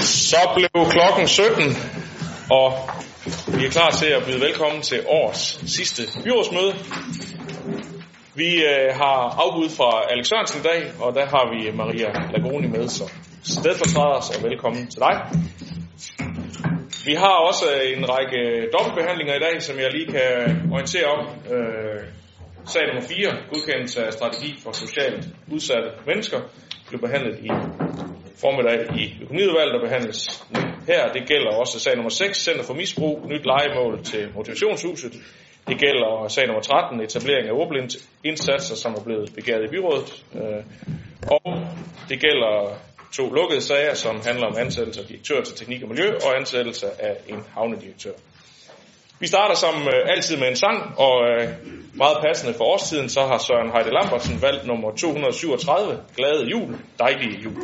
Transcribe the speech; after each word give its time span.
Så 0.00 0.36
blev 0.54 0.68
klokken 0.90 1.28
17, 1.28 1.62
og 2.50 2.72
vi 3.58 3.66
er 3.66 3.70
klar 3.70 3.90
til 3.90 4.06
at 4.06 4.22
byde 4.26 4.40
velkommen 4.40 4.82
til 4.82 5.00
årets 5.06 5.72
sidste 5.76 6.02
byrådsmøde. 6.24 6.74
Vi 8.34 8.64
øh, 8.64 8.94
har 8.94 9.18
afbud 9.44 9.68
fra 9.68 10.12
Alex 10.12 10.26
Sørensen 10.26 10.60
i 10.60 10.62
dag, 10.62 10.92
og 11.00 11.14
der 11.14 11.26
har 11.26 11.44
vi 11.54 11.76
Maria 11.76 12.12
Lagoni 12.32 12.66
med 12.66 12.88
som 12.88 13.08
stedfortræder, 13.42 14.20
så 14.20 14.40
velkommen 14.42 14.86
til 14.86 15.00
dig. 15.00 15.14
Vi 17.04 17.14
har 17.14 17.34
også 17.48 17.64
øh, 17.74 17.98
en 17.98 18.04
række 18.08 18.68
dobbeltbehandlinger 18.74 19.34
i 19.34 19.38
dag, 19.38 19.62
som 19.62 19.78
jeg 19.78 19.90
lige 19.92 20.06
kan 20.06 20.32
orientere 20.72 21.06
om. 21.06 21.26
Øh, 21.54 22.00
sag 22.66 22.82
nummer 22.86 23.02
4, 23.08 23.36
godkendelse 23.52 24.06
af 24.06 24.12
strategi 24.12 24.60
for 24.62 24.72
socialt 24.72 25.28
udsatte 25.52 25.88
mennesker, 26.06 26.38
blev 26.88 27.00
behandlet 27.00 27.38
i 27.38 27.50
formiddag 28.40 28.78
i 29.02 29.04
økonomiudvalget, 29.22 29.74
og 29.74 29.82
behandles 29.88 30.46
nu 30.54 30.60
her. 30.86 31.12
Det 31.12 31.28
gælder 31.28 31.50
også 31.62 31.80
sag 31.80 31.96
nummer 31.96 32.10
6, 32.10 32.44
Center 32.44 32.64
for 32.64 32.74
Misbrug, 32.74 33.26
nyt 33.28 33.44
legemål 33.44 34.04
til 34.04 34.28
motivationshuset. 34.34 35.12
Det 35.68 35.78
gælder 35.78 36.28
sag 36.28 36.46
nummer 36.46 36.62
13, 36.62 37.00
etablering 37.00 37.48
af 37.48 37.52
ordblindindsatser, 37.52 38.74
som 38.74 38.92
er 38.98 39.04
blevet 39.04 39.28
begæret 39.34 39.64
i 39.64 39.70
byrådet. 39.74 40.24
Øh, 40.34 40.62
og 41.36 41.42
det 42.08 42.20
gælder 42.20 42.54
to 43.12 43.32
lukkede 43.32 43.60
sager, 43.60 43.94
som 43.94 44.20
handler 44.24 44.46
om 44.46 44.56
ansættelse 44.58 45.00
af 45.00 45.06
direktør 45.06 45.40
til 45.42 45.56
teknik 45.56 45.82
og 45.82 45.88
miljø 45.88 46.08
og 46.24 46.36
ansættelse 46.36 46.86
af 47.02 47.16
en 47.28 47.44
havnedirektør. 47.54 48.12
Vi 49.20 49.26
starter 49.26 49.54
som 49.54 49.74
øh, 49.82 50.16
altid 50.16 50.36
med 50.36 50.48
en 50.48 50.56
sang, 50.56 50.98
og 50.98 51.14
øh, 51.30 51.48
meget 51.94 52.16
passende 52.26 52.54
for 52.54 52.64
årstiden, 52.64 53.08
så 53.08 53.20
har 53.20 53.38
Søren 53.38 53.70
Heide 53.72 53.90
Lambertsen 53.90 54.42
valgt 54.42 54.66
nummer 54.66 54.90
237, 54.90 55.98
Glade 56.16 56.44
jul, 56.44 56.76
dejlige 56.98 57.40
jul. 57.44 57.54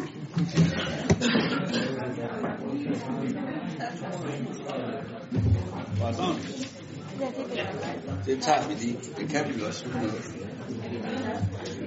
Det 8.26 8.42
tager 8.42 8.68
vi 8.68 8.74
lige. 8.74 8.98
Det 9.18 9.30
kan 9.30 9.54
vi 9.54 9.62
også. 9.68 9.86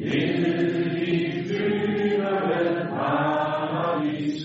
ned 0.00 1.02
i 1.08 1.44
flyveren 1.46 2.88
paradis 2.88 4.40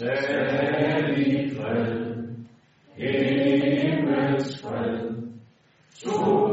Salig 0.00 1.54
fred. 1.54 2.46
Himmels 2.96 4.54
fred. 4.60 5.32
Toner 6.00 6.49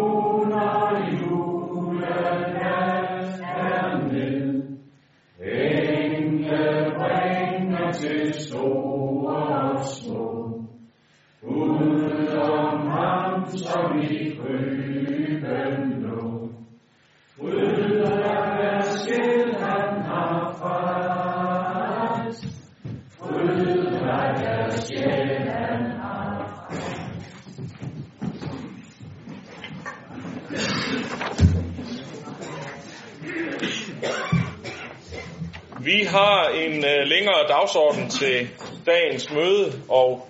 har 36.08 36.50
en 36.50 36.86
øh, 36.86 37.02
længere 37.06 37.48
dagsorden 37.48 38.10
til 38.10 38.50
dagens 38.86 39.32
møde, 39.32 39.74
og 39.90 40.30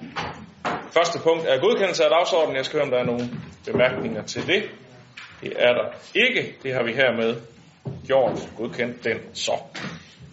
første 0.91 1.19
punkt 1.23 1.45
er 1.47 1.59
godkendelse 1.59 2.03
af 2.03 2.09
dagsordenen. 2.09 2.55
Jeg 2.55 2.65
skal 2.65 2.77
høre, 2.77 2.85
om 2.85 2.91
der 2.91 2.99
er 2.99 3.05
nogle 3.05 3.29
bemærkninger 3.65 4.23
til 4.23 4.47
det. 4.47 4.63
Det 5.41 5.53
er 5.55 5.73
der 5.73 5.85
ikke. 6.15 6.55
Det 6.63 6.73
har 6.73 6.83
vi 6.83 6.93
hermed 6.93 7.35
gjort. 8.07 8.49
Godkendt 8.57 9.03
den 9.03 9.17
så. 9.33 9.51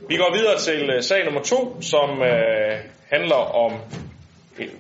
Vi 0.09 0.17
går 0.17 0.33
videre 0.37 0.59
til 0.59 0.91
øh, 0.91 1.03
sag 1.03 1.25
nummer 1.25 1.43
to, 1.43 1.83
som 1.83 2.23
øh, 2.23 2.79
handler 3.11 3.43
om 3.65 3.73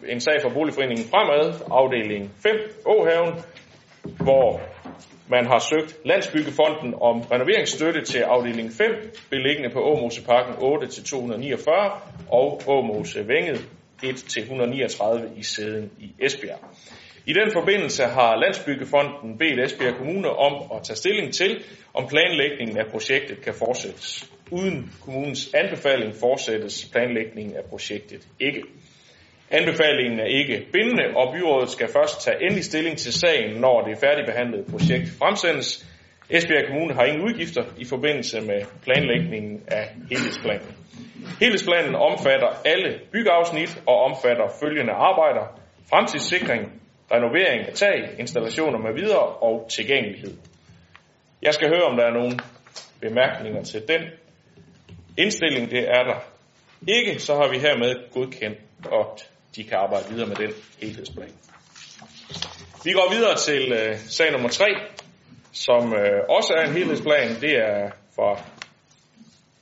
en 0.08 0.20
sag 0.20 0.42
fra 0.42 0.48
Boligforeningen 0.48 1.06
Fremad, 1.10 1.54
afdeling 1.70 2.32
5, 2.42 2.54
Åhaven, 2.86 3.34
hvor 4.02 4.60
man 5.28 5.46
har 5.46 5.58
søgt 5.58 5.96
Landsbyggefonden 6.04 6.94
om 7.00 7.20
renoveringsstøtte 7.20 8.04
til 8.04 8.18
afdeling 8.18 8.72
5, 8.72 8.86
beliggende 9.30 9.70
på 9.70 9.80
Åmoseparken 9.80 10.54
8-249 10.54 11.70
og 12.28 12.60
Åmose 12.66 13.28
Vænget 13.28 13.68
1-139 14.02 15.38
i 15.38 15.42
sæden 15.42 15.90
i 15.98 16.10
Esbjerg. 16.18 16.58
I 17.26 17.32
den 17.32 17.50
forbindelse 17.52 18.02
har 18.02 18.36
Landsbyggefonden 18.36 19.38
bedt 19.38 19.60
Esbjerg 19.60 19.94
Kommune 19.94 20.30
om 20.30 20.70
at 20.76 20.82
tage 20.82 20.96
stilling 20.96 21.32
til, 21.32 21.64
om 21.94 22.06
planlægningen 22.06 22.78
af 22.78 22.86
projektet 22.90 23.40
kan 23.40 23.54
fortsættes. 23.54 24.30
Uden 24.50 24.92
kommunens 25.04 25.54
anbefaling 25.54 26.14
fortsættes 26.14 26.88
planlægningen 26.92 27.56
af 27.56 27.64
projektet 27.70 28.28
ikke. 28.40 28.62
Anbefalingen 29.50 30.20
er 30.20 30.24
ikke 30.24 30.66
bindende, 30.72 31.16
og 31.16 31.34
byrådet 31.34 31.70
skal 31.70 31.88
først 31.88 32.20
tage 32.24 32.36
endelig 32.42 32.64
stilling 32.64 32.98
til 32.98 33.12
sagen, 33.12 33.60
når 33.60 33.82
det 33.82 33.98
færdigbehandlede 33.98 34.64
projekt 34.70 35.08
fremsendes. 35.18 35.86
Esbjerg 36.30 36.66
Kommune 36.66 36.94
har 36.94 37.04
ingen 37.04 37.24
udgifter 37.24 37.64
i 37.78 37.84
forbindelse 37.84 38.40
med 38.40 38.60
planlægningen 38.82 39.62
af 39.68 39.84
helhedsplanen. 40.10 40.76
Helhedsplanen 41.40 41.94
omfatter 41.94 42.48
alle 42.64 43.00
byggeafsnit 43.12 43.82
og 43.86 43.96
omfatter 44.02 44.48
følgende 44.62 44.92
arbejder, 44.92 45.60
fremtidssikring, 45.90 46.62
renovering 47.12 47.60
af 47.68 47.72
tag, 47.74 47.98
installationer 48.18 48.78
med 48.78 48.94
videre 48.94 49.26
og 49.26 49.66
tilgængelighed. 49.70 50.34
Jeg 51.42 51.54
skal 51.54 51.68
høre, 51.68 51.82
om 51.82 51.96
der 51.96 52.04
er 52.04 52.14
nogle 52.20 52.32
bemærkninger 53.00 53.62
til 53.62 53.88
den 53.88 54.02
indstilling. 55.18 55.70
Det 55.70 55.88
er 55.88 56.02
der 56.02 56.18
ikke, 56.88 57.18
så 57.18 57.34
har 57.34 57.48
vi 57.52 57.58
hermed 57.58 58.10
godkendt, 58.12 58.58
og 58.90 59.18
de 59.56 59.64
kan 59.64 59.78
arbejde 59.78 60.08
videre 60.10 60.26
med 60.28 60.36
den 60.36 60.52
helhedsplan. 60.80 61.32
Vi 62.84 62.92
går 62.92 63.12
videre 63.14 63.36
til 63.36 63.72
øh, 63.72 63.98
sag 63.98 64.32
nummer 64.32 64.48
3, 64.48 64.64
som 65.52 65.92
øh, 65.94 66.20
også 66.28 66.54
er 66.58 66.64
en 66.64 66.72
helhedsplan. 66.72 67.40
Det 67.40 67.52
er 67.56 67.90
fra 68.16 68.40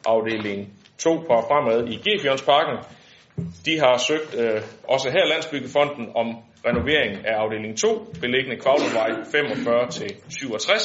afdeling 0.07 0.73
2 0.99 1.17
på 1.17 1.45
fremad 1.49 1.89
i 1.89 1.97
Gefjørnsparken. 1.97 2.79
De 3.65 3.79
har 3.79 3.99
søgt 3.99 4.35
øh, 4.35 4.63
også 4.89 5.11
her 5.11 5.27
Landsbyggefonden 5.27 6.09
om 6.15 6.27
renovering 6.67 7.27
af 7.27 7.35
afdeling 7.35 7.79
2, 7.79 8.07
beliggende 8.21 8.61
Kvavlevej 8.61 9.11
45 9.33 9.91
til 9.91 10.11
67 10.29 10.83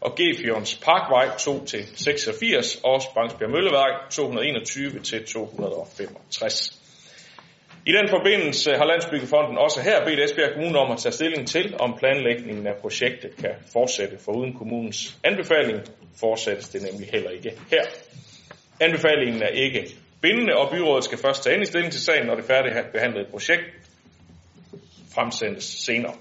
og 0.00 0.16
Gefjørns 0.16 0.80
Parkvej 0.84 1.36
2 1.38 1.64
til 1.64 1.84
86 1.96 2.80
og 2.84 3.02
Spangsbjerg 3.02 3.50
Møllevej 3.50 3.90
221 4.10 5.00
til 5.00 5.26
265. 5.26 6.77
I 7.88 7.92
den 7.92 8.08
forbindelse 8.08 8.70
har 8.76 8.84
Landsbyggefonden 8.84 9.58
også 9.58 9.80
her 9.82 10.04
bedt 10.04 10.20
Esbjerg 10.20 10.52
Kommune 10.54 10.78
om 10.78 10.90
at 10.90 10.98
tage 10.98 11.12
stilling 11.12 11.46
til, 11.48 11.74
om 11.78 11.98
planlægningen 11.98 12.66
af 12.66 12.76
projektet 12.80 13.36
kan 13.36 13.54
fortsætte. 13.72 14.16
For 14.24 14.32
uden 14.32 14.54
kommunens 14.54 15.18
anbefaling 15.24 15.80
fortsættes 16.20 16.68
det 16.68 16.82
nemlig 16.82 17.08
heller 17.12 17.30
ikke 17.30 17.52
her. 17.70 17.84
Anbefalingen 18.80 19.42
er 19.42 19.48
ikke 19.48 19.88
bindende, 20.22 20.56
og 20.56 20.70
byrådet 20.70 21.04
skal 21.04 21.18
først 21.18 21.42
tage 21.42 21.54
endelig 21.54 21.68
stilling 21.68 21.92
til 21.92 22.00
sagen, 22.00 22.26
når 22.26 22.34
det 22.34 22.44
færdigbehandlede 22.44 23.26
projekt 23.30 23.64
fremsendes 25.14 25.64
senere. 25.64 26.14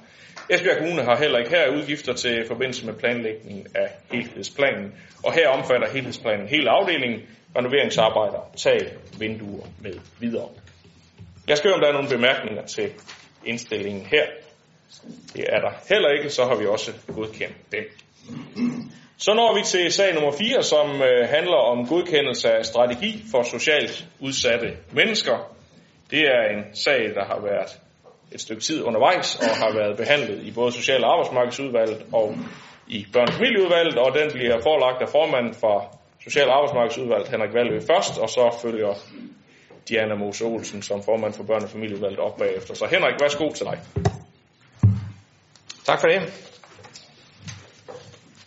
Esbjerg 0.49 0.77
Kommune 0.77 1.03
har 1.03 1.17
heller 1.17 1.37
ikke 1.37 1.49
her 1.49 1.69
udgifter 1.77 2.13
til 2.13 2.45
forbindelse 2.47 2.85
med 2.85 2.93
planlægningen 2.93 3.67
af 3.75 3.89
helhedsplanen, 4.11 4.93
og 5.23 5.33
her 5.33 5.49
omfatter 5.49 5.87
helhedsplanen 5.93 6.47
hele 6.47 6.69
afdelingen, 6.69 7.21
renoveringsarbejder, 7.57 8.51
tag, 8.57 8.79
vinduer 9.19 9.65
med 9.81 9.93
videre. 10.19 10.49
Jeg 11.47 11.57
skal 11.57 11.69
høre, 11.69 11.75
om 11.75 11.81
der 11.81 11.87
er 11.87 11.93
nogle 11.93 12.09
bemærkninger 12.09 12.65
til 12.65 12.91
indstillingen 13.45 14.05
her. 14.05 14.25
Det 15.35 15.45
er 15.49 15.59
der 15.59 15.71
heller 15.89 16.09
ikke, 16.09 16.29
så 16.29 16.45
har 16.45 16.55
vi 16.55 16.65
også 16.65 16.91
godkendt 17.15 17.55
den. 17.71 17.83
Så 19.17 19.33
når 19.33 19.55
vi 19.55 19.61
til 19.63 19.91
sag 19.91 20.13
nummer 20.13 20.31
4, 20.31 20.63
som 20.63 21.01
øh, 21.01 21.29
handler 21.29 21.55
om 21.55 21.87
godkendelse 21.87 22.51
af 22.51 22.65
strategi 22.65 23.23
for 23.31 23.43
socialt 23.43 24.07
udsatte 24.19 24.77
mennesker. 24.91 25.55
Det 26.11 26.21
er 26.21 26.41
en 26.55 26.75
sag, 26.75 27.01
der 27.15 27.25
har 27.25 27.39
været 27.41 27.79
et 28.31 28.41
stykke 28.41 28.61
tid 28.61 28.83
undervejs 28.83 29.35
og 29.35 29.55
har 29.63 29.73
været 29.73 29.97
behandlet 29.97 30.43
i 30.43 30.51
både 30.51 30.71
Social- 30.71 31.03
og 31.03 31.11
Arbejdsmarkedsudvalget 31.11 32.05
og 32.13 32.35
i 32.87 33.05
Børn- 33.13 33.27
og 33.27 33.33
Familieudvalget, 33.33 33.97
og 33.97 34.15
den 34.19 34.31
bliver 34.31 34.59
forelagt 34.61 35.01
af 35.01 35.09
formanden 35.09 35.53
for 35.53 35.99
Social- 36.23 36.49
og 36.49 36.55
Arbejdsmarkedsudvalget, 36.55 37.27
Henrik 37.27 37.53
Valø, 37.53 37.79
først, 37.79 38.19
og 38.19 38.29
så 38.29 38.59
følger 38.61 38.93
Diana 39.89 40.15
Mose 40.15 40.45
Olsen 40.45 40.81
som 40.81 41.03
formand 41.03 41.33
for 41.33 41.43
Børne- 41.43 41.63
og 41.63 41.69
Familieudvalget 41.69 42.19
op 42.19 42.37
bagefter. 42.37 42.73
Så 42.73 42.85
Henrik, 42.85 43.21
værsgo 43.21 43.49
til 43.49 43.65
dig. 43.65 43.79
Tak 45.85 45.99
for 46.01 46.07
det. 46.07 46.21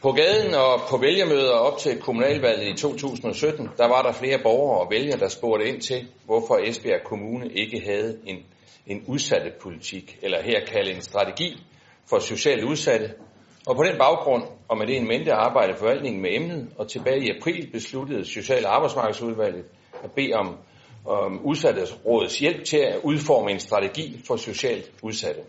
På 0.03 0.13
gaden 0.13 0.55
og 0.55 0.81
på 0.91 0.97
vælgermøder 0.97 1.53
op 1.53 1.79
til 1.79 2.01
kommunalvalget 2.01 2.69
i 2.69 2.77
2017, 2.77 3.69
der 3.77 3.89
var 3.89 4.03
der 4.03 4.13
flere 4.13 4.39
borgere 4.43 4.81
og 4.81 4.91
vælgere, 4.91 5.19
der 5.19 5.29
spurgte 5.29 5.69
ind 5.69 5.81
til, 5.81 6.09
hvorfor 6.25 6.59
Esbjerg 6.65 7.05
Kommune 7.05 7.53
ikke 7.53 7.81
havde 7.81 8.19
en, 8.27 8.37
en 8.87 9.05
udsatte 9.07 9.53
politik, 9.63 10.19
eller 10.23 10.43
her 10.43 10.61
kalde 10.67 10.91
en 10.91 11.03
strategi 11.03 11.63
for 12.11 12.19
socialt 12.19 12.65
udsatte. 12.65 13.15
Og 13.67 13.77
på 13.77 13.83
den 13.83 13.99
baggrund, 13.99 14.43
og 14.69 14.79
med 14.79 14.87
det 14.87 14.97
en 14.97 15.09
mente 15.09 15.33
arbejde 15.33 15.75
forvaltningen 15.75 16.23
med 16.23 16.31
emnet, 16.33 16.69
og 16.79 16.89
tilbage 16.89 17.27
i 17.27 17.31
april 17.39 17.71
besluttede 17.73 18.25
Social- 18.25 18.67
og 18.67 18.75
Arbejdsmarkedsudvalget 18.75 19.65
at 20.05 20.11
bede 20.13 20.33
om, 20.33 20.57
Um, 21.05 21.13
om 21.13 21.41
udsattesrådets 21.45 22.39
hjælp 22.39 22.65
til 22.65 22.77
at 22.77 23.01
udforme 23.03 23.51
en 23.51 23.61
strategi 23.61 24.21
for 24.27 24.37
socialt 24.37 24.91
udsatte. 25.03 25.41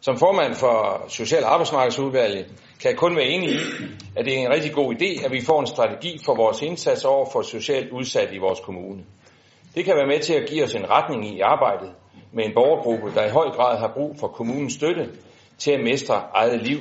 Som 0.00 0.16
formand 0.16 0.54
for 0.54 1.04
Social- 1.08 1.44
og 1.44 1.52
Arbejdsmarkedsudvalget 1.52 2.46
kan 2.80 2.90
jeg 2.90 2.98
kun 2.98 3.16
være 3.16 3.24
enig 3.24 3.50
i, 3.50 3.58
at 4.16 4.24
det 4.24 4.34
er 4.34 4.38
en 4.38 4.52
rigtig 4.52 4.72
god 4.72 4.94
idé, 4.94 5.24
at 5.24 5.32
vi 5.32 5.40
får 5.40 5.60
en 5.60 5.66
strategi 5.66 6.18
for 6.24 6.34
vores 6.34 6.62
indsats 6.62 7.04
over 7.04 7.26
for 7.32 7.42
socialt 7.42 7.90
udsatte 7.92 8.34
i 8.34 8.38
vores 8.38 8.60
kommune. 8.60 9.04
Det 9.74 9.84
kan 9.84 9.96
være 9.96 10.06
med 10.06 10.20
til 10.20 10.34
at 10.34 10.48
give 10.48 10.64
os 10.64 10.74
en 10.74 10.90
retning 10.90 11.36
i 11.36 11.40
arbejdet 11.40 11.90
med 12.32 12.44
en 12.44 12.54
borgergruppe, 12.54 13.14
der 13.14 13.26
i 13.26 13.30
høj 13.30 13.48
grad 13.48 13.78
har 13.78 13.92
brug 13.94 14.16
for 14.20 14.28
kommunens 14.28 14.74
støtte 14.74 15.10
til 15.58 15.70
at 15.70 15.80
mestre 15.84 16.22
eget 16.34 16.62
liv, 16.62 16.78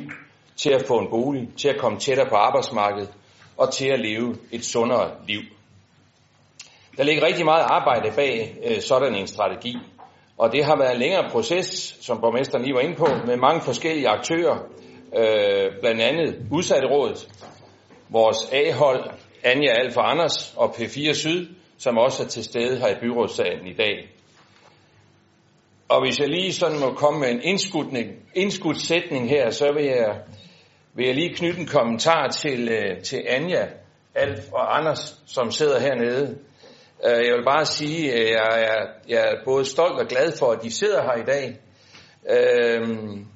til 0.56 0.69
at 0.69 0.86
få 0.88 1.00
en 1.00 1.10
bolig, 1.10 1.50
til 1.58 1.69
at 1.69 1.80
komme 1.80 2.00
tættere 2.00 2.30
på 2.30 2.36
arbejdsmarkedet 2.36 3.14
og 3.58 3.74
til 3.74 3.88
at 3.88 4.00
leve 4.00 4.36
et 4.52 4.66
sundere 4.66 5.12
liv. 5.28 5.42
Der 6.97 7.03
ligger 7.03 7.25
rigtig 7.25 7.45
meget 7.45 7.65
arbejde 7.69 8.11
bag 8.15 8.57
øh, 8.65 8.81
sådan 8.81 9.15
en 9.15 9.27
strategi, 9.27 9.77
og 10.38 10.51
det 10.51 10.65
har 10.65 10.77
været 10.77 10.94
en 10.94 10.99
længere 10.99 11.29
proces, 11.31 11.97
som 12.01 12.21
borgmesteren 12.21 12.63
lige 12.63 12.73
var 12.73 12.79
inde 12.81 12.95
på, 12.95 13.07
med 13.25 13.38
mange 13.38 13.61
forskellige 13.61 14.09
aktører, 14.09 14.57
øh, 15.17 15.79
blandt 15.81 16.01
andet 16.01 16.47
Udsatterådet, 16.51 17.29
vores 18.09 18.38
A-hold, 18.51 19.09
Anja 19.44 19.71
Alfa 19.71 20.01
Anders 20.01 20.53
og 20.57 20.69
P4 20.69 21.13
Syd, 21.13 21.47
som 21.77 21.97
også 21.97 22.23
er 22.23 22.27
til 22.27 22.44
stede 22.44 22.79
her 22.79 22.88
i 22.88 22.99
byrådssalen 23.01 23.67
i 23.67 23.73
dag. 23.73 24.09
Og 25.89 26.01
hvis 26.01 26.19
jeg 26.19 26.29
lige 26.29 26.53
sådan 26.53 26.79
må 26.79 26.94
komme 26.94 27.19
med 27.19 27.31
en 27.31 27.41
indskudning, 27.44 28.07
indskudsætning 28.35 29.29
her, 29.29 29.49
så 29.49 29.71
vil 29.73 29.85
jeg, 29.85 30.21
vil 30.94 31.05
jeg 31.05 31.15
lige 31.15 31.35
knytte 31.35 31.59
en 31.59 31.67
kommentar 31.67 32.27
til, 32.27 32.69
øh, 32.69 33.01
til 33.03 33.23
Anja, 33.27 33.67
Alf 34.15 34.51
og 34.51 34.77
Anders, 34.77 35.23
som 35.25 35.51
sidder 35.51 35.79
hernede. 35.79 36.38
Øh, 37.05 37.27
jeg 37.27 37.35
vil 37.38 37.45
bare 37.45 37.65
sige, 37.65 38.13
at 38.13 38.31
jeg 38.31 38.63
er, 38.63 38.85
jeg 39.07 39.21
er 39.21 39.35
både 39.45 39.65
stolt 39.65 39.99
og 39.99 40.07
glad 40.07 40.31
for, 40.39 40.51
at 40.51 40.63
de 40.63 40.71
sidder 40.71 41.01
her 41.01 41.15
i 41.15 41.25
dag. 41.25 41.59
Øhm, 42.29 43.27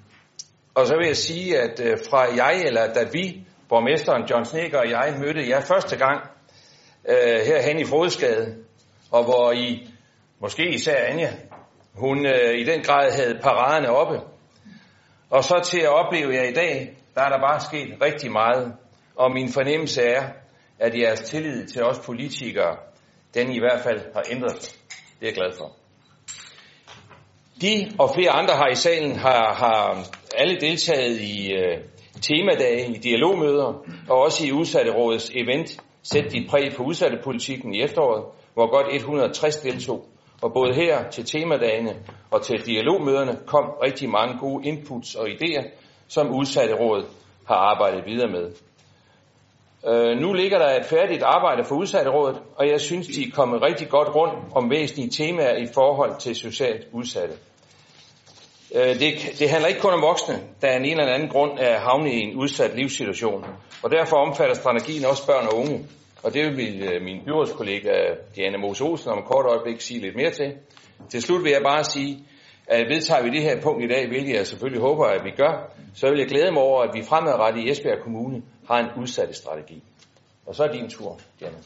og 0.75 0.87
så 0.87 0.95
vil 0.97 1.07
jeg 1.07 1.17
sige, 1.17 1.59
at 1.59 1.79
øh, 1.79 1.97
fra 2.09 2.21
jeg, 2.35 2.61
eller 2.65 2.93
da 2.93 3.03
vi, 3.11 3.47
borgmesteren 3.69 4.23
John 4.29 4.45
Snekker 4.45 4.79
og 4.79 4.89
jeg, 4.89 5.15
mødte 5.19 5.49
jer 5.49 5.61
første 5.61 5.97
gang 5.97 6.29
øh, 7.09 7.39
herhen 7.45 7.79
i 7.79 7.85
Frodesgade, 7.85 8.55
og 9.11 9.23
hvor 9.23 9.51
I, 9.51 9.87
måske 10.39 10.69
især 10.69 11.05
Anja, 11.05 11.31
hun 11.93 12.25
øh, 12.25 12.53
i 12.59 12.63
den 12.63 12.83
grad 12.83 13.11
havde 13.11 13.39
paraderne 13.41 13.89
oppe. 13.89 14.19
Og 15.29 15.43
så 15.43 15.61
til 15.65 15.81
at 15.81 15.89
opleve 15.89 16.33
jer 16.33 16.43
i 16.43 16.53
dag, 16.53 16.97
der 17.15 17.21
er 17.21 17.29
der 17.29 17.39
bare 17.39 17.59
sket 17.59 17.97
rigtig 18.01 18.31
meget. 18.31 18.75
Og 19.15 19.31
min 19.31 19.49
fornemmelse 19.49 20.01
er, 20.01 20.23
at 20.79 20.99
jeres 20.99 21.19
tillid 21.19 21.67
til 21.67 21.83
os 21.83 21.99
politikere, 21.99 22.77
den 23.33 23.51
i 23.51 23.59
hvert 23.59 23.81
fald 23.83 24.01
har 24.13 24.23
ændret 24.31 24.63
sig. 24.63 24.79
Det 25.19 25.27
er 25.27 25.31
jeg 25.31 25.33
glad 25.33 25.51
for. 25.57 25.71
De 27.61 27.91
og 27.99 28.09
flere 28.15 28.31
andre 28.31 28.53
her 28.55 28.71
i 28.71 28.75
salen 28.75 29.15
har, 29.15 29.53
har 29.53 29.97
alle 30.37 30.59
deltaget 30.59 31.21
i 31.21 31.53
øh, 31.53 31.77
temadage, 32.21 32.87
i 32.87 32.97
dialogmøder 32.97 33.85
og 34.09 34.17
også 34.21 34.47
i 34.47 34.51
Udsatterådets 34.51 35.31
event 35.35 35.81
Sæt 36.03 36.31
dit 36.31 36.49
præg 36.49 36.73
på 36.77 36.83
udsattepolitikken 36.83 37.75
i 37.75 37.81
efteråret, 37.81 38.23
hvor 38.53 38.71
godt 38.71 38.95
160 38.95 39.57
deltog. 39.57 40.05
Og 40.41 40.53
både 40.53 40.73
her 40.75 41.09
til 41.09 41.25
temadagene 41.25 41.95
og 42.31 42.41
til 42.41 42.65
dialogmøderne 42.65 43.39
kom 43.45 43.65
rigtig 43.83 44.09
mange 44.09 44.37
gode 44.39 44.67
inputs 44.67 45.15
og 45.15 45.27
idéer, 45.27 45.69
som 46.07 46.35
Udsatterådet 46.35 47.05
har 47.47 47.55
arbejdet 47.55 48.05
videre 48.05 48.31
med. 48.31 48.51
Øh, 49.87 50.17
nu 50.17 50.33
ligger 50.33 50.57
der 50.57 50.79
et 50.79 50.85
færdigt 50.85 51.23
arbejde 51.23 51.63
for 51.63 51.75
Udsatterådet, 51.75 52.41
og 52.55 52.69
jeg 52.69 52.81
synes, 52.81 53.07
de 53.07 53.23
er 53.23 53.31
kommet 53.33 53.61
rigtig 53.61 53.89
godt 53.89 54.15
rundt 54.15 54.33
om 54.55 54.69
væsentlige 54.69 55.09
temaer 55.09 55.57
i 55.57 55.67
forhold 55.73 56.19
til 56.19 56.35
socialt 56.35 56.87
udsatte. 56.91 57.33
Øh, 58.75 58.99
det, 58.99 59.13
det 59.39 59.49
handler 59.49 59.67
ikke 59.67 59.81
kun 59.81 59.93
om 59.93 60.01
voksne, 60.01 60.35
der 60.61 60.67
af 60.67 60.77
en 60.77 60.85
eller 60.85 61.13
anden 61.13 61.29
grund 61.29 61.51
er 61.59 61.79
havnet 61.79 62.11
i 62.11 62.19
en 62.19 62.35
udsat 62.35 62.75
livssituation. 62.75 63.45
Og 63.83 63.91
derfor 63.91 64.17
omfatter 64.17 64.55
strategien 64.55 65.05
også 65.05 65.27
børn 65.27 65.47
og 65.47 65.57
unge. 65.57 65.85
Og 66.23 66.33
det 66.33 66.45
vil 66.45 66.55
min 67.01 67.19
øh, 67.19 67.25
byrådskollega 67.25 67.91
Diana 68.35 68.57
Mose 68.57 68.83
Olsen 68.83 69.11
om 69.11 69.19
et 69.19 69.25
kort 69.25 69.45
øjeblik 69.45 69.81
sige 69.81 69.99
lidt 69.99 70.15
mere 70.15 70.31
til. 70.31 70.53
Til 71.09 71.21
slut 71.21 71.43
vil 71.43 71.51
jeg 71.51 71.61
bare 71.63 71.83
sige, 71.83 72.25
at 72.67 72.85
vedtager 72.89 73.23
vi 73.23 73.29
det 73.29 73.41
her 73.41 73.61
punkt 73.61 73.83
i 73.83 73.87
dag, 73.87 74.07
hvilket 74.07 74.35
jeg 74.35 74.47
selvfølgelig 74.47 74.81
håber, 74.81 75.05
at 75.05 75.23
vi 75.23 75.31
gør, 75.37 75.73
så 75.95 76.09
vil 76.09 76.19
jeg 76.19 76.27
glæde 76.27 76.51
mig 76.51 76.61
over, 76.63 76.81
at 76.81 76.89
vi 76.93 77.03
fremadrettet 77.03 77.61
i 77.61 77.69
Esbjerg 77.69 78.03
Kommune 78.03 78.41
har 78.71 78.79
en 78.79 79.01
udsatte 79.01 79.33
strategi. 79.33 79.83
Og 80.45 80.55
så 80.55 80.63
er 80.63 80.71
din 80.71 80.89
tur, 80.89 81.19
Janne. 81.41 81.57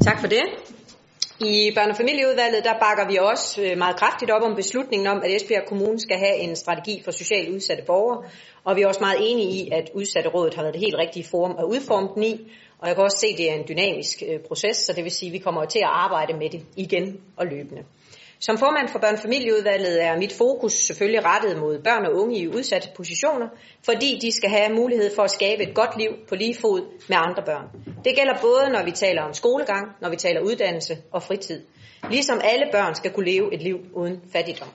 Tak 0.00 0.20
for 0.20 0.26
det. 0.26 0.42
I 1.40 1.70
børne- 1.70 1.90
og 1.90 1.96
familieudvalget 1.96 2.64
der 2.64 2.78
bakker 2.80 3.08
vi 3.08 3.16
også 3.16 3.62
øh, 3.62 3.78
meget 3.78 3.96
kraftigt 3.96 4.30
op 4.30 4.42
om 4.42 4.56
beslutningen 4.56 5.06
om, 5.08 5.22
at 5.24 5.30
Esbjerg 5.36 5.66
Kommune 5.66 6.00
skal 6.00 6.18
have 6.18 6.36
en 6.36 6.56
strategi 6.56 7.02
for 7.04 7.10
socialt 7.10 7.48
udsatte 7.48 7.84
borgere, 7.86 8.24
og 8.64 8.76
vi 8.76 8.82
er 8.82 8.86
også 8.86 9.00
meget 9.00 9.18
enige 9.20 9.50
i, 9.50 9.70
at 9.72 9.90
udsatte 9.94 10.30
rådet 10.30 10.54
har 10.54 10.62
været 10.62 10.74
det 10.74 10.80
helt 10.80 10.96
rigtige 10.98 11.26
forum 11.30 11.56
at 11.58 11.64
udforme 11.64 12.08
den 12.14 12.22
i, 12.22 12.52
og 12.78 12.88
jeg 12.88 12.96
kan 12.96 13.04
også 13.04 13.18
se, 13.18 13.26
at 13.26 13.38
det 13.38 13.50
er 13.50 13.54
en 13.54 13.68
dynamisk 13.68 14.22
øh, 14.28 14.40
proces, 14.40 14.76
så 14.76 14.92
det 14.92 15.04
vil 15.04 15.12
sige, 15.12 15.28
at 15.28 15.32
vi 15.32 15.38
kommer 15.38 15.64
til 15.64 15.78
at 15.78 15.90
arbejde 15.90 16.32
med 16.32 16.50
det 16.50 16.62
igen 16.76 17.20
og 17.36 17.46
løbende. 17.46 17.82
Som 18.46 18.58
formand 18.58 18.88
for 18.88 18.98
børnefamilieudvalget 18.98 20.04
er 20.04 20.16
mit 20.16 20.32
fokus 20.32 20.72
selvfølgelig 20.72 21.24
rettet 21.24 21.58
mod 21.58 21.78
børn 21.78 22.06
og 22.06 22.14
unge 22.14 22.38
i 22.38 22.48
udsatte 22.48 22.88
positioner, 22.96 23.48
fordi 23.84 24.18
de 24.22 24.32
skal 24.32 24.50
have 24.50 24.74
mulighed 24.74 25.14
for 25.14 25.22
at 25.22 25.30
skabe 25.30 25.62
et 25.62 25.74
godt 25.74 25.98
liv 25.98 26.10
på 26.28 26.34
lige 26.34 26.56
fod 26.60 26.80
med 27.08 27.16
andre 27.26 27.42
børn. 27.42 27.66
Det 28.04 28.16
gælder 28.16 28.34
både, 28.40 28.72
når 28.72 28.84
vi 28.84 28.90
taler 28.90 29.22
om 29.22 29.32
skolegang, 29.32 29.84
når 30.02 30.10
vi 30.10 30.16
taler 30.16 30.40
uddannelse 30.40 30.96
og 31.12 31.22
fritid. 31.22 31.62
Ligesom 32.10 32.40
alle 32.44 32.66
børn 32.72 32.94
skal 32.94 33.12
kunne 33.12 33.30
leve 33.32 33.54
et 33.54 33.62
liv 33.62 33.78
uden 33.92 34.20
fattigdom. 34.32 34.68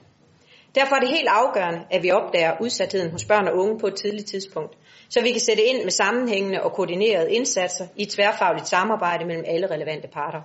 Derfor 0.75 0.95
er 0.95 0.99
det 0.99 1.09
helt 1.09 1.29
afgørende, 1.29 1.81
at 1.91 2.03
vi 2.03 2.11
opdager 2.11 2.53
udsatheden 2.61 3.11
hos 3.11 3.25
børn 3.25 3.47
og 3.47 3.55
unge 3.55 3.79
på 3.79 3.87
et 3.87 3.95
tidligt 3.95 4.27
tidspunkt, 4.27 4.77
så 5.09 5.21
vi 5.21 5.31
kan 5.31 5.41
sætte 5.41 5.63
ind 5.63 5.83
med 5.83 5.91
sammenhængende 5.91 6.63
og 6.63 6.71
koordinerede 6.73 7.33
indsatser 7.33 7.87
i 7.95 8.05
tværfagligt 8.05 8.67
samarbejde 8.67 9.25
mellem 9.25 9.45
alle 9.47 9.67
relevante 9.71 10.07
parter. 10.07 10.41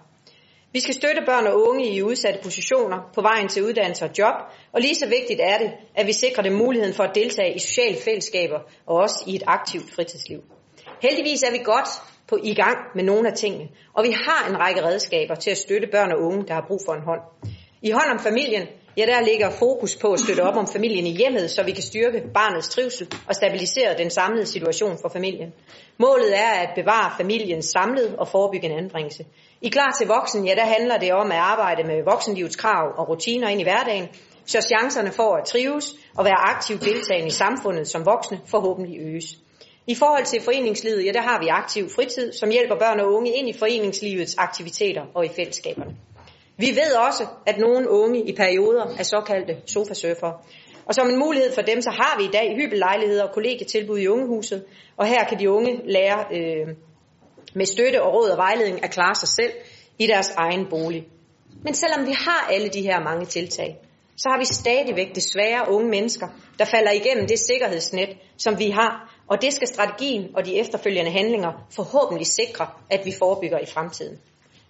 Vi 0.74 0.80
skal 0.80 0.94
støtte 0.94 1.22
børn 1.26 1.46
og 1.46 1.68
unge 1.68 1.86
i 1.94 2.02
udsatte 2.02 2.40
positioner 2.42 2.98
på 3.14 3.20
vejen 3.20 3.48
til 3.48 3.64
uddannelse 3.64 4.04
og 4.04 4.10
job, 4.18 4.34
og 4.72 4.80
lige 4.80 4.94
så 4.94 5.06
vigtigt 5.06 5.40
er 5.40 5.58
det, 5.58 5.70
at 5.94 6.06
vi 6.06 6.12
sikrer 6.12 6.42
dem 6.42 6.52
muligheden 6.52 6.94
for 6.94 7.04
at 7.04 7.14
deltage 7.14 7.54
i 7.54 7.58
sociale 7.58 7.96
fællesskaber 8.04 8.58
og 8.86 8.96
også 8.96 9.24
i 9.26 9.34
et 9.34 9.42
aktivt 9.46 9.94
fritidsliv. 9.94 10.40
Heldigvis 11.02 11.42
er 11.42 11.52
vi 11.52 11.58
godt 11.64 11.88
på 12.28 12.38
i 12.42 12.54
gang 12.54 12.78
med 12.94 13.04
nogle 13.04 13.28
af 13.28 13.34
tingene, 13.36 13.68
og 13.92 14.04
vi 14.04 14.10
har 14.10 14.48
en 14.50 14.58
række 14.58 14.84
redskaber 14.84 15.34
til 15.34 15.50
at 15.50 15.58
støtte 15.58 15.88
børn 15.92 16.12
og 16.12 16.20
unge, 16.20 16.46
der 16.48 16.54
har 16.54 16.64
brug 16.68 16.80
for 16.86 16.92
en 16.92 17.02
hånd. 17.02 17.20
I 17.82 17.90
hånd 17.90 18.10
om 18.10 18.18
familien, 18.18 18.66
ja 18.96 19.06
der 19.06 19.20
ligger 19.20 19.50
fokus 19.50 19.96
på 19.96 20.12
at 20.12 20.20
støtte 20.20 20.40
op 20.40 20.56
om 20.56 20.66
familien 20.66 21.06
i 21.06 21.16
hjemmet, 21.16 21.50
så 21.50 21.62
vi 21.62 21.72
kan 21.72 21.82
styrke 21.82 22.22
barnets 22.34 22.68
trivsel 22.68 23.08
og 23.28 23.34
stabilisere 23.34 23.98
den 23.98 24.10
samlede 24.10 24.46
situation 24.46 24.98
for 25.02 25.08
familien. 25.08 25.52
Målet 25.98 26.38
er 26.38 26.50
at 26.64 26.70
bevare 26.74 27.12
familiens 27.16 27.66
samlede 27.66 28.18
og 28.18 28.28
forebygge 28.28 28.66
en 28.66 28.78
anbringelse. 28.78 29.24
I 29.60 29.68
Klar 29.68 29.94
til 29.98 30.06
voksen, 30.06 30.46
ja 30.46 30.54
der 30.54 30.64
handler 30.64 30.98
det 30.98 31.12
om 31.12 31.32
at 31.32 31.38
arbejde 31.38 31.84
med 31.84 32.04
voksenlivets 32.04 32.56
krav 32.56 32.92
og 32.98 33.08
rutiner 33.08 33.48
ind 33.48 33.60
i 33.60 33.64
hverdagen, 33.64 34.08
så 34.46 34.60
chancerne 34.60 35.12
for 35.12 35.36
at 35.36 35.44
trives 35.44 35.94
og 36.16 36.24
være 36.24 36.40
aktivt 36.40 36.84
deltagende 36.84 37.26
i 37.26 37.30
samfundet 37.30 37.88
som 37.88 38.06
voksne 38.06 38.40
forhåbentlig 38.46 39.00
øges. 39.00 39.38
I 39.86 39.94
forhold 39.94 40.24
til 40.24 40.40
foreningslivet, 40.40 41.04
ja, 41.06 41.12
der 41.12 41.22
har 41.22 41.40
vi 41.40 41.48
aktiv 41.48 41.88
fritid, 41.88 42.32
som 42.32 42.50
hjælper 42.50 42.76
børn 42.78 43.00
og 43.00 43.12
unge 43.12 43.30
ind 43.30 43.48
i 43.48 43.58
foreningslivets 43.58 44.34
aktiviteter 44.38 45.02
og 45.14 45.24
i 45.24 45.28
fællesskaberne. 45.28 45.96
Vi 46.56 46.66
ved 46.66 46.94
også, 47.08 47.26
at 47.46 47.58
nogle 47.58 47.90
unge 47.90 48.28
i 48.28 48.32
perioder 48.36 48.86
er 48.98 49.02
såkaldte 49.02 49.56
sofasurfere. 49.66 50.34
Og 50.86 50.94
som 50.94 51.08
en 51.08 51.18
mulighed 51.18 51.54
for 51.54 51.62
dem, 51.62 51.80
så 51.82 51.90
har 51.90 52.18
vi 52.18 52.24
i 52.24 52.30
dag 52.32 52.56
hybellejligheder 52.56 53.24
og 53.24 53.34
kollegetilbud 53.34 53.98
i 53.98 54.08
ungehuset, 54.08 54.64
og 54.96 55.06
her 55.06 55.24
kan 55.24 55.38
de 55.38 55.50
unge 55.50 55.80
lære 55.84 56.24
øh, 56.32 56.68
med 57.54 57.66
støtte 57.66 58.02
og 58.02 58.14
råd 58.14 58.28
og 58.30 58.36
vejledning 58.36 58.84
at 58.84 58.90
klare 58.90 59.14
sig 59.14 59.28
selv 59.28 59.52
i 59.98 60.06
deres 60.06 60.30
egen 60.30 60.66
bolig. 60.70 61.06
Men 61.64 61.74
selvom 61.74 62.06
vi 62.06 62.12
har 62.12 62.48
alle 62.50 62.68
de 62.68 62.82
her 62.82 63.00
mange 63.00 63.26
tiltag, 63.26 63.76
så 64.16 64.28
har 64.28 64.38
vi 64.38 64.44
stadigvæk 64.44 65.14
desværre 65.14 65.70
unge 65.70 65.88
mennesker, 65.88 66.28
der 66.58 66.64
falder 66.64 66.90
igennem 66.90 67.26
det 67.26 67.38
sikkerhedsnet, 67.38 68.08
som 68.36 68.58
vi 68.58 68.70
har, 68.70 69.14
og 69.28 69.42
det 69.42 69.52
skal 69.52 69.68
strategien 69.68 70.36
og 70.36 70.46
de 70.46 70.58
efterfølgende 70.58 71.10
handlinger 71.10 71.52
forhåbentlig 71.70 72.26
sikre, 72.26 72.66
at 72.90 73.00
vi 73.04 73.12
forebygger 73.18 73.58
i 73.58 73.66
fremtiden. 73.66 74.18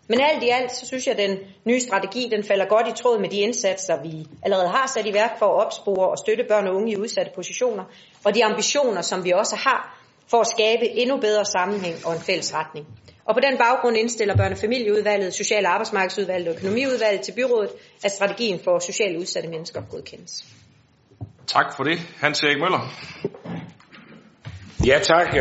Men 0.09 0.21
alt 0.21 0.43
i 0.43 0.49
alt, 0.49 0.73
så 0.73 0.87
synes 0.87 1.07
jeg, 1.07 1.19
at 1.19 1.29
den 1.29 1.38
nye 1.64 1.81
strategi, 1.81 2.29
den 2.33 2.45
falder 2.45 2.67
godt 2.67 2.88
i 2.88 3.03
tråd 3.03 3.19
med 3.21 3.29
de 3.29 3.37
indsatser, 3.37 4.03
vi 4.03 4.26
allerede 4.43 4.69
har 4.69 4.87
sat 4.95 5.07
i 5.07 5.12
værk 5.12 5.38
for 5.38 5.47
at 5.47 5.67
opspore 5.67 6.09
og 6.09 6.19
støtte 6.19 6.45
børn 6.49 6.67
og 6.67 6.75
unge 6.75 6.93
i 6.93 6.97
udsatte 6.97 7.33
positioner, 7.35 7.85
og 8.25 8.35
de 8.35 8.45
ambitioner, 8.45 9.03
som 9.03 9.25
vi 9.25 9.31
også 9.31 9.57
har 9.57 10.04
for 10.31 10.40
at 10.40 10.47
skabe 10.47 10.88
endnu 10.88 11.16
bedre 11.16 11.45
sammenhæng 11.45 12.07
og 12.07 12.12
en 12.12 12.21
fælles 12.21 12.54
retning. 12.54 12.87
Og 13.25 13.35
på 13.35 13.40
den 13.40 13.59
baggrund 13.59 13.97
indstiller 13.97 14.37
børnefamilieudvalget, 14.37 15.35
Social- 15.35 15.66
og 15.66 15.73
Arbejdsmarkedsudvalget 15.73 16.49
og 16.49 16.54
Økonomiudvalget 16.54 17.21
til 17.21 17.33
byrådet, 17.33 17.71
at 18.04 18.11
strategien 18.11 18.61
for 18.64 18.78
socialt 18.78 19.16
udsatte 19.16 19.49
mennesker 19.49 19.83
godkendes. 19.90 20.45
Tak 21.47 21.76
for 21.76 21.85
det. 21.85 21.99
Hans 22.21 22.43
Erik 22.43 22.59
Møller. 22.59 22.93
Ja 24.87 24.99
tak. 25.02 25.35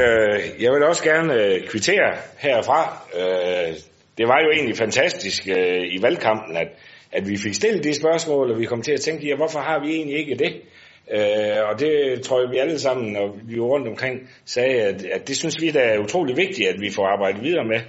Jeg 0.59 0.71
vil 0.71 0.83
også 0.83 1.03
gerne 1.03 1.59
kvittere 1.67 2.17
herfra. 2.37 2.97
Det 4.17 4.27
var 4.27 4.39
jo 4.45 4.51
egentlig 4.53 4.77
fantastisk 4.77 5.47
i 5.97 6.01
valgkampen, 6.01 6.57
at, 6.57 6.67
at 7.11 7.27
vi 7.27 7.37
fik 7.37 7.53
stillet 7.53 7.83
de 7.83 7.95
spørgsmål, 7.95 8.51
og 8.51 8.59
vi 8.59 8.65
kom 8.65 8.81
til 8.81 8.91
at 8.91 9.01
tænke, 9.01 9.27
ja, 9.27 9.35
hvorfor 9.35 9.59
har 9.59 9.79
vi 9.79 9.95
egentlig 9.95 10.17
ikke 10.17 10.35
det? 10.35 10.61
Øh, 11.11 11.69
og 11.69 11.79
det 11.79 12.21
tror 12.21 12.41
jeg, 12.41 12.51
vi 12.51 12.57
alle 12.57 12.79
sammen, 12.79 13.13
når 13.13 13.37
vi 13.43 13.59
var 13.59 13.65
rundt 13.65 13.87
omkring, 13.87 14.29
sagde, 14.45 14.81
at, 14.81 15.05
at 15.05 15.27
det 15.27 15.37
synes 15.37 15.61
vi, 15.61 15.69
der 15.69 15.81
er 15.81 15.99
utrolig 15.99 16.37
vigtigt, 16.37 16.69
at 16.69 16.81
vi 16.81 16.89
får 16.89 17.07
arbejdet 17.07 17.43
videre 17.43 17.65
med. 17.65 17.79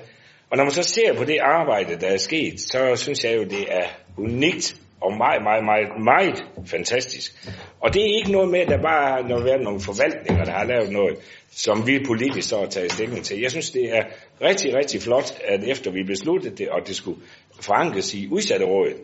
Og 0.50 0.56
når 0.56 0.64
man 0.64 0.70
så 0.70 0.82
ser 0.82 1.14
på 1.14 1.24
det 1.24 1.38
arbejde, 1.42 2.00
der 2.00 2.06
er 2.06 2.16
sket, 2.16 2.60
så 2.60 2.96
synes 2.96 3.24
jeg 3.24 3.36
jo, 3.36 3.44
det 3.44 3.64
er 3.70 3.86
unikt 4.18 4.76
og 5.00 5.16
meget, 5.16 5.42
meget, 5.42 5.64
meget, 5.64 5.88
meget 6.04 6.44
fantastisk. 6.66 7.48
Og 7.80 7.94
det 7.94 8.02
er 8.02 8.16
ikke 8.16 8.32
noget 8.32 8.50
med, 8.50 8.60
at 8.60 8.68
der 8.68 8.82
bare 8.82 9.22
har 9.22 9.44
været 9.44 9.62
nogle 9.62 9.80
forvaltninger, 9.80 10.44
der 10.44 10.52
har 10.52 10.64
lavet 10.64 10.92
noget, 10.92 11.16
som 11.50 11.86
vi 11.86 12.04
politisk 12.06 12.48
så 12.48 12.58
har 12.58 12.66
taget 12.66 12.92
stilling 12.92 13.24
til. 13.24 13.40
Jeg 13.40 13.50
synes, 13.50 13.70
det 13.70 13.96
er 13.96 14.02
rigtig, 14.42 14.74
rigtig 14.74 15.02
flot, 15.02 15.40
at 15.44 15.64
efter 15.64 15.90
vi 15.90 16.02
besluttede 16.02 16.56
det, 16.56 16.68
og 16.68 16.88
det 16.88 16.96
skulle 16.96 17.20
forankres 17.60 18.14
i 18.14 18.28
udsatterådet, 18.30 18.96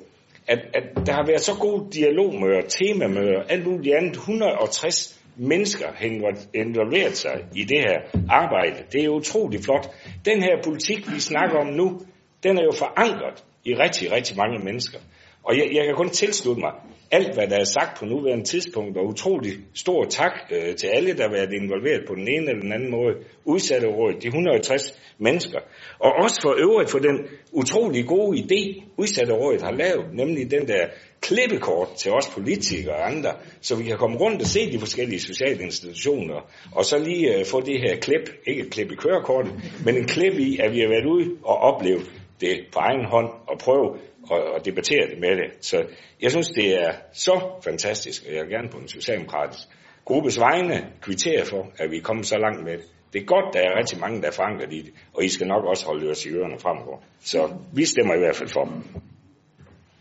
at, 0.51 0.59
at 0.75 1.07
der 1.07 1.13
har 1.13 1.27
været 1.27 1.41
så 1.41 1.55
gode 1.61 1.91
dialogmøder, 1.93 2.63
temamøder, 2.69 3.43
alt 3.49 3.67
muligt 3.67 3.95
andet, 3.97 4.13
160 4.13 5.21
mennesker 5.37 5.87
har 5.95 6.07
involveret 6.55 7.17
sig 7.17 7.45
i 7.55 7.65
det 7.65 7.79
her 7.79 7.99
arbejde. 8.31 8.77
Det 8.93 9.05
er 9.05 9.09
utrolig 9.09 9.61
flot. 9.65 9.91
Den 10.25 10.43
her 10.43 10.63
politik, 10.65 11.13
vi 11.15 11.21
snakker 11.21 11.59
om 11.59 11.67
nu, 11.67 12.01
den 12.43 12.59
er 12.59 12.63
jo 12.63 12.73
forankret 12.73 13.45
i 13.65 13.75
rigtig, 13.75 14.13
rigtig 14.13 14.37
mange 14.37 14.59
mennesker. 14.65 14.99
Og 15.45 15.57
jeg, 15.57 15.69
jeg 15.73 15.85
kan 15.85 15.95
kun 15.95 16.11
tilslutte 16.11 16.61
mig 16.61 16.73
alt, 17.11 17.35
hvad 17.35 17.47
der 17.47 17.57
er 17.57 17.65
sagt 17.65 17.99
på 17.99 18.05
nuværende 18.05 18.45
tidspunkt, 18.45 18.97
og 18.97 19.07
utrolig 19.07 19.53
stor 19.75 20.05
tak 20.05 20.33
øh, 20.51 20.77
til 20.77 20.87
alle, 20.87 21.17
der 21.17 21.23
har 21.23 21.33
været 21.33 21.53
involveret 21.53 22.03
på 22.09 22.15
den 22.15 22.29
ene 22.29 22.51
eller 22.51 22.63
den 22.63 22.73
anden 22.73 22.91
måde. 22.91 23.15
Udsatte 23.45 23.87
råd, 23.87 24.13
de 24.13 24.27
160 24.27 25.01
mennesker. 25.19 25.59
Og 25.99 26.13
også 26.23 26.39
for 26.43 26.55
øvrigt 26.59 26.91
for 26.91 26.99
den 26.99 27.19
utrolig 27.53 28.07
gode 28.07 28.39
idé, 28.39 28.85
udsatte 28.97 29.33
rådet 29.33 29.63
har 29.63 29.73
lavet, 29.73 30.15
nemlig 30.15 30.51
den 30.51 30.69
der 30.69 30.87
klippekort 31.21 31.89
til 31.97 32.13
os 32.13 32.29
politikere 32.35 32.95
og 32.95 33.11
andre, 33.11 33.33
så 33.61 33.77
vi 33.77 33.85
kan 33.85 33.99
komme 33.99 34.17
rundt 34.17 34.41
og 34.43 34.47
se 34.47 34.73
de 34.73 34.79
forskellige 34.79 35.21
sociale 35.21 35.63
institutioner, 35.63 36.51
og 36.73 36.85
så 36.85 36.99
lige 36.99 37.39
øh, 37.39 37.45
få 37.45 37.61
det 37.61 37.81
her 37.81 37.97
klip, 37.97 38.31
ikke 38.47 38.63
et 38.63 38.71
klip 38.71 38.93
i 38.93 38.95
kørekortet, 38.95 39.53
men 39.85 39.97
en 39.97 40.05
klip 40.05 40.39
i, 40.39 40.59
at 40.59 40.73
vi 40.73 40.81
har 40.81 40.89
været 40.89 41.07
ude 41.07 41.31
og 41.45 41.57
oplevet 41.57 42.11
det 42.41 42.61
på 42.73 42.79
egen 42.79 43.05
hånd 43.05 43.29
og 43.47 43.59
prøve 43.59 43.97
og, 44.31 44.43
og 44.55 44.65
debattere 44.65 45.07
det 45.11 45.19
med 45.21 45.37
det. 45.37 45.51
Så 45.61 45.85
jeg 46.23 46.31
synes, 46.31 46.49
det 46.49 46.83
er 46.83 46.93
så 47.13 47.41
fantastisk, 47.65 48.23
og 48.29 48.35
jeg 48.35 48.43
vil 48.43 48.51
gerne 48.51 48.69
på 48.69 48.79
en 48.79 48.89
socialdemokratisk 48.89 49.69
gruppes 50.05 50.41
vegne 50.41 50.87
kvittere 51.01 51.45
for, 51.45 51.73
at 51.79 51.91
vi 51.91 51.97
er 51.97 52.03
kommet 52.03 52.27
så 52.27 52.39
langt 52.39 52.65
med 52.65 52.73
det. 52.73 52.87
Det 53.13 53.21
er 53.21 53.25
godt, 53.25 53.55
der 53.55 53.61
er 53.61 53.79
rigtig 53.79 54.01
mange, 54.01 54.23
der 54.23 54.29
er 54.29 54.33
forankret 54.33 54.73
i 54.73 54.83
det, 54.83 54.93
og 55.15 55.25
I 55.25 55.29
skal 55.29 55.47
nok 55.47 55.65
også 55.65 55.87
holde 55.87 56.11
os 56.11 56.27
i 56.27 56.29
ørerne 56.29 56.59
fremover. 56.59 56.99
Så 57.21 57.55
vi 57.73 57.85
stemmer 57.85 58.15
i 58.15 58.19
hvert 58.19 58.37
fald 58.37 58.49
for. 58.49 58.83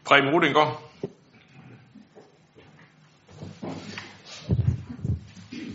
Preben 0.06 0.30
Rudinggaard. 0.34 0.84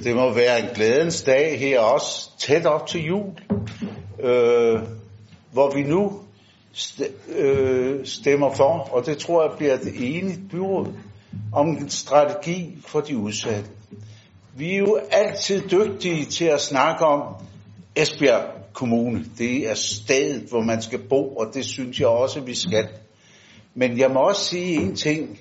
Det 0.04 0.16
må 0.16 0.34
være 0.34 0.60
en 0.60 0.74
glædens 0.74 1.22
dag 1.22 1.58
her 1.58 1.80
også, 1.80 2.38
tæt 2.38 2.66
op 2.66 2.86
til 2.86 3.04
jul, 3.06 3.32
øh, 4.20 4.80
hvor 5.52 5.74
vi 5.74 5.82
nu 5.82 6.23
Øh, 7.28 8.06
stemmer 8.06 8.54
for, 8.54 8.88
og 8.92 9.06
det 9.06 9.18
tror 9.18 9.48
jeg 9.48 9.58
bliver 9.58 9.76
det 9.76 9.92
enige 9.96 10.40
byråd, 10.50 10.92
om 11.52 11.68
en 11.68 11.90
strategi 11.90 12.78
for 12.86 13.00
de 13.00 13.16
udsatte. 13.16 13.70
Vi 14.56 14.74
er 14.74 14.78
jo 14.78 14.98
altid 15.10 15.62
dygtige 15.70 16.24
til 16.24 16.44
at 16.44 16.60
snakke 16.60 17.04
om 17.04 17.34
Esbjerg 17.96 18.44
Kommune. 18.72 19.24
Det 19.38 19.70
er 19.70 19.74
stedet, 19.74 20.42
hvor 20.50 20.60
man 20.60 20.82
skal 20.82 21.08
bo, 21.08 21.36
og 21.36 21.54
det 21.54 21.64
synes 21.64 22.00
jeg 22.00 22.08
også, 22.08 22.40
vi 22.40 22.54
skal. 22.54 22.88
Men 23.74 23.98
jeg 23.98 24.10
må 24.10 24.20
også 24.20 24.44
sige 24.44 24.74
en 24.74 24.96
ting. 24.96 25.38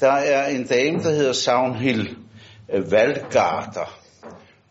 Der 0.00 0.12
er 0.12 0.48
en 0.48 0.66
dame, 0.66 0.98
der 0.98 1.10
hedder 1.10 1.32
Savnhild 1.32 2.16
øh, 2.72 2.92
Valgarter. 2.92 3.98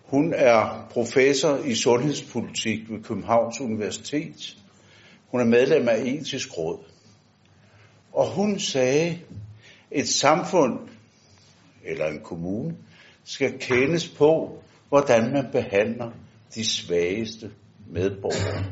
Hun 0.06 0.34
er 0.36 0.88
professor 0.92 1.58
i 1.66 1.76
sundhedspolitik 1.76 2.80
ved 2.90 3.04
Københavns 3.04 3.62
Universitet. 3.62 4.56
Hun 5.32 5.42
er 5.42 5.46
medlem 5.46 5.88
af 5.88 5.98
etisk 6.06 6.58
råd. 6.58 6.80
Og 8.14 8.28
hun 8.28 8.60
sagde, 8.60 9.20
et 9.92 10.08
samfund 10.08 10.80
eller 11.86 12.08
en 12.08 12.20
kommune 12.24 12.76
skal 13.24 13.60
kendes 13.60 14.10
på, 14.10 14.64
hvordan 14.90 15.32
man 15.32 15.46
behandler 15.52 16.12
de 16.56 16.66
svageste 16.66 17.52
medborgere. 17.88 18.66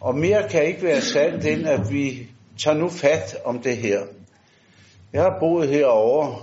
Og 0.00 0.14
mere 0.14 0.48
kan 0.48 0.66
ikke 0.66 0.82
være 0.82 1.00
sandt 1.00 1.46
end, 1.46 1.66
at 1.66 1.92
vi 1.92 2.28
tager 2.58 2.76
nu 2.76 2.88
fat 2.88 3.36
om 3.44 3.62
det 3.62 3.76
her. 3.76 4.00
Jeg 5.12 5.22
har 5.22 5.36
boet 5.40 5.68
herovre 5.68 6.42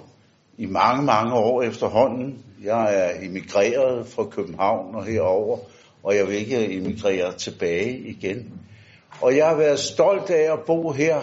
i 0.57 0.65
mange, 0.65 1.05
mange 1.05 1.33
år 1.33 1.61
efterhånden. 1.61 2.45
Jeg 2.63 2.95
er 2.95 3.25
emigreret 3.25 4.07
fra 4.07 4.25
København 4.25 4.95
og 4.95 5.05
herover, 5.05 5.57
og 6.03 6.15
jeg 6.15 6.27
vil 6.27 6.35
ikke 6.35 6.77
emigrere 6.77 7.37
tilbage 7.37 7.99
igen. 7.99 8.61
Og 9.21 9.37
jeg 9.37 9.47
har 9.47 9.55
været 9.55 9.79
stolt 9.79 10.29
af 10.29 10.53
at 10.53 10.59
bo 10.65 10.91
her 10.91 11.21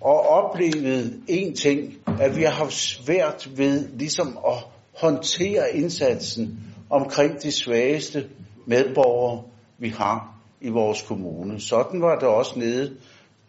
og 0.00 0.20
oplevet 0.28 1.22
en 1.28 1.54
ting, 1.54 1.94
at 2.20 2.36
vi 2.36 2.42
har 2.42 2.50
haft 2.50 2.72
svært 2.72 3.48
ved 3.56 3.88
ligesom 3.88 4.38
at 4.48 4.54
håndtere 5.00 5.76
indsatsen 5.76 6.58
omkring 6.90 7.42
de 7.42 7.52
svageste 7.52 8.28
medborgere, 8.66 9.42
vi 9.78 9.88
har 9.88 10.34
i 10.60 10.68
vores 10.68 11.02
kommune. 11.02 11.60
Sådan 11.60 12.02
var 12.02 12.18
det 12.18 12.28
også 12.28 12.58
nede, 12.58 12.96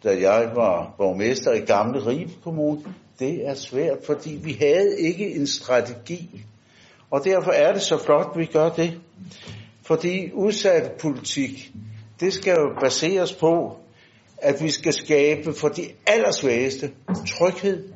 da 0.04 0.20
jeg 0.20 0.50
var 0.54 0.94
borgmester 0.98 1.52
i 1.52 1.60
Gamle 1.60 2.06
Ribe 2.06 2.32
Kommune. 2.44 2.80
Det 3.18 3.48
er 3.48 3.54
svært, 3.54 3.98
fordi 4.06 4.38
vi 4.42 4.52
havde 4.52 5.00
ikke 5.00 5.34
en 5.34 5.46
strategi. 5.46 6.44
Og 7.10 7.24
derfor 7.24 7.50
er 7.50 7.72
det 7.72 7.82
så 7.82 7.98
flot, 7.98 8.26
at 8.34 8.40
vi 8.40 8.46
gør 8.46 8.68
det. 8.68 9.00
Fordi 9.82 10.32
udsat 10.32 10.92
politik, 10.92 11.72
det 12.20 12.32
skal 12.32 12.56
jo 12.58 12.72
baseres 12.80 13.32
på, 13.32 13.76
at 14.38 14.62
vi 14.62 14.70
skal 14.70 14.92
skabe 14.92 15.52
for 15.52 15.68
de 15.68 15.82
allersvageste 16.06 16.92
tryghed, 17.26 17.92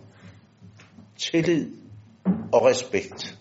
tillid 1.18 1.70
og 2.52 2.64
respekt. 2.64 3.38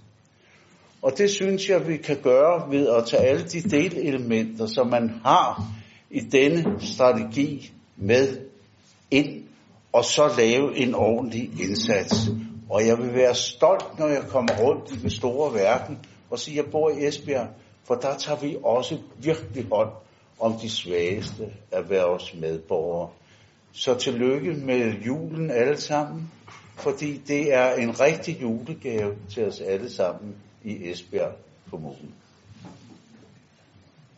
Og 1.01 1.17
det 1.17 1.29
synes 1.29 1.69
jeg, 1.69 1.87
vi 1.87 1.97
kan 1.97 2.17
gøre 2.23 2.71
ved 2.71 2.87
at 2.87 3.05
tage 3.05 3.23
alle 3.23 3.43
de 3.43 3.61
delelementer, 3.61 4.65
som 4.65 4.87
man 4.87 5.09
har 5.25 5.63
i 6.11 6.19
denne 6.19 6.81
strategi 6.81 7.71
med 7.95 8.39
ind, 9.11 9.43
og 9.93 10.05
så 10.05 10.33
lave 10.37 10.77
en 10.77 10.95
ordentlig 10.95 11.49
indsats. 11.61 12.13
Og 12.69 12.87
jeg 12.87 12.97
vil 12.97 13.13
være 13.13 13.35
stolt, 13.35 13.99
når 13.99 14.07
jeg 14.07 14.23
kommer 14.29 14.51
rundt 14.63 14.91
i 14.91 14.95
den 15.01 15.09
store 15.09 15.53
verden 15.53 15.99
og 16.29 16.39
siger, 16.39 16.61
at 16.61 16.65
jeg 16.65 16.71
bor 16.71 16.89
i 16.89 17.07
Esbjerg, 17.07 17.47
for 17.83 17.95
der 17.95 18.17
tager 18.17 18.39
vi 18.39 18.57
også 18.63 18.97
virkelig 19.17 19.65
hånd 19.71 19.89
om 20.39 20.53
de 20.61 20.69
svageste 20.69 21.53
af 21.71 21.89
vores 21.89 22.33
medborgere. 22.33 23.09
Så 23.71 23.95
tillykke 23.95 24.53
med 24.53 24.93
julen 24.93 25.51
alle 25.51 25.77
sammen, 25.77 26.31
fordi 26.75 27.17
det 27.17 27.53
er 27.53 27.73
en 27.73 27.99
rigtig 27.99 28.41
julegave 28.41 29.15
til 29.33 29.47
os 29.47 29.61
alle 29.61 29.91
sammen 29.91 30.35
i 30.63 30.91
Esbjerg 30.91 31.35
Kommune. 31.69 32.11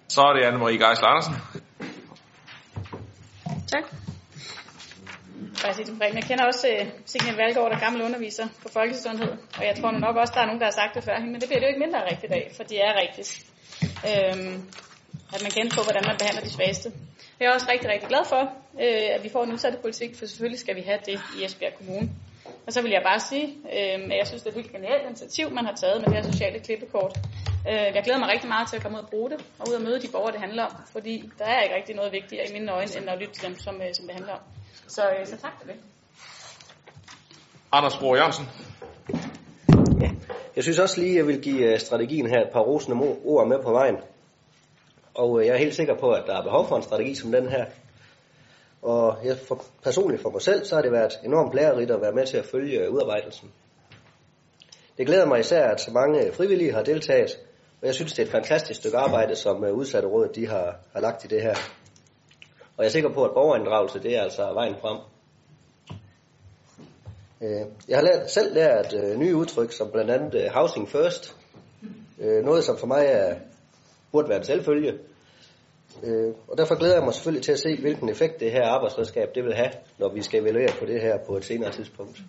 Så 0.07 0.21
er 0.21 0.33
det 0.33 0.43
Anne-Marie 0.43 0.79
Geisler 0.85 1.07
Andersen. 1.07 1.33
Tak. 3.67 3.83
Jeg 6.15 6.23
kender 6.23 6.45
også 6.45 6.67
uh, 6.81 6.87
Signe 7.05 7.37
Valgaard, 7.37 7.69
der 7.69 7.75
er 7.75 7.79
gammel 7.79 8.01
underviser 8.01 8.47
på 8.61 8.69
folkesundhed, 8.73 9.31
og 9.57 9.65
jeg 9.65 9.75
tror 9.81 9.91
nok 9.91 10.15
også, 10.15 10.33
der 10.35 10.41
er 10.41 10.45
nogen, 10.45 10.59
der 10.59 10.65
har 10.65 10.71
sagt 10.71 10.95
det 10.95 11.03
før 11.03 11.19
men 11.19 11.41
det 11.41 11.49
bliver 11.49 11.59
det 11.59 11.67
jo 11.67 11.73
ikke 11.73 11.85
mindre 11.85 12.09
rigtigt 12.11 12.31
af, 12.33 12.51
for 12.57 12.63
det 12.63 12.77
er 12.87 12.93
rigtigt. 13.01 13.29
Øhm, 14.09 14.63
at 15.33 15.41
man 15.45 15.51
kender 15.51 15.75
på, 15.77 15.81
hvordan 15.83 16.03
man 16.09 16.17
behandler 16.17 16.43
de 16.43 16.49
svageste. 16.49 16.91
Jeg 17.39 17.45
er 17.45 17.53
også 17.53 17.67
rigtig, 17.73 17.89
rigtig 17.89 18.09
glad 18.09 18.25
for, 18.25 18.41
øh, 18.83 19.15
at 19.15 19.23
vi 19.23 19.29
får 19.29 19.43
en 19.43 19.53
udsatte 19.53 19.77
politik, 19.81 20.15
for 20.15 20.25
selvfølgelig 20.25 20.59
skal 20.59 20.75
vi 20.75 20.81
have 20.81 20.99
det 21.05 21.19
i 21.37 21.45
Esbjerg 21.45 21.73
Kommune. 21.77 22.09
Og 22.67 22.73
så 22.73 22.81
vil 22.81 22.91
jeg 22.91 23.01
bare 23.03 23.19
sige, 23.19 23.45
øh, 23.47 23.99
at 24.11 24.17
jeg 24.21 24.27
synes, 24.27 24.41
det 24.41 24.49
er 24.49 24.55
et 24.57 24.61
helt 24.61 24.71
genialt 24.71 25.05
initiativ, 25.05 25.51
man 25.51 25.65
har 25.65 25.75
taget 25.75 25.97
med 26.01 26.07
det 26.07 26.15
her 26.15 26.31
sociale 26.31 26.59
klippekort. 26.59 27.17
Øh, 27.69 27.89
jeg 27.95 28.01
glæder 28.03 28.19
mig 28.19 28.29
rigtig 28.29 28.49
meget 28.49 28.69
til 28.69 28.75
at 28.75 28.81
komme 28.83 28.97
ud 28.97 29.03
og 29.03 29.09
bruge 29.09 29.29
det, 29.29 29.39
og 29.59 29.69
ud 29.69 29.73
og 29.73 29.81
møde 29.81 30.01
de 30.01 30.07
borgere, 30.11 30.31
det 30.31 30.41
handler 30.41 30.63
om. 30.63 30.71
Fordi 30.91 31.29
der 31.39 31.45
er 31.45 31.61
ikke 31.61 31.75
rigtig 31.75 31.95
noget 31.95 32.11
vigtigere 32.11 32.49
i 32.49 32.53
mine 32.53 32.71
øjne, 32.71 32.97
end 32.97 33.09
at 33.09 33.17
lytte 33.19 33.33
til 33.33 33.47
dem, 33.47 33.59
som, 33.59 33.75
øh, 33.75 33.93
som 33.93 34.05
det 34.05 34.15
handler 34.15 34.33
om. 34.33 34.43
Så, 34.87 35.01
øh, 35.09 35.25
så 35.25 35.37
tak 35.37 35.53
for 35.59 35.67
det. 35.67 35.75
Anders 37.71 37.97
Bro 37.97 38.15
Jørgensen. 38.15 38.45
Ja. 40.01 40.09
Jeg 40.55 40.63
synes 40.63 40.79
også 40.79 41.01
lige, 41.01 41.11
at 41.11 41.17
jeg 41.17 41.27
vil 41.27 41.41
give 41.41 41.73
øh, 41.73 41.79
strategien 41.79 42.29
her 42.29 42.41
et 42.41 42.49
par 42.53 42.59
rosende 42.59 42.97
ord 43.25 43.47
med 43.47 43.59
på 43.63 43.71
vejen. 43.71 43.97
Og 45.13 45.39
øh, 45.39 45.47
jeg 45.47 45.53
er 45.53 45.57
helt 45.57 45.75
sikker 45.75 45.95
på, 45.95 46.11
at 46.11 46.23
der 46.27 46.37
er 46.37 46.43
behov 46.43 46.67
for 46.67 46.75
en 46.75 46.83
strategi 46.83 47.15
som 47.15 47.31
den 47.31 47.49
her. 47.49 47.65
Og 48.81 49.17
jeg 49.23 49.37
for, 49.47 49.63
personligt 49.83 50.21
for 50.21 50.29
mig 50.29 50.41
selv, 50.41 50.65
så 50.65 50.75
har 50.75 50.81
det 50.81 50.91
været 50.91 51.19
enormt 51.25 51.53
lærerigt 51.53 51.91
at 51.91 52.01
være 52.01 52.11
med 52.11 52.25
til 52.25 52.37
at 52.37 52.45
følge 52.45 52.79
øh, 52.79 52.91
udarbejdelsen. 52.93 53.51
Det 54.97 55.07
glæder 55.07 55.25
mig 55.25 55.39
især, 55.39 55.67
at 55.67 55.81
så 55.81 55.91
mange 55.91 56.25
øh, 56.25 56.33
frivillige 56.33 56.73
har 56.73 56.83
deltaget, 56.83 57.39
og 57.81 57.87
jeg 57.87 57.95
synes, 57.95 58.13
det 58.13 58.19
er 58.19 58.25
et 58.25 58.31
fantastisk 58.31 58.79
stykke 58.79 58.97
arbejde, 58.97 59.35
som 59.35 59.63
udsatte 59.63 60.07
råd 60.07 60.29
de 60.35 60.47
har, 60.47 60.79
har 60.93 61.01
lagt 61.01 61.25
i 61.25 61.27
det 61.27 61.41
her. 61.41 61.55
Og 62.77 62.83
jeg 62.83 62.85
er 62.85 62.91
sikker 62.91 63.13
på, 63.13 63.23
at 63.23 63.31
borgerinddragelse, 63.33 63.99
det 63.99 64.17
er 64.17 64.21
altså 64.21 64.53
vejen 64.53 64.75
frem. 64.81 64.97
Jeg 67.87 67.97
har 67.97 68.01
lært, 68.01 68.31
selv 68.31 68.53
lært 68.53 69.17
nye 69.17 69.35
udtryk, 69.35 69.71
som 69.71 69.91
blandt 69.91 70.11
andet 70.11 70.51
housing 70.51 70.89
first. 70.89 71.35
Noget, 72.17 72.63
som 72.63 72.77
for 72.77 72.87
mig 72.87 73.05
er, 73.05 73.35
burde 74.11 74.29
være 74.29 74.37
en 74.37 74.43
selvfølge. 74.43 74.93
Øh, 76.03 76.33
og 76.47 76.57
derfor 76.57 76.75
glæder 76.75 76.95
jeg 76.95 77.03
mig 77.03 77.13
selvfølgelig 77.13 77.43
til 77.43 77.51
at 77.51 77.59
se, 77.59 77.77
hvilken 77.81 78.09
effekt 78.09 78.39
det 78.39 78.51
her 78.51 78.67
arbejdsredskab 78.67 79.35
det 79.35 79.43
vil 79.43 79.53
have, 79.55 79.71
når 79.97 80.13
vi 80.13 80.21
skal 80.21 80.41
evaluere 80.41 80.73
på 80.79 80.85
det 80.85 81.01
her 81.01 81.17
på 81.27 81.37
et 81.37 81.45
senere 81.45 81.71
tidspunkt. 81.71 82.21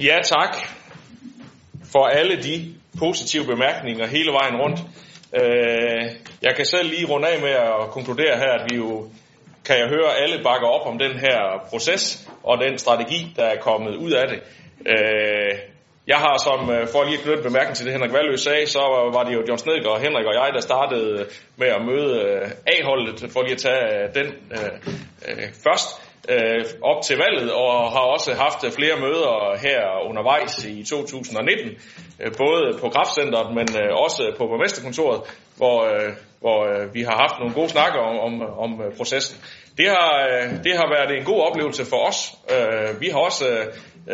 Ja, 0.00 0.18
tak 0.24 0.56
for 1.92 2.06
alle 2.06 2.42
de 2.42 2.74
positive 2.98 3.44
bemærkninger 3.44 4.06
hele 4.06 4.32
vejen 4.32 4.56
rundt. 4.56 4.80
Øh, 5.34 6.10
jeg 6.42 6.56
kan 6.56 6.64
selv 6.64 6.88
lige 6.88 7.06
runde 7.06 7.28
af 7.28 7.40
med 7.40 7.50
at 7.50 7.90
konkludere 7.90 8.36
her, 8.36 8.52
at 8.52 8.70
vi 8.70 8.76
jo 8.76 9.08
kan 9.64 9.78
jeg 9.78 9.88
høre, 9.88 10.16
alle 10.16 10.42
bakker 10.44 10.68
op 10.68 10.86
om 10.86 10.98
den 10.98 11.18
her 11.18 11.66
proces 11.70 12.28
og 12.42 12.58
den 12.58 12.78
strategi, 12.78 13.32
der 13.36 13.44
er 13.44 13.60
kommet 13.60 13.96
ud 13.96 14.10
af 14.10 14.28
det. 14.28 14.40
Øh, 14.86 15.58
jeg 16.12 16.16
har 16.16 16.36
som, 16.48 16.70
øh, 16.70 16.88
for 16.92 17.04
lige 17.04 17.18
at 17.18 17.24
knytte 17.24 17.42
bemærkning 17.42 17.76
til 17.76 17.86
det 17.86 17.92
Henrik 17.92 18.12
Valø 18.12 18.36
sagde, 18.36 18.66
så 18.66 18.82
var 19.14 19.22
det 19.24 19.32
jo 19.36 19.42
John 19.48 19.58
Snedgaard 19.58 19.96
og 19.96 20.00
Henrik 20.00 20.26
og 20.26 20.34
jeg, 20.34 20.50
der 20.54 20.60
startede 20.60 21.10
øh, 21.20 21.26
med 21.56 21.68
at 21.76 21.82
møde 21.90 22.12
øh, 22.24 22.50
A-holdet, 22.74 23.32
for 23.32 23.42
lige 23.42 23.52
at 23.58 23.64
tage 23.66 24.08
den 24.18 24.28
øh, 24.56 25.48
først 25.66 25.88
øh, 26.32 26.64
op 26.90 27.00
til 27.02 27.16
valget, 27.24 27.52
og 27.52 27.92
har 27.94 28.04
også 28.16 28.30
haft 28.44 28.60
flere 28.78 28.96
møder 29.04 29.58
her 29.66 30.08
undervejs 30.08 30.64
i 30.64 30.84
2019, 30.84 31.70
både 32.42 32.78
på 32.80 32.88
kraftcenteret, 32.88 33.54
men 33.58 33.68
også 34.04 34.22
på 34.38 34.46
borgmesterkontoret, 34.46 35.20
hvor, 35.56 35.76
øh, 35.92 36.12
hvor 36.40 36.58
vi 36.92 37.02
har 37.02 37.16
haft 37.24 37.38
nogle 37.38 37.54
gode 37.54 37.68
snakker 37.68 38.00
om, 38.00 38.16
om, 38.26 38.32
om 38.64 38.70
processen. 38.96 39.36
Det 39.78 39.88
har, 39.88 40.12
det 40.64 40.74
har 40.80 40.88
været 40.96 41.18
en 41.18 41.24
god 41.24 41.40
oplevelse 41.48 41.84
for 41.84 42.00
os. 42.08 42.18
Vi 43.00 43.08
har 43.08 43.18
også 43.18 43.46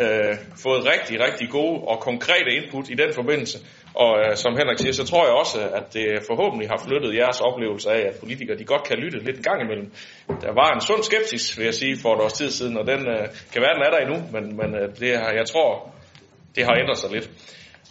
øh, 0.01 0.35
fået 0.63 0.81
rigtig, 0.93 1.19
rigtig 1.27 1.49
gode 1.49 1.81
og 1.87 1.99
konkrete 1.99 2.49
input 2.57 2.89
i 2.89 2.93
den 2.93 3.13
forbindelse. 3.13 3.57
Og 3.93 4.11
øh, 4.19 4.35
som 4.35 4.57
Henrik 4.57 4.79
siger, 4.79 4.93
så 4.93 5.05
tror 5.05 5.23
jeg 5.25 5.33
også, 5.33 5.59
at 5.79 5.93
det 5.93 6.05
forhåbentlig 6.29 6.69
har 6.69 6.79
flyttet 6.87 7.15
jeres 7.15 7.39
oplevelse 7.41 7.91
af, 7.91 8.01
at 8.09 8.15
politikere 8.19 8.57
de 8.57 8.65
godt 8.65 8.83
kan 8.83 8.97
lytte 8.97 9.19
lidt 9.19 9.37
en 9.37 9.43
gang 9.43 9.61
imellem. 9.61 9.91
Der 10.41 10.53
var 10.61 10.69
en 10.73 10.81
sund 10.81 11.03
skepsis, 11.03 11.57
vil 11.57 11.65
jeg 11.65 11.73
sige, 11.73 11.97
for 12.01 12.15
et 12.15 12.21
års 12.21 12.33
tid 12.33 12.49
siden, 12.51 12.77
og 12.77 12.87
den 12.87 13.01
øh, 13.13 13.23
kan 13.53 13.61
være, 13.61 13.75
den 13.77 13.83
er 13.87 13.91
der 13.91 14.01
endnu, 14.05 14.17
men, 14.35 14.43
men 14.59 14.69
øh, 14.79 14.87
det 14.99 15.17
har, 15.17 15.31
jeg 15.41 15.45
tror, 15.51 15.69
det 16.55 16.63
har 16.65 16.75
ændret 16.81 16.97
sig 16.97 17.11
lidt. 17.11 17.29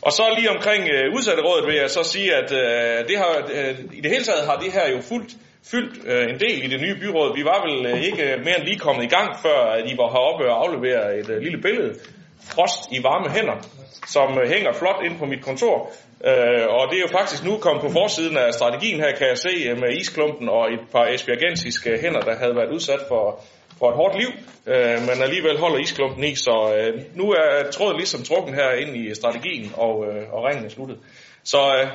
Og 0.03 0.13
så 0.13 0.35
lige 0.39 0.51
omkring 0.51 0.83
øh, 0.95 1.17
udsatterådet 1.17 1.67
vil 1.67 1.77
jeg 1.77 1.91
så 1.91 2.03
sige, 2.03 2.35
at 2.41 2.49
øh, 2.53 3.09
det 3.09 3.17
har, 3.23 3.33
øh, 3.57 3.75
i 3.99 4.01
det 4.01 4.11
hele 4.11 4.25
taget 4.25 4.47
har 4.47 4.57
det 4.57 4.73
her 4.73 4.87
jo 4.95 5.01
fuldt 5.01 5.33
fyldt 5.71 6.07
øh, 6.07 6.25
en 6.33 6.41
del 6.41 6.65
i 6.65 6.69
det 6.69 6.81
nye 6.81 6.97
byråd. 7.01 7.37
Vi 7.37 7.45
var 7.45 7.59
vel 7.67 7.87
øh, 7.87 8.03
ikke 8.03 8.25
mere 8.45 8.59
end 8.59 8.67
lige 8.69 8.79
kommet 8.79 9.05
i 9.05 9.13
gang, 9.17 9.29
før 9.43 9.59
at 9.77 9.91
I 9.91 9.95
var 9.97 10.09
heroppe 10.15 10.45
og 10.51 10.57
aflevere 10.65 11.19
et 11.19 11.31
øh, 11.31 11.39
lille 11.43 11.61
billede. 11.63 11.95
Frost 12.53 12.81
i 12.93 13.03
varme 13.03 13.31
hænder, 13.37 13.59
som 14.07 14.39
øh, 14.41 14.51
hænger 14.55 14.73
flot 14.73 15.01
ind 15.07 15.19
på 15.19 15.25
mit 15.25 15.43
kontor. 15.43 15.77
Øh, 16.29 16.67
og 16.77 16.83
det 16.91 16.97
er 16.99 17.05
jo 17.07 17.17
faktisk 17.19 17.45
nu 17.45 17.59
kommet 17.59 17.83
på 17.87 17.91
forsiden 17.91 18.37
af 18.37 18.55
strategien 18.55 19.01
her, 19.01 19.13
kan 19.19 19.27
jeg 19.29 19.39
se, 19.39 19.55
øh, 19.69 19.81
med 19.81 19.91
isklumpen 20.01 20.49
og 20.49 20.73
et 20.75 20.85
par 20.93 21.07
esbjergensiske 21.07 21.91
hænder, 22.03 22.21
der 22.21 22.37
havde 22.37 22.57
været 22.57 22.73
udsat 22.73 23.01
for, 23.09 23.25
for 23.79 23.89
et 23.91 23.97
hårdt 23.97 24.17
liv, 24.23 24.31
øh, 24.67 24.99
men 25.09 25.17
alligevel 25.27 25.59
holder 25.59 25.79
isklumpen 25.79 26.25
i. 26.25 26.35
Så 26.35 26.57
øh, 26.77 27.03
nu 27.15 27.25
er 27.31 27.71
tråden 27.71 27.97
ligesom 27.97 28.23
trukken 28.23 28.55
her 28.55 28.71
ind 28.71 28.97
i 28.97 29.15
strategien, 29.15 29.73
og, 29.77 29.95
øh, 30.07 30.33
og 30.33 30.45
ringen 30.45 30.65
er 30.65 30.69
sluttet. 30.69 30.99
Så 31.45 31.59
øh, 31.79 31.87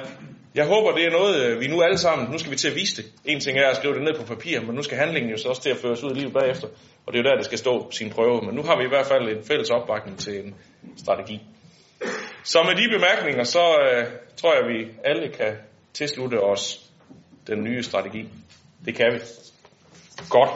jeg 0.55 0.65
håber, 0.65 0.91
det 0.91 1.05
er 1.05 1.11
noget, 1.11 1.45
øh, 1.45 1.59
vi 1.59 1.67
nu 1.67 1.81
alle 1.81 1.97
sammen, 1.97 2.31
nu 2.31 2.37
skal 2.37 2.51
vi 2.51 2.55
til 2.57 2.67
at 2.67 2.75
vise 2.75 3.01
det. 3.01 3.11
En 3.25 3.39
ting 3.39 3.57
er 3.57 3.69
at 3.69 3.75
skrive 3.75 3.93
det 3.93 4.03
ned 4.03 4.13
på 4.19 4.25
papir, 4.25 4.61
men 4.61 4.75
nu 4.75 4.81
skal 4.81 4.97
handlingen 4.97 5.31
jo 5.31 5.37
så 5.37 5.49
også 5.49 5.61
til 5.61 5.69
at 5.69 5.77
føres 5.77 6.03
ud 6.03 6.11
i 6.11 6.19
livet 6.19 6.33
bagefter. 6.33 6.67
Og 7.05 7.13
det 7.13 7.19
er 7.19 7.23
jo 7.23 7.29
der, 7.29 7.35
det 7.35 7.45
skal 7.45 7.57
stå 7.57 7.91
sin 7.91 8.09
prøve. 8.09 8.41
Men 8.41 8.55
nu 8.55 8.63
har 8.63 8.77
vi 8.77 8.83
i 8.83 8.87
hvert 8.87 9.05
fald 9.05 9.37
en 9.37 9.43
fælles 9.43 9.69
opbakning 9.69 10.19
til 10.19 10.45
en 10.45 10.55
strategi. 10.97 11.41
Så 12.43 12.63
med 12.63 12.75
de 12.75 12.97
bemærkninger, 12.97 13.43
så 13.43 13.59
øh, 13.59 14.05
tror 14.37 14.53
jeg, 14.53 14.63
vi 14.67 14.91
alle 15.03 15.29
kan 15.29 15.53
tilslutte 15.93 16.41
os 16.43 16.79
den 17.47 17.63
nye 17.63 17.83
strategi. 17.83 18.29
Det 18.85 18.95
kan 18.95 19.13
vi. 19.13 19.19
Godt. 20.29 20.49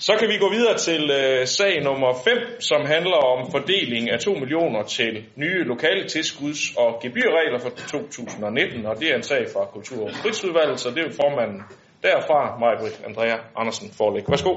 Så 0.00 0.16
kan 0.18 0.28
vi 0.28 0.36
gå 0.36 0.50
videre 0.50 0.78
til 0.78 1.10
øh, 1.10 1.46
sag 1.46 1.82
nummer 1.82 2.14
5, 2.24 2.60
som 2.60 2.86
handler 2.86 3.16
om 3.16 3.50
fordeling 3.50 4.10
af 4.10 4.18
2 4.20 4.32
millioner 4.34 4.82
til 4.82 5.24
nye 5.36 5.64
lokale 5.64 6.04
tilskuds- 6.04 6.76
og 6.76 7.00
gebyrregler 7.02 7.58
for 7.58 7.70
2019, 7.70 8.86
og 8.86 9.00
det 9.00 9.10
er 9.10 9.16
en 9.16 9.22
sag 9.22 9.46
fra 9.52 9.64
Kultur- 9.64 10.04
og 10.04 10.14
Fritidsudvalget, 10.14 10.80
så 10.80 10.90
det 10.90 11.06
er 11.06 11.10
formanden 11.10 11.62
Derfra 12.02 12.58
Majbrit 12.58 13.00
Andrea 13.06 13.36
Andersen 13.56 13.90
Forlæg. 13.92 14.24
Værsgo. 14.28 14.54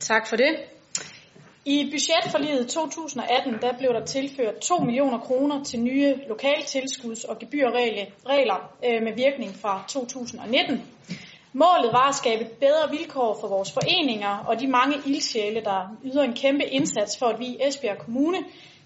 Tak 0.00 0.28
for 0.28 0.36
det. 0.36 0.56
I 1.64 1.90
budgetforliget 1.92 2.68
2018 2.68 3.52
der 3.60 3.72
blev 3.78 3.90
der 3.92 4.04
tilført 4.04 4.54
2 4.58 4.78
millioner 4.78 5.18
kroner 5.18 5.64
til 5.64 5.80
nye 5.80 6.14
lokale 6.28 6.62
tilskuds- 6.62 7.24
og 7.24 7.38
gebyrregler 7.38 8.56
øh, 8.86 9.02
med 9.02 9.14
virkning 9.16 9.54
fra 9.62 9.84
2019. 9.88 10.95
Målet 11.62 11.92
var 11.92 12.08
at 12.08 12.14
skabe 12.14 12.44
bedre 12.60 12.90
vilkår 12.90 13.38
for 13.40 13.48
vores 13.48 13.72
foreninger 13.72 14.44
og 14.48 14.60
de 14.60 14.66
mange 14.66 14.96
ildsjæle, 15.06 15.60
der 15.60 15.96
yder 16.04 16.22
en 16.22 16.34
kæmpe 16.34 16.64
indsats 16.64 17.18
for, 17.18 17.26
at 17.26 17.38
vi 17.38 17.46
i 17.46 17.58
Esbjerg 17.68 17.98
Kommune 17.98 18.38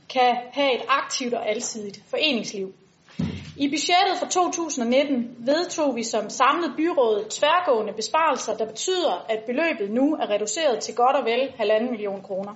kan 0.09 0.37
have 0.53 0.75
et 0.75 0.83
aktivt 0.89 1.35
og 1.35 1.49
alsidigt 1.49 2.01
foreningsliv. 2.11 2.75
I 3.57 3.69
budgettet 3.69 4.19
for 4.19 4.27
2019 4.27 5.37
vedtog 5.39 5.97
vi 5.97 6.03
som 6.03 6.31
samlet 6.31 6.73
byråd 6.77 7.25
tværgående 7.31 7.93
besparelser, 7.93 8.57
der 8.57 8.67
betyder, 8.67 9.27
at 9.29 9.39
beløbet 9.47 9.91
nu 9.91 10.15
er 10.15 10.31
reduceret 10.31 10.81
til 10.81 10.95
godt 10.95 11.17
og 11.17 11.25
vel 11.25 11.41
1,5 11.41 11.91
million 11.91 12.23
kroner. 12.23 12.55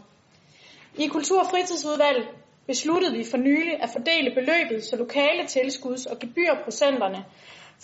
I 0.99 1.07
Kultur- 1.07 1.41
og 1.41 1.51
Fritidsudvalget 1.51 2.29
besluttede 2.67 3.17
vi 3.17 3.25
for 3.31 3.37
nylig 3.37 3.83
at 3.83 3.91
fordele 3.93 4.35
beløbet, 4.35 4.85
så 4.85 4.97
lokale 4.97 5.43
tilskuds- 5.43 6.07
og 6.07 6.19
gebyrprocenterne 6.19 7.25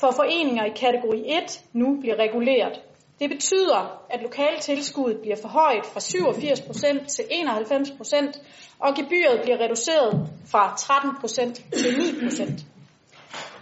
for 0.00 0.10
foreninger 0.10 0.64
i 0.64 0.70
kategori 0.70 1.22
1 1.26 1.60
nu 1.72 2.00
bliver 2.00 2.16
reguleret. 2.18 2.80
Det 3.20 3.30
betyder, 3.30 4.02
at 4.10 4.22
lokale 4.22 4.58
tilskuddet 4.60 5.20
bliver 5.20 5.36
forhøjet 5.36 5.86
fra 5.86 6.00
87% 6.00 7.06
til 7.06 7.22
91%, 7.22 8.40
og 8.78 8.94
gebyret 8.94 9.40
bliver 9.42 9.60
reduceret 9.60 10.28
fra 10.50 10.74
13% 10.74 11.28
til 11.72 11.90
9%. 11.90 12.64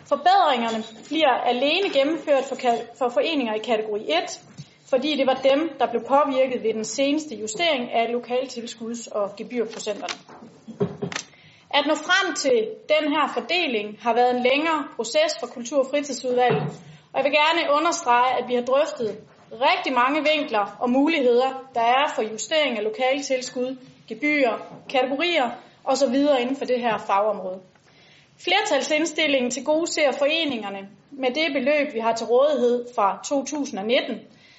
Forbedringerne 0.09 0.85
bliver 1.07 1.35
alene 1.45 1.91
gennemført 1.93 2.45
for, 2.45 2.57
for 2.99 3.09
foreninger 3.09 3.55
i 3.55 3.59
kategori 3.59 4.01
1, 4.01 4.41
fordi 4.91 5.17
det 5.17 5.27
var 5.27 5.35
dem, 5.35 5.71
der 5.79 5.87
blev 5.91 6.03
påvirket 6.05 6.63
ved 6.63 6.75
den 6.75 6.85
seneste 6.85 7.35
justering 7.35 7.93
af 7.93 8.07
lokaltilskuds- 8.15 9.09
og 9.11 9.37
gebyrprocenterne. 9.37 10.15
At 11.71 11.87
nå 11.87 11.95
frem 11.95 12.35
til 12.35 12.69
den 12.89 13.13
her 13.13 13.29
fordeling 13.35 13.99
har 14.03 14.15
været 14.15 14.37
en 14.37 14.43
længere 14.43 14.85
proces 14.97 15.33
for 15.41 15.47
Kultur- 15.47 15.79
og 15.85 15.91
Fritidsudvalget, 15.91 16.63
og 17.13 17.17
jeg 17.17 17.25
vil 17.25 17.33
gerne 17.33 17.73
understrege, 17.73 18.39
at 18.39 18.49
vi 18.49 18.55
har 18.55 18.63
drøftet 18.63 19.19
rigtig 19.53 19.93
mange 19.93 20.27
vinkler 20.33 20.77
og 20.81 20.91
muligheder, 20.91 21.51
der 21.75 21.81
er 21.81 22.13
for 22.15 22.23
justering 22.23 22.79
af 22.79 22.85
lokaltilskud, 22.85 23.77
gebyrer, 24.09 24.59
kategorier 24.89 25.51
osv. 25.85 26.15
inden 26.41 26.57
for 26.57 26.65
det 26.65 26.81
her 26.81 26.99
fagområde. 26.99 27.61
Flertalsindstillingen 28.45 29.51
til 29.51 29.65
gode 29.65 29.87
ser 29.87 30.13
foreningerne 30.13 30.89
med 31.11 31.31
det 31.31 31.47
beløb, 31.53 31.95
vi 31.95 31.99
har 31.99 32.13
til 32.13 32.27
rådighed 32.27 32.87
fra 32.95 33.21
2019. 33.25 34.17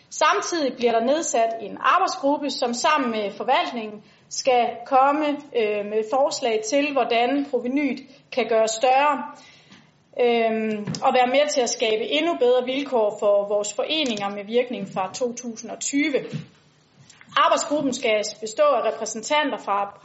Samtidig 0.09 0.73
bliver 0.77 0.91
der 0.91 1.05
nedsat 1.05 1.49
en 1.61 1.77
arbejdsgruppe, 1.81 2.49
som 2.49 2.73
sammen 2.73 3.11
med 3.11 3.31
forvaltningen 3.31 4.03
skal 4.29 4.69
komme 4.85 5.27
øh, 5.29 5.85
med 5.85 6.03
forslag 6.13 6.61
til, 6.69 6.91
hvordan 6.91 7.45
provenyet 7.51 7.99
kan 8.31 8.47
gøres 8.49 8.71
større 8.71 9.23
øh, 10.23 10.79
og 11.03 11.13
være 11.13 11.27
med 11.27 11.49
til 11.49 11.61
at 11.61 11.69
skabe 11.69 12.03
endnu 12.03 12.37
bedre 12.39 12.65
vilkår 12.65 13.17
for 13.19 13.47
vores 13.47 13.73
foreninger 13.73 14.29
med 14.29 14.45
virkning 14.45 14.87
fra 14.93 15.13
2020. 15.13 16.13
Arbejdsgruppen 17.37 17.93
skal 17.93 18.23
bestå 18.41 18.63
af 18.63 18.91
repræsentanter 18.93 19.57
fra 19.57 19.99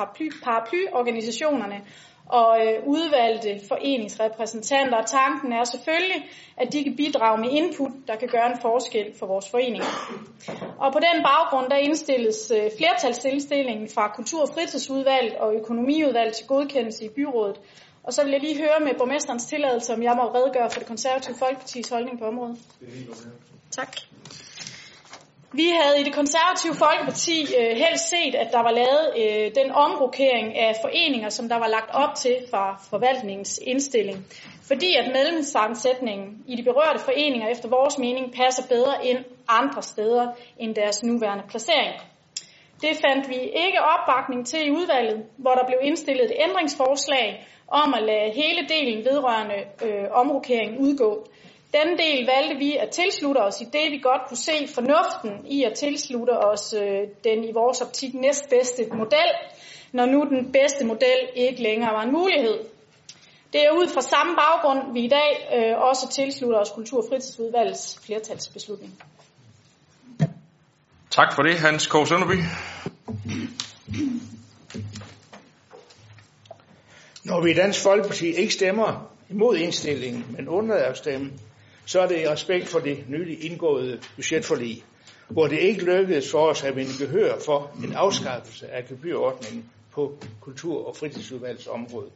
paraplyorganisationerne 0.45 1.81
og 2.27 2.59
øh, 2.67 2.87
udvalgte 2.87 3.61
foreningsrepræsentanter. 3.69 4.99
Og 4.99 5.07
tanken 5.07 5.53
er 5.53 5.65
selvfølgelig, 5.65 6.31
at 6.57 6.73
de 6.73 6.85
kan 6.85 6.97
bidrage 6.97 7.41
med 7.41 7.51
input, 7.51 7.91
der 8.07 8.17
kan 8.17 8.29
gøre 8.29 8.47
en 8.47 8.61
forskel 8.61 9.07
for 9.19 9.27
vores 9.27 9.51
foreninger. 9.51 9.87
Og 10.79 10.93
på 10.93 10.99
den 10.99 11.23
baggrund, 11.23 11.71
der 11.71 11.77
indstilles 11.77 12.53
øh, 12.55 12.71
fra 13.95 14.13
Kultur- 14.17 14.43
og 14.43 14.49
Fritidsudvalget 14.49 15.35
og 15.35 15.55
Økonomiudvalget 15.55 16.35
til 16.35 16.47
godkendelse 16.47 17.05
i 17.05 17.09
byrådet. 17.09 17.61
Og 18.03 18.13
så 18.13 18.25
vil 18.25 18.33
jeg 18.33 18.41
lige 18.41 18.59
høre 18.59 18.81
med 18.81 18.95
borgmesterens 18.99 19.47
tilladelse, 19.47 19.95
om 19.95 20.03
jeg 20.03 20.15
må 20.17 20.23
redegøre 20.23 20.71
for 20.71 20.79
det 20.79 20.89
konservative 20.89 21.37
folkepartis 21.39 21.89
holdning 21.89 22.19
på 22.19 22.25
området. 22.25 22.59
Tak. 23.71 23.97
Vi 25.57 25.69
havde 25.81 26.01
i 26.01 26.05
det 26.05 26.15
konservative 26.15 26.75
Folkeparti 26.75 27.39
øh, 27.61 27.77
helst 27.77 28.09
set, 28.09 28.35
at 28.35 28.49
der 28.53 28.63
var 28.63 28.71
lavet 28.71 29.07
øh, 29.21 29.47
den 29.61 29.73
omrokering 29.73 30.59
af 30.59 30.77
foreninger, 30.83 31.29
som 31.29 31.49
der 31.49 31.59
var 31.59 31.69
lagt 31.69 31.91
op 31.93 32.15
til 32.15 32.37
fra 32.51 32.81
forvaltningens 32.91 33.61
indstilling. 33.63 34.19
Fordi 34.69 34.95
at 35.01 35.13
medlemssammensætningen 35.13 36.45
i 36.47 36.57
de 36.57 36.63
berørte 36.63 36.99
foreninger 36.99 37.49
efter 37.49 37.69
vores 37.69 37.99
mening 37.99 38.35
passer 38.35 38.63
bedre 38.69 39.07
ind 39.07 39.25
andre 39.49 39.83
steder 39.83 40.27
end 40.59 40.75
deres 40.75 41.03
nuværende 41.03 41.45
placering. 41.49 41.95
Det 42.81 42.97
fandt 43.05 43.29
vi 43.29 43.39
ikke 43.65 43.81
opbakning 43.95 44.47
til 44.47 44.67
i 44.67 44.71
udvalget, 44.71 45.27
hvor 45.37 45.55
der 45.55 45.67
blev 45.67 45.79
indstillet 45.83 46.25
et 46.25 46.37
ændringsforslag 46.49 47.47
om 47.69 47.95
at 47.95 48.03
lade 48.03 48.31
hele 48.35 48.69
delen 48.69 49.05
vedrørende 49.05 49.59
øh, 49.85 50.05
omrokering 50.13 50.81
udgå. 50.81 51.27
Den 51.75 51.99
del 51.99 52.27
valgte 52.27 52.57
vi 52.59 52.77
at 52.77 52.91
tilslutte 52.91 53.39
os 53.39 53.61
i 53.61 53.65
det, 53.65 53.91
vi 53.91 53.99
godt 53.99 54.23
kunne 54.29 54.37
se 54.37 54.69
fornuften 54.75 55.47
i 55.47 55.65
at 55.65 55.75
tilslutte 55.75 56.31
os 56.31 56.75
øh, 56.83 57.09
den 57.25 57.45
i 57.45 57.53
vores 57.53 57.81
optik 57.81 58.15
næstbedste 58.15 58.87
model, 58.93 59.31
når 59.93 60.07
nu 60.07 60.25
den 60.31 60.53
bedste 60.53 60.85
model 60.85 61.21
ikke 61.35 61.63
længere 61.63 61.95
var 61.95 62.03
en 62.03 62.13
mulighed. 62.13 62.59
Det 63.53 63.63
er 63.63 63.71
ud 63.71 63.89
fra 63.89 64.01
samme 64.01 64.33
baggrund, 64.37 64.93
vi 64.93 65.05
i 65.05 65.09
dag 65.09 65.49
øh, 65.57 65.79
også 65.79 66.09
tilslutter 66.09 66.59
os 66.59 66.71
Kultur- 66.71 67.03
og 67.03 67.05
Fritidsudvalgets 67.09 68.01
flertalsbeslutning. 68.07 69.03
Tak 71.11 71.35
for 71.35 71.43
det, 71.43 71.55
Hans 71.55 71.87
K. 71.87 71.93
Sønderby. 72.07 72.39
Når 77.25 77.41
vi 77.45 77.51
i 77.51 77.55
Dansk 77.55 77.83
Folkeparti 77.83 78.27
ikke 78.27 78.55
stemmer 78.55 79.11
imod 79.31 79.57
indstillingen, 79.57 80.27
men 80.37 80.49
undlader 80.49 80.87
at 80.87 80.97
stemme, 80.97 81.31
så 81.87 82.01
er 82.01 82.07
det 82.07 82.21
i 82.21 82.29
respekt 82.29 82.69
for 82.69 82.79
det 82.79 83.05
nylig 83.09 83.45
indgåede 83.45 84.01
budgetforlig, 84.17 84.85
hvor 85.29 85.47
det 85.47 85.59
ikke 85.59 85.85
lykkedes 85.85 86.31
for 86.31 86.47
os 86.51 86.65
at 86.65 86.77
vinde 86.77 86.91
gehør 86.99 87.39
for 87.47 87.71
en 87.85 87.93
afskaffelse 87.93 88.69
af 88.69 88.87
gebyrordningen 88.87 89.71
på 89.93 90.19
kultur- 90.41 90.87
og 90.87 90.97
fritidsudvalgets 90.97 91.67
område. 91.67 92.11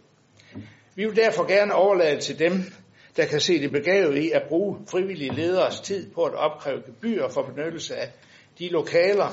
Vi 0.94 1.04
vil 1.06 1.16
derfor 1.16 1.46
gerne 1.48 1.74
overlade 1.74 2.20
til 2.20 2.38
dem, 2.38 2.52
der 3.16 3.26
kan 3.26 3.40
se 3.40 3.62
det 3.62 3.72
begavet 3.72 4.18
i 4.18 4.30
at 4.30 4.42
bruge 4.48 4.78
frivillige 4.90 5.34
lederes 5.34 5.80
tid 5.80 6.10
på 6.10 6.24
at 6.24 6.34
opkræve 6.34 6.82
gebyr 6.86 7.28
for 7.28 7.42
benyttelse 7.42 7.96
af 7.96 8.12
de 8.58 8.68
lokaler, 8.68 9.28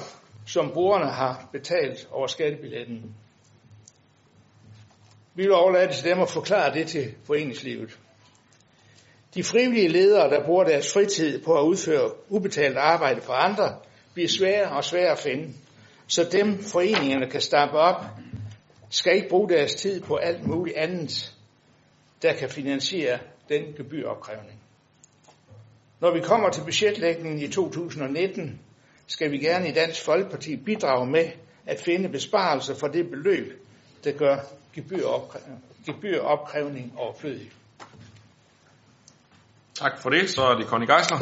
som 0.48 0.72
brugerne 0.72 1.06
har 1.06 1.50
betalt 1.52 2.08
over 2.12 2.28
skattebilletten. 2.28 3.16
Vi 5.36 5.44
vil 5.44 5.52
overlade 5.52 5.94
til 5.94 6.04
dem 6.04 6.22
at 6.22 6.30
forklare 6.30 6.74
det 6.74 6.88
til 6.88 7.14
foreningslivet. 7.24 8.00
De 9.36 9.44
frivillige 9.44 9.88
ledere, 9.88 10.30
der 10.30 10.46
bruger 10.46 10.64
deres 10.64 10.94
fritid 10.94 11.44
på 11.44 11.60
at 11.60 11.64
udføre 11.64 12.12
ubetalt 12.30 12.78
arbejde 12.78 13.22
for 13.22 13.34
andre, 13.34 13.78
bliver 14.14 14.30
svære 14.30 14.70
og 14.70 14.84
svære 14.84 15.12
at 15.12 15.20
finde. 15.20 15.54
Så 16.08 16.30
dem 16.32 16.60
foreningerne 16.60 17.30
kan 17.30 17.42
stappe 17.42 17.78
op, 17.78 18.06
skal 18.90 19.16
ikke 19.16 19.30
bruge 19.30 19.50
deres 19.50 19.76
tid 19.76 20.02
på 20.02 20.16
alt 20.16 20.48
muligt 20.48 20.78
andet, 20.78 21.36
der 22.22 22.34
kan 22.34 22.50
finansiere 22.50 23.20
den 23.50 23.64
gebyropkrævning. 23.78 24.60
Når 26.00 26.14
vi 26.14 26.20
kommer 26.20 26.50
til 26.50 26.62
budgetlægningen 26.62 27.42
i 27.42 27.48
2019, 27.48 28.60
skal 29.08 29.32
vi 29.32 29.38
gerne 29.38 29.70
i 29.70 29.72
Dansk 29.72 30.06
Folkeparti 30.06 30.56
bidrage 30.56 31.12
med 31.12 31.30
at 31.66 31.80
finde 31.80 32.10
besparelser 32.10 32.76
for 32.76 32.88
det 32.88 33.10
beløb, 33.10 33.62
der 34.04 34.12
gør 34.12 34.38
gebyropkrævning 35.86 36.94
overflødig. 36.98 37.52
Tak 39.76 40.02
for 40.02 40.10
det. 40.10 40.30
Så 40.30 40.42
er 40.42 40.56
det 40.56 40.68
Conny 40.68 40.88
Geisler. 40.88 41.18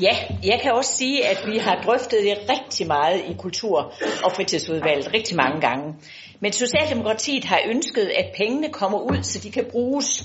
Ja, 0.00 0.16
jeg 0.44 0.60
kan 0.62 0.72
også 0.72 0.96
sige, 0.96 1.26
at 1.26 1.46
vi 1.46 1.58
har 1.58 1.82
drøftet 1.84 2.18
det 2.24 2.38
rigtig 2.50 2.86
meget 2.86 3.20
i 3.28 3.34
Kultur- 3.38 3.92
og 4.24 4.32
Fritidsudvalget, 4.32 5.14
rigtig 5.14 5.36
mange 5.36 5.60
gange. 5.60 5.94
Men 6.40 6.52
Socialdemokratiet 6.52 7.44
har 7.44 7.60
ønsket, 7.68 8.12
at 8.16 8.24
pengene 8.36 8.72
kommer 8.72 8.98
ud, 8.98 9.22
så 9.22 9.38
de 9.38 9.50
kan 9.50 9.66
bruges. 9.70 10.22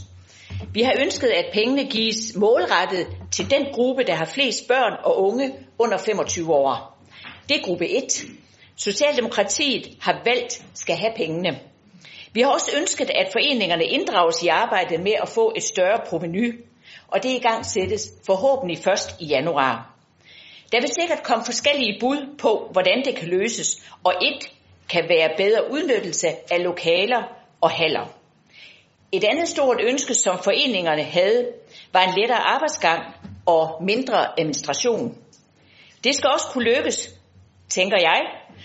Vi 0.74 0.82
har 0.82 0.93
ønsket, 1.00 1.28
at 1.28 1.45
pengene 1.54 1.84
gives 1.89 2.36
målrettet 2.36 3.08
til 3.32 3.50
den 3.50 3.65
gruppe, 3.74 4.04
der 4.04 4.15
har 4.15 4.26
flest 4.26 4.67
børn 4.67 4.93
og 5.04 5.24
unge 5.24 5.54
under 5.80 5.98
25 5.98 6.54
år. 6.54 7.00
Det 7.50 7.58
er 7.58 7.62
gruppe 7.63 7.89
1. 7.89 8.04
Socialdemokratiet 8.76 9.98
har 10.02 10.21
valgt 10.26 10.65
skal 10.74 10.95
have 10.95 11.13
pengene. 11.17 11.60
Vi 12.36 12.41
har 12.41 12.50
også 12.50 12.71
ønsket, 12.82 13.10
at 13.10 13.32
foreningerne 13.32 13.86
inddrages 13.86 14.43
i 14.43 14.48
arbejdet 14.48 15.00
med 15.00 15.13
at 15.21 15.30
få 15.30 15.54
et 15.56 15.63
større 15.63 16.00
proveny, 16.10 16.65
og 17.08 17.24
det 17.24 17.30
i 17.30 17.39
gang 17.39 17.65
sættes 17.65 18.12
forhåbentlig 18.26 18.78
først 18.78 19.21
i 19.21 19.26
januar. 19.26 19.95
Der 20.71 20.82
vil 20.82 20.89
sikkert 21.00 21.24
komme 21.24 21.45
forskellige 21.45 21.98
bud 22.00 22.36
på, 22.38 22.69
hvordan 22.71 23.06
det 23.06 23.15
kan 23.15 23.28
løses, 23.28 23.91
og 24.04 24.13
et 24.21 24.52
kan 24.89 25.04
være 25.10 25.30
bedre 25.38 25.71
udnyttelse 25.71 26.28
af 26.52 26.63
lokaler 26.63 27.24
og 27.62 27.69
haller. 27.71 28.06
Et 29.12 29.24
andet 29.24 29.48
stort 29.48 29.78
ønske, 29.84 30.13
som 30.13 30.39
foreningerne 30.43 31.04
havde, 31.04 31.48
var 31.93 32.02
en 32.02 32.19
lettere 32.19 32.48
arbejdsgang 32.54 33.02
og 33.45 33.84
mindre 33.84 34.39
administration. 34.39 35.17
Det 36.04 36.15
skal 36.15 36.30
også 36.30 36.45
kunne 36.52 36.76
lykkes, 36.76 37.10
tænker 37.69 37.97
jeg, 38.01 38.21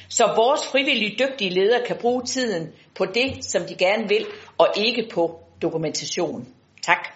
så 0.08 0.32
vores 0.36 0.66
frivillige 0.66 1.16
dygtige 1.18 1.50
ledere 1.50 1.86
kan 1.86 1.96
bruge 2.00 2.22
tiden 2.24 2.72
på 2.94 3.04
det, 3.04 3.44
som 3.44 3.62
de 3.68 3.74
gerne 3.74 4.08
vil, 4.08 4.26
og 4.58 4.68
ikke 4.76 5.08
på 5.14 5.40
dokumentation. 5.62 6.48
Tak. 6.82 7.08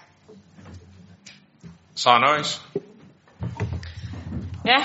Sara 1.95 2.19
Nøjes. 2.19 2.63
Ja, 4.67 4.85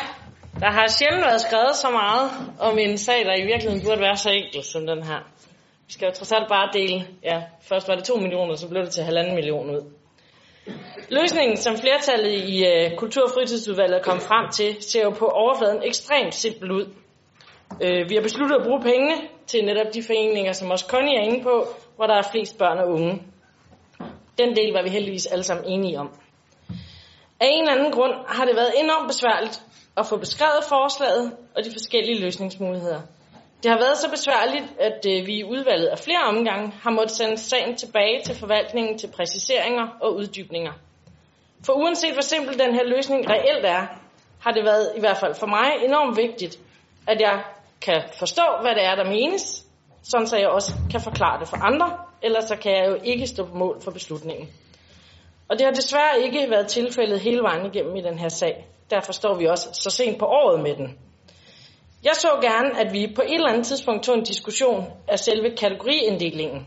der 0.59 0.71
har 0.71 0.87
sjældent 0.87 1.25
været 1.25 1.41
skrevet 1.41 1.75
så 1.75 1.89
meget 1.89 2.31
om 2.59 2.77
en 2.79 2.97
sag, 2.97 3.25
der 3.25 3.35
i 3.35 3.45
virkeligheden 3.45 3.85
burde 3.85 4.01
være 4.01 4.17
så 4.17 4.29
enkel 4.29 4.63
som 4.63 4.87
den 4.87 5.03
her. 5.03 5.19
Vi 5.87 5.93
skal 5.93 6.05
jo 6.05 6.11
trods 6.11 6.31
alt 6.31 6.47
bare 6.49 6.69
dele, 6.73 7.07
ja, 7.23 7.43
først 7.61 7.87
var 7.87 7.95
det 7.95 8.03
2 8.03 8.15
millioner, 8.15 8.55
så 8.55 8.69
blev 8.69 8.83
det 8.83 8.91
til 8.91 9.03
halvanden 9.03 9.35
million 9.35 9.69
ud. 9.69 9.98
Løsningen, 11.09 11.57
som 11.57 11.77
flertallet 11.77 12.31
i 12.31 12.65
øh, 12.65 12.97
Kultur- 12.97 13.23
og 13.23 13.29
fritidsudvalget 13.33 14.01
kom 14.01 14.19
frem 14.19 14.51
til, 14.51 14.77
ser 14.79 15.03
jo 15.03 15.09
på 15.09 15.25
overfladen 15.25 15.83
ekstremt 15.83 16.35
simpel 16.35 16.71
ud. 16.71 16.85
Øh, 17.83 18.09
vi 18.09 18.15
har 18.15 18.21
besluttet 18.21 18.55
at 18.55 18.65
bruge 18.65 18.81
pengene 18.81 19.15
til 19.47 19.65
netop 19.65 19.93
de 19.93 20.03
foreninger, 20.03 20.53
som 20.53 20.71
også 20.71 20.85
Connie 20.89 21.17
er 21.17 21.23
inde 21.23 21.43
på, 21.43 21.67
hvor 21.95 22.05
der 22.05 22.15
er 22.15 22.31
flest 22.31 22.57
børn 22.57 22.77
og 22.77 22.87
unge. 22.89 23.21
Den 24.37 24.55
del 24.55 24.73
var 24.73 24.83
vi 24.83 24.89
heldigvis 24.89 25.25
alle 25.25 25.43
sammen 25.43 25.65
enige 25.65 25.99
om. 25.99 26.09
Af 27.39 27.47
en 27.51 27.61
eller 27.61 27.75
anden 27.75 27.91
grund 27.91 28.13
har 28.27 28.45
det 28.45 28.55
været 28.55 28.71
enormt 28.83 29.07
besværligt 29.07 29.61
at 29.97 30.05
få 30.05 30.17
beskrevet 30.17 30.63
forslaget 30.69 31.31
og 31.55 31.65
de 31.65 31.71
forskellige 31.71 32.21
løsningsmuligheder. 32.21 33.01
Det 33.63 33.71
har 33.71 33.77
været 33.77 33.97
så 33.97 34.09
besværligt, 34.09 34.67
at 34.79 35.05
øh, 35.07 35.27
vi 35.27 35.33
i 35.33 35.43
udvalget 35.43 35.87
af 35.87 35.99
flere 35.99 36.23
omgange 36.27 36.73
har 36.83 36.91
måttet 36.91 37.11
sende 37.11 37.37
sagen 37.37 37.75
tilbage 37.75 38.21
til 38.25 38.35
forvaltningen 38.35 38.97
til 38.97 39.07
præciseringer 39.07 39.87
og 40.01 40.15
uddybninger. 40.15 40.73
For 41.65 41.73
uanset 41.73 42.13
hvor 42.13 42.21
simpel 42.21 42.59
den 42.59 42.73
her 42.73 42.83
løsning 42.83 43.29
reelt 43.29 43.65
er, 43.65 43.87
har 44.39 44.51
det 44.51 44.63
været 44.63 44.91
i 44.97 44.99
hvert 44.99 45.17
fald 45.17 45.35
for 45.35 45.47
mig 45.47 45.69
enormt 45.85 46.17
vigtigt, 46.17 46.59
at 47.07 47.21
jeg 47.21 47.43
kan 47.81 48.03
forstå, 48.19 48.43
hvad 48.61 48.75
det 48.75 48.85
er, 48.85 48.95
der 48.95 49.03
menes, 49.03 49.65
sådan 50.03 50.27
så 50.27 50.37
jeg 50.37 50.47
også 50.47 50.73
kan 50.91 51.01
forklare 51.01 51.39
det 51.39 51.47
for 51.47 51.57
andre, 51.57 51.97
ellers 52.21 52.43
så 52.43 52.55
kan 52.55 52.71
jeg 52.71 52.87
jo 52.87 52.97
ikke 53.03 53.27
stå 53.27 53.45
på 53.45 53.55
mål 53.55 53.81
for 53.81 53.91
beslutningen. 53.91 54.49
Og 55.49 55.59
det 55.59 55.65
har 55.65 55.71
desværre 55.71 56.21
ikke 56.21 56.49
været 56.49 56.67
tilfældet 56.67 57.19
hele 57.19 57.41
vejen 57.41 57.65
igennem 57.65 57.95
i 57.95 58.01
den 58.01 58.19
her 58.19 58.29
sag. 58.29 58.67
Derfor 58.89 59.11
står 59.11 59.35
vi 59.35 59.45
også 59.45 59.69
så 59.73 59.89
sent 59.89 60.19
på 60.19 60.25
året 60.25 60.59
med 60.63 60.75
den. 60.75 60.97
Jeg 62.03 62.13
så 62.15 62.27
gerne, 62.41 62.79
at 62.79 62.93
vi 62.93 63.13
på 63.15 63.21
et 63.21 63.33
eller 63.33 63.49
andet 63.49 63.65
tidspunkt 63.65 64.03
tog 64.03 64.15
en 64.15 64.23
diskussion 64.23 64.85
af 65.07 65.19
selve 65.19 65.55
kategoriinddelingen. 65.55 66.65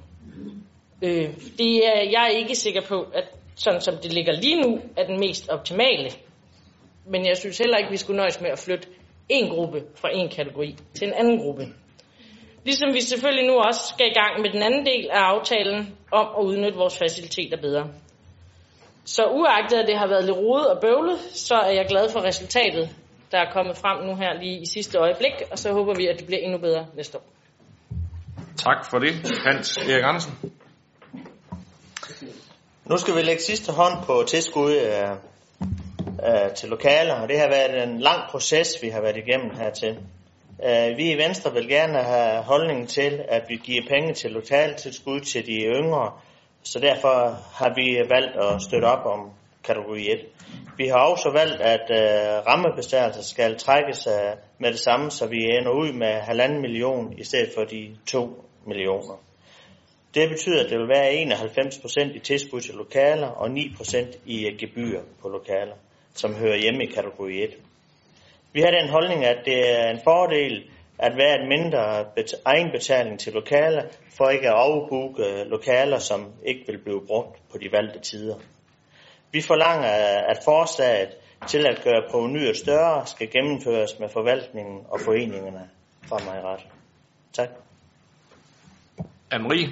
Øh, 1.03 1.29
det 1.59 1.87
er 1.87 2.11
jeg 2.11 2.25
er 2.25 2.37
ikke 2.37 2.55
sikker 2.55 2.81
på, 2.89 3.07
at 3.15 3.25
sådan 3.57 3.81
som 3.81 3.95
det 4.03 4.13
ligger 4.13 4.33
lige 4.33 4.63
nu, 4.63 4.81
er 4.97 5.07
den 5.07 5.21
mest 5.21 5.49
optimale. 5.49 6.11
Men 7.07 7.27
jeg 7.27 7.37
synes 7.37 7.59
heller 7.59 7.77
ikke, 7.77 7.91
vi 7.91 7.97
skulle 7.97 8.17
nøjes 8.17 8.41
med 8.41 8.51
at 8.51 8.59
flytte 8.59 8.89
en 9.29 9.51
gruppe 9.51 9.83
fra 9.95 10.09
en 10.13 10.29
kategori 10.29 10.77
til 10.95 11.09
en 11.09 11.15
anden 11.15 11.39
gruppe. 11.39 11.67
Ligesom 12.65 12.95
vi 12.95 13.01
selvfølgelig 13.01 13.47
nu 13.47 13.55
også 13.59 13.81
skal 13.95 14.07
i 14.07 14.15
gang 14.15 14.43
med 14.43 14.51
den 14.51 14.63
anden 14.63 14.87
del 14.87 15.09
af 15.11 15.21
aftalen 15.21 15.97
om 16.13 16.27
at 16.39 16.45
udnytte 16.45 16.79
vores 16.79 16.99
faciliteter 16.99 17.57
bedre. 17.57 17.89
Så 19.05 19.25
uagtet 19.27 19.77
at 19.79 19.89
det 19.89 19.99
har 19.99 20.09
været 20.09 20.25
lidt 20.25 20.37
rodet 20.37 20.67
og 20.67 20.81
bøvlet, 20.81 21.19
så 21.19 21.55
er 21.55 21.71
jeg 21.71 21.87
glad 21.89 22.09
for 22.11 22.21
resultatet, 22.21 22.89
der 23.33 23.39
er 23.39 23.53
kommet 23.53 23.77
frem 23.77 24.07
nu 24.07 24.15
her 24.17 24.33
lige 24.41 24.61
i 24.61 24.67
sidste 24.67 24.99
øjeblik, 24.99 25.33
og 25.51 25.59
så 25.59 25.73
håber 25.73 25.95
vi, 25.95 26.07
at 26.07 26.19
det 26.19 26.27
bliver 26.27 26.41
endnu 26.41 26.59
bedre 26.59 26.87
næste 26.97 27.19
år. 27.19 27.25
Tak 28.57 28.91
for 28.91 28.99
det, 28.99 29.13
Hans 29.47 29.77
Erik 29.77 30.05
Andersen. 30.05 30.33
Nu 32.85 32.97
skal 32.97 33.17
vi 33.17 33.23
lægge 33.23 33.43
sidste 33.43 33.73
hånd 33.73 34.05
på 34.07 34.25
tilskud 34.29 34.73
øh, 34.73 35.11
øh, 36.29 36.55
til 36.55 36.69
lokaler, 36.69 37.15
og 37.15 37.29
det 37.29 37.39
har 37.39 37.49
været 37.49 37.83
en 37.83 38.01
lang 38.01 38.21
proces, 38.31 38.69
vi 38.83 38.89
har 38.89 39.01
været 39.01 39.17
igennem 39.17 39.51
hertil. 39.57 39.99
Øh, 40.67 40.97
vi 40.97 41.13
i 41.13 41.19
Venstre 41.19 41.53
vil 41.53 41.69
gerne 41.69 42.03
have 42.03 42.43
holdningen 42.43 42.87
til, 42.87 43.25
at 43.29 43.43
vi 43.49 43.57
giver 43.57 43.83
penge 43.89 44.15
til 44.15 44.31
lokaltilskud 44.31 45.21
til 45.21 45.47
de 45.47 45.53
yngre, 45.53 46.13
så 46.63 46.79
derfor 46.79 47.39
har 47.55 47.73
vi 47.75 48.09
valgt 48.09 48.37
at 48.37 48.63
støtte 48.63 48.85
op 48.85 49.07
om 49.07 49.31
kategori 49.65 50.13
1. 50.13 50.19
Vi 50.77 50.87
har 50.89 50.99
også 50.99 51.31
valgt, 51.31 51.61
at 51.61 51.87
øh, 51.91 52.47
rammebestærelser 52.47 53.23
skal 53.23 53.59
trækkes 53.59 54.07
af 54.07 54.35
med 54.59 54.71
det 54.71 54.79
samme, 54.79 55.11
så 55.11 55.27
vi 55.27 55.37
ender 55.37 55.71
ud 55.71 55.93
med 55.93 56.13
halvanden 56.13 56.61
million 56.61 57.19
i 57.19 57.25
stedet 57.25 57.51
for 57.55 57.65
de 57.65 57.97
2 58.07 58.45
millioner. 58.67 59.23
Det 60.15 60.29
betyder, 60.29 60.65
at 60.65 60.71
det 60.71 60.79
vil 60.79 60.89
være 60.89 61.23
91% 61.23 62.17
i 62.17 62.19
tilskud 62.19 62.61
til 62.61 62.75
lokaler 62.75 63.29
og 63.29 63.47
9% 63.47 64.19
i 64.27 64.47
øh, 64.47 64.59
gebyr 64.59 65.01
på 65.23 65.29
lokaler, 65.29 65.77
som 66.15 66.35
hører 66.35 66.57
hjemme 66.57 66.85
i 66.85 66.87
kategori 66.87 67.43
1. 67.43 67.51
Vi 68.53 68.61
har 68.61 68.71
den 68.71 68.89
holdning, 68.89 69.25
at 69.25 69.39
det 69.45 69.81
er 69.81 69.91
en 69.91 70.01
fordel 70.05 70.63
at 70.99 71.17
være 71.17 71.43
en 71.43 71.49
mindre 71.49 72.05
bet- 72.17 72.43
egenbetaling 72.45 73.21
til 73.21 73.33
lokaler, 73.33 73.83
for 74.17 74.29
ikke 74.29 74.49
at 74.49 74.55
overbooke 74.55 75.23
øh, 75.27 75.47
lokaler, 75.47 75.99
som 75.99 76.33
ikke 76.45 76.65
vil 76.67 76.79
blive 76.79 77.07
brugt 77.07 77.39
på 77.51 77.59
de 77.59 77.73
valgte 77.73 78.01
tider. 78.01 78.37
Vi 79.33 79.43
forlanger, 79.43 79.89
at 80.33 80.39
forslaget 80.45 81.09
til 81.49 81.67
at 81.67 81.81
gøre 81.85 82.03
provenyet 82.11 82.57
større 82.57 83.07
skal 83.07 83.31
gennemføres 83.31 83.99
med 84.01 84.09
forvaltningen 84.09 84.87
og 84.89 85.01
foreningerne 85.01 85.71
fremadrettet. 86.09 86.69
Tak. 87.33 87.49
Anne-Marie. 89.35 89.71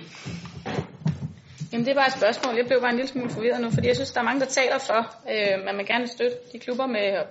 Jamen 1.72 1.86
det 1.86 1.90
er 1.90 1.94
bare 1.94 2.06
et 2.06 2.12
spørgsmål. 2.12 2.56
Jeg 2.56 2.66
blev 2.66 2.80
bare 2.80 2.90
en 2.90 2.96
lille 2.96 3.08
smule 3.08 3.30
forvirret 3.30 3.60
nu, 3.60 3.70
fordi 3.70 3.86
jeg 3.88 3.96
synes, 3.96 4.12
der 4.12 4.20
er 4.20 4.24
mange, 4.24 4.40
der 4.40 4.46
taler 4.46 4.78
for, 4.78 5.00
øh, 5.34 5.68
at 5.68 5.74
man 5.74 5.86
gerne 5.86 6.00
vil 6.00 6.08
støtte 6.08 6.36
de 6.52 6.58
klubber 6.58 6.86
med 6.86 7.22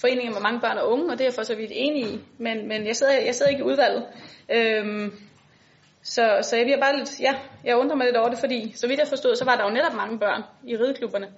foreninger 0.00 0.32
med 0.32 0.40
mange 0.40 0.60
børn 0.60 0.78
og 0.78 0.92
unge, 0.92 1.12
og 1.12 1.18
det 1.18 1.20
er 1.20 1.24
jeg 1.24 1.34
for 1.34 1.42
så 1.42 1.54
vidt 1.56 1.70
enig 1.74 2.02
i. 2.12 2.20
Men, 2.38 2.68
men 2.68 2.86
jeg, 2.86 2.96
sidder, 2.96 3.12
jeg 3.12 3.34
sidder 3.34 3.50
ikke 3.50 3.60
i 3.60 3.68
udvalget. 3.70 4.06
Øhm, 4.56 5.12
så, 6.02 6.38
så 6.42 6.56
jeg 6.56 6.64
bliver 6.66 6.80
bare 6.80 6.96
lidt, 6.96 7.20
ja, 7.20 7.34
jeg 7.64 7.76
undrer 7.76 7.96
mig 7.96 8.06
lidt 8.06 8.16
over 8.16 8.28
det, 8.28 8.38
fordi 8.38 8.72
så 8.76 8.86
vidt 8.88 9.00
jeg 9.00 9.08
forstod, 9.08 9.36
så 9.36 9.44
var 9.44 9.56
der 9.56 9.64
jo 9.64 9.70
netop 9.70 9.94
mange 9.94 10.18
børn 10.18 10.42
i 10.64 10.76
rideklubberne. 10.76 11.28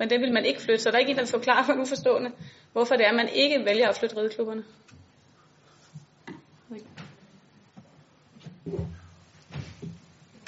Men 0.00 0.10
det 0.10 0.20
vil 0.20 0.32
man 0.32 0.44
ikke 0.44 0.62
flytte, 0.62 0.82
så 0.82 0.90
der 0.90 0.96
er 0.96 1.00
ikke 1.00 1.10
en, 1.10 1.16
der 1.16 1.22
vil 1.22 1.30
forklare 1.38 1.64
for 1.64 1.72
uforstående, 1.72 2.30
hvorfor 2.72 2.94
det 2.96 3.04
er, 3.04 3.08
at 3.08 3.20
man 3.22 3.28
ikke 3.28 3.64
vælger 3.64 3.88
at 3.88 3.96
flytte 3.96 4.16
rideklubberne. 4.16 4.64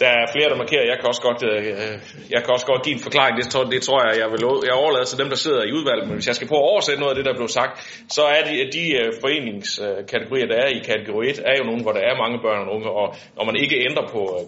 Der 0.02 0.10
er 0.20 0.26
flere, 0.34 0.48
der 0.52 0.62
markerer. 0.64 0.84
Jeg 0.92 0.98
kan 0.98 1.06
også 1.12 1.22
godt, 1.28 1.40
øh, 1.50 1.64
jeg 2.34 2.40
kan 2.42 2.50
også 2.56 2.66
godt 2.72 2.82
give 2.84 2.94
en 2.98 3.04
forklaring. 3.08 3.34
Det 3.40 3.46
tror, 3.52 3.64
det 3.74 3.82
tror 3.82 3.98
jeg, 4.06 4.12
jeg 4.22 4.28
vil 4.32 4.40
jeg 4.68 4.74
overlader 4.82 5.08
til 5.10 5.18
dem, 5.22 5.28
der 5.32 5.38
sidder 5.44 5.62
i 5.64 5.72
udvalget. 5.78 6.04
Men 6.08 6.14
hvis 6.16 6.28
jeg 6.30 6.36
skal 6.38 6.48
prøve 6.48 6.62
at 6.64 6.70
oversætte 6.72 7.00
noget 7.00 7.12
af 7.14 7.18
det, 7.18 7.26
der 7.28 7.34
blev 7.40 7.48
sagt, 7.60 7.72
så 8.16 8.22
er 8.36 8.42
de, 8.48 8.54
de 8.76 8.84
øh, 9.00 9.08
foreningskategorier, 9.24 10.46
der 10.52 10.58
er 10.64 10.70
i 10.78 10.80
kategori 10.90 11.24
1, 11.30 11.38
er 11.50 11.54
jo 11.60 11.64
nogle, 11.70 11.82
hvor 11.84 11.94
der 11.98 12.02
er 12.10 12.14
mange 12.22 12.38
børn 12.44 12.60
og 12.64 12.74
unge. 12.74 12.88
Og 13.00 13.06
når 13.36 13.44
man 13.48 13.56
ikke 13.62 13.76
ændrer 13.88 14.06
på 14.14 14.20
øh, 14.38 14.44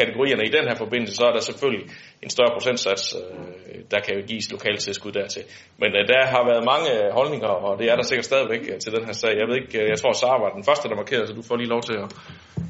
kategorierne 0.00 0.44
i 0.48 0.54
den 0.56 0.64
her 0.68 0.76
forbindelse, 0.84 1.14
så 1.18 1.24
er 1.28 1.32
der 1.36 1.42
selvfølgelig 1.50 1.84
en 2.22 2.30
større 2.30 2.52
procentsats, 2.52 3.14
øh, 3.14 3.80
der 3.90 4.00
kan 4.00 4.14
gives 4.26 4.52
lokale 4.52 4.76
tilskud 4.76 5.12
dertil. 5.12 5.42
Men 5.78 5.90
øh, 5.96 6.08
der 6.08 6.26
har 6.26 6.42
været 6.50 6.64
mange 6.72 6.88
øh, 6.96 7.12
holdninger, 7.12 7.48
og 7.48 7.78
det 7.78 7.86
er 7.90 7.96
der 7.96 8.02
sikkert 8.02 8.24
stadigvæk 8.24 8.62
øh, 8.72 8.78
til 8.78 8.92
den 8.96 9.04
her 9.04 9.12
sag. 9.12 9.32
Jeg 9.40 9.46
ved 9.48 9.56
ikke, 9.62 9.82
øh, 9.82 9.88
jeg 9.88 9.98
tror, 9.98 10.12
Sara 10.12 10.38
var 10.44 10.50
den 10.58 10.64
første, 10.64 10.88
der 10.88 10.96
markerede, 11.02 11.26
så 11.26 11.32
du 11.32 11.42
får 11.42 11.56
lige 11.56 11.68
lov 11.68 11.82
til 11.82 11.96
at 12.04 12.08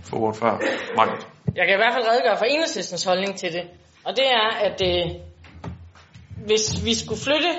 få 0.08 0.16
ordet 0.16 0.36
før. 0.42 0.52
Margaret. 0.96 1.26
Jeg 1.58 1.64
kan 1.66 1.74
i 1.78 1.80
hvert 1.82 1.94
fald 1.96 2.06
redegøre 2.10 2.36
for 2.38 2.44
enhedslistens 2.44 3.04
holdning 3.04 3.36
til 3.36 3.52
det. 3.52 3.64
Og 4.06 4.16
det 4.16 4.26
er, 4.40 4.48
at 4.68 4.78
øh, 4.90 5.06
hvis 6.48 6.64
vi 6.86 6.94
skulle 6.94 7.20
flytte, 7.26 7.52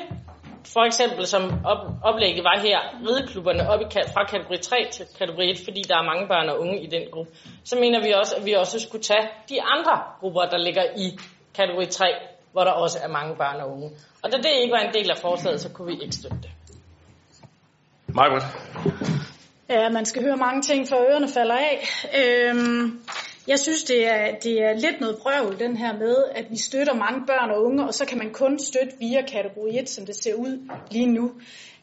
for 0.73 0.83
eksempel 0.89 1.25
som 1.27 1.43
op, 1.71 1.81
oplægget 2.03 2.43
var 2.43 2.59
her, 2.67 2.79
rideklubberne 3.07 3.69
op 3.69 3.81
i, 3.81 3.85
fra 4.13 4.23
kategori 4.31 4.57
3 4.57 4.77
til 4.91 5.05
kategori 5.19 5.51
1, 5.51 5.57
fordi 5.67 5.81
der 5.89 5.97
er 5.97 6.03
mange 6.11 6.27
børn 6.27 6.49
og 6.49 6.59
unge 6.59 6.77
i 6.85 6.87
den 6.87 7.03
gruppe, 7.11 7.31
så 7.63 7.75
mener 7.79 7.99
vi 8.05 8.11
også, 8.11 8.35
at 8.35 8.45
vi 8.45 8.53
også 8.53 8.79
skulle 8.79 9.03
tage 9.03 9.27
de 9.49 9.57
andre 9.73 9.95
grupper, 10.19 10.41
der 10.41 10.57
ligger 10.57 10.83
i 10.97 11.07
kategori 11.57 11.85
3, 11.85 12.05
hvor 12.51 12.63
der 12.63 12.71
også 12.71 12.97
er 13.03 13.07
mange 13.07 13.35
børn 13.35 13.61
og 13.61 13.71
unge. 13.71 13.89
Og 14.23 14.31
da 14.31 14.37
det 14.37 14.51
ikke 14.61 14.71
var 14.71 14.79
en 14.79 14.93
del 14.93 15.09
af 15.11 15.17
forslaget, 15.17 15.61
så 15.61 15.69
kunne 15.69 15.87
vi 15.87 16.03
ikke 16.03 16.15
støtte 16.15 16.37
det. 16.41 16.51
Margaret. 18.07 18.43
Ja, 19.69 19.89
man 19.89 20.05
skal 20.05 20.23
høre 20.23 20.37
mange 20.37 20.61
ting, 20.61 20.87
før 20.87 20.97
ørerne 20.97 21.27
falder 21.27 21.55
af. 21.55 21.79
Øhm, 22.19 23.01
jeg 23.47 23.59
synes, 23.59 23.83
det 23.83 24.07
er, 24.07 24.35
det 24.43 24.63
er 24.63 24.73
lidt 24.73 25.01
noget 25.01 25.17
prøvel, 25.21 25.59
den 25.59 25.77
her 25.77 25.93
med, 25.93 26.15
at 26.35 26.45
vi 26.49 26.57
støtter 26.57 26.93
mange 26.93 27.25
børn 27.27 27.51
og 27.51 27.63
unge, 27.63 27.87
og 27.87 27.93
så 27.93 28.05
kan 28.05 28.17
man 28.17 28.33
kun 28.33 28.59
støtte 28.59 28.93
via 28.99 29.21
kategori 29.21 29.79
1, 29.79 29.89
som 29.89 30.05
det 30.05 30.15
ser 30.15 30.33
ud 30.33 30.69
lige 30.91 31.05
nu. 31.05 31.31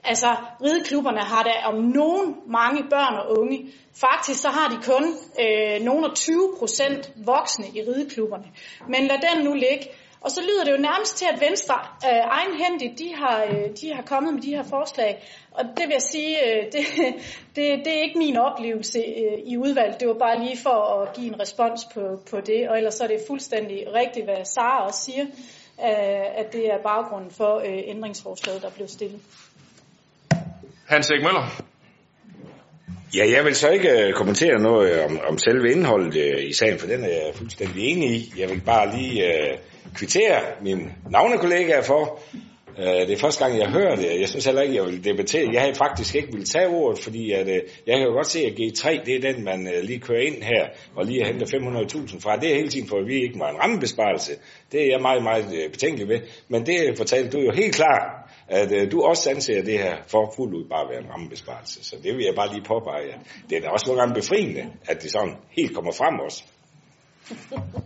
Altså, 0.04 0.36
rideklubberne 0.64 1.20
har 1.20 1.42
da 1.42 1.50
om 1.64 1.74
nogen 1.74 2.36
mange 2.46 2.84
børn 2.90 3.14
og 3.14 3.38
unge. 3.38 3.72
Faktisk 4.00 4.40
så 4.40 4.48
har 4.48 4.68
de 4.68 4.76
kun 4.92 5.04
øh, 5.40 5.80
nogen 5.84 6.04
af 6.04 6.10
20 6.14 6.54
procent 6.58 7.12
voksne 7.16 7.66
i 7.74 7.80
rideklubberne. 7.80 8.44
Men 8.88 9.06
lad 9.06 9.16
den 9.28 9.44
nu 9.44 9.54
ligge. 9.54 9.88
Og 10.24 10.30
så 10.30 10.40
lyder 10.42 10.64
det 10.64 10.72
jo 10.72 10.76
nærmest 10.76 11.16
til, 11.16 11.26
at 11.32 11.40
Venstre 11.40 11.74
øh, 12.04 12.24
egenhændigt, 12.38 12.98
de 12.98 13.14
har, 13.14 13.44
øh, 13.44 13.76
de 13.80 13.94
har 13.94 14.02
kommet 14.02 14.34
med 14.34 14.42
de 14.42 14.56
her 14.56 14.62
forslag. 14.62 15.22
Og 15.52 15.64
det 15.64 15.84
vil 15.86 15.92
jeg 15.92 16.02
sige, 16.02 16.32
øh, 16.46 16.64
det, 16.72 16.84
det, 17.56 17.84
det 17.84 17.98
er 17.98 18.02
ikke 18.02 18.18
min 18.18 18.36
oplevelse 18.36 18.98
øh, 18.98 19.38
i 19.44 19.56
udvalget. 19.56 20.00
Det 20.00 20.08
var 20.08 20.14
bare 20.14 20.38
lige 20.44 20.58
for 20.58 21.02
at 21.02 21.12
give 21.16 21.26
en 21.26 21.40
respons 21.40 21.84
på, 21.94 22.00
på 22.30 22.40
det. 22.40 22.68
Og 22.68 22.76
ellers 22.76 22.94
så 22.94 23.04
er 23.04 23.08
det 23.08 23.20
fuldstændig 23.26 23.86
rigtigt, 23.94 24.24
hvad 24.24 24.44
Sara 24.44 24.86
også 24.86 25.00
siger. 25.00 25.24
Øh, 25.80 26.40
at 26.40 26.52
det 26.52 26.66
er 26.66 26.82
baggrunden 26.82 27.30
for 27.30 27.58
øh, 27.58 27.82
ændringsforslaget, 27.86 28.62
der 28.62 28.70
blev 28.70 28.88
stillet. 28.88 29.20
Hans 30.86 31.10
Erik 31.10 31.22
Møller. 31.22 31.62
Ja, 33.16 33.30
jeg 33.30 33.44
vil 33.44 33.54
så 33.54 33.68
ikke 33.68 33.90
øh, 33.90 34.12
kommentere 34.12 34.58
noget 34.58 34.92
øh, 34.92 35.04
om, 35.04 35.20
om 35.28 35.38
selve 35.38 35.72
indholdet 35.72 36.16
øh, 36.16 36.48
i 36.48 36.52
sagen, 36.52 36.78
for 36.78 36.86
den 36.86 37.04
er 37.04 37.08
jeg 37.08 37.30
fuldstændig 37.34 37.84
enig 37.84 38.10
i. 38.10 38.32
Jeg 38.38 38.50
vil 38.50 38.60
bare 38.66 38.96
lige 38.96 39.24
uh, 39.24 39.58
kvittere 39.94 40.40
min 40.62 40.92
navnekollega 41.10 41.80
for. 41.80 42.20
Uh, 42.78 42.84
det 42.84 43.10
er 43.10 43.16
første 43.16 43.44
gang, 43.44 43.58
jeg 43.58 43.68
hører 43.68 43.96
det. 43.96 44.20
Jeg 44.20 44.28
synes 44.28 44.44
heller 44.44 44.62
ikke, 44.62 44.74
jeg 44.74 44.84
vil 44.84 45.04
debattere. 45.04 45.50
Jeg 45.52 45.60
havde 45.60 45.74
faktisk 45.74 46.14
ikke 46.14 46.32
vil 46.32 46.44
tage 46.44 46.68
ordet, 46.68 46.98
fordi 46.98 47.32
at, 47.32 47.46
uh, 47.46 47.54
jeg 47.86 47.96
kan 47.98 48.02
jo 48.02 48.12
godt 48.12 48.26
se, 48.26 48.38
at 48.38 48.52
G3, 48.52 49.04
det 49.06 49.14
er 49.16 49.32
den, 49.32 49.44
man 49.44 49.66
uh, 49.66 49.84
lige 49.84 50.00
kører 50.00 50.20
ind 50.20 50.42
her, 50.42 50.66
og 50.96 51.04
lige 51.04 51.26
henter 51.26 51.46
500.000 51.46 52.20
fra. 52.20 52.36
Det 52.36 52.50
er 52.50 52.54
hele 52.54 52.68
tiden 52.68 52.88
for, 52.88 52.96
at 52.96 53.06
vi 53.06 53.14
ikke 53.14 53.38
må 53.38 53.44
en 53.44 53.62
rammebesparelse. 53.62 54.32
Det 54.72 54.82
er 54.82 54.90
jeg 54.90 55.00
meget, 55.02 55.22
meget 55.22 55.44
uh, 55.44 55.72
betænkelig 55.72 56.08
ved. 56.08 56.20
Men 56.48 56.66
det 56.66 56.96
fortalte 56.96 57.30
du 57.30 57.42
jo 57.42 57.52
helt 57.52 57.74
klart, 57.74 58.23
at 58.48 58.72
øh, 58.72 58.92
du 58.92 59.02
også 59.02 59.30
anser 59.30 59.62
det 59.62 59.78
her 59.78 59.96
for 60.06 60.32
fuldt 60.36 60.54
ud 60.54 60.64
bare 60.64 60.82
at 60.82 60.90
være 60.90 61.00
en 61.00 61.10
rammebesparelse. 61.10 61.84
Så 61.84 61.96
det 62.02 62.16
vil 62.16 62.24
jeg 62.24 62.34
bare 62.34 62.52
lige 62.52 62.64
påpege. 62.64 63.14
Det 63.50 63.58
er 63.58 63.62
da 63.62 63.68
også 63.68 63.86
nogle 63.86 64.00
gange 64.00 64.14
befriende, 64.14 64.72
at 64.86 65.02
det 65.02 65.10
sådan 65.10 65.36
helt 65.50 65.74
kommer 65.74 65.92
frem 65.92 66.20
også. 66.20 66.42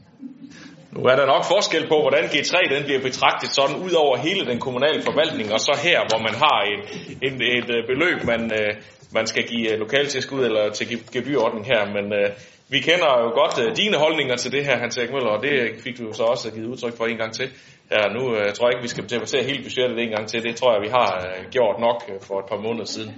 Nu 0.92 1.04
er 1.04 1.16
der 1.16 1.26
nok 1.26 1.44
forskel 1.44 1.88
på, 1.88 1.96
hvordan 2.00 2.24
G3 2.24 2.74
den 2.74 2.84
bliver 2.84 3.00
betragtet 3.00 3.50
sådan 3.50 3.76
ud 3.76 3.92
over 3.92 4.16
hele 4.16 4.46
den 4.46 4.60
kommunale 4.60 5.02
forvaltning, 5.02 5.52
og 5.52 5.60
så 5.60 5.80
her, 5.82 5.98
hvor 6.08 6.20
man 6.26 6.34
har 6.34 6.58
et, 6.72 6.82
et, 7.28 7.34
et 7.58 7.86
beløb, 7.86 8.24
man, 8.24 8.52
øh, 8.60 8.74
man 9.12 9.26
skal 9.26 9.42
give 9.48 9.72
øh, 9.72 9.78
lokaltilskud 9.78 10.44
eller 10.44 10.70
til 10.70 10.86
gebyrordning 11.12 11.66
her. 11.66 11.82
Men 11.96 12.04
uh, 12.18 12.28
vi 12.68 12.80
kender 12.80 13.10
jo 13.24 13.28
godt 13.40 13.56
uh, 13.58 13.76
dine 13.76 13.96
holdninger 13.96 14.36
til 14.36 14.52
det 14.52 14.64
her, 14.64 14.78
Hans 14.78 14.96
Erik 14.96 15.12
Møller, 15.12 15.30
og 15.30 15.42
det 15.42 15.80
fik 15.84 15.98
du 15.98 16.04
jo 16.04 16.12
så 16.12 16.22
også 16.22 16.50
givet 16.50 16.66
udtryk 16.66 16.96
for 16.96 17.06
en 17.06 17.16
gang 17.16 17.32
til. 17.34 17.50
Ja, 17.90 18.08
nu 18.16 18.22
uh, 18.24 18.52
tror 18.54 18.66
jeg 18.66 18.74
ikke, 18.74 18.82
vi 18.82 18.88
skal 18.88 19.10
debattere 19.10 19.44
hele 19.44 19.62
budgettet 19.62 19.98
en 19.98 20.10
gang 20.10 20.28
til. 20.28 20.42
Det 20.42 20.56
tror 20.56 20.72
jeg, 20.72 20.82
vi 20.82 20.88
har 20.88 21.10
øh, 21.26 21.50
gjort 21.50 21.76
nok 21.80 21.98
øh, 22.08 22.20
for 22.20 22.38
et 22.38 22.48
par 22.50 22.60
måneder 22.66 22.84
siden. 22.84 23.10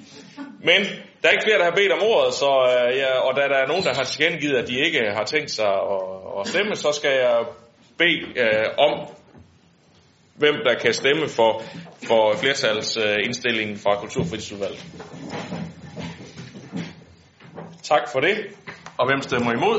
Men 0.68 0.80
der 1.20 1.28
er 1.28 1.32
ikke 1.32 1.46
flere, 1.46 1.58
der 1.58 1.64
har 1.64 1.78
bedt 1.80 1.92
om 1.92 2.02
ordet, 2.02 2.34
så, 2.34 2.50
ja, 3.02 3.12
og 3.26 3.36
da 3.36 3.42
der 3.52 3.58
er 3.62 3.66
nogen, 3.66 3.82
der 3.82 3.94
har 3.94 4.04
tilkendegivet, 4.04 4.56
at 4.56 4.68
de 4.68 4.76
ikke 4.86 5.00
har 5.18 5.24
tænkt 5.24 5.50
sig 5.50 5.72
at, 5.94 6.02
at 6.40 6.46
stemme, 6.46 6.76
så 6.76 6.92
skal 6.92 7.10
jeg 7.10 7.44
bede 7.98 8.20
øh, 8.42 8.66
om, 8.78 8.92
hvem 10.34 10.54
der 10.66 10.74
kan 10.74 10.92
stemme 10.94 11.28
for, 11.28 11.62
for 12.08 12.36
flertalsindstillingen 12.36 13.76
fra 13.76 14.00
Kulturfritidsudvalget. 14.00 14.84
Tak 17.82 18.02
for 18.12 18.20
det. 18.20 18.36
Og 18.98 19.06
hvem 19.06 19.22
stemmer 19.22 19.52
imod? 19.52 19.78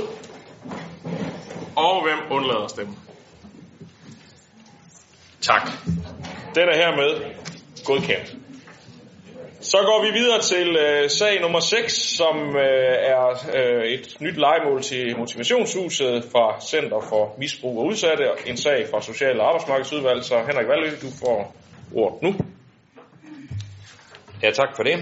Og 1.76 2.04
hvem 2.04 2.20
undlader 2.32 2.64
at 2.64 2.70
stemme? 2.70 2.94
Tak. 5.42 5.62
Den 6.56 6.70
er 6.70 6.76
hermed 6.76 7.36
godkendt. 7.86 8.36
Så 9.62 9.78
går 9.78 10.06
vi 10.06 10.20
videre 10.20 10.42
til 10.42 10.78
øh, 10.78 11.10
sag 11.10 11.42
nummer 11.42 11.60
6, 11.60 11.94
som 11.94 12.56
øh, 12.56 12.96
er 13.14 13.28
øh, 13.56 13.84
et 13.86 14.18
nyt 14.20 14.38
legemål 14.38 14.82
til 14.82 15.18
motivationshuset 15.18 16.24
fra 16.32 16.62
Center 16.62 17.00
for 17.10 17.36
Misbrug 17.38 17.80
og 17.80 17.86
Udsatte. 17.86 18.24
En 18.46 18.58
sag 18.58 18.88
fra 18.92 19.02
Social- 19.02 19.40
og 19.40 19.48
Arbejdsmarkedsudvalget. 19.48 20.26
Så 20.26 20.36
Henrik 20.38 20.68
Valø, 20.68 20.90
du 21.02 21.08
får 21.26 21.56
ordet 21.96 22.22
nu. 22.22 22.36
Ja, 24.44 24.52
tak 24.52 24.76
for 24.76 24.84
det. 24.84 24.98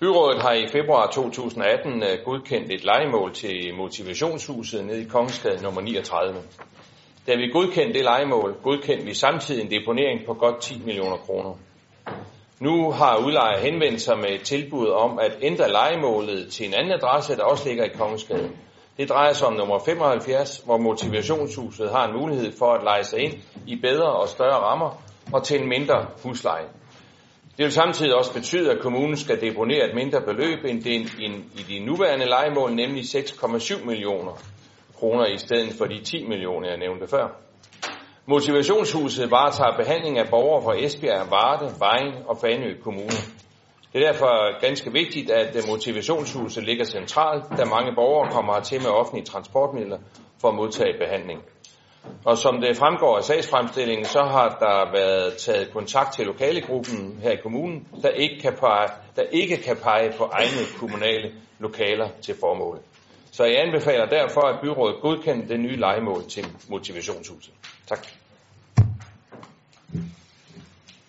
Byrådet 0.00 0.42
har 0.42 0.52
i 0.52 0.66
februar 0.72 1.10
2018 1.10 2.02
øh, 2.02 2.18
godkendt 2.24 2.72
et 2.72 2.84
legemål 2.84 3.34
til 3.34 3.74
motivationshuset 3.74 4.84
nede 4.84 5.02
i 5.02 5.04
Kongensgade 5.04 5.62
nummer 5.62 5.80
39. 5.80 6.42
Da 7.30 7.36
vi 7.36 7.48
godkendte 7.48 7.94
det 7.94 8.04
legemål, 8.04 8.54
godkendte 8.62 9.06
vi 9.06 9.14
samtidig 9.14 9.62
en 9.62 9.70
deponering 9.70 10.26
på 10.26 10.34
godt 10.34 10.60
10 10.60 10.82
millioner 10.84 11.16
kroner. 11.16 11.54
Nu 12.60 12.90
har 12.90 13.16
udlejer 13.16 13.58
henvendt 13.58 14.00
sig 14.00 14.18
med 14.18 14.30
et 14.30 14.42
tilbud 14.42 14.88
om 14.88 15.18
at 15.18 15.32
ændre 15.42 15.68
legemålet 15.68 16.52
til 16.52 16.66
en 16.66 16.74
anden 16.74 16.92
adresse, 16.92 17.36
der 17.36 17.44
også 17.44 17.68
ligger 17.68 17.84
i 17.84 17.88
Kongensgade. 17.88 18.50
Det 18.96 19.08
drejer 19.08 19.32
sig 19.32 19.48
om 19.48 19.54
nummer 19.54 19.78
75, 19.78 20.58
hvor 20.64 20.78
motivationshuset 20.78 21.90
har 21.90 22.08
en 22.08 22.20
mulighed 22.20 22.52
for 22.58 22.72
at 22.72 22.84
lege 22.84 23.04
sig 23.04 23.18
ind 23.18 23.34
i 23.66 23.76
bedre 23.76 24.12
og 24.12 24.28
større 24.28 24.58
rammer 24.58 25.02
og 25.32 25.44
til 25.44 25.60
en 25.62 25.68
mindre 25.68 26.06
husleje. 26.22 26.66
Det 27.56 27.64
vil 27.64 27.72
samtidig 27.72 28.14
også 28.14 28.32
betyde, 28.32 28.70
at 28.70 28.80
kommunen 28.80 29.16
skal 29.16 29.40
deponere 29.40 29.88
et 29.88 29.94
mindre 29.94 30.20
beløb 30.20 30.64
end 30.64 30.82
det 30.82 31.12
i 31.58 31.62
de 31.68 31.84
nuværende 31.84 32.26
legemål, 32.26 32.74
nemlig 32.74 33.02
6,7 33.02 33.86
millioner 33.86 34.32
kroner 35.00 35.26
i 35.26 35.38
stedet 35.38 35.72
for 35.78 35.84
de 35.84 36.04
10 36.04 36.26
millioner, 36.26 36.68
jeg 36.68 36.78
nævnte 36.78 37.06
før. 37.06 37.26
Motivationshuset 38.26 39.30
varetager 39.30 39.76
behandling 39.76 40.18
af 40.18 40.28
borgere 40.30 40.62
fra 40.62 40.74
Esbjerg, 40.84 41.30
Varde, 41.30 41.66
Vejen 41.78 42.14
og 42.26 42.38
Fanø 42.38 42.80
Kommune. 42.82 43.20
Det 43.92 44.02
er 44.02 44.12
derfor 44.12 44.60
ganske 44.60 44.92
vigtigt, 44.92 45.30
at 45.30 45.56
motivationshuset 45.68 46.64
ligger 46.64 46.84
centralt, 46.84 47.44
da 47.58 47.64
mange 47.64 47.92
borgere 47.94 48.30
kommer 48.30 48.52
hertil 48.54 48.80
med 48.82 48.90
offentlige 48.90 49.24
transportmidler 49.24 49.98
for 50.40 50.48
at 50.48 50.54
modtage 50.54 50.98
behandling. 50.98 51.40
Og 52.24 52.38
som 52.38 52.60
det 52.60 52.76
fremgår 52.76 53.16
af 53.16 53.24
sagsfremstillingen, 53.24 54.04
så 54.04 54.22
har 54.22 54.48
der 54.48 54.92
været 54.92 55.36
taget 55.36 55.72
kontakt 55.72 56.12
til 56.12 56.26
lokalegruppen 56.26 57.20
her 57.22 57.30
i 57.30 57.42
kommunen, 57.42 57.88
der 58.02 58.08
ikke 58.08 58.38
kan 58.42 58.52
pege, 58.60 58.88
der 59.16 59.22
ikke 59.22 59.56
kan 59.56 59.76
pege 59.76 60.12
på 60.18 60.24
egne 60.24 60.62
kommunale 60.78 61.32
lokaler 61.58 62.08
til 62.22 62.34
formålet. 62.40 62.82
Så 63.32 63.44
jeg 63.44 63.60
anbefaler 63.66 64.06
derfor, 64.06 64.40
at 64.40 64.60
byrådet 64.62 65.00
godkender 65.00 65.46
det 65.46 65.60
nye 65.60 65.76
legemål 65.76 66.28
til 66.28 66.46
motivationshuset. 66.68 67.52
Tak. 67.86 68.06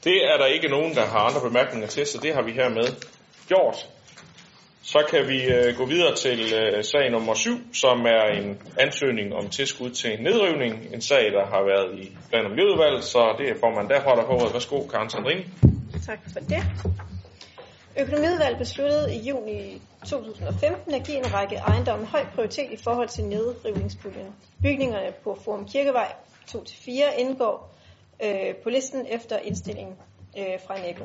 Det 0.04 0.26
er 0.32 0.38
der 0.38 0.46
ikke 0.46 0.68
nogen, 0.68 0.96
der 0.96 1.06
har 1.06 1.20
andre 1.20 1.42
bemærkninger 1.50 1.88
til, 1.88 2.08
så 2.08 2.18
det 2.18 2.34
har 2.34 2.42
vi 2.42 2.52
hermed 2.52 2.88
gjort. 3.48 3.88
Så 4.84 5.06
kan 5.10 5.28
vi 5.28 5.44
øh, 5.44 5.78
gå 5.78 5.86
videre 5.86 6.16
til 6.16 6.40
øh, 6.54 6.84
sag 6.84 7.12
nummer 7.12 7.34
7, 7.34 7.52
som 7.74 8.06
er 8.06 8.26
en 8.40 8.62
ansøgning 8.80 9.34
om 9.34 9.50
tilskud 9.50 9.90
til 9.90 10.22
nedrivning. 10.22 10.94
En 10.94 11.02
sag, 11.02 11.32
der 11.32 11.46
har 11.46 11.64
været 11.64 12.00
i 12.00 12.18
plan- 12.30 12.46
og 12.46 12.52
miljøudvalget, 12.52 13.04
så 13.04 13.36
det 13.38 13.50
er 13.50 13.76
man 13.76 13.90
der 13.90 14.02
holder 14.02 14.24
håret. 14.24 14.54
Værsgo, 14.54 14.88
Karen 14.88 15.10
Sandrine. 15.10 15.44
Tak 16.06 16.20
for 16.34 16.40
det. 16.40 16.64
Økonomiudvalget 18.00 18.58
besluttede 18.58 19.16
i 19.16 19.20
juni 19.20 19.82
2015 20.06 20.94
at 20.94 21.04
give 21.04 21.18
en 21.18 21.34
række 21.34 21.56
ejendomme 21.56 22.06
høj 22.06 22.26
prioritet 22.36 22.72
i 22.72 22.78
forhold 22.78 23.08
til 23.08 23.24
nedrivningspuljen. 23.24 24.36
Bygningerne 24.62 25.12
på 25.24 25.38
Forum 25.46 25.68
Kirkevej 25.68 26.14
2-4 26.50 27.20
indgår 27.20 27.76
øh, 28.24 28.56
på 28.64 28.70
listen 28.70 29.06
efter 29.10 29.38
indstillingen 29.38 29.96
øh, 30.38 30.60
fra 30.68 30.78
NABO. 30.78 31.04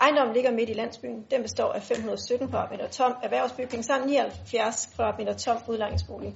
Ejendommen 0.00 0.34
ligger 0.34 0.50
midt 0.50 0.70
i 0.70 0.72
landsbyen. 0.72 1.26
Den 1.30 1.42
består 1.42 1.72
af 1.72 1.82
517 1.82 2.48
kvadratmeter 2.48 2.88
tom 2.88 3.14
erhvervsbygning 3.22 3.84
samt 3.84 4.06
79 4.06 4.88
kvadratmeter 4.96 5.34
tom 5.34 5.56
udlejningsbolig. 5.68 6.34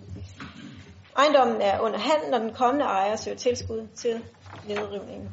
Ejendommen 1.19 1.61
er 1.61 1.81
under 1.81 1.99
handel, 1.99 2.31
når 2.31 2.39
den 2.39 2.55
kommende 2.55 2.85
ejer 2.85 3.17
søger 3.17 3.37
tilskud 3.37 3.89
til 3.97 4.25
nedrivningen. 4.69 5.31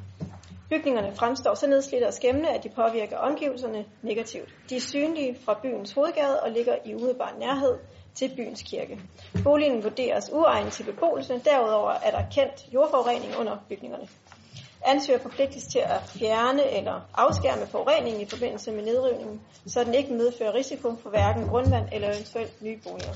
Bygningerne 0.69 1.15
fremstår 1.15 1.53
så 1.53 1.67
nedslidte 1.67 2.07
og 2.07 2.13
skæmmende, 2.13 2.49
at 2.49 2.63
de 2.63 2.69
påvirker 2.69 3.17
omgivelserne 3.17 3.85
negativt. 4.01 4.49
De 4.69 4.75
er 4.75 4.79
synlige 4.79 5.37
fra 5.45 5.59
byens 5.61 5.91
hovedgade 5.91 6.39
og 6.43 6.51
ligger 6.51 6.75
i 6.85 6.95
umiddelbar 6.95 7.35
nærhed 7.39 7.77
til 8.15 8.31
byens 8.35 8.61
kirke. 8.61 8.99
Boligen 9.43 9.83
vurderes 9.83 10.29
uegnet 10.33 10.73
til 10.73 10.83
beboelse. 10.83 11.41
Derudover 11.45 11.91
er 11.91 12.11
der 12.11 12.23
kendt 12.31 12.73
jordforurening 12.73 13.37
under 13.39 13.57
bygningerne. 13.69 14.07
Ansøger 14.85 15.19
forpligtes 15.19 15.63
til 15.63 15.79
at 15.79 16.01
fjerne 16.19 16.71
eller 16.77 17.01
afskærme 17.13 17.67
forureningen 17.67 18.21
i 18.21 18.25
forbindelse 18.25 18.71
med 18.71 18.83
nedrivningen, 18.83 19.41
så 19.67 19.83
den 19.83 19.93
ikke 19.93 20.13
medfører 20.13 20.53
risiko 20.53 20.95
for 20.95 21.09
hverken 21.09 21.47
grundvand 21.47 21.85
eller 21.91 22.07
eventuelt 22.07 22.61
nye 22.61 22.79
boliger. 22.83 23.13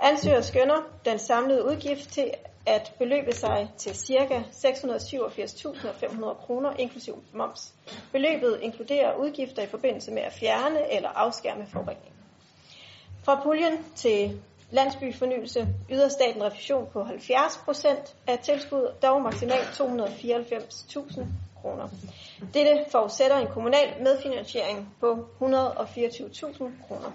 Ansøger 0.00 0.40
skønner 0.40 0.82
den 1.04 1.18
samlede 1.18 1.64
udgift 1.64 2.12
til 2.12 2.30
at 2.68 2.92
beløbe 2.98 3.32
sig 3.32 3.70
til 3.76 3.94
ca. 3.94 4.42
687.500 4.52 6.34
kroner 6.46 6.72
inklusiv 6.78 7.22
moms. 7.32 7.72
Beløbet 8.12 8.58
inkluderer 8.62 9.14
udgifter 9.14 9.62
i 9.62 9.66
forbindelse 9.66 10.10
med 10.10 10.22
at 10.22 10.32
fjerne 10.32 10.92
eller 10.92 11.08
afskærme 11.08 11.66
forurening. 11.72 12.12
Fra 13.24 13.40
puljen 13.42 13.84
til 13.96 14.40
landsbyfornyelse 14.70 15.68
yder 15.90 16.08
staten 16.08 16.44
refusion 16.44 16.88
på 16.92 17.02
70% 17.02 17.88
af 18.26 18.38
tilskud, 18.38 18.92
dog 19.02 19.22
maksimalt 19.22 19.80
294.000 19.80 21.24
kroner. 21.62 21.88
Dette 22.54 22.84
forudsætter 22.90 23.36
en 23.36 23.46
kommunal 23.46 24.02
medfinansiering 24.02 24.94
på 25.00 25.28
124.000 25.40 26.64
kroner. 26.88 27.12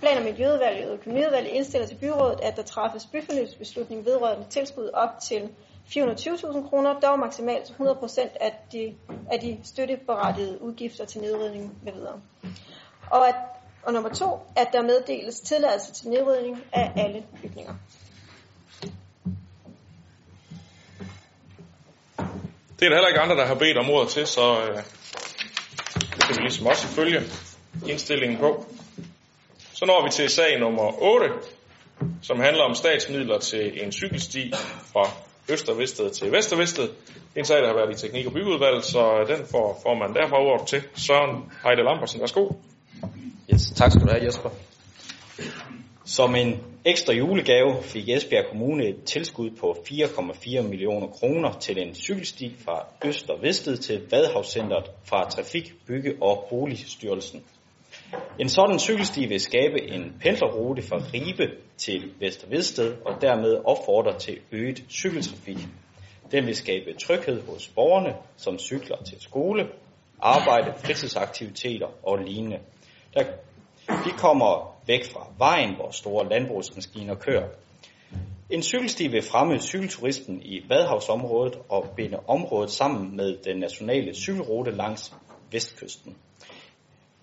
Plan- 0.00 0.18
og 0.18 0.24
Miljøudvalget 0.24 0.88
og 0.88 0.94
Økonomiudvalget 0.94 1.50
indstiller 1.50 1.86
til 1.86 1.94
byrådet, 1.94 2.40
at 2.42 2.56
der 2.56 2.62
træffes 2.62 3.06
byfornyelsesbeslutning 3.06 4.04
vedrørende 4.04 4.46
tilskud 4.50 4.90
op 4.94 5.10
til 5.22 5.48
420.000 5.88 6.68
kroner, 6.68 7.00
dog 7.00 7.18
maksimalt 7.18 7.64
100% 7.80 8.36
af 8.40 8.52
de, 8.72 8.94
af 9.30 9.40
de 9.40 9.58
støtteberettigede 9.64 10.62
udgifter 10.62 11.04
til 11.04 11.20
nedrydning 11.20 11.78
med 11.84 11.92
videre. 11.92 12.20
Og, 13.10 13.28
at, 13.28 13.34
og 13.82 13.92
nummer 13.92 14.10
to, 14.10 14.38
at 14.56 14.68
der 14.72 14.82
meddeles 14.82 15.40
tilladelse 15.40 15.92
til 15.92 16.08
nedrydning 16.08 16.62
af 16.72 16.92
alle 16.96 17.24
bygninger. 17.42 17.74
Det 22.78 22.86
er 22.86 22.88
der 22.88 22.96
heller 22.96 23.08
ikke 23.08 23.20
andre, 23.20 23.36
der 23.36 23.46
har 23.46 23.54
bedt 23.54 23.78
om 23.78 23.90
ordet 23.90 24.08
til, 24.08 24.26
så 24.26 24.60
øh, 24.62 24.76
det 25.94 26.22
kan 26.26 26.36
vi 26.36 26.40
ligesom 26.40 26.66
også 26.66 26.86
følge 26.86 27.20
indstillingen 27.88 28.38
på. 28.38 28.66
Så 29.78 29.86
når 29.86 30.04
vi 30.04 30.10
til 30.10 30.28
sag 30.28 30.60
nummer 30.60 31.02
8, 31.02 31.26
som 32.22 32.40
handler 32.40 32.62
om 32.62 32.74
statsmidler 32.74 33.38
til 33.38 33.84
en 33.84 33.92
cykelsti 33.92 34.52
fra 34.92 35.10
Østervested 35.48 36.10
til 36.10 36.34
er 36.34 36.88
en 37.36 37.44
sag, 37.44 37.56
der 37.56 37.66
har 37.66 37.74
været 37.74 38.04
i 38.04 38.06
teknik- 38.06 38.26
og 38.26 38.32
byggeudvalget, 38.32 38.84
så 38.84 39.24
den 39.28 39.46
får, 39.50 39.80
får 39.82 39.94
man 39.94 40.14
derfor 40.14 40.36
ordet 40.36 40.66
til. 40.66 40.82
Søren 40.96 41.52
Heide 41.64 41.82
Lambersen, 41.82 42.20
værsgo. 42.20 42.48
Yes, 43.52 43.62
tak 43.76 43.90
skal 43.90 44.06
du 44.06 44.10
have, 44.10 44.24
Jesper. 44.24 44.50
Som 46.04 46.34
en 46.34 46.60
ekstra 46.84 47.12
julegave 47.12 47.82
fik 47.82 48.08
Esbjerg 48.08 48.46
Kommune 48.50 48.88
et 48.88 49.04
tilskud 49.04 49.50
på 49.60 49.76
4,4 49.90 50.60
millioner 50.62 51.06
kroner 51.06 51.52
til 51.60 51.78
en 51.78 51.94
cykelsti 51.94 52.56
fra 52.64 52.86
Øst 53.04 53.30
og 53.30 53.42
Vested 53.42 53.76
til 53.76 54.00
Vadehavscenteret 54.10 54.90
fra 55.04 55.30
Trafik, 55.30 55.72
Bygge 55.86 56.14
og 56.20 56.46
Boligstyrelsen. 56.50 57.44
En 58.40 58.48
sådan 58.48 58.78
cykelsti 58.78 59.26
vil 59.26 59.40
skabe 59.40 59.90
en 59.90 60.12
pendlerrute 60.20 60.82
fra 60.82 60.96
Ribe 61.14 61.50
til 61.76 62.12
Vestervedsted 62.20 62.96
og 63.04 63.20
dermed 63.20 63.56
opfordre 63.64 64.18
til 64.18 64.38
øget 64.52 64.84
cykeltrafik. 64.90 65.58
Den 66.32 66.46
vil 66.46 66.56
skabe 66.56 66.94
tryghed 67.02 67.42
hos 67.42 67.68
borgerne, 67.68 68.14
som 68.36 68.58
cykler 68.58 68.96
til 68.96 69.20
skole, 69.20 69.68
arbejde, 70.20 70.72
fritidsaktiviteter 70.78 72.06
og 72.06 72.18
lignende. 72.18 72.58
Der, 73.14 73.24
de 73.88 74.10
kommer 74.18 74.76
væk 74.86 75.04
fra 75.12 75.26
vejen, 75.38 75.74
hvor 75.74 75.90
store 75.90 76.28
landbrugsmaskiner 76.28 77.14
kører. 77.14 77.48
En 78.50 78.62
cykelsti 78.62 79.08
vil 79.08 79.22
fremme 79.22 79.58
cykelturisten 79.58 80.42
i 80.42 80.60
Badhavsområdet 80.68 81.58
og 81.68 81.86
binde 81.96 82.18
området 82.28 82.70
sammen 82.70 83.16
med 83.16 83.36
den 83.44 83.56
nationale 83.56 84.14
cykelrute 84.14 84.70
langs 84.70 85.14
vestkysten. 85.52 86.16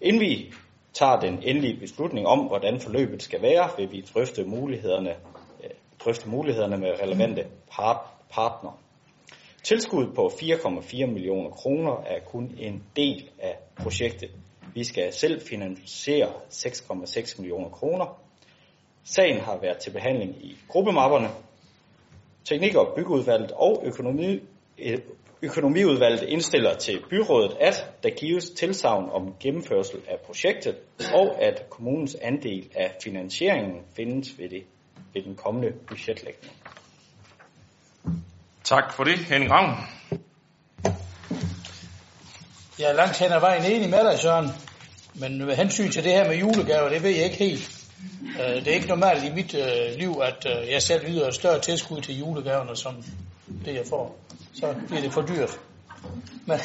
Inden 0.02 0.22
vi 0.22 0.54
tager 0.96 1.20
den 1.20 1.44
endelige 1.44 1.80
beslutning 1.80 2.28
om, 2.28 2.40
hvordan 2.40 2.80
forløbet 2.80 3.24
skal 3.24 3.42
være, 3.42 3.70
vil 3.78 3.92
vi 3.92 4.02
drøfte 4.14 4.44
mulighederne, 4.44 5.10
øh, 5.64 5.70
drøfte 6.00 6.30
mulighederne 6.30 6.78
med 6.78 6.90
relevante 7.04 7.46
part, 7.72 7.98
partnere. 8.30 8.74
Tilskuddet 9.64 10.16
på 10.16 10.32
4,4 10.42 11.06
millioner 11.06 11.50
kroner 11.50 12.04
er 12.06 12.20
kun 12.20 12.56
en 12.60 12.84
del 12.96 13.30
af 13.40 13.58
projektet. 13.76 14.32
Vi 14.74 14.84
skal 14.84 15.14
selv 15.14 15.42
finansiere 15.42 16.30
6,6 16.50 17.42
millioner 17.42 17.70
kroner. 17.70 18.22
Sagen 19.04 19.40
har 19.40 19.58
været 19.62 19.78
til 19.78 19.92
behandling 19.92 20.46
i 20.46 20.58
gruppemapperne. 20.68 21.28
Teknik- 22.44 22.76
og 22.76 22.94
byggeudvalget 22.96 23.52
og 23.52 23.84
økonomi, 23.86 24.40
Økonomiudvalget 25.42 26.24
indstiller 26.24 26.76
til 26.76 27.04
byrådet, 27.10 27.58
at 27.60 27.86
der 28.04 28.10
gives 28.10 28.50
tilsavn 28.50 29.10
om 29.10 29.36
gennemførsel 29.40 30.00
af 30.08 30.20
projektet, 30.26 30.76
og 31.14 31.42
at 31.42 31.70
kommunens 31.70 32.16
andel 32.22 32.70
af 32.76 32.96
finansieringen 33.04 33.82
findes 33.96 34.40
ved, 34.40 34.50
det, 34.50 34.64
ved 35.14 35.24
den 35.24 35.36
kommende 35.36 35.72
budgetlægning. 35.88 36.54
Tak 38.64 38.94
for 38.94 39.04
det, 39.04 39.18
Henning 39.18 39.52
Ravn. 39.52 39.76
Jeg 42.80 42.90
er 42.90 42.94
langt 42.94 43.20
hen 43.20 43.32
ad 43.32 43.40
vejen 43.40 43.72
enig 43.72 43.90
med 43.90 44.12
dig, 44.12 44.20
Søren. 44.20 44.50
Men 45.14 45.46
med 45.46 45.56
hensyn 45.56 45.92
til 45.92 46.04
det 46.04 46.12
her 46.12 46.28
med 46.28 46.38
julegaver, 46.38 46.90
det 46.90 47.04
ved 47.04 47.10
jeg 47.10 47.24
ikke 47.26 47.38
helt. 47.38 47.86
Øh, 48.40 48.56
det 48.56 48.68
er 48.68 48.74
ikke 48.74 48.88
normalt 48.88 49.24
i 49.24 49.34
mit 49.34 49.56
øh, 49.56 49.98
liv, 49.98 50.22
at 50.24 50.46
øh, 50.46 50.72
jeg 50.72 50.82
selv 50.82 51.08
yder 51.08 51.28
et 51.28 51.34
større 51.34 51.60
tilskud 51.60 52.02
til 52.02 52.18
julegaverne, 52.18 52.76
som 52.76 53.04
det 53.66 53.76
jeg 53.76 53.86
får. 53.90 54.25
Så 54.60 54.76
bliver 54.88 55.02
det 55.02 55.14
for 55.14 55.22
dyrt. 55.22 55.60
Men, 56.46 56.60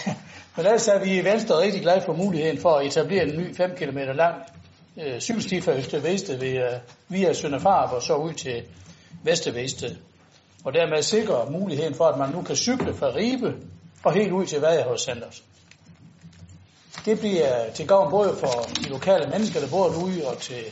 men 0.56 0.66
ellers 0.66 0.88
er 0.88 1.04
vi 1.04 1.18
i 1.18 1.24
Venstre 1.24 1.60
rigtig 1.60 1.82
glade 1.82 2.02
for 2.06 2.12
muligheden 2.12 2.58
for 2.58 2.70
at 2.70 2.86
etablere 2.86 3.22
en 3.22 3.38
ny 3.38 3.56
5 3.56 3.70
km 3.76 3.98
lang 3.98 4.34
øh, 4.96 5.20
cykelsti 5.20 5.60
fra 5.60 5.76
Østervested 5.76 6.38
ved, 6.38 6.56
øh, 6.56 6.72
via 7.08 7.32
Sønderfarp 7.32 7.92
og 7.92 8.02
så 8.02 8.14
ud 8.14 8.32
til 8.32 8.62
Vestervested. 9.22 9.96
Og 10.64 10.74
dermed 10.74 11.02
sikre 11.02 11.50
muligheden 11.50 11.94
for, 11.94 12.04
at 12.04 12.18
man 12.18 12.30
nu 12.30 12.42
kan 12.42 12.56
cykle 12.56 12.94
fra 12.94 13.06
Ribe 13.14 13.54
og 14.04 14.12
helt 14.12 14.32
ud 14.32 14.46
til 14.46 14.60
Vadehavscenteret. 14.60 15.42
Det 17.04 17.18
bliver 17.18 17.70
til 17.74 17.88
gavn 17.88 18.10
både 18.10 18.36
for 18.36 18.68
de 18.76 18.88
lokale 18.88 19.30
mennesker, 19.30 19.60
der 19.60 19.70
bor 19.70 19.88
derude, 19.88 20.26
og 20.26 20.38
til, 20.38 20.64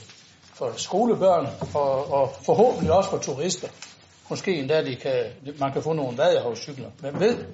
for 0.55 0.73
skolebørn, 0.77 1.47
og, 1.75 2.13
og 2.13 2.33
forhåbentlig 2.47 2.93
også 2.93 3.11
for 3.11 3.19
turister. 3.19 3.69
Måske 4.31 4.59
endda 4.59 4.85
de 4.85 4.97
kan, 4.97 5.25
man 5.59 5.73
kan 5.73 5.83
få 5.83 5.93
nogle 5.93 6.19
vadehavscykler. 6.19 6.91
Hvem 7.01 7.21
ved? 7.21 7.45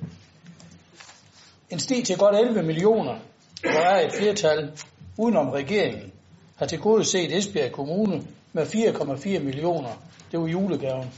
En 1.70 1.78
sti 1.78 2.02
til 2.02 2.18
godt 2.18 2.36
11 2.36 2.62
millioner, 2.62 3.18
hvor 3.60 3.80
er 3.80 4.06
et 4.06 4.12
flertal 4.12 4.72
udenom 5.18 5.48
regeringen, 5.48 6.12
har 6.56 6.66
til 6.66 6.78
gode 6.78 7.04
set 7.04 7.36
Esbjerg 7.36 7.72
Kommune 7.72 8.22
med 8.52 8.66
4,4 8.66 9.38
millioner. 9.38 9.90
Det 10.32 10.40
var 10.40 10.46
julegaven. 10.46 11.10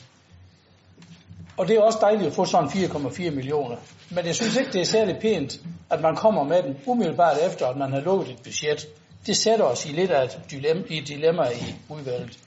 Og 1.57 1.69
det 1.69 1.77
er 1.77 1.81
også 1.83 1.99
dejligt 2.01 2.27
at 2.27 2.33
få 2.33 2.45
sådan 2.45 2.69
4,4 2.69 3.31
millioner. 3.31 3.77
Men 4.11 4.27
jeg 4.27 4.35
synes 4.35 4.57
ikke, 4.57 4.73
det 4.73 4.81
er 4.81 4.85
særlig 4.85 5.17
pænt, 5.21 5.61
at 5.91 6.01
man 6.01 6.17
kommer 6.17 6.45
med 6.45 6.63
den 6.63 6.77
umiddelbart 6.87 7.37
efter, 7.47 7.67
at 7.67 7.77
man 7.77 7.93
har 7.93 8.01
lukket 8.01 8.29
et 8.31 8.43
budget. 8.43 8.87
Det 9.27 9.37
sætter 9.37 9.65
os 9.65 9.87
i 9.87 9.89
lidt 9.89 10.11
af 10.11 10.25
et 10.25 10.41
dilemma, 10.51 10.83
i, 10.89 10.99
et 10.99 11.09
dilemma 11.09 11.43
i 11.43 11.75
udvalget. 11.89 12.39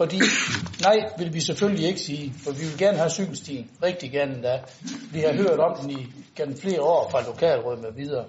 Fordi 0.00 0.20
nej, 0.80 0.96
vil 1.18 1.34
vi 1.34 1.40
selvfølgelig 1.40 1.88
ikke 1.88 2.00
sige, 2.00 2.34
for 2.44 2.52
vi 2.52 2.64
vil 2.64 2.78
gerne 2.78 2.98
have 2.98 3.10
cykelstien, 3.10 3.70
rigtig 3.82 4.10
gerne 4.10 4.42
da. 4.42 4.60
Vi 5.12 5.20
har 5.20 5.32
hørt 5.32 5.60
om 5.60 5.78
den 5.80 5.90
i 5.90 6.06
gennem 6.36 6.56
flere 6.56 6.82
år 6.82 7.10
fra 7.10 7.22
lokalråd 7.22 7.76
med 7.76 7.92
videre. 7.92 8.24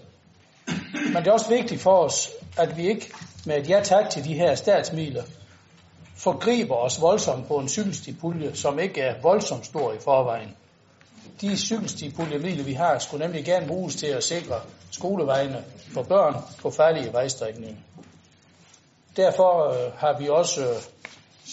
Men 1.14 1.16
det 1.16 1.28
er 1.28 1.32
også 1.32 1.50
vigtigt 1.50 1.82
for 1.82 2.04
os, 2.04 2.30
at 2.58 2.78
vi 2.78 2.88
ikke 2.88 3.12
med 3.46 3.58
et 3.58 3.70
ja 3.70 3.82
tak 3.84 4.10
til 4.10 4.24
de 4.24 4.34
her 4.34 4.56
statsmidler 4.56 5.24
forgriber 6.16 6.76
os 6.76 7.02
voldsomt 7.02 7.48
på 7.48 7.58
en 7.58 7.70
cykelstipulje, 7.70 8.56
som 8.56 8.80
ikke 8.80 9.02
er 9.02 9.22
voldsomt 9.22 9.66
stor 9.66 9.94
i 9.94 9.98
forvejen. 10.04 10.56
De 11.42 11.58
cykelstipuljemidler, 11.58 12.64
vi 12.64 12.74
har, 12.74 13.00
skulle 13.00 13.26
nemlig 13.26 13.46
gerne 13.46 13.68
bruges 13.68 13.96
til 13.96 14.08
at 14.08 14.24
sikre 14.24 14.62
skolevejene 14.92 15.64
for 15.94 16.04
børn 16.04 16.36
på 16.62 16.70
færdige 16.70 17.14
vejstrækninger. 17.14 17.82
Derfor 19.16 19.70
øh, 19.70 19.92
har 19.98 20.20
vi 20.20 20.30
også 20.30 20.62
øh, 20.62 20.76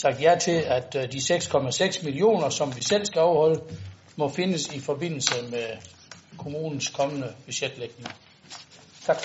sagt 0.03 0.23
ja 0.23 0.37
til, 0.41 0.65
at 0.67 0.97
øh, 0.97 1.13
de 1.13 1.19
6,6 1.19 2.05
millioner, 2.05 2.49
som 2.49 2.77
vi 2.77 2.83
selv 2.83 3.05
skal 3.05 3.21
overholde, 3.21 3.61
må 4.17 4.29
findes 4.29 4.75
i 4.75 4.81
forbindelse 4.81 5.35
med 5.51 5.67
kommunens 6.39 6.89
kommende 6.89 7.33
budgetlægning. 7.45 8.09
Tak. 9.07 9.17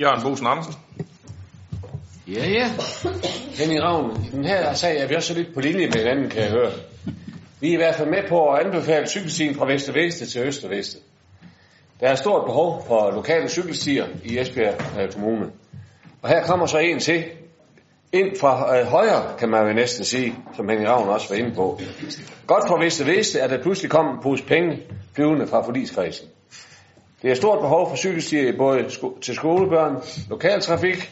Jørgen 0.00 0.22
Bosen 0.22 0.46
Andersen. 0.46 0.74
Ja, 2.28 2.48
ja. 2.48 2.70
Henning 3.58 3.82
Ravn, 3.82 4.28
den 4.32 4.44
her 4.44 4.74
sag 4.74 4.98
er 4.98 5.06
vi 5.06 5.14
også 5.14 5.34
lidt 5.34 5.54
på 5.54 5.60
linje 5.60 5.86
med 5.86 5.96
hinanden, 5.96 6.30
kan 6.30 6.42
jeg 6.42 6.50
høre. 6.50 6.72
Vi 7.60 7.68
er 7.68 7.72
i 7.72 7.76
hvert 7.76 7.94
fald 7.94 8.08
med 8.08 8.28
på 8.28 8.48
at 8.48 8.66
anbefale 8.66 9.06
cykelstien 9.06 9.54
fra 9.54 9.66
Vester 9.66 9.92
Veste 9.92 10.26
til 10.26 10.42
Øster 10.42 10.68
Veste. 10.68 10.98
Der 12.00 12.08
er 12.08 12.14
stort 12.14 12.44
behov 12.46 12.84
for 12.86 13.10
lokale 13.10 13.48
cykelstier 13.48 14.06
i 14.24 14.38
Esbjerg 14.38 15.00
øh, 15.00 15.12
Kommune. 15.12 15.50
Og 16.22 16.28
her 16.28 16.46
kommer 16.46 16.66
så 16.66 16.78
en 16.78 16.98
til, 16.98 17.24
ind 18.14 18.36
fra 18.40 18.78
øh, 18.78 18.86
højre, 18.86 19.38
kan 19.38 19.48
man 19.48 19.66
jo 19.66 19.72
næsten 19.72 20.04
sige, 20.04 20.34
som 20.56 20.68
Henning 20.68 20.88
Ravn 20.88 21.08
også 21.08 21.28
var 21.28 21.36
inde 21.36 21.54
på. 21.54 21.80
Godt 22.46 22.64
for 22.68 22.78
Vester 22.78 23.04
vidste, 23.04 23.42
at 23.42 23.50
der 23.50 23.62
pludselig 23.62 23.90
kom 23.90 24.06
en 24.06 24.22
pose 24.22 24.44
penge 24.44 24.82
flyvende 25.14 25.46
fra 25.46 25.62
forliskredsen. 25.62 26.28
Det 27.22 27.30
er 27.30 27.34
stort 27.34 27.60
behov 27.60 27.88
for 27.88 27.96
cykelstier 27.96 28.56
både 28.58 28.90
sko- 28.90 29.18
til 29.22 29.34
skolebørn, 29.34 29.96
lokaltrafik, 30.30 31.10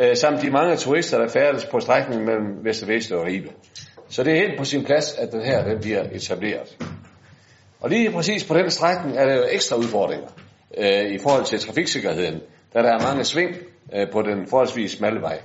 øh, 0.00 0.16
samt 0.16 0.42
de 0.42 0.50
mange 0.50 0.76
turister, 0.76 1.18
der 1.18 1.28
færdes 1.28 1.64
på 1.64 1.80
strækningen 1.80 2.26
mellem 2.26 2.64
Vester 2.64 3.16
og 3.16 3.26
Ribe. 3.26 3.48
Så 4.08 4.24
det 4.24 4.32
er 4.32 4.36
helt 4.36 4.58
på 4.58 4.64
sin 4.64 4.84
plads, 4.84 5.14
at 5.18 5.32
den 5.32 5.42
her 5.42 5.64
den 5.64 5.80
bliver 5.80 6.02
etableret. 6.12 6.76
Og 7.80 7.90
lige 7.90 8.10
præcis 8.10 8.44
på 8.44 8.54
den 8.54 8.70
strækning 8.70 9.16
er 9.16 9.26
der 9.26 9.36
jo 9.36 9.42
ekstra 9.50 9.76
udfordringer 9.76 10.28
øh, 10.78 11.10
i 11.10 11.18
forhold 11.18 11.44
til 11.44 11.58
trafiksikkerheden, 11.58 12.40
da 12.74 12.78
der 12.78 12.92
er 12.92 13.02
mange 13.08 13.24
sving 13.24 13.56
øh, 13.94 14.10
på 14.12 14.22
den 14.22 14.46
forholdsvis 14.46 14.92
smalle 14.92 15.20
vej. 15.20 15.38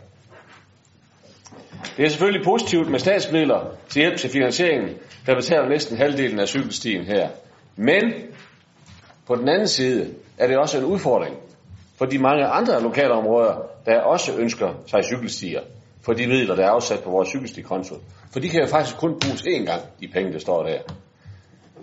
Det 1.98 2.06
er 2.06 2.10
selvfølgelig 2.10 2.46
positivt 2.46 2.90
med 2.92 3.00
statsmidler 3.00 3.76
til 3.90 4.02
hjælp 4.02 4.18
til 4.18 4.30
finansieringen, 4.30 4.90
der 5.26 5.36
betaler 5.36 5.70
næsten 5.70 5.98
halvdelen 5.98 6.40
af 6.40 6.48
cykelstien 6.48 7.06
her. 7.06 7.30
Men 7.76 8.14
på 9.28 9.36
den 9.36 9.50
anden 9.50 9.68
side 9.68 10.14
er 10.38 10.48
det 10.48 10.58
også 10.58 10.78
en 10.78 10.86
udfordring 10.86 11.36
for 11.98 12.06
de 12.06 12.20
mange 12.20 12.46
andre 12.46 12.82
lokale 12.82 13.12
områder, 13.12 13.56
der 13.86 14.02
også 14.02 14.32
ønsker 14.38 14.74
sig 14.88 15.04
cykelstier 15.04 15.62
for 16.02 16.14
de 16.14 16.28
midler, 16.28 16.56
der 16.56 16.64
er 16.66 16.70
afsat 16.70 17.00
på 17.04 17.10
vores 17.10 17.30
cykelstikonto. 17.30 17.96
For 18.32 18.40
de 18.40 18.50
kan 18.50 18.62
jo 18.62 18.68
faktisk 18.68 18.98
kun 18.98 19.20
bruges 19.20 19.42
én 19.42 19.66
gang, 19.66 19.82
de 20.02 20.08
penge, 20.14 20.34
der 20.34 20.40
står 20.40 20.64
der. 20.64 20.80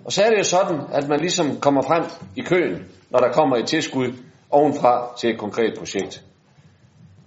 Og 0.05 0.11
så 0.11 0.23
er 0.23 0.29
det 0.29 0.37
jo 0.37 0.43
sådan, 0.43 0.79
at 0.93 1.07
man 1.07 1.19
ligesom 1.19 1.59
kommer 1.59 1.81
frem 1.81 2.03
i 2.35 2.41
køen, 2.41 2.85
når 3.09 3.19
der 3.19 3.31
kommer 3.31 3.57
et 3.57 3.65
tilskud 3.67 4.13
ovenfra 4.49 5.15
til 5.19 5.29
et 5.29 5.39
konkret 5.39 5.73
projekt. 5.77 6.23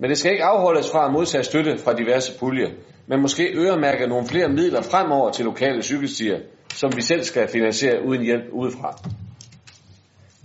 Men 0.01 0.11
det 0.11 0.18
skal 0.18 0.32
ikke 0.32 0.44
afholdes 0.44 0.90
fra 0.90 1.07
at 1.07 1.12
modtage 1.12 1.44
støtte 1.44 1.78
fra 1.78 1.94
diverse 1.94 2.38
puljer, 2.38 2.70
men 3.07 3.20
måske 3.20 3.53
øremærke 3.55 4.07
nogle 4.07 4.26
flere 4.26 4.48
midler 4.48 4.82
fremover 4.82 5.30
til 5.30 5.44
lokale 5.44 5.82
cykelstier, 5.82 6.38
som 6.74 6.96
vi 6.96 7.03
selv 7.03 7.22
skal 7.22 7.48
finansiere 7.48 8.05
uden 8.07 8.22
hjælp 8.22 8.44
udefra. 8.53 8.98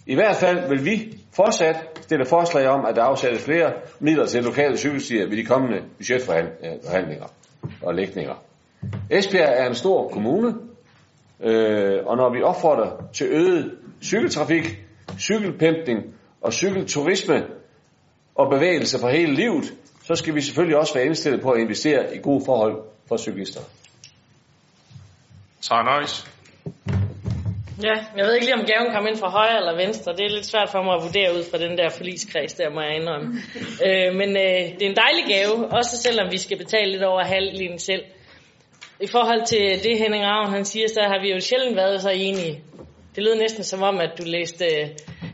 I 0.08 0.16
hvert 0.16 0.36
fald 0.36 0.70
vil 0.70 0.86
vi 0.86 1.18
fortsat 1.36 1.76
stille 2.02 2.26
forslag 2.26 2.68
om, 2.68 2.86
at 2.86 2.96
der 2.96 3.04
afsættes 3.04 3.44
flere 3.44 3.74
midler 4.00 4.26
til 4.26 4.44
lokale 4.44 4.78
cykelstier 4.78 5.30
ved 5.30 5.38
de 5.38 5.46
kommende 5.46 5.82
budgetforhandlinger 5.98 7.26
øh, 7.64 7.72
og 7.82 7.96
lægninger. 7.96 8.36
Esbjerg 9.10 9.54
er 9.58 9.68
en 9.68 9.76
stor 9.76 10.08
kommune, 10.08 10.56
øh, 11.44 12.06
og 12.06 12.18
når 12.18 12.34
vi 12.34 12.42
opfordrer 12.42 13.08
til 13.14 13.28
øget 13.30 13.72
cykeltrafik, 14.04 14.86
cykelpimpning 15.20 16.00
og 16.42 16.54
cykelturisme 16.54 17.44
og 18.36 18.50
bevægelse 18.50 19.00
for 19.00 19.10
hele 19.10 19.34
livet, 19.34 19.74
så 20.04 20.16
skal 20.16 20.36
vi 20.36 20.42
selvfølgelig 20.42 20.78
også 20.78 20.94
være 20.94 21.06
indstillet 21.06 21.42
på 21.42 21.52
at 21.52 21.62
investere 21.62 22.16
i 22.16 22.20
gode 22.20 22.46
forhold 22.46 22.84
for 23.08 23.18
cyklister. 23.18 23.62
Sara 25.62 25.84
Nøjes. 25.84 26.28
Ja, 27.84 27.96
jeg 28.18 28.26
ved 28.26 28.34
ikke 28.34 28.46
lige, 28.46 28.60
om 28.62 28.66
gaven 28.66 28.94
kom 28.94 29.08
ind 29.08 29.18
fra 29.18 29.30
højre 29.30 29.58
eller 29.58 29.76
venstre. 29.76 30.12
Det 30.12 30.26
er 30.26 30.30
lidt 30.30 30.46
svært 30.46 30.70
for 30.70 30.82
mig 30.84 30.94
at 30.96 31.04
vurdere 31.04 31.38
ud 31.38 31.44
fra 31.52 31.58
den 31.58 31.78
der 31.78 31.90
forligskreds, 31.90 32.54
der 32.54 32.70
må 32.70 32.82
jeg 32.82 32.96
indrømme. 33.00 33.28
øh, 33.86 34.10
men 34.20 34.30
øh, 34.30 34.62
det 34.76 34.82
er 34.86 34.92
en 34.94 35.02
dejlig 35.06 35.26
gave, 35.34 35.54
også 35.78 35.98
selvom 35.98 36.32
vi 36.32 36.38
skal 36.38 36.58
betale 36.58 36.92
lidt 36.92 37.04
over 37.04 37.24
halvdelen 37.24 37.80
selv. 37.80 38.04
I 39.02 39.08
forhold 39.08 39.46
til 39.46 39.84
det, 39.84 39.98
Henning 39.98 40.24
Ravn 40.26 40.54
han 40.54 40.66
siger, 40.66 40.88
så 40.88 41.02
har 41.02 41.20
vi 41.22 41.30
jo 41.34 41.40
sjældent 41.40 41.76
været 41.76 42.02
så 42.02 42.10
enige. 42.10 42.64
Det 43.16 43.24
lød 43.24 43.36
næsten 43.36 43.64
som 43.64 43.84
om, 43.84 44.00
at 44.00 44.12
du 44.18 44.24
læste, 44.26 44.66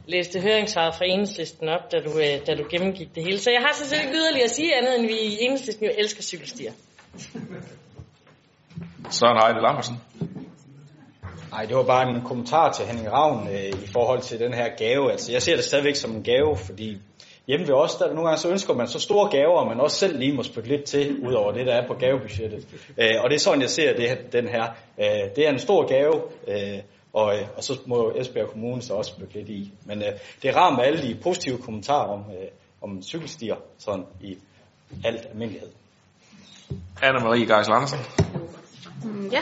læste 0.07 0.41
høringssvaret 0.41 0.95
fra 0.95 1.05
enhedslisten 1.05 1.69
op, 1.69 1.91
da 1.91 1.97
du, 1.97 2.09
øh, 2.09 2.47
da 2.47 2.55
du 2.55 2.63
gennemgik 2.71 3.15
det 3.15 3.23
hele. 3.23 3.39
Så 3.39 3.51
jeg 3.51 3.61
har 3.61 3.73
sådan 3.73 3.89
set 3.89 4.01
ikke 4.05 4.17
yderligere 4.17 4.43
at 4.43 4.51
sige 4.51 4.75
andet, 4.75 4.99
end 4.99 5.07
vi 5.07 5.13
i 5.13 5.37
enhedslisten 5.41 5.85
jo 5.85 5.91
elsker 5.97 6.23
cykelstier. 6.23 6.71
Søren 9.09 9.37
Heide 9.43 9.61
Lammersen. 9.61 9.95
Nej, 11.51 11.65
det 11.65 11.75
var 11.75 11.83
bare 11.83 12.09
en 12.09 12.21
kommentar 12.21 12.71
til 12.71 12.85
Henning 12.85 13.11
Ravn 13.11 13.47
øh, 13.47 13.83
i 13.83 13.87
forhold 13.93 14.21
til 14.21 14.39
den 14.39 14.53
her 14.53 14.69
gave. 14.77 15.11
Altså, 15.11 15.31
jeg 15.31 15.41
ser 15.41 15.55
det 15.55 15.63
stadigvæk 15.63 15.95
som 15.95 16.11
en 16.11 16.23
gave, 16.23 16.57
fordi 16.57 16.97
hjemme 17.47 17.67
ved 17.67 17.75
os, 17.75 17.95
der 17.95 18.07
nogle 18.07 18.23
gange 18.23 18.37
så 18.37 18.49
ønsker 18.49 18.73
man 18.73 18.87
så 18.87 18.99
store 18.99 19.29
gaver, 19.29 19.65
man 19.65 19.79
også 19.79 19.97
selv 19.97 20.19
lige 20.19 20.33
må 20.33 20.43
spytte 20.43 20.69
lidt 20.69 20.83
til, 20.83 21.19
ud 21.27 21.33
over 21.33 21.51
det, 21.51 21.67
der 21.67 21.73
er 21.73 21.87
på 21.87 21.93
gavebudgettet. 21.93 22.67
Øh, 22.97 23.23
og 23.23 23.29
det 23.29 23.35
er 23.35 23.39
sådan, 23.39 23.61
jeg 23.61 23.69
ser 23.69 23.95
det, 23.95 24.09
her, 24.09 24.17
den 24.31 24.47
her. 24.47 24.63
Øh, 24.99 25.35
det 25.35 25.47
er 25.47 25.49
en 25.49 25.59
stor 25.59 25.87
gave, 25.87 26.21
øh, 26.47 26.79
og, 27.13 27.35
øh, 27.35 27.47
og 27.57 27.63
så 27.63 27.79
må 27.85 28.13
Esbjerg 28.15 28.49
Kommune 28.49 28.81
så 28.81 28.93
også 28.93 29.11
spytte 29.11 29.33
lidt 29.33 29.49
i. 29.49 29.73
Men 29.85 29.97
øh, 29.97 30.11
det 30.41 30.49
er 30.49 30.57
rart 30.57 30.75
med 30.77 30.85
alle 30.85 31.01
de 31.01 31.19
positive 31.23 31.57
kommentarer 31.57 32.07
om, 32.07 32.19
øh, 32.19 32.47
om 32.81 33.01
cykelstier, 33.01 33.55
sådan 33.77 34.05
i 34.21 34.37
alt 35.05 35.25
almindelighed. 35.31 35.69
Anna-Marie 37.03 37.45
Geis 37.45 37.67
Andersen. 37.67 37.99
Mm, 39.03 39.27
ja, 39.27 39.41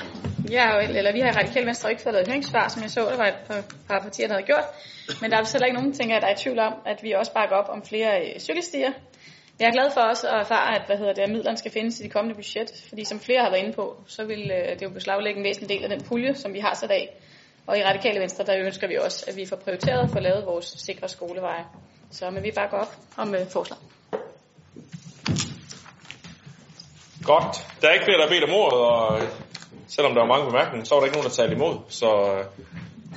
jeg 0.52 0.72
jo, 0.74 0.98
eller 0.98 1.12
vi 1.14 1.20
har 1.20 1.28
i 1.28 1.32
Radikale 1.32 1.66
Venstre 1.66 1.90
ikke 1.90 2.02
fået 2.02 2.14
lavet 2.14 2.28
et 2.28 2.32
høringssvar, 2.32 2.68
som 2.68 2.82
jeg 2.82 2.92
så, 2.92 3.02
der 3.02 3.18
var 3.18 3.28
et 3.28 3.40
par, 3.48 3.64
par 3.88 4.00
partier, 4.00 4.28
der 4.28 4.34
havde 4.34 4.46
gjort. 4.46 4.66
Men 5.22 5.32
der 5.32 5.38
er 5.38 5.52
heller 5.54 5.66
ikke 5.66 5.80
nogen, 5.80 5.94
tænker 5.94 6.16
jeg, 6.16 6.22
der 6.22 6.28
er 6.28 6.36
i 6.36 6.44
tvivl 6.44 6.60
om, 6.60 6.74
at 6.86 7.00
vi 7.04 7.12
også 7.12 7.34
bakker 7.34 7.56
op 7.56 7.70
om 7.70 7.84
flere 7.84 8.12
øh, 8.22 8.40
cykelstier. 8.40 8.92
Jeg 9.60 9.68
er 9.68 9.72
glad 9.72 9.92
for 9.94 10.02
også 10.02 10.28
at 10.28 10.40
erfare, 10.40 10.76
at, 10.76 10.82
hvad 10.88 10.98
hedder 10.98 11.14
det, 11.14 11.22
at 11.22 11.30
midlerne 11.30 11.58
skal 11.58 11.72
findes 11.72 12.00
i 12.00 12.04
det 12.04 12.14
kommende 12.14 12.36
budget, 12.36 12.86
fordi 12.90 13.04
som 13.04 13.20
flere 13.20 13.42
har 13.44 13.50
været 13.50 13.64
inde 13.64 13.74
på, 13.74 13.98
så 14.08 14.26
vil 14.26 14.52
øh, 14.52 14.70
det 14.80 14.82
jo 14.82 14.90
beslaglægge 14.90 15.38
en 15.40 15.44
væsentlig 15.44 15.70
del 15.70 15.84
af 15.84 15.90
den 15.90 16.04
pulje, 16.04 16.36
som 16.36 16.54
vi 16.54 16.60
har 16.60 16.74
sat 16.74 16.92
af. 16.92 17.06
Og 17.70 17.78
i 17.78 17.84
Radikale 17.84 18.20
Venstre, 18.20 18.44
der 18.46 18.66
ønsker 18.66 18.88
vi 18.88 18.98
også, 18.98 19.26
at 19.28 19.38
vi 19.38 19.46
får 19.46 19.56
prioriteret 19.56 20.04
at 20.04 20.10
få 20.10 20.20
lavet 20.20 20.46
vores 20.46 20.66
sikre 20.66 21.08
skoleveje. 21.10 21.66
Så 22.12 22.30
men 22.30 22.44
vi 22.44 22.52
bakker 22.56 22.78
op 22.78 22.94
om 23.18 23.36
øh, 23.36 23.42
forslaget. 23.50 23.84
Godt. 27.24 27.56
Der 27.82 27.88
er 27.88 27.94
ikke 27.94 28.06
flere, 28.06 28.18
der 28.18 28.28
har 28.28 28.34
bedt 28.36 28.44
om 28.44 28.54
ordet, 28.54 28.80
og 28.80 29.22
øh, 29.22 29.28
selvom 29.88 30.14
der 30.14 30.22
var 30.22 30.28
mange 30.34 30.46
bemærkninger, 30.52 30.86
så 30.86 30.96
var 30.96 31.00
der 31.00 31.06
ikke 31.06 31.18
nogen, 31.18 31.30
der 31.30 31.36
talte 31.36 31.56
imod. 31.56 31.76
Så 31.90 32.10
øh, 32.34 32.46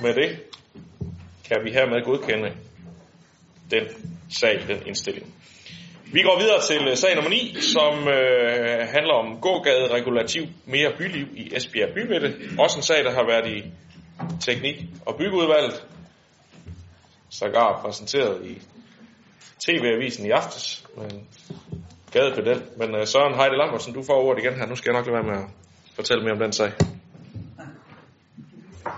med 0.03 0.13
det 0.13 0.29
kan 1.47 1.57
vi 1.63 1.71
hermed 1.71 2.03
godkende 2.05 2.49
den 3.71 3.83
sag, 4.39 4.55
den 4.67 4.87
indstilling. 4.87 5.33
Vi 6.13 6.21
går 6.21 6.39
videre 6.39 6.61
til 6.69 6.87
øh, 6.89 6.97
sag 6.97 7.15
nummer 7.15 7.29
9, 7.29 7.55
som 7.75 7.93
øh, 8.07 8.87
handler 8.95 9.13
om 9.13 9.41
gågade 9.41 9.87
regulativ 9.97 10.43
mere 10.65 10.91
byliv 10.97 11.27
i 11.35 11.55
Esbjerg 11.55 11.93
Bymidte. 11.95 12.29
Også 12.59 12.77
en 12.79 12.83
sag, 12.83 13.03
der 13.03 13.11
har 13.11 13.25
været 13.27 13.47
i 13.57 13.59
teknik- 14.39 14.85
og 15.05 15.15
byggeudvalget. 15.17 15.87
Sågar 17.29 17.81
præsenteret 17.81 18.45
i 18.45 18.61
TV-avisen 19.65 20.25
i 20.25 20.29
aftes. 20.29 20.85
Men 20.97 21.27
gadepedel. 22.11 22.61
Men 22.77 22.95
uh, 22.95 23.05
Søren 23.05 23.35
Heide 23.35 23.57
Lambertsen, 23.57 23.93
du 23.93 24.03
får 24.03 24.13
ordet 24.13 24.43
igen 24.43 24.53
her. 24.53 24.65
Nu 24.65 24.75
skal 24.75 24.91
jeg 24.91 24.99
nok 24.99 25.05
lade 25.05 25.15
være 25.15 25.35
med 25.35 25.43
at 25.43 25.49
fortælle 25.95 26.23
mere 26.23 26.33
om 26.33 26.39
den 26.39 26.51
sag. 26.51 26.71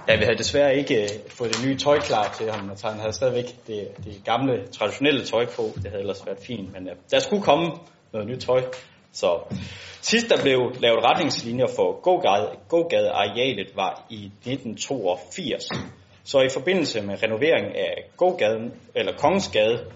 Ja, 0.08 0.18
vi 0.18 0.24
havde 0.24 0.38
desværre 0.38 0.76
ikke 0.76 1.10
uh, 1.26 1.32
fået 1.32 1.56
det 1.56 1.66
nye 1.66 1.78
tøj 1.78 2.00
klar 2.00 2.34
til 2.38 2.52
ham, 2.52 2.70
og 2.70 2.92
han 2.92 3.00
havde 3.00 3.14
stadigvæk 3.14 3.46
det, 3.68 3.88
det 4.04 4.22
gamle, 4.26 4.68
traditionelle 4.68 5.26
tøj 5.26 5.46
på. 5.46 5.72
Det 5.76 5.86
havde 5.86 6.00
ellers 6.00 6.26
været 6.26 6.40
fint, 6.48 6.74
men 6.74 6.84
uh, 6.90 6.96
der 7.12 7.20
skulle 7.20 7.44
komme 7.44 7.72
noget 8.14 8.28
nyt 8.28 8.40
tøj. 8.40 8.64
Så 9.16 9.40
sidst 10.02 10.30
der 10.30 10.42
blev 10.42 10.60
lavet 10.80 11.04
retningslinjer 11.04 11.68
for 11.76 12.02
gågade, 12.02 12.50
gågadearealet 12.70 13.76
var 13.76 14.06
i 14.10 14.26
1982. 14.26 15.64
Så 16.24 16.42
i 16.42 16.50
forbindelse 16.50 17.02
med 17.02 17.24
renovering 17.24 17.76
af 17.76 18.10
gågaden, 18.18 18.74
eller 18.96 19.18
Kongensgade, 19.18 19.92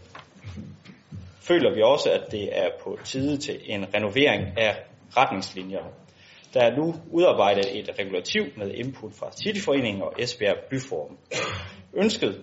føler 1.42 1.76
vi 1.76 1.82
også, 1.82 2.10
at 2.12 2.32
det 2.32 2.58
er 2.58 2.70
på 2.84 2.98
tide 3.04 3.38
til 3.38 3.60
en 3.66 3.86
renovering 3.94 4.44
af 4.58 4.76
retningslinjer. 5.18 5.84
Der 6.54 6.62
er 6.62 6.76
nu 6.78 6.96
udarbejdet 7.12 7.80
et 7.80 7.90
regulativ 8.00 8.44
med 8.58 8.72
input 8.72 9.14
fra 9.20 9.32
Cityforeningen 9.32 10.02
og 10.02 10.14
Esbjerg 10.20 10.58
Byforum. 10.70 11.18
Ønsket 11.94 12.42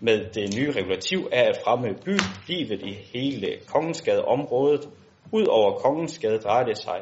med 0.00 0.24
det 0.34 0.56
nye 0.58 0.72
regulativ 0.72 1.28
er 1.32 1.42
at 1.42 1.58
fremme 1.64 1.88
bylivet 2.04 2.82
i 2.82 2.92
hele 3.18 3.58
Kongensgade 3.66 4.24
området. 4.24 4.88
Udover 5.34 5.78
Kongensgade 5.78 6.38
drejer 6.38 6.64
det 6.64 6.78
sig 6.78 7.00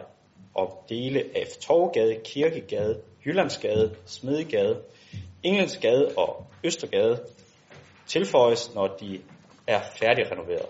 om 0.55 0.69
dele 0.89 1.25
af 1.35 1.47
Torvgade, 1.61 2.21
Kirkegade, 2.25 3.01
Jyllandsgade, 3.27 3.95
Smedegade, 4.07 4.81
Engelsgade 5.43 6.13
og 6.17 6.47
Østergade 6.65 7.21
tilføjes, 8.07 8.75
når 8.75 8.87
de 8.87 9.21
er 9.67 9.81
færdigrenoveret. 10.01 10.67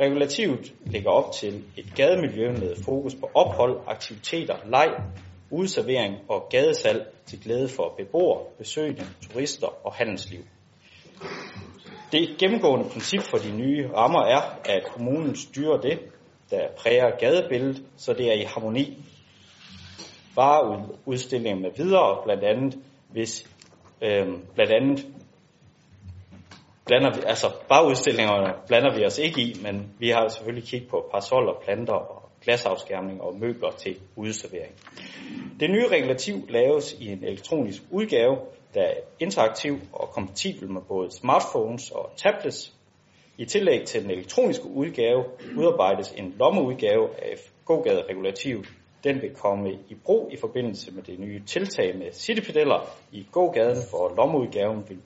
Regulativet 0.00 0.74
lægger 0.86 1.10
op 1.10 1.32
til 1.32 1.64
et 1.76 1.92
gademiljø 1.96 2.52
med 2.52 2.76
fokus 2.84 3.14
på 3.14 3.30
ophold, 3.34 3.80
aktiviteter, 3.86 4.56
leg, 4.66 4.88
udservering 5.50 6.16
og 6.28 6.48
gadesalg 6.50 7.06
til 7.26 7.40
glæde 7.40 7.68
for 7.68 7.94
beboere, 7.96 8.44
besøgende, 8.58 9.06
turister 9.22 9.86
og 9.86 9.94
handelsliv. 9.94 10.40
Det 12.12 12.36
gennemgående 12.38 12.88
princip 12.90 13.20
for 13.20 13.38
de 13.38 13.56
nye 13.56 13.88
rammer 13.94 14.22
er, 14.22 14.40
at 14.64 14.84
kommunen 14.92 15.36
styrer 15.36 15.80
det, 15.80 15.98
der 16.50 16.68
præger 16.76 17.10
gadebilledet, 17.18 17.82
så 17.96 18.12
det 18.12 18.28
er 18.28 18.34
i 18.34 18.42
harmoni. 18.42 19.04
Vareudstillinger 20.36 21.60
med 21.60 21.70
videre, 21.76 22.22
blandt 22.24 22.44
andet 22.44 22.78
hvis 23.10 23.50
øhm, 24.02 24.46
blandt 24.54 24.72
andet 24.72 25.06
blander 26.86 27.14
vi, 27.16 27.22
altså 27.26 27.46
bagudstillingerne 27.68 28.54
blander 28.66 28.94
vi 28.94 29.04
os 29.04 29.18
ikke 29.18 29.40
i, 29.40 29.56
men 29.62 29.94
vi 29.98 30.08
har 30.08 30.28
selvfølgelig 30.28 30.68
kigget 30.68 30.90
på 30.90 31.08
parasoller, 31.10 31.52
planter 31.64 31.94
og 31.94 32.28
glasafskærmning 32.42 33.20
og 33.22 33.38
møbler 33.38 33.70
til 33.70 33.96
udservering. 34.16 34.74
Det 35.60 35.70
nye 35.70 35.88
regulativ 35.88 36.34
laves 36.48 36.92
i 36.92 37.08
en 37.08 37.24
elektronisk 37.24 37.82
udgave, 37.90 38.36
der 38.74 38.82
er 38.82 38.94
interaktiv 39.18 39.78
og 39.92 40.08
kompatibel 40.08 40.70
med 40.70 40.82
både 40.88 41.10
smartphones 41.10 41.90
og 41.90 42.10
tablets. 42.16 42.74
I 43.40 43.44
tillæg 43.44 43.84
til 43.86 44.02
den 44.02 44.10
elektroniske 44.10 44.64
udgave 44.66 45.24
udarbejdes 45.56 46.12
en 46.12 46.34
lommeudgave 46.38 47.08
af 47.22 47.34
gågade 47.64 48.02
regulativ. 48.08 48.64
Den 49.04 49.22
vil 49.22 49.34
komme 49.34 49.72
i 49.72 49.94
brug 50.04 50.28
i 50.32 50.36
forbindelse 50.36 50.94
med 50.94 51.02
det 51.02 51.18
nye 51.18 51.42
tiltag 51.46 51.98
med 51.98 52.12
citypedeller 52.12 52.90
i 53.12 53.26
gågaden, 53.32 53.76
hvor 53.90 54.14
lommeudgaven 54.16 54.84
vil 54.88 54.98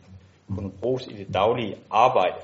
kunne 0.57 0.70
bruges 0.80 1.07
i 1.07 1.12
det 1.12 1.35
daglige 1.35 1.76
arbejde. 1.91 2.37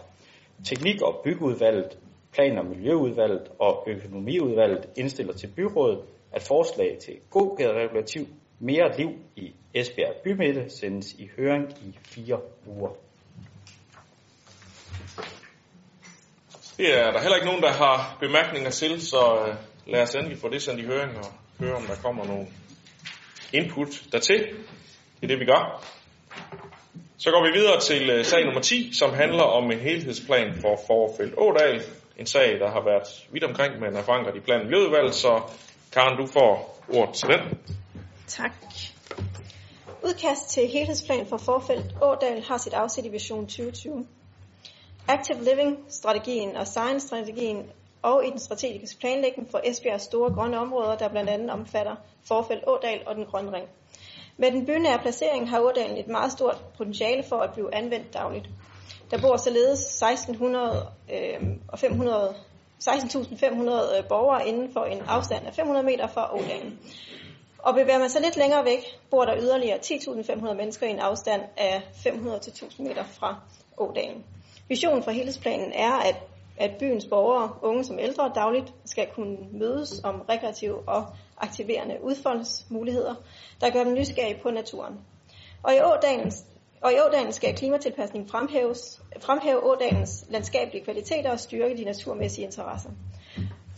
Teknik- 0.64 1.02
og 1.02 1.20
byggeudvalget, 1.24 1.98
plan- 2.32 2.58
og 2.58 2.66
miljøudvalget 2.66 3.48
og 3.58 3.84
økonomiudvalget 3.86 4.88
indstiller 4.96 5.32
til 5.32 5.50
byrådet, 5.56 6.00
at 6.32 6.42
forslag 6.42 6.98
til 7.00 7.14
gågaderegulativ 7.30 8.22
mere 8.58 8.96
liv 8.98 9.10
i 9.36 9.52
Esbjerg 9.74 10.14
Bymidte 10.24 10.70
sendes 10.70 11.14
i 11.14 11.30
høring 11.36 11.70
i 11.70 11.98
fire 12.02 12.40
uger. 12.66 13.07
Det 16.78 16.98
er 16.98 17.12
der 17.12 17.20
heller 17.20 17.36
ikke 17.36 17.46
nogen, 17.46 17.62
der 17.62 17.72
har 17.72 18.16
bemærkninger 18.20 18.70
til, 18.70 19.06
så 19.06 19.46
øh, 19.46 19.54
lad 19.86 20.02
os 20.02 20.14
endelig 20.14 20.38
få 20.38 20.48
det 20.48 20.62
sendt 20.62 20.80
i 20.80 20.84
høring 20.84 21.18
og 21.18 21.26
høre, 21.58 21.74
om 21.74 21.82
der 21.82 21.94
kommer 21.94 22.24
nogle 22.24 22.46
input 23.52 23.88
dertil. 24.12 24.38
Det 25.20 25.22
er 25.22 25.26
det, 25.26 25.40
vi 25.40 25.44
gør. 25.44 25.84
Så 27.16 27.30
går 27.30 27.46
vi 27.46 27.58
videre 27.58 27.80
til 27.80 28.10
øh, 28.10 28.24
sag 28.24 28.44
nummer 28.44 28.60
10, 28.60 28.90
som 28.92 29.14
handler 29.14 29.42
om 29.42 29.70
en 29.70 29.78
helhedsplan 29.78 30.60
for 30.60 30.80
Forfelt 30.86 31.34
Ådal. 31.38 31.82
En 32.18 32.26
sag, 32.26 32.60
der 32.60 32.70
har 32.70 32.84
været 32.84 33.08
vidt 33.32 33.44
omkring, 33.44 33.80
men 33.80 33.96
er 33.96 34.02
forankret 34.02 34.36
i 34.36 34.40
planen 34.40 34.66
Miljøudvalg, 34.66 35.14
så 35.14 35.42
Karen, 35.92 36.16
du 36.18 36.26
får 36.26 36.84
ordet 36.88 37.14
til 37.14 37.28
den. 37.28 37.58
Tak. 38.26 38.52
Udkast 40.04 40.50
til 40.50 40.68
helhedsplan 40.68 41.26
for 41.26 41.36
Forfelt 41.36 41.94
Ådal 42.02 42.42
har 42.42 42.58
sit 42.58 42.72
afsæt 42.72 43.04
i 43.04 43.08
Vision 43.08 43.46
2020. 43.46 44.06
Active 45.08 45.44
Living-strategien 45.44 46.56
og 46.56 46.66
Science-strategien 46.66 47.70
og 48.02 48.26
i 48.26 48.30
den 48.30 48.38
strategiske 48.38 49.00
planlægning 49.00 49.50
for 49.50 49.60
Esbjergs 49.64 50.02
store 50.02 50.34
grønne 50.34 50.58
områder, 50.58 50.96
der 50.96 51.08
blandt 51.08 51.30
andet 51.30 51.50
omfatter 51.50 51.96
Forfelt 52.24 52.64
Ådal 52.66 53.00
og 53.06 53.14
den 53.14 53.24
grønne 53.24 53.52
ring. 53.52 53.68
Med 54.36 54.52
den 54.52 54.66
bynære 54.66 54.98
placering 54.98 55.50
har 55.50 55.60
Ådalen 55.60 55.96
et 55.96 56.08
meget 56.08 56.32
stort 56.32 56.64
potentiale 56.76 57.22
for 57.22 57.36
at 57.36 57.52
blive 57.52 57.74
anvendt 57.74 58.14
dagligt. 58.14 58.48
Der 59.10 59.20
bor 59.20 59.36
således 59.36 60.02
1600 60.02 60.86
øh, 61.12 61.56
og 61.68 61.78
500 61.78 62.34
16.500 62.82 63.98
øh, 63.98 64.08
borgere 64.08 64.48
inden 64.48 64.72
for 64.72 64.84
en 64.84 65.00
afstand 65.00 65.46
af 65.46 65.54
500 65.54 65.86
meter 65.86 66.06
fra 66.06 66.34
Ådalen. 66.34 66.78
Og 67.58 67.74
bevæger 67.74 67.98
man 67.98 68.10
sig 68.10 68.22
lidt 68.22 68.36
længere 68.36 68.64
væk, 68.64 68.84
bor 69.10 69.24
der 69.24 69.36
yderligere 69.40 69.78
10.500 69.78 70.52
mennesker 70.54 70.86
i 70.86 70.90
en 70.90 70.98
afstand 70.98 71.42
af 71.56 71.82
500-1000 71.94 72.82
meter 72.82 73.04
fra 73.04 73.36
Ådalen. 73.78 74.24
Visionen 74.68 75.02
for 75.02 75.10
helhedsplanen 75.10 75.72
er, 75.72 75.92
at, 75.92 76.16
at 76.56 76.70
byens 76.78 77.06
borgere, 77.06 77.52
unge 77.62 77.84
som 77.84 77.98
ældre, 77.98 78.32
dagligt 78.34 78.74
skal 78.84 79.06
kunne 79.14 79.36
mødes 79.52 80.00
om 80.04 80.20
rekreative 80.28 80.88
og 80.88 81.06
aktiverende 81.38 81.98
udfoldelsesmuligheder, 82.02 83.14
der 83.60 83.70
gør 83.70 83.84
dem 83.84 83.94
nysgerrige 83.94 84.40
på 84.42 84.50
naturen. 84.50 85.00
Og 85.62 85.74
i 85.74 85.80
Ådalen, 85.80 86.32
og 86.80 86.92
i 86.92 86.96
Ådalen 87.08 87.32
skal 87.32 87.56
klimatilpasning 87.56 88.30
fremhæves, 88.30 89.02
fremhæve 89.20 89.64
Ådalens 89.64 90.24
landskabelige 90.28 90.84
kvaliteter 90.84 91.30
og 91.30 91.40
styrke 91.40 91.76
de 91.76 91.84
naturmæssige 91.84 92.44
interesser. 92.44 92.90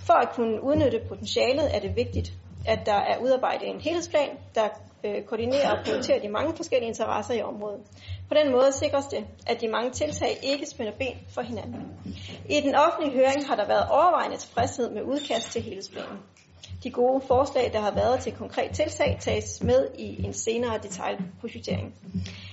For 0.07 0.14
at 0.14 0.28
kunne 0.34 0.62
udnytte 0.62 1.01
potentialet 1.09 1.76
er 1.76 1.80
det 1.80 1.97
vigtigt, 1.97 2.32
at 2.66 2.86
der 2.86 2.95
er 2.95 3.18
udarbejdet 3.18 3.68
en 3.68 3.80
helhedsplan, 3.80 4.28
der 4.55 4.68
øh, 5.05 5.22
koordinere 5.22 5.72
og 5.72 5.78
prioritere 5.84 6.22
de 6.22 6.28
mange 6.28 6.57
forskellige 6.57 6.88
interesser 6.88 7.34
i 7.34 7.42
området. 7.42 7.80
På 8.28 8.34
den 8.34 8.53
måde 8.53 8.72
sikres 8.72 9.07
det, 9.07 9.26
at 9.46 9.61
de 9.61 9.68
mange 9.68 9.90
tiltag 9.90 10.38
ikke 10.42 10.66
spænder 10.66 10.92
ben 10.98 11.16
for 11.34 11.42
hinanden. 11.42 11.82
I 12.48 12.61
den 12.61 12.74
offentlige 12.74 13.12
høring 13.18 13.46
har 13.46 13.57
der 13.57 13.66
været 13.66 13.88
overvejende 13.90 14.36
tilfredshed 14.36 14.90
med 14.90 15.03
udkast 15.03 15.53
til 15.53 15.62
helhedsplanen. 15.62 16.18
De 16.82 16.90
gode 16.90 17.20
forslag, 17.26 17.70
der 17.72 17.80
har 17.80 17.90
været 17.94 18.20
til 18.20 18.32
konkret 18.32 18.70
tiltag, 18.70 19.16
tages 19.20 19.62
med 19.62 19.88
i 19.98 20.24
en 20.24 20.32
senere 20.32 20.78
detaljprojektering. 20.78 21.94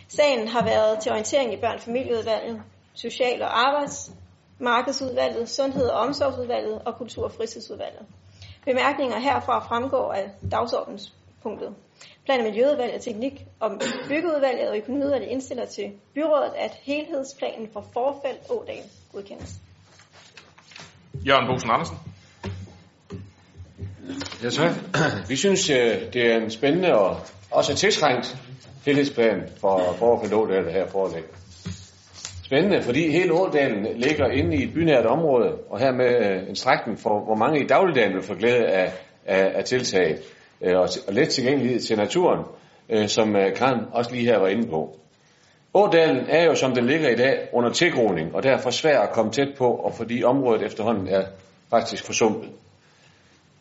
Sagen 0.08 0.48
har 0.48 0.64
været 0.66 1.00
til 1.00 1.12
orientering 1.12 1.54
i 1.54 1.58
børn- 1.58 1.80
familieudvalget, 1.80 2.62
social- 2.93 3.41
og 3.41 3.68
arbejdsmarkedsudvalget, 3.68 5.50
sundhed- 5.50 5.88
og 5.88 6.00
omsorgsudvalget 6.00 6.82
og 6.86 6.95
kultur- 6.95 7.24
og 7.24 7.32
fritidsudvalget. 7.32 8.06
Bemærkninger 8.66 9.20
herfra 9.20 9.60
fremgår 9.60 10.14
af 10.14 10.32
dagsordenspunktet. 11.44 11.76
Plan- 12.26 12.40
og 12.40 12.46
Miljøudvalget, 12.46 13.02
Teknik- 13.02 13.46
og 13.60 13.72
Byggeudvalget 14.08 14.70
og 14.70 14.78
Økonomiudvalget 14.78 15.28
indstiller 15.28 15.66
til 15.66 15.92
byrådet, 16.14 16.52
at 16.58 16.72
helhedsplanen 16.84 17.70
for 17.74 17.86
forfald 17.94 18.38
Ådal 18.50 18.84
godkendes. 19.14 19.54
Jørgen 21.28 21.48
Bosen 21.48 21.70
Andersen. 21.72 21.98
Ja, 24.44 24.50
tak. 24.50 24.72
Vi 25.30 25.36
synes, 25.36 25.70
øh, 25.70 26.14
det 26.14 26.32
er 26.32 26.38
en 26.38 26.52
spændende 26.52 26.94
og 26.96 27.18
også 27.52 27.76
tiltrængt 27.76 28.38
helhedsplan 28.86 29.50
for 29.62 29.96
Forfald 30.00 30.34
Ådal, 30.34 30.66
der 30.66 30.72
her 30.72 30.88
foreligger. 30.88 31.30
Spændende, 32.46 32.82
fordi 32.82 33.12
hele 33.12 33.34
Ådalen 33.34 33.88
ligger 33.96 34.28
inde 34.28 34.58
i 34.58 34.64
et 34.64 34.74
bynært 34.74 35.06
område, 35.06 35.58
og 35.70 35.80
her 35.80 35.92
med 35.92 36.32
øh, 36.32 36.50
en 36.50 36.56
strækning 36.56 37.00
for, 37.00 37.26
hvor 37.26 37.36
mange 37.36 37.64
i 37.64 37.68
dagligdagen 37.68 38.14
vil 38.14 38.24
få 38.24 38.34
glæde 38.34 38.66
af, 38.66 38.94
af, 39.26 39.52
af 39.56 39.64
tiltaget, 39.64 40.20
øh, 40.62 40.78
og, 40.78 40.89
og 41.08 41.14
let 41.14 41.30
tilgængelighed 41.30 41.80
til 41.80 41.97
naturen, 41.97 42.45
øh, 42.89 43.08
som 43.08 43.36
øh, 43.36 43.55
Karen 43.55 43.82
også 43.91 44.12
lige 44.12 44.26
her 44.26 44.39
var 44.39 44.47
inde 44.47 44.68
på. 44.70 44.97
Ådalen 45.74 46.26
er 46.30 46.45
jo, 46.45 46.55
som 46.55 46.74
den 46.76 46.86
ligger 46.86 47.10
i 47.10 47.16
dag, 47.16 47.49
under 47.53 47.70
tilgroning, 47.70 48.36
og 48.36 48.43
derfor 48.43 48.70
svært 48.70 49.03
at 49.03 49.14
komme 49.14 49.32
tæt 49.32 49.49
på, 49.58 49.68
og 49.68 49.93
fordi 49.93 50.24
området 50.24 50.64
efterhånden 50.64 51.08
er 51.08 51.24
faktisk 51.70 52.03
forsumpet. 52.03 52.49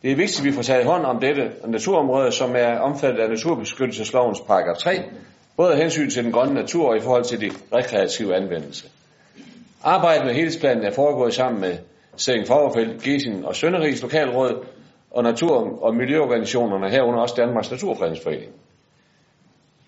Det 0.01 0.11
er 0.11 0.15
vigtigt, 0.15 0.39
at 0.39 0.45
vi 0.45 0.51
får 0.51 0.61
taget 0.61 0.85
hånd 0.85 1.05
om 1.05 1.19
dette 1.19 1.51
naturområde, 1.67 2.31
som 2.31 2.55
er 2.55 2.79
omfattet 2.79 3.19
af 3.19 3.29
naturbeskyttelseslovens 3.29 4.41
paragraf 4.47 4.77
3, 4.77 5.03
både 5.57 5.71
af 5.73 5.77
hensyn 5.77 6.09
til 6.09 6.23
den 6.23 6.31
grønne 6.31 6.53
natur 6.53 6.89
og 6.89 6.97
i 6.97 6.99
forhold 6.99 7.23
til 7.23 7.41
de 7.41 7.51
rekreative 7.73 8.35
anvendelse. 8.35 8.89
Arbejdet 9.83 10.25
med 10.25 10.33
helhedsplanen 10.33 10.83
er 10.83 10.91
foregået 10.91 11.33
sammen 11.33 11.61
med 11.61 11.77
Særing 12.17 12.47
Fagerfeldt, 12.47 13.03
Gesing 13.03 13.45
og 13.45 13.55
Sønderrigs 13.55 14.01
Lokalråd 14.01 14.65
og 15.17 15.23
natur- 15.23 15.83
og 15.83 15.95
miljøorganisationerne 15.95 16.89
herunder 16.89 17.19
også 17.19 17.35
Danmarks 17.37 17.71
Naturfredningsforening. 17.71 18.51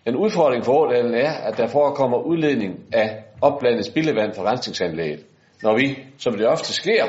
En 0.06 0.16
udfordring 0.16 0.66
for 0.66 0.74
Ådalen 0.74 1.14
er, 1.14 1.32
at 1.32 1.58
der 1.58 1.68
forekommer 1.68 2.18
udledning 2.18 2.80
af 2.94 3.24
opblandet 3.42 3.86
spildevand 3.86 4.34
fra 4.34 4.52
rensningsanlægget, 4.52 5.26
når 5.64 5.78
vi, 5.78 5.98
som 6.18 6.38
det 6.38 6.48
ofte 6.48 6.74
sker, 6.74 7.06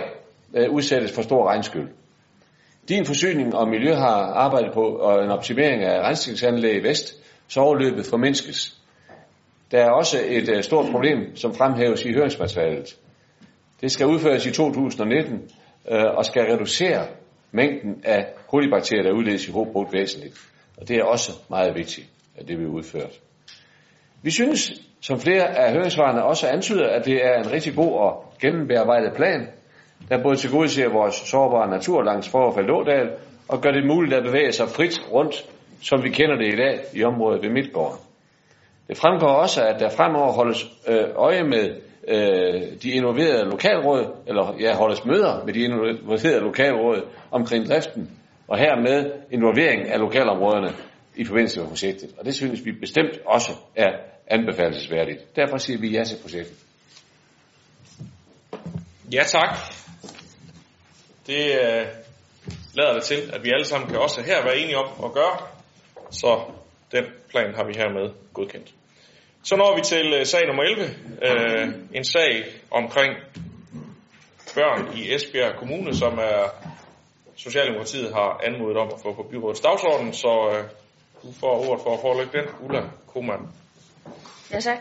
øh, 0.55 0.71
udsættes 0.71 1.12
for 1.12 1.23
stor 1.23 1.49
regnskyld. 1.49 1.89
Din 2.89 3.07
forsyning 3.07 3.55
og 3.55 3.68
miljø 3.68 3.95
har 3.95 4.16
arbejdet 4.45 4.73
på 4.75 4.83
en 5.25 5.31
optimering 5.31 5.83
af 5.83 6.09
rensningsanlæg 6.09 6.77
i 6.77 6.83
vest, 6.83 7.14
så 7.49 7.61
overløbet 7.61 8.07
formindskes. 8.07 8.81
Der 9.71 9.79
er 9.79 9.91
også 9.91 10.18
et 10.27 10.49
øh, 10.49 10.62
stort 10.62 10.87
problem, 10.93 11.37
som 11.37 11.55
fremhæves 11.55 12.05
i 12.05 12.12
høringsmaterialet. 12.12 12.97
Det 13.81 13.93
skal 13.93 14.07
udføres 14.07 14.47
i 14.47 14.53
2019 14.53 15.35
øh, 15.91 16.05
og 16.16 16.25
skal 16.25 16.43
reducere 16.43 17.07
mængden 17.53 18.03
af 18.05 18.26
kolibakterier, 18.48 19.03
der 19.03 19.12
udledes 19.12 19.48
i 19.48 19.53
hovedbrugt 19.53 19.92
væsentligt. 19.92 20.34
Og 20.80 20.88
det 20.88 20.96
er 20.96 21.05
også 21.05 21.32
meget 21.51 21.74
vigtigt, 21.76 22.07
at 22.36 22.48
det 22.48 22.57
bliver 22.57 22.72
udført. 22.72 23.20
Vi 24.22 24.30
synes, 24.30 24.72
som 25.01 25.20
flere 25.20 25.59
af 25.59 25.72
høringsvarene 25.72 26.24
også 26.24 26.46
antyder, 26.48 26.86
at 26.88 27.05
det 27.05 27.26
er 27.26 27.34
en 27.38 27.53
rigtig 27.53 27.74
god 27.74 27.92
og 27.92 28.32
gennembearbejdet 28.40 29.12
plan, 29.16 29.48
der 30.09 30.22
både 30.22 30.36
tilgodeser 30.36 30.88
vores 30.88 31.14
sårbare 31.14 31.70
natur 31.70 32.03
langs 32.03 32.28
Forfald 32.28 32.70
og 33.48 33.61
gør 33.62 33.70
det 33.70 33.86
muligt 33.86 34.14
at 34.14 34.24
bevæge 34.24 34.53
sig 34.53 34.68
frit 34.68 35.01
rundt, 35.12 35.46
som 35.82 36.03
vi 36.03 36.11
kender 36.11 36.36
det 36.36 36.53
i 36.53 36.57
dag 36.57 36.80
i 36.94 37.05
området 37.05 37.42
ved 37.42 37.51
Midtgården. 37.51 37.98
Det 38.88 38.96
fremgår 38.98 39.28
også, 39.28 39.64
at 39.64 39.80
der 39.80 39.88
fremover 39.88 40.32
holdes 40.32 40.64
øh, 40.88 41.05
øje 41.14 41.42
med 41.44 41.80
øh, 42.11 42.82
de 42.82 42.90
involverede 42.90 43.44
lokalråd, 43.44 44.04
eller 44.26 44.56
ja, 44.61 44.74
holdes 44.76 45.04
møder 45.04 45.44
med 45.44 45.54
de 45.54 45.61
involverede 45.61 46.40
lokalråd 46.40 47.02
omkring 47.30 47.68
driften, 47.68 48.11
og 48.48 48.58
hermed 48.58 49.12
involvering 49.30 49.88
af 49.88 49.98
lokalområderne 49.98 50.72
i 51.16 51.24
forbindelse 51.24 51.61
med 51.61 51.68
projektet. 51.68 52.14
Og 52.18 52.24
det 52.24 52.34
synes 52.34 52.64
vi 52.64 52.72
bestemt 52.72 53.18
også 53.26 53.52
er 53.76 53.90
anbefalesværdigt. 54.26 55.36
Derfor 55.36 55.56
siger 55.56 55.78
vi 55.78 55.88
ja 55.88 56.04
til 56.04 56.16
projektet. 56.22 56.56
Ja 59.12 59.22
tak. 59.26 59.56
Det 61.26 61.46
øh, 61.46 61.86
lader 62.74 62.94
det 62.94 63.02
til, 63.02 63.30
at 63.32 63.44
vi 63.44 63.50
alle 63.50 63.64
sammen 63.64 63.90
kan 63.90 63.98
også 63.98 64.22
her 64.22 64.44
være 64.44 64.58
enige 64.58 64.78
om 64.78 65.04
at 65.04 65.12
gøre. 65.12 65.38
Så 66.11 66.40
den 66.92 67.04
plan 67.28 67.54
har 67.54 67.64
vi 67.64 67.72
hermed 67.76 68.11
godkendt. 68.32 68.74
Så 69.43 69.57
når 69.57 69.76
vi 69.76 69.82
til 69.82 70.12
øh, 70.18 70.26
sag 70.26 70.47
nummer 70.47 70.62
11. 70.62 70.84
Øh, 71.22 71.74
en 71.95 72.05
sag 72.05 72.45
omkring 72.70 73.14
børn 74.55 74.99
i 74.99 75.14
Esbjerg 75.14 75.57
Kommune, 75.57 75.95
som 75.95 76.18
er 76.18 76.45
Socialdemokratiet 77.36 78.14
har 78.14 78.41
anmodet 78.47 78.76
om 78.76 78.88
at 78.95 79.01
få 79.03 79.14
på 79.14 79.22
byrådets 79.30 79.61
dagsorden. 79.61 80.12
Så 80.12 80.51
øh, 80.53 80.64
du 81.22 81.32
får 81.41 81.68
ordet 81.68 81.82
for 81.82 81.95
at 81.95 82.01
forelægge 82.01 82.38
den. 82.38 82.49
Ulla 82.64 82.82
Koman. 83.07 83.49
Ja, 84.51 84.61
tak. 84.61 84.78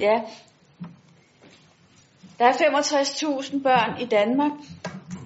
Ja. 0.00 0.20
Der 2.38 2.44
er 2.44 2.52
65.000 2.52 3.62
børn 3.62 4.00
i 4.00 4.06
Danmark, 4.06 4.52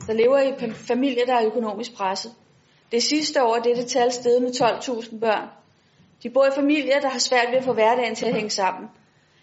der 0.06 0.12
lever 0.12 0.38
i 0.38 0.70
familier, 0.74 1.26
der 1.26 1.34
er 1.34 1.46
økonomisk 1.46 1.96
presset. 1.96 2.32
Det 2.92 3.02
sidste 3.02 3.44
år 3.44 3.56
er 3.56 3.62
dette 3.62 3.84
tal 3.84 4.12
steget 4.12 4.42
med 4.42 4.50
12.000 4.50 5.18
børn. 5.20 5.48
De 6.22 6.30
bor 6.30 6.46
i 6.46 6.50
familier, 6.54 7.00
der 7.00 7.08
har 7.08 7.18
svært 7.18 7.46
ved 7.50 7.58
at 7.58 7.64
få 7.64 7.72
hverdagen 7.72 8.14
til 8.14 8.26
at 8.26 8.34
hænge 8.34 8.50
sammen. 8.50 8.90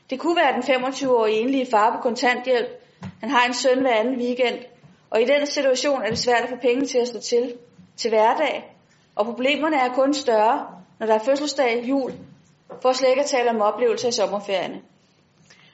Det 0.10 0.20
kunne 0.20 0.36
være 0.36 0.54
den 0.54 0.64
25-årige 0.64 1.40
enlige 1.40 1.68
far 1.72 1.96
på 1.96 2.02
kontanthjælp. 2.02 2.70
Han 3.20 3.30
har 3.30 3.46
en 3.46 3.54
søn 3.54 3.82
hver 3.82 3.96
anden 3.96 4.18
weekend. 4.18 4.60
Og 5.10 5.22
i 5.22 5.26
den 5.26 5.46
situation 5.46 6.02
er 6.02 6.10
det 6.10 6.18
svært 6.18 6.42
at 6.42 6.50
få 6.50 6.56
penge 6.56 6.86
til 6.86 6.98
at 6.98 7.08
slå 7.08 7.20
til 7.20 7.54
til 7.98 8.10
hverdag. 8.10 8.76
Og 9.16 9.26
problemerne 9.26 9.78
er 9.78 9.94
kun 9.94 10.14
større, 10.14 10.68
når 11.00 11.08
der 11.08 11.14
er 11.14 11.24
fødselsdag, 11.26 11.84
jul, 11.86 12.12
for 12.82 12.92
slet 12.92 13.10
ikke 13.10 13.22
at 13.22 13.28
tale 13.28 13.50
om 13.50 13.62
oplevelser 13.62 14.08
i 14.08 14.12
sommerferierne. 14.12 14.82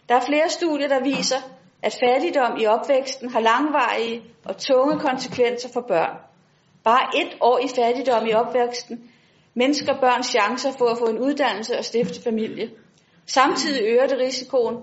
Der 0.09 0.15
er 0.15 0.21
flere 0.21 0.49
studier, 0.49 0.87
der 0.87 1.03
viser, 1.03 1.37
at 1.81 1.97
fattigdom 2.03 2.57
i 2.59 2.65
opvæksten 2.65 3.29
har 3.29 3.39
langvarige 3.39 4.23
og 4.45 4.57
tunge 4.57 4.99
konsekvenser 4.99 5.69
for 5.73 5.81
børn. 5.81 6.17
Bare 6.83 7.21
et 7.21 7.37
år 7.41 7.59
i 7.59 7.67
fattigdom 7.75 8.25
i 8.25 8.33
opvæksten 8.33 9.11
mindsker 9.55 9.99
børns 9.99 10.27
chancer 10.27 10.71
for 10.71 10.85
at 10.85 10.97
få 10.97 11.05
en 11.05 11.19
uddannelse 11.19 11.77
og 11.77 11.85
stifte 11.85 12.21
familie. 12.21 12.69
Samtidig 13.25 13.83
øger 13.87 14.07
det 14.07 14.17
risikoen 14.19 14.77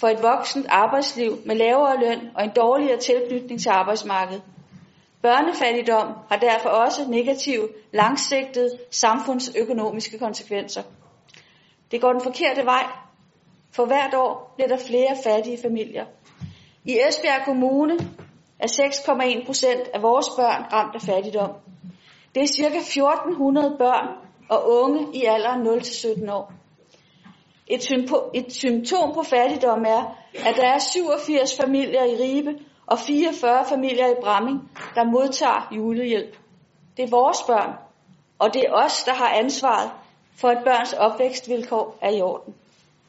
for 0.00 0.08
et 0.08 0.22
voksent 0.22 0.66
arbejdsliv 0.68 1.38
med 1.46 1.56
lavere 1.56 2.00
løn 2.00 2.30
og 2.34 2.44
en 2.44 2.50
dårligere 2.56 2.98
tilknytning 2.98 3.60
til 3.60 3.68
arbejdsmarkedet. 3.68 4.42
Børnefattigdom 5.22 6.08
har 6.28 6.36
derfor 6.36 6.68
også 6.68 7.04
negative, 7.08 7.68
langsigtede 7.92 8.78
samfundsøkonomiske 8.90 10.18
konsekvenser. 10.18 10.82
Det 11.90 12.00
går 12.00 12.12
den 12.12 12.20
forkerte 12.20 12.64
vej. 12.64 12.86
For 13.72 13.86
hvert 13.86 14.14
år 14.14 14.52
bliver 14.56 14.68
der 14.68 14.76
flere 14.86 15.16
fattige 15.24 15.58
familier. 15.62 16.04
I 16.84 16.98
Esbjerg 17.08 17.44
Kommune 17.44 17.98
er 18.58 18.66
6,1 18.66 19.46
procent 19.46 19.88
af 19.94 20.02
vores 20.02 20.26
børn 20.36 20.62
ramt 20.72 20.94
af 20.94 21.00
fattigdom. 21.00 21.50
Det 22.34 22.42
er 22.42 22.46
ca. 22.46 22.78
1400 22.78 23.76
børn 23.78 24.08
og 24.48 24.68
unge 24.68 25.16
i 25.16 25.24
alderen 25.24 25.66
0-17 25.66 26.32
år. 26.32 26.52
Et, 27.66 27.80
sympo- 27.80 28.30
et 28.34 28.52
symptom 28.52 29.14
på 29.14 29.22
fattigdom 29.22 29.84
er, 29.84 30.16
at 30.46 30.56
der 30.56 30.66
er 30.66 30.78
87 30.78 31.56
familier 31.56 32.04
i 32.04 32.14
Ribe 32.22 32.58
og 32.86 32.98
44 32.98 33.64
familier 33.64 34.06
i 34.06 34.14
Bramming, 34.22 34.70
der 34.94 35.04
modtager 35.04 35.68
julehjælp. 35.76 36.36
Det 36.96 37.04
er 37.04 37.10
vores 37.10 37.42
børn, 37.42 37.74
og 38.38 38.54
det 38.54 38.62
er 38.62 38.72
os, 38.72 39.04
der 39.04 39.14
har 39.14 39.28
ansvaret 39.28 39.90
for, 40.40 40.48
at 40.48 40.64
børns 40.64 40.92
opvækstvilkår 40.92 41.98
er 42.02 42.10
i 42.10 42.20
orden. 42.20 42.54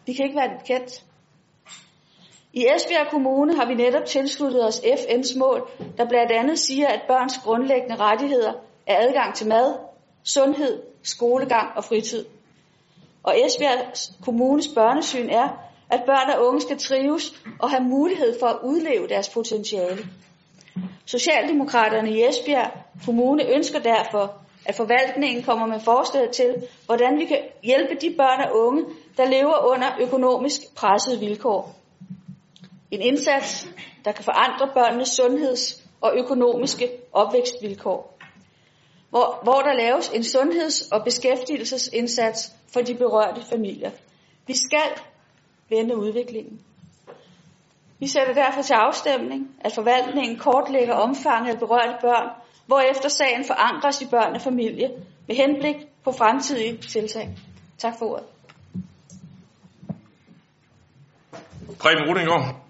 Vi 0.06 0.14
kan 0.14 0.26
ikke 0.26 0.38
være 0.38 0.50
det 0.50 0.60
bekendt. 0.60 1.04
I 2.54 2.66
Esbjerg 2.76 3.08
Kommune 3.12 3.56
har 3.56 3.66
vi 3.66 3.74
netop 3.74 4.06
tilsluttet 4.06 4.68
os 4.68 4.80
FN's 4.80 5.40
mål, 5.40 5.70
der 5.98 6.10
blandt 6.10 6.32
andet 6.32 6.60
siger, 6.60 6.88
at 6.88 7.02
børns 7.08 7.38
grundlæggende 7.38 7.96
rettigheder 7.96 8.54
er 8.88 9.08
adgang 9.08 9.36
til 9.36 9.48
mad, 9.48 9.76
sundhed, 10.24 10.84
skolegang 11.04 11.78
og 11.78 11.84
fritid. 11.84 12.26
Og 13.24 13.36
Esbjerg 13.46 13.94
Kommunes 14.26 14.68
børnesyn 14.68 15.30
er, 15.30 15.50
at 15.90 16.04
børn 16.06 16.30
og 16.40 16.48
unge 16.48 16.62
skal 16.62 16.78
trives 16.78 17.44
og 17.60 17.70
have 17.70 17.84
mulighed 17.84 18.40
for 18.40 18.48
at 18.48 18.58
udleve 18.64 19.08
deres 19.08 19.30
potentiale. 19.30 19.98
Socialdemokraterne 21.06 22.12
i 22.12 22.24
Esbjerg 22.30 22.72
Kommune 23.06 23.56
ønsker 23.56 23.80
derfor, 23.80 24.42
at 24.66 24.76
forvaltningen 24.76 25.44
kommer 25.44 25.68
med 25.68 25.80
forslag 25.80 26.32
til, 26.32 26.56
hvordan 26.86 27.20
vi 27.20 27.26
kan 27.26 27.40
hjælpe 27.64 27.96
de 28.02 28.16
børn 28.18 28.50
og 28.50 28.68
unge, 28.68 28.86
der 29.18 29.26
lever 29.26 29.72
under 29.72 29.88
økonomisk 30.00 30.62
pressede 30.76 31.20
vilkår. 31.20 31.76
En 32.92 33.02
indsats, 33.02 33.68
der 34.06 34.12
kan 34.12 34.24
forandre 34.24 34.74
børnenes 34.74 35.10
sundheds- 35.10 35.84
og 36.02 36.14
økonomiske 36.18 36.90
opvækstvilkår. 37.14 38.18
Hvor, 39.12 39.40
hvor 39.44 39.62
der 39.62 39.74
laves 39.74 40.10
en 40.10 40.24
sundheds- 40.24 40.92
og 40.92 41.04
beskæftigelsesindsats 41.04 42.52
for 42.74 42.82
de 42.82 42.96
berørte 42.96 43.42
familier. 43.42 43.92
Vi 44.48 44.54
skal 44.54 45.04
vende 45.70 45.98
udviklingen. 45.98 46.62
Vi 48.00 48.08
sætter 48.08 48.34
derfor 48.34 48.62
til 48.62 48.74
afstemning, 48.74 49.56
at 49.60 49.74
forvaltningen 49.74 50.40
kortlægger 50.40 50.94
omfanget 50.94 51.54
af 51.54 51.60
berørte 51.60 51.98
børn, 52.02 52.30
hvorefter 52.66 53.10
sagen 53.10 53.46
forankres 53.46 54.02
i 54.02 54.08
børn 54.08 54.36
og 54.36 54.42
familie 54.42 54.90
med 55.28 55.36
henblik 55.36 55.76
på 56.04 56.12
fremtidige 56.12 56.78
tiltag. 56.78 57.30
Tak 57.78 57.94
for 58.00 58.06
ordet. 58.06 58.26
Preben 61.80 62.10
Rudinger, 62.10 62.62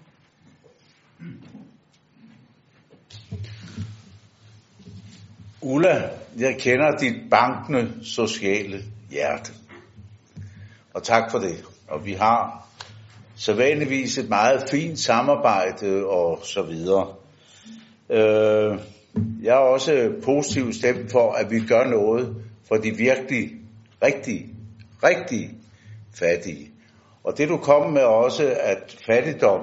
Ulla, 5.64 6.10
jeg 6.38 6.56
kender 6.58 6.96
dit 6.96 7.30
bankende 7.30 7.92
sociale 8.04 8.82
hjerte. 9.10 9.52
Og 10.94 11.02
tak 11.02 11.30
for 11.30 11.38
det. 11.38 11.64
Og 11.88 12.06
vi 12.06 12.12
har 12.12 12.68
sædvanligvis 13.36 14.18
et 14.18 14.28
meget 14.28 14.70
fint 14.70 14.98
samarbejde 14.98 16.06
og 16.06 16.40
så 16.44 16.62
videre. 16.62 17.14
Øh, 18.10 18.78
jeg 19.42 19.54
er 19.54 19.66
også 19.72 20.12
positivt 20.24 20.74
stemt 20.74 21.10
for, 21.10 21.32
at 21.32 21.50
vi 21.50 21.60
gør 21.60 21.84
noget 21.84 22.36
for 22.68 22.76
de 22.76 22.96
virkelig 22.96 23.50
rigtige, 24.02 24.46
rigtige 25.02 25.50
fattige. 26.14 26.70
Og 27.24 27.38
det 27.38 27.48
du 27.48 27.56
kom 27.56 27.92
med 27.92 28.02
også, 28.02 28.56
at 28.60 28.96
fattigdom, 29.06 29.60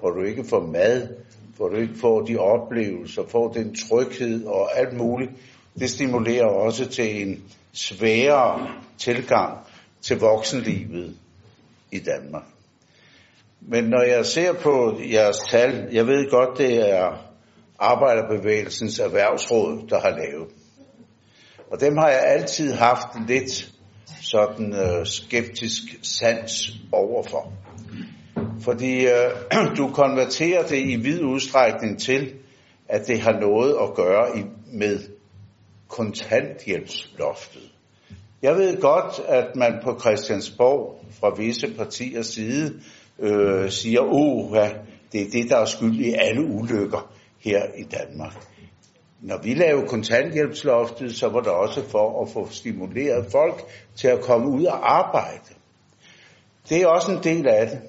hvor 0.00 0.10
du 0.10 0.22
ikke 0.22 0.44
får 0.44 0.66
mad, 0.66 1.08
hvor 1.60 1.68
du 1.68 1.76
ikke 1.76 1.98
får 1.98 2.20
de 2.20 2.36
oplevelser, 2.38 3.22
får 3.28 3.52
den 3.52 3.74
tryghed 3.74 4.44
og 4.44 4.78
alt 4.78 4.96
muligt, 4.96 5.30
det 5.78 5.90
stimulerer 5.90 6.46
også 6.46 6.88
til 6.88 7.22
en 7.22 7.44
sværere 7.72 8.68
tilgang 8.98 9.58
til 10.02 10.18
voksenlivet 10.18 11.16
i 11.92 11.98
Danmark. 11.98 12.42
Men 13.60 13.84
når 13.84 14.02
jeg 14.02 14.26
ser 14.26 14.52
på 14.52 15.00
jeres 15.12 15.38
tal, 15.50 15.88
jeg 15.92 16.06
ved 16.06 16.30
godt, 16.30 16.58
det 16.58 16.90
er 16.90 17.30
Arbejderbevægelsens 17.78 18.98
Erhvervsråd, 18.98 19.88
der 19.88 20.00
har 20.00 20.10
lavet. 20.10 20.48
Og 21.70 21.80
dem 21.80 21.96
har 21.96 22.08
jeg 22.08 22.22
altid 22.26 22.72
haft 22.72 23.28
lidt 23.28 23.72
sådan 24.22 24.74
øh, 24.74 25.06
skeptisk 25.06 25.82
sans 26.02 26.72
overfor. 26.92 27.52
Fordi 28.60 29.06
øh, 29.06 29.30
du 29.78 29.88
konverterer 29.88 30.66
det 30.66 30.78
i 30.78 30.96
vid 30.96 31.22
udstrækning 31.22 32.00
til, 32.00 32.34
at 32.88 33.06
det 33.06 33.20
har 33.20 33.40
noget 33.40 33.76
at 33.82 33.94
gøre 33.94 34.38
i, 34.38 34.42
med 34.72 34.98
kontanthjælpsloftet. 35.88 37.62
Jeg 38.42 38.56
ved 38.56 38.80
godt, 38.80 39.20
at 39.28 39.56
man 39.56 39.72
på 39.84 39.98
Christiansborg 40.00 41.04
fra 41.20 41.34
visse 41.36 41.74
partiers 41.76 42.26
side 42.26 42.80
øh, 43.18 43.70
siger, 43.70 44.00
åh, 44.00 44.56
ja, 44.56 44.70
det 45.12 45.20
er 45.20 45.30
det, 45.30 45.50
der 45.50 45.56
er 45.56 45.64
skyld 45.64 46.00
i 46.00 46.12
alle 46.12 46.44
ulykker 46.44 47.12
her 47.38 47.62
i 47.78 47.82
Danmark. 47.82 48.34
Når 49.20 49.42
vi 49.42 49.54
lavede 49.54 49.88
kontanthjælpsloftet, 49.88 51.16
så 51.16 51.28
var 51.28 51.40
det 51.40 51.52
også 51.52 51.84
for 51.84 52.22
at 52.22 52.28
få 52.28 52.48
stimuleret 52.50 53.26
folk 53.32 53.64
til 53.96 54.08
at 54.08 54.20
komme 54.20 54.48
ud 54.48 54.64
og 54.64 54.98
arbejde. 54.98 55.54
Det 56.68 56.82
er 56.82 56.86
også 56.86 57.12
en 57.12 57.22
del 57.22 57.48
af 57.48 57.66
det. 57.66 57.80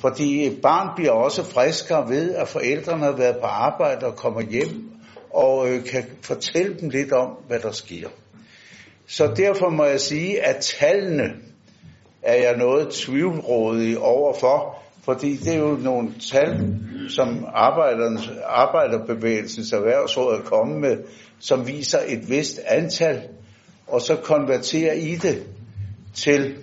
Fordi 0.00 0.46
et 0.46 0.58
barn 0.62 0.88
bliver 0.96 1.12
også 1.12 1.44
friskere 1.44 2.08
ved, 2.08 2.34
at 2.34 2.48
forældrene 2.48 3.04
har 3.04 3.16
været 3.16 3.36
på 3.40 3.46
arbejde 3.46 4.06
og 4.06 4.16
kommer 4.16 4.40
hjem 4.40 4.90
og 5.30 5.68
øh, 5.70 5.84
kan 5.84 6.04
fortælle 6.22 6.76
dem 6.80 6.88
lidt 6.88 7.12
om, 7.12 7.36
hvad 7.46 7.58
der 7.58 7.72
sker. 7.72 8.08
Så 9.06 9.32
derfor 9.36 9.70
må 9.70 9.84
jeg 9.84 10.00
sige, 10.00 10.46
at 10.46 10.56
tallene 10.80 11.32
er 12.22 12.34
jeg 12.34 12.56
noget 12.56 12.90
tvivlrådig 12.90 13.98
overfor, 13.98 14.82
fordi 15.02 15.36
det 15.36 15.54
er 15.54 15.58
jo 15.58 15.78
nogle 15.82 16.08
tal, 16.32 16.76
som 17.08 17.46
Arbejderbevægelsens 18.46 19.72
Erhvervsråd 19.72 20.38
er 20.38 20.42
kommet 20.42 20.80
med, 20.80 20.96
som 21.38 21.66
viser 21.66 21.98
et 22.06 22.30
vist 22.30 22.60
antal, 22.66 23.22
og 23.86 24.00
så 24.00 24.16
konverterer 24.16 24.92
i 24.92 25.16
det 25.16 25.46
til, 26.14 26.56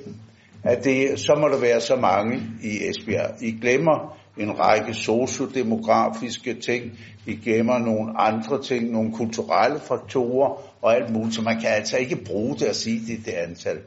at 0.68 0.84
det, 0.84 1.20
så 1.20 1.36
må 1.36 1.48
der 1.48 1.60
være 1.60 1.82
så 1.82 1.96
mange 1.96 2.42
i 2.64 2.90
Esbjerg. 2.90 3.32
I 3.42 3.52
glemmer 3.62 4.18
en 4.38 4.60
række 4.60 4.94
sociodemografiske 4.94 6.54
ting, 6.54 7.00
I 7.26 7.36
glemmer 7.36 7.78
nogle 7.78 8.20
andre 8.20 8.64
ting, 8.64 8.92
nogle 8.92 9.14
kulturelle 9.14 9.80
faktorer 9.80 10.62
og 10.82 10.96
alt 10.96 11.14
muligt, 11.14 11.36
så 11.36 11.42
man 11.42 11.60
kan 11.60 11.70
altså 11.70 11.98
ikke 11.98 12.16
bruge 12.16 12.56
det 12.56 12.66
at 12.66 12.76
sige 12.76 13.00
det, 13.08 13.26
det 13.26 13.32
antal. 13.32 13.78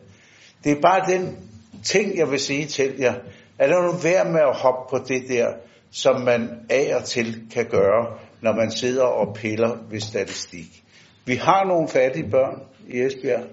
Det 0.64 0.72
er 0.72 0.80
bare 0.80 1.16
den 1.16 1.36
ting, 1.84 2.18
jeg 2.18 2.30
vil 2.30 2.40
sige 2.40 2.66
til 2.66 2.94
jer. 2.98 3.14
at 3.58 3.68
der 3.68 3.82
nu 3.82 3.92
værd 4.02 4.26
med 4.26 4.40
at 4.40 4.56
hoppe 4.56 4.90
på 4.90 5.04
det 5.08 5.22
der, 5.28 5.46
som 5.90 6.20
man 6.20 6.48
af 6.70 6.96
og 6.96 7.04
til 7.04 7.42
kan 7.52 7.66
gøre, 7.66 8.06
når 8.42 8.52
man 8.52 8.70
sidder 8.70 9.04
og 9.04 9.34
piller 9.34 9.76
ved 9.90 10.00
statistik. 10.00 10.82
Vi 11.24 11.34
har 11.34 11.64
nogle 11.64 11.88
fattige 11.88 12.30
børn 12.30 12.62
i 12.88 13.00
Esbjerg, 13.00 13.44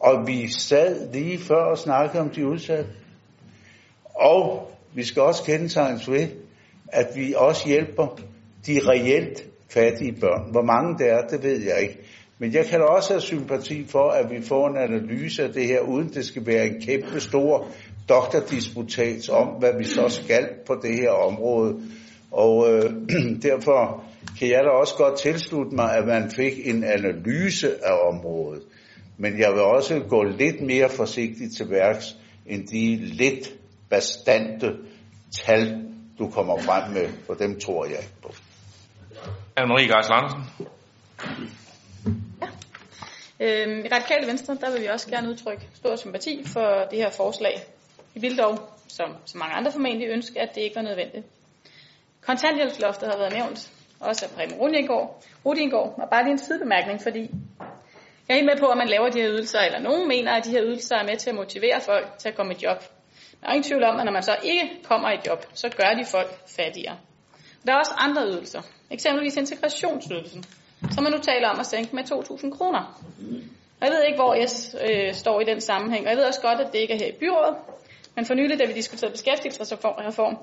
og 0.00 0.26
vi 0.26 0.48
sad 0.48 1.12
lige 1.12 1.38
før 1.38 1.64
og 1.70 1.78
snakkede 1.78 2.20
om 2.20 2.30
de 2.30 2.46
udsatte. 2.46 2.90
Og 4.14 4.70
vi 4.94 5.04
skal 5.04 5.22
også 5.22 5.44
kendetegnes 5.44 6.10
ved, 6.10 6.28
at 6.88 7.06
vi 7.14 7.34
også 7.36 7.68
hjælper 7.68 8.20
de 8.66 8.80
reelt 8.88 9.44
fattige 9.68 10.16
børn. 10.20 10.50
Hvor 10.50 10.62
mange 10.62 10.98
det 10.98 11.10
er, 11.10 11.20
det 11.20 11.42
ved 11.42 11.62
jeg 11.62 11.80
ikke. 11.82 11.98
Men 12.38 12.54
jeg 12.54 12.66
kan 12.66 12.82
også 12.82 13.12
have 13.12 13.20
sympati 13.20 13.84
for, 13.84 14.10
at 14.10 14.30
vi 14.30 14.42
får 14.42 14.68
en 14.68 14.76
analyse 14.76 15.44
af 15.44 15.52
det 15.52 15.66
her, 15.66 15.80
uden 15.80 16.08
det 16.08 16.24
skal 16.24 16.46
være 16.46 16.66
en 16.66 16.80
kæmpe 16.80 17.20
stor 17.20 17.68
doktordisputats 18.08 19.28
om, 19.28 19.48
hvad 19.48 19.70
vi 19.78 19.84
så 19.84 20.08
skal 20.08 20.48
på 20.66 20.74
det 20.82 20.94
her 20.94 21.10
område. 21.10 21.80
Og 22.32 22.72
øh, 22.72 22.92
derfor 23.48 24.04
kan 24.38 24.48
jeg 24.48 24.60
da 24.64 24.68
også 24.68 24.94
godt 24.96 25.18
tilslutte 25.18 25.76
mig, 25.76 25.96
at 25.96 26.06
man 26.06 26.30
fik 26.30 26.66
en 26.66 26.84
analyse 26.84 27.84
af 27.84 28.08
området. 28.12 28.62
Men 29.18 29.38
jeg 29.38 29.52
vil 29.52 29.62
også 29.62 30.04
gå 30.08 30.22
lidt 30.22 30.60
mere 30.60 30.88
forsigtigt 30.88 31.56
til 31.56 31.70
værks, 31.70 32.16
end 32.46 32.66
de 32.66 32.96
lidt 32.96 33.48
bastante 33.90 34.76
tal, 35.32 35.84
du 36.18 36.30
kommer 36.30 36.58
frem 36.58 36.92
med, 36.92 37.08
for 37.26 37.34
dem 37.34 37.60
tror 37.60 37.84
jeg 37.84 37.98
ikke 37.98 38.20
på. 38.22 38.28
Anne-Marie 39.60 39.88
Geisel 39.94 40.12
Andersen. 40.12 40.42
Øhm, 43.40 43.84
I 43.84 43.88
Radikale 43.88 44.26
Venstre, 44.26 44.54
der 44.60 44.72
vil 44.72 44.82
vi 44.82 44.86
også 44.86 45.10
gerne 45.10 45.28
udtrykke 45.28 45.68
stor 45.74 45.96
sympati 45.96 46.44
for 46.46 46.86
det 46.90 46.98
her 46.98 47.10
forslag. 47.10 47.54
Vi 48.14 48.20
vil 48.20 48.38
dog, 48.38 48.58
som 48.88 49.16
så 49.24 49.38
mange 49.38 49.54
andre 49.54 49.72
formentlig, 49.72 50.08
ønske, 50.08 50.40
at 50.40 50.54
det 50.54 50.60
ikke 50.60 50.76
var 50.76 50.82
nødvendigt. 50.82 51.26
Kontanthjælpsloftet 52.20 53.08
har 53.08 53.18
været 53.18 53.32
nævnt, 53.32 53.72
også 54.00 54.24
af 54.24 54.30
Preben 54.30 54.58
Rudingård, 54.60 55.22
Rudingård, 55.46 55.94
og 56.02 56.08
bare 56.10 56.22
lige 56.22 56.32
en 56.32 56.38
sidebemærkning, 56.38 57.02
fordi 57.02 57.30
jeg 58.28 58.34
er 58.34 58.38
helt 58.38 58.46
med 58.46 58.56
på, 58.60 58.66
at 58.66 58.78
man 58.78 58.88
laver 58.88 59.08
de 59.08 59.20
her 59.20 59.30
ydelser, 59.30 59.60
eller 59.60 59.78
nogen 59.78 60.08
mener, 60.08 60.32
at 60.32 60.44
de 60.44 60.50
her 60.50 60.62
ydelser 60.62 60.96
er 60.96 61.04
med 61.04 61.16
til 61.16 61.30
at 61.30 61.36
motivere 61.36 61.80
folk 61.80 62.18
til 62.18 62.28
at 62.28 62.34
komme 62.34 62.54
i 62.54 62.56
job. 62.62 62.82
Der 63.40 63.48
er 63.48 63.52
ingen 63.52 63.68
tvivl 63.68 63.84
om, 63.84 63.98
at 63.98 64.04
når 64.04 64.12
man 64.12 64.22
så 64.22 64.36
ikke 64.42 64.70
kommer 64.84 65.10
i 65.10 65.18
job, 65.26 65.46
så 65.54 65.68
gør 65.68 65.90
de 65.98 66.04
folk 66.04 66.30
fattigere. 66.56 66.96
Der 67.66 67.72
er 67.72 67.76
også 67.76 67.94
andre 67.98 68.22
ydelser, 68.26 68.62
eksempelvis 68.90 69.36
integrationsydelsen, 69.36 70.44
som 70.90 71.02
man 71.02 71.12
nu 71.12 71.18
taler 71.18 71.48
om 71.48 71.60
at 71.60 71.66
sænke 71.66 71.96
med 71.96 72.04
2.000 72.04 72.56
kroner. 72.56 73.02
Jeg 73.80 73.90
ved 73.90 74.02
ikke, 74.04 74.18
hvor 74.18 74.34
jeg 74.34 74.48
øh, 74.90 75.14
står 75.14 75.40
i 75.40 75.44
den 75.44 75.60
sammenhæng, 75.60 76.04
og 76.04 76.10
jeg 76.10 76.18
ved 76.18 76.24
også 76.24 76.40
godt, 76.40 76.60
at 76.60 76.72
det 76.72 76.78
ikke 76.78 76.94
er 76.94 76.98
her 76.98 77.06
i 77.06 77.18
byrådet, 77.20 77.56
men 78.16 78.26
for 78.26 78.34
nylig, 78.34 78.58
da 78.58 78.64
vi 78.64 78.72
diskuterede 78.72 79.12
beskæftigelsesreform, 79.12 80.36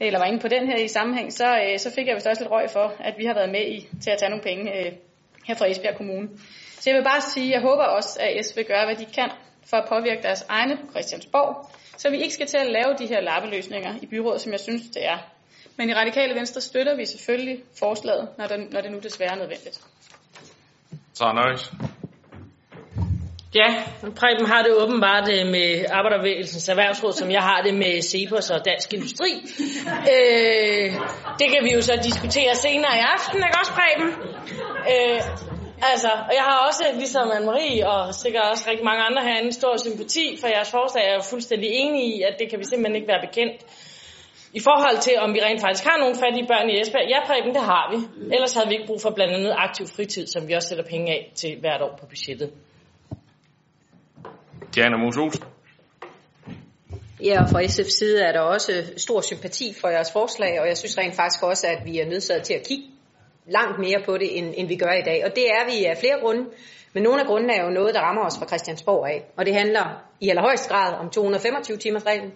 eller 0.00 0.18
var 0.18 0.26
inde 0.26 0.40
på 0.40 0.48
den 0.48 0.66
her 0.66 0.76
i 0.76 0.88
sammenhæng, 0.88 1.32
så, 1.32 1.58
øh, 1.58 1.78
så 1.78 1.90
fik 1.90 2.06
jeg 2.06 2.14
vist 2.14 2.26
også 2.26 2.42
lidt 2.42 2.52
røg 2.52 2.70
for, 2.70 2.94
at 3.00 3.14
vi 3.18 3.24
har 3.24 3.34
været 3.34 3.50
med 3.50 3.66
i 3.66 3.88
til 4.02 4.10
at 4.10 4.18
tage 4.18 4.30
nogle 4.30 4.42
penge 4.42 4.78
øh, 4.78 4.92
her 5.46 5.54
fra 5.54 5.70
Esbjerg 5.70 5.96
Kommune. 5.96 6.28
Så 6.82 6.90
jeg 6.90 6.96
vil 6.96 7.04
bare 7.04 7.20
sige, 7.20 7.46
at 7.46 7.52
jeg 7.52 7.60
håber 7.60 7.84
også, 7.84 8.18
at 8.20 8.46
S 8.46 8.56
vil 8.56 8.64
gøre, 8.64 8.84
hvad 8.86 8.96
de 8.96 9.04
kan 9.04 9.30
for 9.70 9.76
at 9.76 9.88
påvirke 9.88 10.22
deres 10.22 10.44
egne 10.48 10.76
på 10.76 10.86
Christiansborg, 10.90 11.70
så 11.96 12.10
vi 12.10 12.16
ikke 12.16 12.34
skal 12.34 12.46
til 12.46 12.56
at 12.56 12.66
lave 12.66 12.94
de 12.98 13.06
her 13.06 13.20
lappeløsninger 13.20 13.94
i 14.02 14.06
byrådet, 14.06 14.40
som 14.40 14.52
jeg 14.52 14.60
synes, 14.60 14.82
det 14.94 15.06
er. 15.06 15.18
Men 15.76 15.90
i 15.90 15.94
Radikale 15.94 16.34
Venstre 16.34 16.60
støtter 16.60 16.96
vi 16.96 17.04
selvfølgelig 17.06 17.58
forslaget, 17.78 18.28
når 18.38 18.46
det, 18.46 18.72
når 18.72 18.80
det 18.80 18.90
nu 18.92 18.98
desværre 18.98 19.32
er 19.32 19.36
nødvendigt. 19.36 19.80
Så 21.14 21.32
Nøjes. 21.32 21.72
Ja, 23.54 23.68
Preben 24.00 24.46
har 24.46 24.62
det 24.62 24.72
åbenbart 24.82 25.28
øh, 25.34 25.46
med 25.46 25.84
Arbejdervægelsens 25.90 26.68
Erhvervsråd, 26.68 27.12
som 27.12 27.30
jeg 27.30 27.42
har 27.42 27.62
det 27.62 27.74
med 27.74 28.02
Cepos 28.02 28.50
og 28.50 28.64
Dansk 28.64 28.92
Industri. 28.92 29.32
Øh, 30.14 30.86
det 31.40 31.46
kan 31.52 31.60
vi 31.64 31.70
jo 31.76 31.80
så 31.82 32.00
diskutere 32.04 32.54
senere 32.54 32.94
i 33.00 33.04
aften, 33.14 33.36
ikke 33.46 33.58
også 33.60 33.72
Preben? 33.78 34.08
Øh, 34.92 35.51
altså, 35.90 36.10
og 36.28 36.32
jeg 36.38 36.44
har 36.48 36.66
også, 36.68 36.84
ligesom 37.02 37.26
Anne-Marie 37.36 37.86
og 37.86 38.14
sikkert 38.14 38.44
også 38.52 38.64
rigtig 38.70 38.84
mange 38.84 39.02
andre 39.08 39.22
herinde, 39.22 39.52
stor 39.52 39.76
sympati 39.76 40.36
for 40.40 40.48
jeres 40.54 40.70
forslag. 40.70 41.02
Jeg 41.04 41.14
er 41.14 41.30
fuldstændig 41.30 41.68
enig 41.70 42.02
i, 42.16 42.22
at 42.22 42.34
det 42.38 42.50
kan 42.50 42.58
vi 42.58 42.64
simpelthen 42.64 42.96
ikke 42.96 43.08
være 43.08 43.26
bekendt. 43.28 43.58
I 44.54 44.60
forhold 44.60 44.98
til, 45.06 45.14
om 45.18 45.34
vi 45.34 45.40
rent 45.42 45.60
faktisk 45.60 45.84
har 45.84 45.96
nogle 45.98 46.14
fattige 46.22 46.46
børn 46.46 46.70
i 46.70 46.80
Esbjerg, 46.80 47.08
ja 47.08 47.18
Preben, 47.26 47.54
det 47.54 47.64
har 47.72 47.84
vi. 47.92 47.98
Ellers 48.34 48.54
havde 48.54 48.68
vi 48.68 48.74
ikke 48.74 48.86
brug 48.86 49.00
for 49.00 49.10
blandt 49.10 49.34
andet 49.34 49.54
aktiv 49.56 49.86
fritid, 49.96 50.26
som 50.26 50.48
vi 50.48 50.52
også 50.52 50.68
sætter 50.68 50.84
penge 50.84 51.12
af 51.12 51.32
til 51.34 51.60
hvert 51.60 51.82
år 51.82 51.96
på 52.00 52.06
budgettet. 52.06 52.50
Diana 54.74 54.96
Mos 54.96 55.16
Olsen. 55.16 55.44
Ja, 57.24 57.42
og 57.42 57.48
fra 57.48 57.62
SF's 57.62 57.96
side 57.98 58.22
er 58.22 58.32
der 58.32 58.40
også 58.40 58.72
stor 58.96 59.20
sympati 59.20 59.74
for 59.80 59.88
jeres 59.88 60.12
forslag, 60.12 60.60
og 60.60 60.68
jeg 60.68 60.76
synes 60.78 60.98
rent 60.98 61.14
faktisk 61.14 61.42
også, 61.42 61.66
at 61.66 61.84
vi 61.84 61.98
er 61.98 62.06
nødsaget 62.06 62.42
til 62.42 62.54
at 62.54 62.66
kigge 62.68 62.84
langt 63.46 63.78
mere 63.78 64.02
på 64.04 64.18
det, 64.18 64.38
end, 64.38 64.54
end 64.56 64.68
vi 64.68 64.76
gør 64.76 64.92
i 64.92 65.02
dag. 65.04 65.22
Og 65.24 65.36
det 65.36 65.46
er 65.46 65.64
vi 65.70 65.84
af 65.84 65.98
flere 65.98 66.20
grunde, 66.20 66.44
men 66.92 67.02
nogle 67.02 67.20
af 67.20 67.26
grundene 67.26 67.54
er 67.54 67.64
jo 67.64 67.70
noget, 67.70 67.94
der 67.94 68.00
rammer 68.00 68.24
os 68.26 68.38
fra 68.38 68.46
Christiansborg 68.46 69.06
af. 69.06 69.24
Og 69.36 69.46
det 69.46 69.54
handler 69.54 70.02
i 70.20 70.28
allerhøjst 70.28 70.68
grad 70.68 70.94
om 70.94 71.10
225 71.10 71.76
timers 71.76 72.06
reglen, 72.06 72.32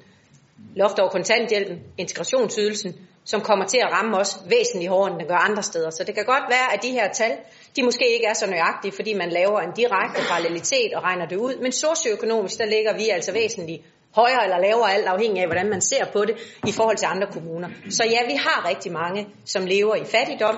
loft 0.76 0.98
over 0.98 1.11
kontanthjælpen, 1.11 1.80
integrationsydelsen, 1.98 2.94
som 3.24 3.40
kommer 3.40 3.64
til 3.66 3.78
at 3.78 3.92
ramme 3.92 4.16
os 4.16 4.38
væsentligt 4.48 4.90
hårdere, 4.90 5.11
end 5.12 5.20
det 5.20 5.28
gør 5.28 5.36
andre 5.36 5.62
steder. 5.62 5.90
Så 5.90 6.04
det 6.04 6.14
kan 6.14 6.24
godt 6.24 6.44
være, 6.48 6.74
at 6.74 6.82
de 6.82 6.90
her 6.90 7.09
tal, 7.12 7.32
de 7.76 7.82
måske 7.82 8.14
ikke 8.14 8.26
er 8.26 8.34
så 8.34 8.46
nøjagtige, 8.50 8.92
fordi 8.92 9.14
man 9.14 9.30
laver 9.30 9.61
en 9.61 9.72
direkte 9.76 10.20
parallelitet 10.28 10.94
og 10.96 11.02
regner 11.02 11.26
det 11.26 11.36
ud. 11.36 11.57
Men 11.62 11.72
socioøkonomisk, 11.72 12.59
der 12.59 12.66
ligger 12.66 12.96
vi 12.96 13.09
altså 13.09 13.32
væsentligt 13.32 13.82
højere 14.14 14.44
eller 14.44 14.59
lavere, 14.59 14.94
alt 14.94 15.07
afhængig 15.07 15.42
af, 15.42 15.48
hvordan 15.48 15.68
man 15.70 15.80
ser 15.80 16.04
på 16.12 16.24
det, 16.24 16.36
i 16.66 16.72
forhold 16.72 16.96
til 16.96 17.07
andre 17.07 17.26
kommuner. 17.32 17.68
Så 17.90 18.04
ja, 18.04 18.20
vi 18.26 18.36
har 18.46 18.68
rigtig 18.68 18.92
mange, 18.92 19.28
som 19.44 19.66
lever 19.66 19.94
i 19.94 20.04
fattigdom, 20.04 20.57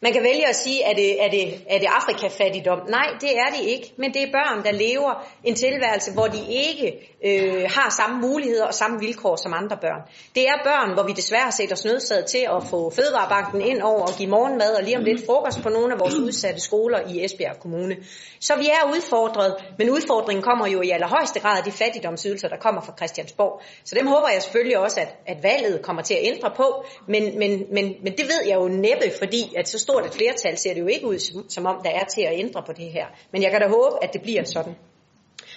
man 0.00 0.12
kan 0.12 0.22
vælge 0.22 0.48
at 0.48 0.56
sige, 0.56 0.82
er 0.82 0.94
det, 0.94 1.24
er, 1.24 1.30
det, 1.30 1.42
er 1.68 1.78
det 1.78 1.88
Afrikafattigdom? 2.00 2.80
Nej, 2.88 3.06
det 3.20 3.30
er 3.38 3.50
det 3.56 3.64
ikke. 3.64 3.92
Men 3.96 4.14
det 4.14 4.22
er 4.22 4.30
børn, 4.32 4.64
der 4.64 4.72
lever 4.72 5.26
en 5.44 5.54
tilværelse, 5.54 6.12
hvor 6.12 6.26
de 6.26 6.40
ikke 6.48 6.86
øh, 7.24 7.70
har 7.76 7.90
samme 8.00 8.20
muligheder 8.20 8.66
og 8.66 8.74
samme 8.74 9.00
vilkår 9.00 9.36
som 9.36 9.52
andre 9.54 9.76
børn. 9.76 10.00
Det 10.34 10.48
er 10.48 10.56
børn, 10.64 10.94
hvor 10.94 11.02
vi 11.02 11.12
desværre 11.12 11.42
har 11.42 11.50
set 11.50 11.72
os 11.72 11.84
nødsaget 11.84 12.26
til 12.26 12.44
at 12.56 12.62
få 12.70 12.90
Fødevarebanken 12.90 13.60
ind 13.60 13.82
over 13.82 14.02
og 14.02 14.14
give 14.18 14.28
morgenmad 14.28 14.74
og 14.74 14.82
lige 14.82 14.96
om 14.96 15.04
lidt 15.04 15.26
frokost 15.26 15.62
på 15.62 15.68
nogle 15.68 15.92
af 15.94 16.00
vores 16.00 16.14
udsatte 16.14 16.60
skoler 16.60 17.00
i 17.08 17.24
Esbjerg 17.24 17.60
Kommune. 17.60 17.96
Så 18.40 18.56
vi 18.56 18.66
er 18.66 18.90
udfordret, 18.94 19.54
men 19.78 19.90
udfordringen 19.90 20.42
kommer 20.42 20.66
jo 20.66 20.80
i 20.82 20.90
allerhøjeste 20.90 21.40
grad 21.40 21.58
af 21.58 21.64
de 21.64 21.72
fattigdomsydelser, 21.72 22.48
der 22.48 22.56
kommer 22.56 22.80
fra 22.80 22.92
Christiansborg. 22.96 23.62
Så 23.84 23.94
dem 23.98 24.06
håber 24.06 24.28
jeg 24.28 24.42
selvfølgelig 24.42 24.78
også, 24.78 25.00
at, 25.00 25.16
at 25.26 25.42
valget 25.42 25.82
kommer 25.82 26.02
til 26.02 26.14
at 26.14 26.20
ændre 26.22 26.50
på, 26.56 26.84
men, 27.08 27.38
men, 27.38 27.64
men, 27.72 27.94
men 28.02 28.12
det 28.18 28.24
ved 28.24 28.42
jeg 28.46 28.56
jo 28.56 28.68
næppe, 28.68 29.12
fordi 29.18 29.54
at 29.56 29.68
så 29.68 29.78
stort 29.88 30.06
et 30.06 30.14
flertal 30.14 30.58
ser 30.58 30.74
det 30.74 30.80
jo 30.80 30.86
ikke 30.86 31.06
ud, 31.06 31.18
som 31.48 31.66
om 31.66 31.76
der 31.84 31.90
er 31.90 32.04
til 32.04 32.22
at 32.22 32.38
ændre 32.44 32.62
på 32.66 32.72
det 32.72 32.88
her. 32.96 33.06
Men 33.32 33.42
jeg 33.42 33.50
kan 33.50 33.60
da 33.60 33.68
håbe, 33.68 33.96
at 34.04 34.12
det 34.12 34.22
bliver 34.22 34.44
sådan. 34.44 34.74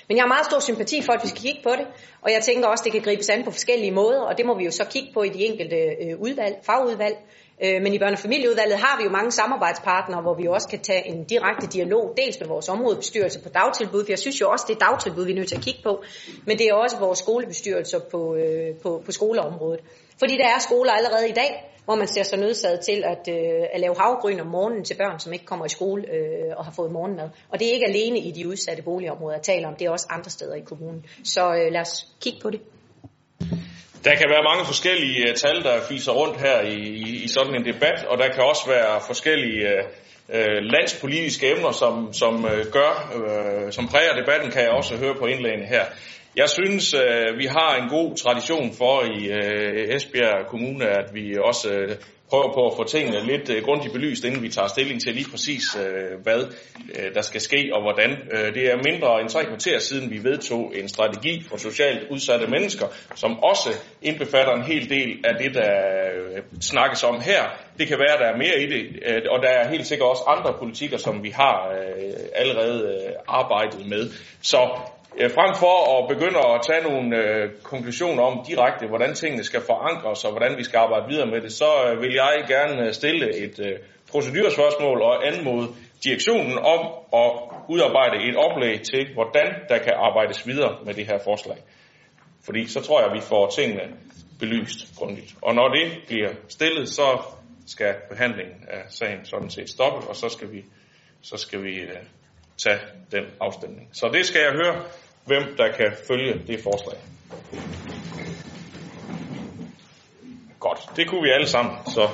Men 0.08 0.18
jeg 0.18 0.24
har 0.24 0.28
meget 0.28 0.46
stor 0.46 0.60
sympati 0.60 1.02
for, 1.02 1.14
at 1.14 1.24
vi 1.24 1.28
skal 1.28 1.42
kigge 1.42 1.62
på 1.64 1.74
det, 1.80 1.88
og 2.22 2.32
jeg 2.32 2.42
tænker 2.44 2.68
også, 2.68 2.82
at 2.82 2.86
det 2.86 2.94
kan 2.94 3.02
gribes 3.02 3.30
an 3.30 3.44
på 3.44 3.52
forskellige 3.52 3.92
måder, 3.92 4.22
og 4.22 4.38
det 4.38 4.46
må 4.46 4.58
vi 4.58 4.64
jo 4.66 4.72
så 4.72 4.86
kigge 4.94 5.10
på 5.14 5.24
i 5.24 5.30
de 5.30 5.46
enkelte 5.46 5.76
øh, 5.76 6.20
udvalg, 6.20 6.56
fagudvalg. 6.64 7.18
Øh, 7.64 7.82
men 7.84 7.94
i 7.94 7.98
børne- 7.98 8.12
og 8.12 8.24
familieudvalget 8.28 8.78
har 8.78 8.98
vi 8.98 9.04
jo 9.04 9.10
mange 9.10 9.32
samarbejdspartnere, 9.32 10.22
hvor 10.22 10.34
vi 10.34 10.48
også 10.48 10.68
kan 10.68 10.80
tage 10.80 11.08
en 11.08 11.24
direkte 11.24 11.68
dialog, 11.68 12.14
dels 12.18 12.40
med 12.40 12.48
vores 12.48 12.70
områdebestyrelse 12.70 13.44
på 13.44 13.50
dagtilbud, 13.50 14.06
for 14.06 14.12
jeg 14.12 14.20
synes 14.20 14.42
jo 14.42 14.50
også, 14.50 14.66
det 14.68 14.76
er 14.76 14.80
dagtilbud, 14.80 15.26
vi 15.26 15.32
er 15.32 15.36
nødt 15.36 15.48
til 15.48 15.56
at 15.56 15.62
kigge 15.62 15.80
på, 15.84 16.04
men 16.46 16.58
det 16.58 16.66
er 16.68 16.74
også 16.74 16.98
vores 17.00 17.20
skolebestyrelser 17.20 18.00
på, 18.12 18.36
øh, 18.36 18.76
på, 18.84 19.02
på 19.06 19.12
skoleområdet. 19.12 19.82
Fordi 20.20 20.38
der 20.38 20.48
er 20.56 20.60
skoler 20.60 20.92
allerede 20.92 21.30
i 21.30 21.34
dag, 21.34 21.71
hvor 21.92 21.98
man 21.98 22.08
ser 22.08 22.24
sig 22.24 22.40
nødsaget 22.40 22.80
til 22.80 23.04
at, 23.06 23.24
øh, 23.36 23.64
at 23.74 23.80
lave 23.80 23.96
havgryn 24.00 24.40
om 24.40 24.48
morgenen 24.48 24.84
til 24.84 24.96
børn, 24.98 25.20
som 25.20 25.34
ikke 25.34 25.46
kommer 25.46 25.66
i 25.66 25.70
skole 25.70 26.04
øh, 26.16 26.58
og 26.58 26.66
har 26.66 26.74
fået 26.76 26.92
morgenmad. 26.92 27.30
Og 27.50 27.60
det 27.60 27.68
er 27.68 27.74
ikke 27.74 27.86
alene 27.86 28.20
i 28.20 28.32
de 28.32 28.48
udsatte 28.48 28.84
boligområder, 28.84 29.36
jeg 29.36 29.44
taler 29.44 29.68
om, 29.68 29.76
det 29.76 29.86
er 29.86 29.92
også 29.92 30.08
andre 30.10 30.30
steder 30.30 30.56
i 30.56 30.62
kommunen. 30.62 31.06
Så 31.24 31.54
øh, 31.54 31.72
lad 31.72 31.82
os 31.82 32.08
kigge 32.22 32.40
på 32.42 32.50
det. 32.50 32.62
Der 34.06 34.16
kan 34.16 34.28
være 34.34 34.44
mange 34.44 34.66
forskellige 34.66 35.30
uh, 35.30 35.36
tal, 35.36 35.64
der 35.64 35.82
fiser 35.90 36.12
rundt 36.12 36.38
her 36.42 36.62
i, 36.62 36.78
i, 37.08 37.24
i 37.24 37.28
sådan 37.28 37.56
en 37.56 37.66
debat, 37.74 38.06
og 38.10 38.18
der 38.18 38.28
kan 38.34 38.44
også 38.44 38.64
være 38.68 39.02
forskellige 39.08 39.68
uh, 40.30 40.58
landspolitiske 40.74 41.52
emner, 41.52 41.72
som, 41.72 42.14
som 42.14 42.34
uh, 42.44 42.66
gør, 42.78 42.94
uh, 43.18 43.72
som 43.72 43.88
præger 43.88 44.14
debatten, 44.22 44.52
kan 44.52 44.62
jeg 44.62 44.70
også 44.70 44.98
høre 44.98 45.16
på 45.20 45.26
indlægene 45.26 45.66
her. 45.66 45.86
Jeg 46.36 46.50
synes, 46.50 46.94
øh, 46.94 47.38
vi 47.38 47.46
har 47.46 47.76
en 47.76 47.90
god 47.90 48.16
tradition 48.16 48.74
for 48.74 49.04
i 49.04 49.26
øh, 49.26 49.96
Esbjerg 49.96 50.48
Kommune, 50.48 50.86
at 50.86 51.14
vi 51.14 51.38
også 51.44 51.70
øh, 51.72 51.96
prøver 52.30 52.54
på 52.54 52.68
at 52.68 52.74
få 52.76 52.84
tingene 52.84 53.26
lidt 53.26 53.64
grundigt 53.66 53.94
belyst, 53.94 54.26
inden 54.26 54.42
vi 54.42 54.50
tager 54.50 54.68
stilling 54.68 55.02
til 55.02 55.14
lige 55.14 55.32
præcis, 55.32 55.64
hvad 56.24 56.46
der 57.16 57.22
skal 57.22 57.42
ske 57.42 57.70
og 57.74 57.82
hvordan. 57.82 58.10
Det 58.56 58.72
er 58.72 58.92
mindre 58.92 59.22
end 59.22 59.30
tre 59.30 59.46
kvarter 59.46 59.80
siden, 59.80 60.12
vi 60.12 60.24
vedtog 60.24 60.74
en 60.76 60.90
strategi 60.90 61.44
for 61.50 61.58
socialt 61.58 62.10
udsatte 62.10 62.48
mennesker, 62.48 62.86
som 63.16 63.44
også 63.44 63.70
indbefatter 64.02 64.54
en 64.54 64.64
hel 64.64 64.90
del 64.90 65.20
af 65.24 65.36
det, 65.44 65.54
der 65.54 65.72
snakkes 66.62 67.04
om 67.04 67.22
her. 67.22 67.44
Det 67.80 67.88
kan 67.88 67.98
være, 68.00 68.14
at 68.14 68.20
der 68.20 68.26
er 68.26 68.38
mere 68.38 68.62
i 68.62 68.66
det, 68.66 69.28
og 69.28 69.44
der 69.44 69.50
er 69.50 69.70
helt 69.70 69.88
sikkert 69.88 70.10
også 70.10 70.24
andre 70.28 70.54
politikker, 70.60 70.98
som 70.98 71.24
vi 71.24 71.30
har 71.30 71.76
allerede 72.36 73.14
arbejdet 73.28 73.86
med. 73.86 74.10
Så 74.42 74.70
Øh, 75.20 75.32
frem 75.32 75.56
for 75.56 75.76
at 75.98 76.08
begynde 76.14 76.40
at 76.40 76.62
tage 76.70 76.84
nogle 76.90 77.18
øh, 77.18 77.50
konklusioner 77.64 78.24
om 78.24 78.46
direkte, 78.48 78.88
hvordan 78.88 79.14
tingene 79.14 79.44
skal 79.44 79.62
forankres 79.62 80.24
og 80.26 80.32
hvordan 80.32 80.58
vi 80.58 80.64
skal 80.64 80.78
arbejde 80.78 81.06
videre 81.10 81.32
med 81.34 81.42
det, 81.42 81.54
så 81.54 81.70
øh, 81.88 82.02
vil 82.02 82.14
jeg 82.14 82.44
gerne 82.48 82.86
øh, 82.86 82.94
stille 82.94 83.38
et 83.46 83.60
øh, 83.60 83.80
procedurspørgsmål 84.12 85.02
og 85.02 85.28
anmode 85.28 85.68
direktionen 86.04 86.58
om 86.58 86.82
at 87.14 87.32
udarbejde 87.70 88.30
et 88.30 88.36
oplæg 88.36 88.82
til, 88.82 89.14
hvordan 89.14 89.48
der 89.70 89.78
kan 89.78 89.94
arbejdes 89.96 90.48
videre 90.48 90.78
med 90.86 90.94
det 90.94 91.06
her 91.06 91.20
forslag. 91.24 91.58
Fordi 92.46 92.68
så 92.68 92.82
tror 92.82 93.00
jeg, 93.02 93.10
at 93.10 93.16
vi 93.16 93.22
får 93.22 93.50
tingene 93.50 93.82
belyst 94.40 94.80
grundigt. 94.98 95.36
Og 95.42 95.56
når 95.56 95.68
det 95.68 95.92
bliver 96.08 96.30
stillet, 96.48 96.90
så 96.90 97.22
skal 97.68 97.96
behandlingen 98.10 98.66
af 98.68 98.82
sagen 98.90 99.26
sådan 99.26 99.50
set 99.50 99.70
stoppe, 99.70 100.08
og 100.08 100.16
så 100.16 100.30
skal 100.30 100.52
vi, 100.52 100.66
så 101.22 101.38
skal 101.38 101.64
vi 101.64 101.76
øh, 101.80 101.98
tage 102.64 102.80
den 103.12 103.26
afstemning. 103.40 103.90
Så 103.94 104.10
det 104.14 104.26
skal 104.26 104.42
jeg 104.42 104.52
høre, 104.52 104.84
hvem 105.26 105.44
der 105.58 105.72
kan 105.72 105.92
følge 106.08 106.42
det 106.48 106.60
forslag. 106.64 106.98
Godt, 110.60 110.80
det 110.96 111.08
kunne 111.10 111.24
vi 111.24 111.30
alle 111.30 111.48
sammen, 111.48 111.76
så 111.86 112.10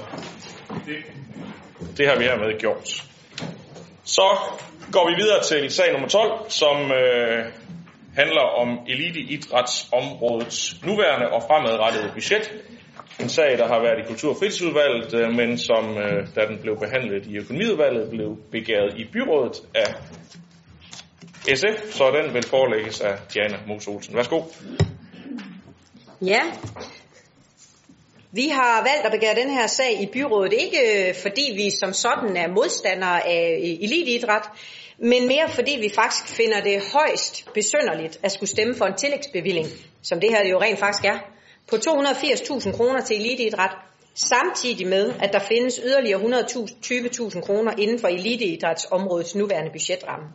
det, 0.85 0.97
det 1.97 2.07
har 2.07 2.17
vi 2.17 2.23
hermed 2.23 2.59
gjort. 2.59 3.03
Så 4.03 4.27
går 4.91 5.09
vi 5.09 5.15
videre 5.23 5.43
til 5.43 5.71
sag 5.71 5.91
nummer 5.91 6.07
12, 6.07 6.49
som 6.49 6.91
øh, 6.91 7.45
handler 8.15 8.41
om 8.41 8.79
eliteidrætsområdets 8.87 10.85
nuværende 10.85 11.27
og 11.29 11.43
fremadrettede 11.47 12.11
budget. 12.13 12.51
En 13.19 13.29
sag, 13.29 13.57
der 13.57 13.67
har 13.67 13.79
været 13.81 13.99
i 13.99 14.07
Kultur- 14.07 14.29
og 14.29 14.37
Fritidsudvalget, 14.37 15.13
øh, 15.13 15.35
men 15.35 15.57
som, 15.57 15.97
øh, 15.97 16.27
da 16.35 16.41
den 16.45 16.57
blev 16.61 16.79
behandlet 16.79 17.25
i 17.25 17.37
Økonomiudvalget, 17.37 18.09
blev 18.09 18.37
begæret 18.51 18.93
i 18.97 19.05
byrådet 19.13 19.61
af 19.75 19.95
SF, 21.55 21.91
så 21.91 22.11
den 22.11 22.33
vil 22.33 22.43
forelægges 22.43 23.01
af 23.01 23.17
Diana 23.33 23.57
Mos 23.67 23.87
Olsen. 23.87 24.15
Værsgo. 24.15 24.41
Ja. 26.21 26.41
Vi 28.31 28.47
har 28.47 28.87
valgt 28.89 29.05
at 29.05 29.11
begære 29.11 29.35
den 29.35 29.49
her 29.49 29.67
sag 29.67 30.01
i 30.01 30.05
byrådet, 30.13 30.53
ikke 30.53 31.09
øh, 31.09 31.15
fordi 31.21 31.51
vi 31.55 31.69
som 31.69 31.93
sådan 31.93 32.37
er 32.37 32.47
modstandere 32.47 33.27
af 33.27 33.59
eliteidræt, 33.81 34.43
men 34.97 35.27
mere 35.27 35.49
fordi 35.49 35.77
vi 35.81 35.89
faktisk 35.95 36.35
finder 36.35 36.61
det 36.61 36.81
højst 36.93 37.53
besynderligt 37.53 38.19
at 38.23 38.31
skulle 38.31 38.49
stemme 38.49 38.75
for 38.75 38.85
en 38.85 38.93
tillægsbevilling, 38.93 39.67
som 40.01 40.19
det 40.19 40.29
her 40.29 40.47
jo 40.49 40.61
rent 40.61 40.79
faktisk 40.79 41.05
er, 41.05 41.17
på 41.69 41.75
280.000 41.75 42.77
kroner 42.77 43.01
til 43.01 43.15
eliteidræt, 43.15 43.75
samtidig 44.15 44.87
med, 44.87 45.13
at 45.19 45.33
der 45.33 45.39
findes 45.39 45.79
yderligere 45.85 46.19
120.000 46.19 47.41
kroner 47.41 47.73
inden 47.77 47.99
for 47.99 48.07
eliteidrætsområdets 48.07 49.35
nuværende 49.35 49.71
budgetramme. 49.71 50.25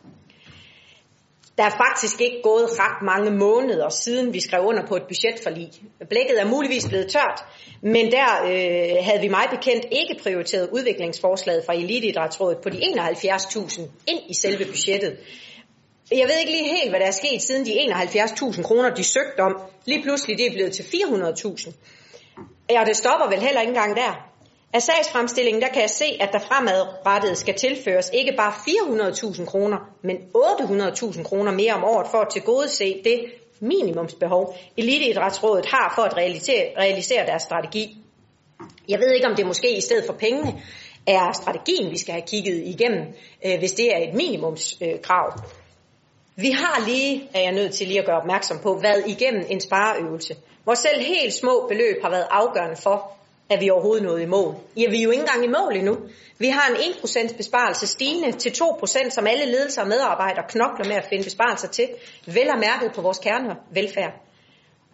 Der 1.58 1.64
er 1.64 1.70
faktisk 1.70 2.20
ikke 2.20 2.40
gået 2.42 2.68
ret 2.70 3.02
mange 3.02 3.30
måneder 3.30 3.88
siden 3.88 4.32
vi 4.32 4.40
skrev 4.40 4.62
under 4.64 4.86
på 4.86 4.96
et 4.96 5.02
budgetforlig. 5.02 5.70
Blækket 6.10 6.40
er 6.40 6.44
muligvis 6.44 6.88
blevet 6.88 7.08
tørt, 7.08 7.44
men 7.80 8.12
der 8.12 8.42
øh, 8.44 9.04
havde 9.04 9.20
vi 9.20 9.28
meget 9.28 9.50
bekendt 9.50 9.86
ikke 9.90 10.22
prioriteret 10.22 10.68
udviklingsforslaget 10.72 11.62
fra 11.66 11.74
Eliteidrætsrådet 11.74 12.58
på 12.58 12.68
de 12.68 12.76
71.000 12.76 13.82
ind 14.06 14.20
i 14.28 14.34
selve 14.34 14.64
budgettet. 14.64 15.16
Jeg 16.18 16.28
ved 16.28 16.38
ikke 16.38 16.52
lige 16.52 16.76
helt, 16.76 16.90
hvad 16.90 17.00
der 17.00 17.06
er 17.06 17.10
sket 17.10 17.42
siden 17.42 17.66
de 17.66 17.72
71.000 17.72 18.62
kroner, 18.62 18.94
de 18.94 19.04
søgte 19.04 19.40
om. 19.40 19.60
Lige 19.84 20.02
pludselig 20.02 20.38
det 20.38 20.46
er 20.46 20.52
blevet 20.52 20.72
til 20.72 20.82
400.000. 20.82 21.72
Ja, 22.70 22.82
det 22.86 22.96
stopper 22.96 23.28
vel 23.28 23.40
heller 23.40 23.60
ikke 23.60 23.70
engang 23.70 23.96
der. 23.96 24.28
Af 24.72 24.82
sagsfremstillingen 24.82 25.62
der 25.62 25.68
kan 25.68 25.82
jeg 25.82 25.90
se, 25.90 26.04
at 26.20 26.28
der 26.32 26.38
fremadrettet 26.38 27.38
skal 27.38 27.54
tilføres 27.54 28.10
ikke 28.12 28.32
bare 28.36 28.52
400.000 28.52 29.44
kroner, 29.44 29.78
men 30.02 30.16
800.000 30.36 31.22
kroner 31.22 31.52
mere 31.52 31.72
om 31.74 31.84
året 31.84 32.06
for 32.10 32.18
at 32.18 32.28
tilgodese 32.32 33.00
det 33.04 33.24
minimumsbehov, 33.60 34.56
Eliteidrætsrådet 34.76 35.66
har 35.66 35.92
for 35.96 36.02
at 36.02 36.16
realisere, 36.16 37.26
deres 37.26 37.42
strategi. 37.42 37.96
Jeg 38.88 38.98
ved 38.98 39.12
ikke, 39.14 39.26
om 39.26 39.36
det 39.36 39.46
måske 39.46 39.76
i 39.76 39.80
stedet 39.80 40.04
for 40.06 40.12
pengene 40.12 40.62
er 41.06 41.32
strategien, 41.32 41.90
vi 41.90 41.98
skal 41.98 42.12
have 42.12 42.26
kigget 42.26 42.62
igennem, 42.66 43.06
øh, 43.46 43.58
hvis 43.58 43.72
det 43.72 43.96
er 43.96 43.98
et 43.98 44.14
minimumskrav. 44.14 45.32
Vi 46.36 46.50
har 46.50 46.86
lige, 46.86 47.28
er 47.34 47.40
jeg 47.40 47.52
nødt 47.52 47.74
til 47.74 47.86
lige 47.86 47.98
at 47.98 48.06
gøre 48.06 48.20
opmærksom 48.20 48.58
på, 48.58 48.78
været 48.82 49.04
igennem 49.06 49.46
en 49.48 49.60
spareøvelse, 49.60 50.36
hvor 50.64 50.74
selv 50.74 51.00
helt 51.00 51.34
små 51.34 51.66
beløb 51.68 52.02
har 52.02 52.10
været 52.10 52.26
afgørende 52.30 52.76
for, 52.76 53.12
at 53.50 53.60
vi 53.60 53.70
overhovedet 53.70 54.04
nået 54.04 54.22
i 54.22 54.26
mål. 54.26 54.54
Ja, 54.76 54.90
vi 54.90 54.98
er 54.98 55.02
jo 55.02 55.10
ikke 55.10 55.20
engang 55.20 55.44
i 55.44 55.48
mål 55.48 55.76
endnu. 55.76 55.98
Vi 56.38 56.48
har 56.48 56.68
en 56.68 56.76
1% 56.76 57.36
besparelse 57.36 57.86
stigende 57.86 58.32
til 58.32 58.50
2%, 58.50 59.10
som 59.10 59.26
alle 59.26 59.44
ledelser 59.44 59.82
og 59.82 59.88
medarbejdere 59.88 60.44
knokler 60.48 60.86
med 60.88 60.96
at 60.96 61.06
finde 61.08 61.24
besparelser 61.24 61.68
til, 61.68 61.88
vel 62.26 62.50
og 62.50 62.58
mærket 62.58 62.92
på 62.94 63.02
vores 63.02 63.18
kernevelfærd. 63.18 64.12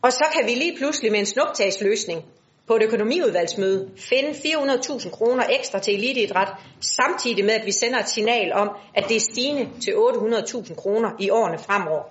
Og 0.03 0.13
så 0.13 0.25
kan 0.33 0.47
vi 0.47 0.55
lige 0.55 0.77
pludselig 0.77 1.13
med 1.13 1.21
en 1.21 1.27
snuptagsløsning 1.27 2.25
på 2.69 2.75
et 2.77 2.83
økonomiudvalgsmøde 2.83 3.91
finde 3.97 4.31
400.000 4.31 5.11
kroner 5.11 5.45
ekstra 5.59 5.79
til 5.79 5.95
eliteidræt, 5.95 6.49
samtidig 6.81 7.45
med 7.45 7.55
at 7.55 7.67
vi 7.67 7.73
sender 7.73 7.99
et 7.99 8.09
signal 8.09 8.53
om, 8.53 8.71
at 8.95 9.05
det 9.09 9.17
er 9.17 9.21
stigende 9.21 9.69
til 9.81 9.91
800.000 9.91 10.75
kroner 10.75 11.11
i 11.19 11.31
årene 11.31 11.59
fremover. 11.59 12.03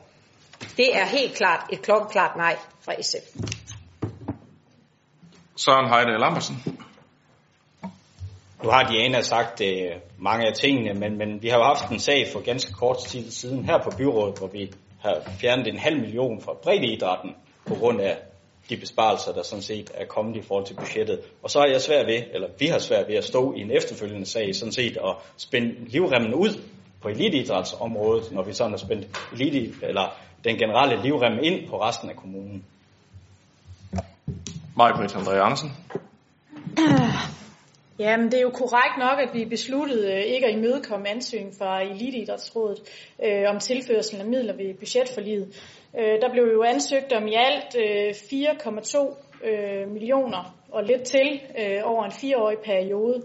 Det 0.78 0.98
er 0.98 1.06
helt 1.06 1.34
klart 1.34 1.66
et 1.74 1.82
klokkeklart 1.82 2.36
nej 2.38 2.56
fra 2.82 2.94
SF. 3.02 3.38
Søren 5.56 5.90
Heide 5.90 6.20
Lambersen. 6.20 6.56
Nu 8.64 8.70
har 8.70 8.84
Diana 8.84 9.22
sagt 9.22 9.62
øh, 9.62 9.92
mange 10.18 10.48
af 10.48 10.54
tingene, 10.54 10.94
men, 10.94 11.18
men 11.18 11.42
vi 11.42 11.48
har 11.48 11.58
jo 11.58 11.64
haft 11.64 11.92
en 11.92 12.00
sag 12.00 12.28
for 12.34 12.40
ganske 12.40 12.74
kort 12.74 12.98
tid 13.08 13.32
siden 13.32 13.66
her 13.66 13.84
på 13.84 13.92
byrådet, 13.98 14.38
hvor 14.38 14.48
vi 14.48 14.74
har 15.02 15.22
fjernet 15.40 15.68
en 15.68 15.78
halv 15.78 16.00
million 16.02 16.42
fra 16.42 16.54
breddeidrætten 16.64 17.36
på 17.66 17.76
grund 17.76 18.02
af 18.02 18.18
de 18.70 18.78
besparelser, 18.78 19.34
der 19.34 19.44
sådan 19.44 19.64
set 19.64 19.92
er 19.94 20.06
kommet 20.06 20.36
i 20.38 20.42
forhold 20.42 20.66
til 20.66 20.74
budgettet. 20.74 21.20
Og 21.44 21.50
så 21.50 21.60
er 21.60 21.66
jeg 21.72 21.82
svær 21.82 22.06
ved, 22.06 22.24
eller 22.34 22.48
vi 22.60 22.66
har 22.68 22.80
svært 22.80 23.08
ved 23.08 23.16
at 23.16 23.24
stå 23.24 23.54
i 23.54 23.62
en 23.62 23.72
efterfølgende 23.72 24.26
sag, 24.26 24.56
sådan 24.56 24.72
set 24.72 24.98
og 24.98 25.22
spænde 25.38 25.76
livremmen 25.88 26.34
ud 26.34 26.62
på 27.02 27.10
eliteidrætsområdet, 27.10 28.32
når 28.32 28.44
vi 28.44 28.54
sådan 28.54 28.72
har 28.72 28.78
spændt 28.78 29.08
elite, 29.34 29.86
eller 29.86 30.16
den 30.44 30.58
generelle 30.58 31.04
livremme 31.04 31.44
ind 31.44 31.70
på 31.70 31.82
resten 31.82 32.10
af 32.10 32.16
kommunen. 32.16 32.66
Maj-Britt 34.78 35.16
André 35.16 35.34
Andersen. 35.34 35.72
Ja, 38.00 38.18
men 38.18 38.26
det 38.26 38.34
er 38.34 38.42
jo 38.42 38.50
korrekt 38.50 38.98
nok, 38.98 39.20
at 39.20 39.30
vi 39.34 39.46
besluttede 39.46 40.14
øh, 40.14 40.20
ikke 40.20 40.48
at 40.48 40.54
imødekomme 40.54 41.10
ansøgning 41.10 41.54
fra 41.60 41.82
Eliteidrætsrådet 41.82 42.80
øh, 43.26 43.44
om 43.48 43.60
tilførsel 43.60 44.20
af 44.20 44.26
midler 44.26 44.54
ved 44.54 44.74
budgetforliget. 44.74 45.48
Øh, 46.00 46.22
der 46.22 46.30
blev 46.32 46.44
jo 46.54 46.64
ansøgt 46.64 47.14
om 47.14 47.28
i 47.28 47.36
alt 47.36 47.76
øh, 47.76 48.10
4,2 48.10 49.48
øh, 49.48 49.92
millioner 49.92 50.56
og 50.72 50.84
lidt 50.84 51.04
til 51.04 51.42
øh, 51.60 51.80
over 51.84 52.06
en 52.06 52.12
fireårig 52.12 52.58
periode. 52.66 53.24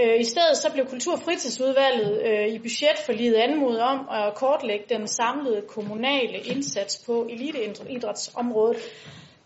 Øh, 0.00 0.20
I 0.20 0.24
stedet 0.24 0.56
så 0.56 0.72
blev 0.72 0.86
Kultur- 0.86 1.12
og 1.12 1.20
Fritidsudvalget 1.20 2.22
øh, 2.26 2.48
i 2.48 2.58
budgetforliget 2.58 3.34
anmodet 3.34 3.80
om 3.80 4.08
at 4.10 4.34
kortlægge 4.34 4.84
den 4.88 5.06
samlede 5.06 5.62
kommunale 5.68 6.38
indsats 6.38 7.04
på 7.06 7.26
eliteidrætsområdet, 7.30 8.76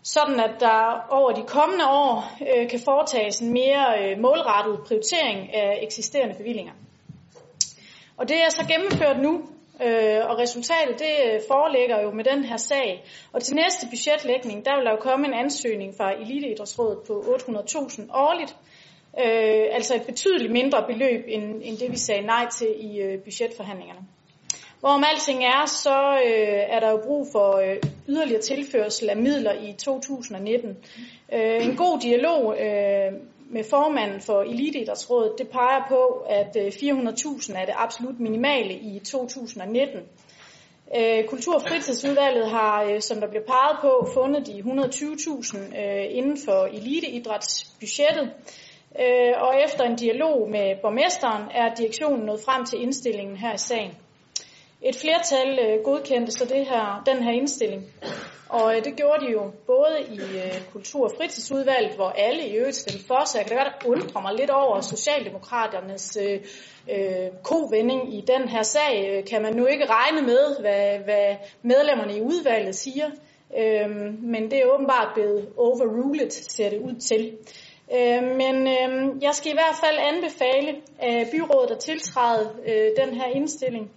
sådan 0.03 0.39
at 0.39 0.51
der 0.59 1.07
over 1.09 1.31
de 1.31 1.43
kommende 1.47 1.85
år 1.85 2.37
øh, 2.41 2.69
kan 2.69 2.79
foretages 2.79 3.39
en 3.39 3.53
mere 3.53 3.85
øh, 3.99 4.19
målrettet 4.19 4.79
prioritering 4.87 5.53
af 5.55 5.79
eksisterende 5.81 6.35
bevillinger. 6.35 6.73
Og 8.17 8.29
det 8.29 8.37
er 8.37 8.49
så 8.49 8.65
gennemført 8.67 9.21
nu, 9.21 9.41
øh, 9.85 10.29
og 10.29 10.37
resultatet 10.39 10.99
det 10.99 11.15
øh, 11.25 11.39
foreligger 11.47 12.01
jo 12.01 12.11
med 12.11 12.23
den 12.23 12.43
her 12.43 12.57
sag. 12.57 13.03
Og 13.33 13.43
til 13.43 13.55
næste 13.55 13.87
budgetlægning, 13.89 14.65
der 14.65 14.75
vil 14.75 14.85
der 14.85 14.91
jo 14.91 14.97
komme 14.97 15.27
en 15.27 15.33
ansøgning 15.33 15.93
fra 15.97 16.13
Eliteidrætsrådet 16.21 16.99
på 17.07 17.13
800.000 17.37 18.01
årligt, 18.13 18.55
øh, 19.19 19.65
altså 19.71 19.95
et 19.95 20.05
betydeligt 20.05 20.51
mindre 20.51 20.83
beløb 20.87 21.25
end, 21.27 21.61
end 21.63 21.77
det, 21.77 21.91
vi 21.91 21.97
sagde 21.97 22.21
nej 22.21 22.45
til 22.49 22.67
i 22.79 22.99
øh, 22.99 23.19
budgetforhandlingerne. 23.19 24.01
Hvorom 24.79 25.03
alting 25.03 25.43
er, 25.43 25.65
så 25.65 26.21
øh, 26.25 26.75
er 26.75 26.79
der 26.79 26.89
jo 26.89 27.01
brug 27.05 27.27
for 27.31 27.57
øh, 27.57 27.77
yderligere 28.07 28.41
tilførsel 28.41 29.09
af 29.09 29.17
midler 29.17 29.53
i 29.53 29.73
2019. 29.73 30.77
Øh, 31.33 31.65
en 31.65 31.75
god 31.75 31.99
dialog 31.99 32.55
øh, 32.59 33.11
med 33.51 33.63
formanden 33.63 34.21
for 34.21 34.41
Eliteidrætsrådet, 34.41 35.33
det 35.37 35.49
peger 35.49 35.85
på, 35.89 36.25
at 36.29 36.57
øh, 36.59 36.67
400.000 36.67 37.59
er 37.59 37.65
det 37.65 37.73
absolut 37.77 38.19
minimale 38.19 38.73
i 38.73 38.99
2019. 38.99 39.99
Øh, 40.97 41.25
Kultur- 41.27 41.55
og 41.55 41.61
fritidsudvalget 41.61 42.49
har, 42.49 42.83
øh, 42.83 43.01
som 43.01 43.19
der 43.19 43.27
bliver 43.27 43.45
peget 43.45 43.77
på, 43.81 44.07
fundet 44.13 44.47
de 44.47 44.59
120.000 44.59 45.75
inden 46.09 46.37
for 46.45 46.65
eliteidrætsbudgettet. 46.65 48.31
Og 49.37 49.61
efter 49.65 49.83
en 49.83 49.95
dialog 49.95 50.49
med 50.49 50.75
borgmesteren 50.81 51.43
er 51.53 51.75
direktionen 51.75 52.25
nået 52.25 52.41
frem 52.45 52.65
til 52.65 52.81
indstillingen 52.81 53.37
her 53.37 53.53
i 53.53 53.57
sagen. 53.57 53.91
Et 54.81 54.95
flertal 54.95 55.79
godkendte 55.83 56.31
så 56.31 56.45
det 56.45 56.65
her, 56.65 57.03
den 57.05 57.23
her 57.23 57.31
indstilling. 57.31 57.83
Og 58.51 58.77
øh, 58.77 58.83
det 58.85 58.95
gjorde 58.95 59.25
de 59.25 59.31
jo 59.31 59.51
både 59.67 59.97
i 60.09 60.19
øh, 60.19 60.71
Kultur- 60.71 61.05
og 61.05 61.11
fritidsudvalget, 61.17 61.95
hvor 61.95 62.09
alle 62.09 62.47
i 62.47 62.55
øvrigt 62.55 62.75
stemte 62.75 63.07
for, 63.07 63.25
så 63.25 63.37
jeg 63.37 63.47
kan 63.47 63.57
da 63.57 63.63
godt 63.63 63.85
undre 63.85 64.21
mig 64.21 64.33
lidt 64.35 64.49
over 64.49 64.81
Socialdemokraternes 64.81 66.17
øh, 66.21 66.39
øh, 66.91 67.27
kovending 67.43 68.13
i 68.17 68.21
den 68.21 68.49
her 68.49 68.63
sag. 68.63 68.93
Øh, 69.09 69.25
kan 69.25 69.41
man 69.41 69.55
nu 69.55 69.65
ikke 69.65 69.85
regne 69.85 70.21
med, 70.21 70.59
hvad, 70.59 70.99
hvad 70.99 71.35
medlemmerne 71.61 72.17
i 72.17 72.21
udvalget 72.21 72.75
siger? 72.75 73.09
Øhm, 73.57 74.17
men 74.21 74.51
det 74.51 74.59
er 74.59 74.73
åbenbart 74.73 75.13
blevet 75.13 75.49
overruled, 75.57 76.29
ser 76.29 76.69
det 76.69 76.79
ud 76.79 76.95
til. 76.95 77.37
Øh, 77.95 78.23
men 78.23 78.67
øh, 78.67 79.23
jeg 79.23 79.33
skal 79.33 79.51
i 79.51 79.55
hvert 79.55 79.79
fald 79.83 79.97
anbefale 79.99 80.71
øh, 81.05 81.31
byrådet 81.31 81.71
at 81.71 81.79
tiltræde 81.79 82.49
øh, 82.67 83.05
den 83.05 83.13
her 83.13 83.27
indstilling 83.27 83.91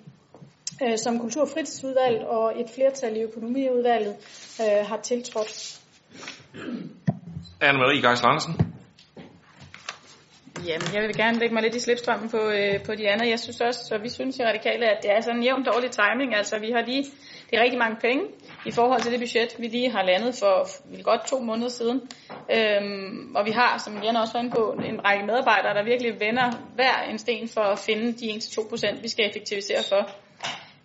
øh, 0.83 0.99
som 0.99 1.18
Kultur- 1.18 1.43
og 1.43 1.49
fritidsudvalg 1.49 2.27
og 2.27 2.61
et 2.61 2.70
flertal 2.75 3.16
i 3.16 3.20
økonomiudvalget 3.20 4.16
øh, 4.61 4.87
har 4.87 4.97
tiltrådt. 4.97 5.81
Anne-Marie 7.62 8.09
Geisler 8.09 8.29
Andersen. 8.29 8.75
Jamen, 10.66 10.89
jeg 10.95 11.03
vil 11.03 11.16
gerne 11.16 11.39
lægge 11.39 11.55
mig 11.55 11.62
lidt 11.62 11.75
i 11.75 11.81
slipstrømmen 11.81 12.31
på, 12.31 12.39
øh, 12.39 12.83
på 12.87 12.95
de 12.95 13.11
andre. 13.11 13.27
Jeg 13.29 13.41
synes 13.41 13.61
også, 13.61 13.95
og 13.95 14.03
vi 14.03 14.09
synes 14.09 14.39
i 14.39 14.45
Radikale, 14.45 14.85
at 14.87 15.03
det 15.03 15.11
er 15.11 15.20
sådan 15.20 15.37
en 15.37 15.43
jævn 15.43 15.64
dårlig 15.64 15.91
timing. 15.91 16.35
Altså, 16.35 16.59
vi 16.59 16.70
har 16.70 16.83
lige, 16.87 17.03
det 17.51 17.59
er 17.59 17.62
rigtig 17.62 17.79
mange 17.79 17.97
penge 18.01 18.25
i 18.66 18.70
forhold 18.70 19.01
til 19.03 19.12
det 19.12 19.20
budget, 19.20 19.55
vi 19.59 19.66
lige 19.66 19.91
har 19.91 20.03
landet 20.03 20.35
for 20.35 20.55
godt 21.03 21.27
to 21.27 21.41
måneder 21.41 21.68
siden. 21.68 21.99
Øhm, 22.57 23.37
og 23.37 23.47
vi 23.47 23.51
har, 23.51 23.79
som 23.85 24.03
Jan 24.03 24.16
også 24.16 24.33
var 24.33 24.41
inde 24.41 24.55
på, 24.59 24.77
en 24.91 25.05
række 25.05 25.27
medarbejdere, 25.27 25.75
der 25.75 25.85
virkelig 25.85 26.20
vender 26.20 26.49
hver 26.75 26.97
en 27.11 27.18
sten 27.18 27.49
for 27.49 27.61
at 27.61 27.79
finde 27.79 28.12
de 28.12 28.27
1-2%, 28.31 29.03
vi 29.03 29.09
skal 29.09 29.29
effektivisere 29.29 29.83
for. 29.89 30.24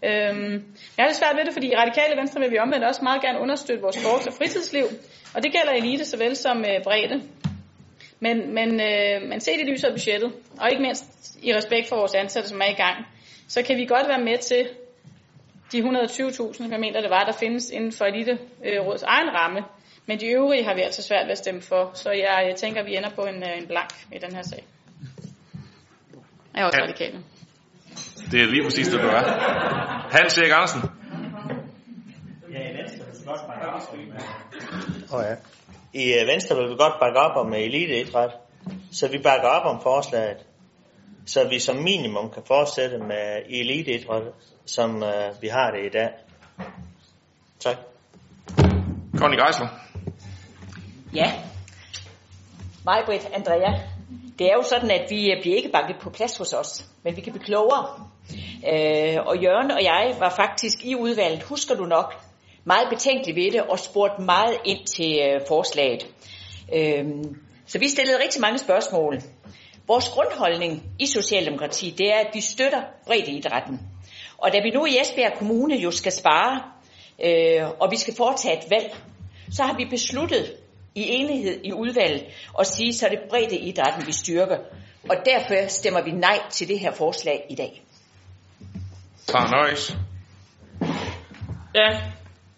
Øhm, 0.03 0.53
jeg 0.97 1.03
har 1.03 1.07
det 1.07 1.15
svært 1.15 1.35
ved 1.37 1.45
det, 1.45 1.53
fordi 1.53 1.67
i 1.67 1.75
Radikale 1.75 2.17
Venstre 2.17 2.41
vil 2.41 2.51
vi 2.51 2.59
omvendt 2.59 2.85
også 2.85 3.01
meget 3.03 3.21
gerne 3.21 3.39
understøtte 3.39 3.81
vores 3.81 3.95
sports- 3.95 4.27
og 4.27 4.33
fritidsliv, 4.33 4.85
og 5.35 5.43
det 5.43 5.51
gælder 5.51 5.71
elite 5.71 6.05
såvel 6.05 6.35
som 6.35 6.57
øh, 6.59 6.83
bredde. 6.83 7.21
Men, 8.19 8.53
men, 8.53 8.81
øh, 8.81 9.29
men 9.29 9.39
set 9.39 9.59
i 9.59 9.71
lyset 9.71 9.87
af 9.87 9.93
budgettet, 9.93 10.33
og 10.59 10.69
ikke 10.71 10.81
mindst 10.81 11.37
i 11.43 11.55
respekt 11.55 11.89
for 11.89 11.95
vores 11.95 12.15
ansatte, 12.15 12.49
som 12.49 12.61
er 12.61 12.69
i 12.69 12.73
gang, 12.73 12.97
så 13.47 13.63
kan 13.63 13.77
vi 13.77 13.85
godt 13.85 14.07
være 14.07 14.23
med 14.23 14.37
til 14.37 14.69
de 15.71 15.77
120.000, 15.79 16.71
jeg 16.71 16.79
mener 16.79 17.01
det 17.01 17.09
var, 17.09 17.23
der 17.23 17.31
findes 17.31 17.69
inden 17.69 17.91
for 17.91 18.05
Elite 18.05 18.37
øh, 18.65 18.85
Råds 18.85 19.03
egen 19.03 19.29
ramme. 19.29 19.61
Men 20.05 20.19
de 20.19 20.27
øvrige 20.27 20.63
har 20.63 20.75
vi 20.75 20.81
altså 20.81 21.03
svært 21.03 21.25
ved 21.25 21.31
at 21.31 21.37
stemme 21.37 21.61
for, 21.61 21.91
så 21.93 22.11
jeg, 22.11 22.45
jeg 22.47 22.55
tænker, 22.55 22.81
at 22.81 22.87
vi 22.87 22.95
ender 22.95 23.09
på 23.09 23.21
en, 23.21 23.43
øh, 23.43 23.57
en 23.57 23.67
blank 23.67 23.89
i 24.15 24.17
den 24.17 24.35
her 24.35 24.41
sag. 24.41 24.63
Jeg 26.53 26.61
er 26.61 26.65
også 26.65 26.77
Ja. 26.77 26.83
radikale. 26.83 27.23
Det 28.31 28.41
er 28.41 28.45
lige 28.45 28.63
præcis 28.63 28.87
det, 28.87 28.99
du 29.01 29.07
er. 29.07 29.23
Hans 30.11 30.37
Erik 30.37 30.51
Andersen. 30.51 30.81
Oh, 35.13 35.23
ja. 35.23 35.35
I 35.93 36.13
øh, 36.21 36.27
Venstre 36.27 36.55
vil 36.55 36.69
vi 36.69 36.75
godt 36.75 36.93
bakke 36.99 37.19
op 37.19 37.45
om 37.45 37.53
øh, 37.53 37.59
eliteidræt, 37.59 38.31
så 38.91 39.07
vi 39.07 39.17
bakker 39.17 39.47
op 39.47 39.75
om 39.75 39.81
forslaget, 39.81 40.37
så 41.25 41.47
vi 41.49 41.59
som 41.59 41.75
minimum 41.75 42.31
kan 42.31 42.43
fortsætte 42.47 42.97
med 42.97 43.41
eliteidræt, 43.49 44.23
som 44.65 45.03
øh, 45.03 45.41
vi 45.41 45.47
har 45.47 45.71
det 45.71 45.85
i 45.85 45.89
dag. 45.89 46.09
Tak. 47.59 47.77
Conny 49.17 49.35
Geisler. 49.35 49.67
Ja. 51.13 51.31
Mig, 52.85 53.03
Britt, 53.05 53.25
Andrea. 53.33 53.98
Det 54.39 54.47
er 54.47 54.53
jo 54.53 54.63
sådan, 54.63 54.91
at 54.91 55.05
vi 55.09 55.31
øh, 55.31 55.41
bliver 55.41 55.55
ikke 55.55 55.69
banket 55.69 55.95
på 56.01 56.09
plads 56.09 56.37
hos 56.37 56.53
os, 56.53 56.85
men 57.03 57.15
vi 57.15 57.21
kan 57.21 57.33
blive 57.33 57.45
klogere. 57.45 58.09
Øh, 58.71 59.17
og 59.25 59.37
Jørgen 59.43 59.71
og 59.71 59.83
jeg 59.83 60.15
var 60.19 60.29
faktisk 60.29 60.85
i 60.85 60.95
udvalget, 60.95 61.43
husker 61.43 61.75
du 61.75 61.85
nok, 61.85 62.13
meget 62.63 62.89
betænkelig 62.89 63.35
ved 63.35 63.51
det 63.51 63.61
og 63.61 63.79
spurgte 63.79 64.21
meget 64.21 64.57
ind 64.65 64.85
til 64.85 65.19
øh, 65.23 65.41
forslaget. 65.47 66.07
Øh, 66.75 67.05
så 67.65 67.79
vi 67.79 67.87
stillede 67.87 68.23
rigtig 68.23 68.41
mange 68.41 68.57
spørgsmål. 68.57 69.21
Vores 69.87 70.09
grundholdning 70.09 70.83
i 70.99 71.05
Socialdemokratiet, 71.05 71.97
det 71.97 72.13
er, 72.13 72.17
at 72.17 72.29
vi 72.33 72.41
støtter 72.41 72.81
breddeidrætten. 73.07 73.79
Og 74.37 74.53
da 74.53 74.59
vi 74.63 74.69
nu 74.69 74.85
i 74.85 74.97
Esbjerg 75.01 75.33
Kommune 75.37 75.75
jo 75.75 75.91
skal 75.91 76.11
spare, 76.11 76.61
øh, 77.25 77.69
og 77.79 77.91
vi 77.91 77.97
skal 77.97 78.15
foretage 78.15 78.57
et 78.57 78.69
valg, 78.69 78.95
så 79.51 79.63
har 79.63 79.77
vi 79.77 79.85
besluttet 79.89 80.55
i 80.99 81.09
enighed 81.09 81.59
i 81.63 81.73
udvalget 81.73 82.25
at 82.59 82.67
sige, 82.67 82.93
så 82.93 83.05
er 83.05 83.09
det 83.09 83.19
breddeidrætten, 83.29 84.07
vi 84.07 84.11
styrker. 84.11 84.57
Og 85.09 85.15
derfor 85.25 85.67
stemmer 85.67 86.01
vi 86.01 86.11
nej 86.11 86.39
til 86.49 86.67
det 86.67 86.79
her 86.79 86.91
forslag 86.91 87.45
i 87.49 87.55
dag. 87.55 87.83
Nøjes. 89.33 89.97
Ja, 91.75 92.01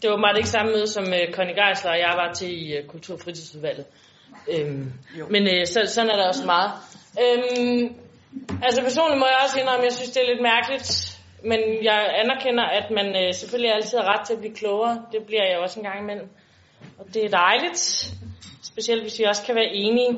det 0.02 0.10
var 0.10 0.18
meget 0.18 0.38
ikke 0.38 0.50
samme 0.50 0.72
møde, 0.72 0.88
som 0.88 1.04
uh, 1.04 1.34
Conny 1.34 1.54
Geisler 1.60 1.92
og 1.92 2.00
jeg 2.00 2.14
var 2.22 2.34
til 2.34 2.50
i 2.62 2.80
uh, 2.80 2.88
Kultur- 2.88 3.14
og 3.14 3.20
Fritidsudvalget. 3.20 3.86
Øhm, 4.54 4.94
men 5.30 5.44
uh, 5.44 5.66
så, 5.66 5.80
sådan 5.88 6.10
er 6.10 6.16
der 6.16 6.28
også 6.28 6.46
meget. 6.46 6.72
Øhm, 7.24 7.96
altså 8.64 8.82
personligt 8.82 9.20
må 9.20 9.26
jeg 9.26 9.40
også 9.44 9.60
indrømme, 9.60 9.84
at 9.86 9.90
jeg 9.90 9.94
synes, 9.94 10.12
det 10.12 10.22
er 10.24 10.30
lidt 10.32 10.42
mærkeligt. 10.42 10.90
Men 11.44 11.60
jeg 11.84 12.00
anerkender, 12.24 12.64
at 12.64 12.92
man 12.92 13.08
uh, 13.20 13.34
selvfølgelig 13.40 13.74
altid 13.74 13.98
har 13.98 14.08
ret 14.14 14.28
til 14.28 14.34
at 14.34 14.40
blive 14.40 14.56
klogere. 14.56 15.06
Det 15.12 15.22
bliver 15.28 15.46
jeg 15.50 15.58
også 15.60 15.80
en 15.80 15.86
gang 15.86 16.00
imellem. 16.04 16.30
Og 17.00 17.06
det 17.14 17.26
er 17.26 17.30
dejligt. 17.30 17.82
Specielt 18.64 19.02
hvis 19.02 19.20
vi 19.20 19.24
også 19.24 19.46
kan 19.46 19.56
være 19.56 19.74
enige. 19.74 20.12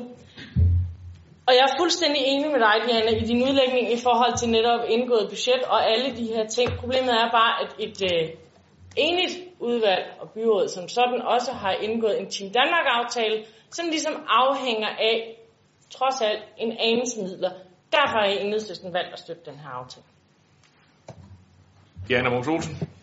Og 1.46 1.52
jeg 1.54 1.64
er 1.68 1.76
fuldstændig 1.78 2.22
enig 2.24 2.50
med 2.50 2.60
dig, 2.60 2.76
Diana, 2.86 3.10
i 3.22 3.24
din 3.24 3.42
udlægning 3.42 3.92
i 3.92 3.98
forhold 4.02 4.36
til 4.36 4.48
netop 4.48 4.80
indgået 4.88 5.28
budget 5.28 5.62
og 5.62 5.90
alle 5.92 6.16
de 6.16 6.26
her 6.26 6.46
ting. 6.46 6.68
Problemet 6.80 7.14
er 7.22 7.30
bare, 7.30 7.52
at 7.62 7.70
et 7.78 7.98
øh, 8.12 8.28
enigt 8.96 9.34
udvalg 9.60 10.04
og 10.20 10.30
byråd 10.30 10.68
som 10.68 10.88
sådan 10.88 11.22
også 11.22 11.52
har 11.52 11.72
indgået 11.72 12.20
en 12.20 12.30
Team 12.30 12.52
Danmark-aftale, 12.52 13.44
som 13.70 13.86
ligesom 13.90 14.14
afhænger 14.28 14.88
af, 14.88 15.36
trods 15.90 16.20
alt, 16.20 16.42
en 16.58 16.72
anelse 16.80 17.22
midler. 17.22 17.50
Derfor 17.92 18.18
har 18.18 18.26
enhedslisten 18.26 18.92
valgt 18.92 19.12
at 19.12 19.18
støtte 19.18 19.42
den 19.50 19.58
her 19.58 19.68
aftale. 19.68 20.06
Diana 22.08 22.30
Mos 22.30 22.48
Olsen. 22.48 22.93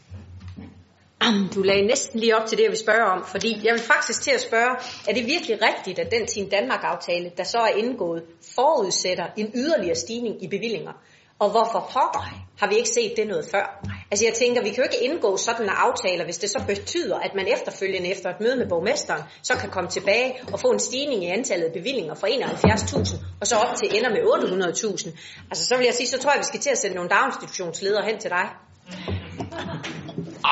Du 1.55 1.61
lagde 1.61 1.87
næsten 1.87 2.19
lige 2.19 2.37
op 2.37 2.45
til 2.47 2.57
det, 2.57 2.63
jeg 2.63 2.71
vil 2.71 2.79
spørge 2.79 3.05
om, 3.05 3.25
fordi 3.25 3.61
jeg 3.63 3.73
vil 3.73 3.81
faktisk 3.81 4.21
til 4.21 4.31
at 4.31 4.41
spørge, 4.41 4.75
er 5.07 5.13
det 5.13 5.25
virkelig 5.25 5.57
rigtigt, 5.61 5.99
at 5.99 6.11
den 6.11 6.27
Team 6.27 6.49
Danmark-aftale, 6.49 7.31
der 7.37 7.43
så 7.43 7.57
er 7.57 7.67
indgået, 7.67 8.23
forudsætter 8.55 9.25
en 9.37 9.51
yderligere 9.55 9.95
stigning 9.95 10.43
i 10.43 10.47
bevillinger? 10.47 10.91
Og 11.39 11.49
hvorfor 11.49 11.89
pokker 11.93 12.23
har 12.59 12.67
vi 12.69 12.75
ikke 12.75 12.89
set 12.89 13.13
det 13.17 13.27
noget 13.27 13.45
før? 13.51 13.65
Altså 14.11 14.25
jeg 14.25 14.33
tænker, 14.33 14.63
vi 14.63 14.69
kan 14.69 14.77
jo 14.77 14.83
ikke 14.83 15.03
indgå 15.03 15.37
sådan 15.37 15.63
en 15.65 15.69
aftaler, 15.69 16.23
hvis 16.25 16.37
det 16.37 16.49
så 16.49 16.63
betyder, 16.67 17.17
at 17.19 17.31
man 17.35 17.47
efterfølgende 17.47 18.11
efter 18.11 18.29
et 18.29 18.39
møde 18.39 18.55
med 18.57 18.67
borgmesteren, 18.69 19.23
så 19.43 19.53
kan 19.57 19.69
komme 19.69 19.89
tilbage 19.89 20.33
og 20.53 20.59
få 20.59 20.67
en 20.71 20.79
stigning 20.79 21.23
i 21.23 21.27
antallet 21.27 21.65
af 21.65 21.73
bevillinger 21.73 22.15
fra 22.15 22.27
71.000 22.27 23.23
og 23.41 23.47
så 23.47 23.55
op 23.55 23.75
til 23.75 23.97
ender 23.97 24.09
med 24.09 24.21
800.000. 24.21 25.09
Altså 25.49 25.65
så 25.65 25.77
vil 25.77 25.85
jeg 25.85 25.93
sige, 25.93 26.07
så 26.07 26.19
tror 26.19 26.31
jeg, 26.31 26.39
vi 26.39 26.45
skal 26.45 26.59
til 26.59 26.69
at 26.69 26.77
sende 26.77 26.95
nogle 26.95 27.09
daginstitutionsledere 27.09 28.05
hen 28.05 28.19
til 28.19 28.29
dig. 28.29 28.47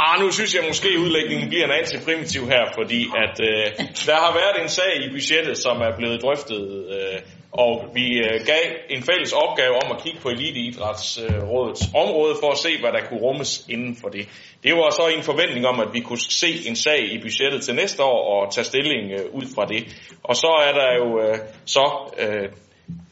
Ah, 0.02 0.22
nu 0.22 0.32
synes 0.32 0.56
jeg 0.56 0.64
måske, 0.68 0.90
at 0.90 0.98
udlægningen 1.06 1.50
bliver 1.50 1.66
en 1.66 1.72
anelse 1.72 2.06
primitiv 2.06 2.42
her, 2.54 2.64
fordi 2.78 3.02
at 3.24 3.36
øh, 3.50 3.66
der 4.10 4.18
har 4.26 4.34
været 4.42 4.56
en 4.64 4.70
sag 4.70 4.92
i 5.06 5.10
budgettet, 5.16 5.58
som 5.58 5.76
er 5.88 5.98
blevet 5.98 6.22
drøftet, 6.22 6.64
øh, 6.96 7.20
og 7.52 7.72
vi 7.94 8.06
øh, 8.18 8.46
gav 8.46 8.64
en 8.90 9.04
fælles 9.04 9.34
opgave 9.34 9.76
om 9.84 9.92
at 9.96 10.04
kigge 10.04 10.20
på 10.20 10.30
Eliteidrætsrådets 10.30 11.84
øh, 11.88 12.02
område 12.04 12.36
for 12.42 12.52
at 12.52 12.58
se, 12.58 12.70
hvad 12.82 12.92
der 12.92 13.02
kunne 13.08 13.20
rummes 13.20 13.66
inden 13.70 13.96
for 14.02 14.10
det. 14.10 14.26
Det 14.64 14.74
var 14.74 14.90
så 14.90 15.06
en 15.18 15.24
forventning 15.24 15.66
om, 15.68 15.80
at 15.80 15.90
vi 15.94 16.00
kunne 16.00 16.20
se 16.46 16.52
en 16.70 16.76
sag 16.76 17.02
i 17.14 17.18
budgettet 17.22 17.62
til 17.62 17.76
næste 17.76 18.04
år 18.04 18.22
og 18.34 18.54
tage 18.54 18.66
stilling 18.66 19.12
øh, 19.12 19.26
ud 19.34 19.46
fra 19.56 19.66
det. 19.66 19.82
Og 20.24 20.36
så 20.36 20.52
er 20.68 20.74
der 20.80 20.90
jo 21.02 21.08
øh, 21.24 21.38
så 21.66 21.86
øh, 22.24 22.50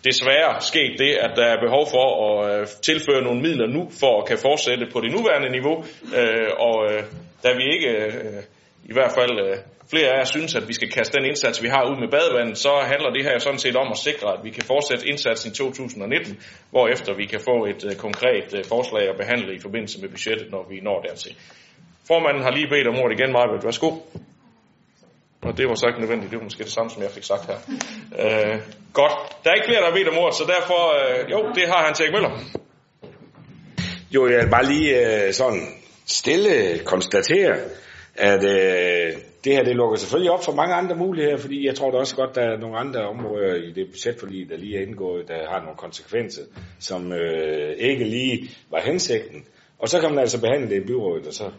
desværre 0.03 0.61
sket 0.61 0.93
det, 0.99 1.11
at 1.25 1.31
der 1.35 1.45
er 1.45 1.59
behov 1.65 1.87
for 1.95 2.05
at 2.25 2.59
øh, 2.59 2.67
tilføre 2.81 3.21
nogle 3.21 3.41
midler 3.41 3.67
nu, 3.67 3.89
for 3.99 4.21
at 4.21 4.27
kan 4.27 4.37
fortsætte 4.37 4.85
på 4.93 5.01
det 5.01 5.11
nuværende 5.11 5.49
niveau. 5.57 5.75
Øh, 6.19 6.49
og 6.67 6.75
øh, 6.89 7.03
da 7.43 7.49
vi 7.59 7.63
ikke, 7.75 7.89
øh, 7.89 8.43
i 8.91 8.93
hvert 8.93 9.13
fald 9.19 9.33
øh, 9.45 9.57
flere 9.89 10.09
af 10.11 10.17
jer 10.17 10.25
synes, 10.25 10.55
at 10.55 10.67
vi 10.67 10.73
skal 10.73 10.91
kaste 10.91 11.17
den 11.17 11.25
indsats, 11.25 11.63
vi 11.63 11.67
har 11.67 11.83
ud 11.91 11.97
med 12.03 12.09
badevandet, 12.15 12.57
så 12.57 12.71
handler 12.91 13.09
det 13.09 13.23
her 13.23 13.33
jo 13.33 13.39
sådan 13.39 13.59
set 13.59 13.75
om 13.75 13.87
at 13.91 13.97
sikre, 13.97 14.27
at 14.33 14.39
vi 14.43 14.49
kan 14.49 14.63
fortsætte 14.63 15.07
indsatsen 15.07 15.51
i 15.51 15.55
2019, 15.55 16.39
hvorefter 16.71 17.13
vi 17.13 17.25
kan 17.25 17.39
få 17.39 17.65
et 17.65 17.81
øh, 17.89 17.95
konkret 17.95 18.47
øh, 18.57 18.63
forslag 18.65 19.09
at 19.09 19.17
behandle 19.17 19.55
i 19.55 19.59
forbindelse 19.59 20.01
med 20.01 20.09
budgettet, 20.09 20.51
når 20.51 20.65
vi 20.69 20.79
når 20.79 21.01
dertil. 21.01 21.35
Formanden 22.07 22.43
har 22.43 22.51
lige 22.51 22.69
bedt 22.69 22.87
om 22.87 22.99
ordet 23.01 23.19
igen, 23.19 23.31
Marbet. 23.31 23.63
Værsgo. 23.63 23.89
Og 25.41 25.57
det 25.57 25.67
var 25.69 25.75
så 25.75 25.87
ikke 25.87 25.99
nødvendigt, 25.99 26.31
det 26.31 26.37
var 26.39 26.43
måske 26.43 26.63
det 26.63 26.71
samme, 26.71 26.89
som 26.89 27.03
jeg 27.03 27.11
fik 27.11 27.23
sagt 27.23 27.45
her. 27.45 27.57
Øh, 28.21 28.61
godt. 28.93 29.13
Der 29.43 29.49
er 29.49 29.55
ikke 29.55 29.67
flere, 29.67 29.81
der 29.81 29.89
har 29.89 29.95
bedt 29.95 30.07
om 30.07 30.17
ordet, 30.17 30.35
så 30.35 30.43
derfor, 30.55 30.81
øh, 30.99 31.31
jo, 31.31 31.39
det 31.55 31.67
har 31.67 31.85
han 31.85 31.93
til 31.93 32.11
Møller. 32.11 32.31
Jo, 34.11 34.27
jeg 34.27 34.43
vil 34.43 34.49
bare 34.51 34.65
lige 34.65 35.25
øh, 35.25 35.33
sådan 35.33 35.67
stille 36.05 36.79
konstatere, 36.85 37.55
at 38.15 38.43
øh, 38.43 39.13
det 39.43 39.55
her 39.55 39.63
det 39.63 39.75
lukker 39.75 39.97
selvfølgelig 39.97 40.31
op 40.31 40.43
for 40.45 40.51
mange 40.51 40.75
andre 40.75 40.95
muligheder, 40.95 41.37
fordi 41.37 41.67
jeg 41.67 41.75
tror 41.75 41.91
da 41.91 41.97
også 41.97 42.15
godt, 42.15 42.35
der 42.35 42.41
er 42.41 42.57
nogle 42.57 42.77
andre 42.77 43.07
områder 43.07 43.55
i 43.55 43.71
det 43.71 43.87
budgetforlig, 43.87 44.49
der 44.49 44.57
lige 44.57 44.77
er 44.77 44.81
indgået, 44.81 45.27
der 45.27 45.49
har 45.49 45.61
nogle 45.61 45.77
konsekvenser, 45.77 46.41
som 46.79 47.13
øh, 47.13 47.75
ikke 47.77 48.03
lige 48.03 48.49
var 48.71 48.81
hensigten. 48.81 49.45
Og 49.79 49.89
så 49.89 49.99
kan 50.01 50.09
man 50.09 50.19
altså 50.19 50.41
behandle 50.41 50.69
det 50.69 50.83
i 50.83 50.85
byrådet, 50.87 51.27
og 51.27 51.33
så 51.33 51.51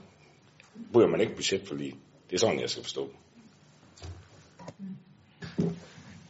bryder 0.92 1.08
man 1.08 1.20
ikke 1.20 1.34
budgetforlig. 1.34 1.94
Det 2.30 2.34
er 2.36 2.38
sådan, 2.38 2.60
jeg 2.60 2.70
skal 2.70 2.82
forstå. 2.82 3.10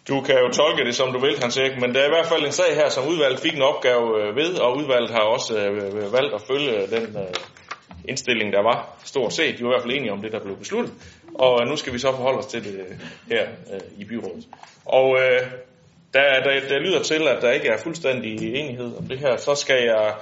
Du 0.08 0.20
kan 0.20 0.34
jo 0.38 0.48
tolke 0.48 0.84
det, 0.84 0.94
som 0.94 1.12
du 1.12 1.18
vil, 1.18 1.38
Hans 1.42 1.56
Erik, 1.56 1.80
men 1.80 1.94
der 1.94 2.00
er 2.00 2.06
i 2.06 2.14
hvert 2.16 2.26
fald 2.26 2.44
en 2.46 2.52
sag 2.52 2.74
her, 2.74 2.88
som 2.88 3.08
udvalget 3.08 3.40
fik 3.40 3.54
en 3.54 3.62
opgave 3.62 4.22
øh, 4.22 4.36
ved, 4.36 4.58
og 4.58 4.76
udvalget 4.76 5.10
har 5.10 5.20
også 5.20 5.58
øh, 5.58 6.12
valgt 6.12 6.34
at 6.34 6.40
følge 6.40 6.86
den 6.86 7.16
øh, 7.16 7.34
indstilling, 8.08 8.52
der 8.52 8.62
var 8.62 8.96
stort 9.04 9.32
set. 9.32 9.58
De 9.58 9.64
var 9.64 9.70
i 9.70 9.72
hvert 9.72 9.82
fald 9.82 9.94
enige 9.94 10.12
om 10.12 10.22
det, 10.22 10.32
der 10.32 10.40
blev 10.40 10.56
besluttet. 10.56 10.92
Og 11.34 11.66
nu 11.66 11.76
skal 11.76 11.92
vi 11.92 11.98
så 11.98 12.10
forholde 12.10 12.38
os 12.38 12.46
til 12.46 12.64
det 12.64 12.86
her 13.28 13.46
i 13.96 14.04
byrådet. 14.04 14.44
Og 14.84 15.18
der, 16.14 16.22
der, 16.44 16.68
der 16.68 16.78
lyder 16.78 17.02
til, 17.02 17.28
at 17.28 17.42
der 17.42 17.50
ikke 17.50 17.68
er 17.68 17.78
fuldstændig 17.78 18.54
enighed 18.54 18.96
om 18.98 19.04
det 19.04 19.18
her, 19.18 19.36
så 19.36 19.54
skal 19.54 19.84
jeg 19.84 20.14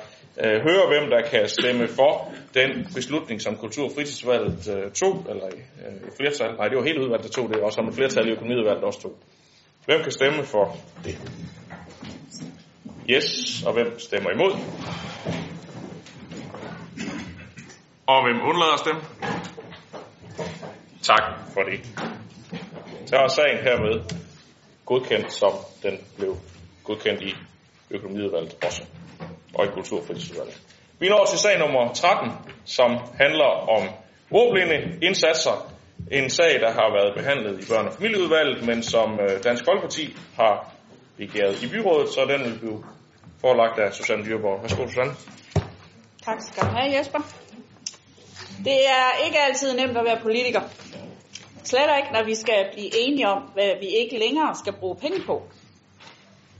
øh, 0.45 0.61
høre, 0.63 0.87
hvem 0.89 1.11
der 1.11 1.23
kan 1.31 1.49
stemme 1.49 1.89
for 1.89 2.33
den 2.55 2.87
beslutning, 2.95 3.43
som 3.43 3.57
Kultur- 3.57 3.85
og 3.85 3.93
Fritidsvalget 3.95 4.69
øh, 4.77 4.93
tog, 4.93 5.27
eller 5.31 5.47
øh, 5.47 6.11
flertal. 6.21 6.55
Nej, 6.57 6.69
det 6.69 6.77
var 6.79 6.85
hele 6.85 7.01
udvalget, 7.01 7.27
der 7.27 7.33
tog 7.33 7.49
det, 7.49 7.61
og 7.61 7.73
som 7.73 7.89
et 7.89 7.95
flertal 7.95 8.29
i 8.29 8.31
økonomiudvalget 8.31 8.85
også 8.85 9.01
tog. 9.01 9.19
Hvem 9.87 10.03
kan 10.03 10.13
stemme 10.13 10.43
for 10.45 10.77
det? 11.05 11.19
Yes, 13.11 13.63
og 13.67 13.73
hvem 13.73 13.99
stemmer 13.99 14.31
imod? 14.31 14.53
Og 18.07 18.25
hvem 18.25 18.41
undlader 18.49 18.73
at 18.73 18.81
stemme? 18.81 19.01
Tak 21.03 21.23
for 21.55 21.63
det. 21.63 21.81
Så 23.07 23.17
er 23.17 23.29
sagen 23.29 23.59
hermed 23.59 24.01
godkendt, 24.85 25.33
som 25.33 25.53
den 25.83 25.99
blev 26.17 26.37
godkendt 26.85 27.23
i 27.23 27.35
økonomiudvalget 27.91 28.65
også, 28.65 28.83
og 29.55 29.65
i 29.65 29.69
Kulturfritidsudvalget. 29.69 30.61
Vi 30.99 31.09
når 31.09 31.25
til 31.25 31.39
sag 31.39 31.59
nummer 31.59 31.93
13, 31.93 32.33
som 32.65 32.91
handler 33.15 33.51
om 33.77 33.89
ordblinde 34.31 34.99
indsatser 35.03 35.73
en 36.11 36.31
sag, 36.31 36.61
der 36.61 36.73
har 36.73 36.89
været 36.97 37.15
behandlet 37.17 37.59
i 37.63 37.73
børne- 37.73 37.89
og 37.89 37.95
familieudvalget, 37.95 38.67
men 38.67 38.83
som 38.83 39.21
øh, 39.21 39.45
Dansk 39.45 39.65
Folkeparti 39.65 40.17
har 40.37 40.73
begæret 41.17 41.63
i 41.63 41.69
byrådet, 41.69 42.09
så 42.09 42.21
den 42.29 42.45
vil 42.45 42.59
blive 42.59 42.85
forelagt 43.41 43.79
af 43.79 43.93
Susanne 43.95 44.25
Dyrborg. 44.25 44.63
Værsgo, 44.63 44.87
Susanne. 44.89 45.15
Tak 46.25 46.39
skal 46.41 46.63
du 46.63 46.69
have, 46.69 46.99
Jesper. 46.99 47.19
Det 48.65 48.79
er 48.89 49.25
ikke 49.25 49.39
altid 49.39 49.77
nemt 49.77 49.99
at 49.99 50.05
være 50.05 50.21
politiker. 50.23 50.61
Slet 51.65 51.91
ikke, 51.99 52.13
når 52.13 52.25
vi 52.25 52.35
skal 52.35 52.67
blive 52.73 52.91
enige 52.99 53.29
om, 53.29 53.43
hvad 53.43 53.71
vi 53.81 53.87
ikke 53.87 54.19
længere 54.19 54.55
skal 54.55 54.73
bruge 54.73 54.97
penge 54.97 55.19
på. 55.27 55.43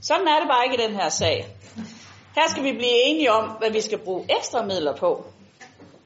Sådan 0.01 0.27
er 0.27 0.39
det 0.39 0.47
bare 0.49 0.63
ikke 0.65 0.83
i 0.83 0.87
den 0.87 0.95
her 0.95 1.09
sag. 1.09 1.45
Her 2.37 2.47
skal 2.47 2.63
vi 2.63 2.71
blive 2.71 3.03
enige 3.05 3.31
om, 3.31 3.49
hvad 3.49 3.71
vi 3.71 3.81
skal 3.81 3.97
bruge 3.97 4.25
ekstra 4.37 4.65
midler 4.65 4.95
på. 4.95 5.25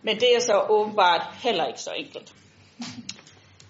Men 0.01 0.15
det 0.15 0.35
er 0.35 0.39
så 0.39 0.65
åbenbart 0.69 1.21
heller 1.43 1.65
ikke 1.65 1.79
så 1.79 1.91
enkelt. 1.97 2.33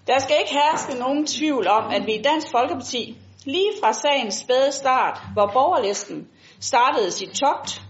Der 0.06 0.18
skal 0.18 0.36
ikke 0.40 0.52
herske 0.52 0.94
nogen 0.94 1.26
tvivl 1.26 1.68
om, 1.68 1.90
at 1.90 2.06
vi 2.06 2.14
i 2.14 2.22
Dansk 2.22 2.50
Folkeparti, 2.50 3.16
lige 3.44 3.70
fra 3.82 3.92
sagens 3.92 4.34
spæde 4.34 4.72
start, 4.72 5.20
hvor 5.32 5.50
borgerlisten 5.52 6.28
startede 6.60 7.10
sit 7.10 7.30
togt, 7.30 7.82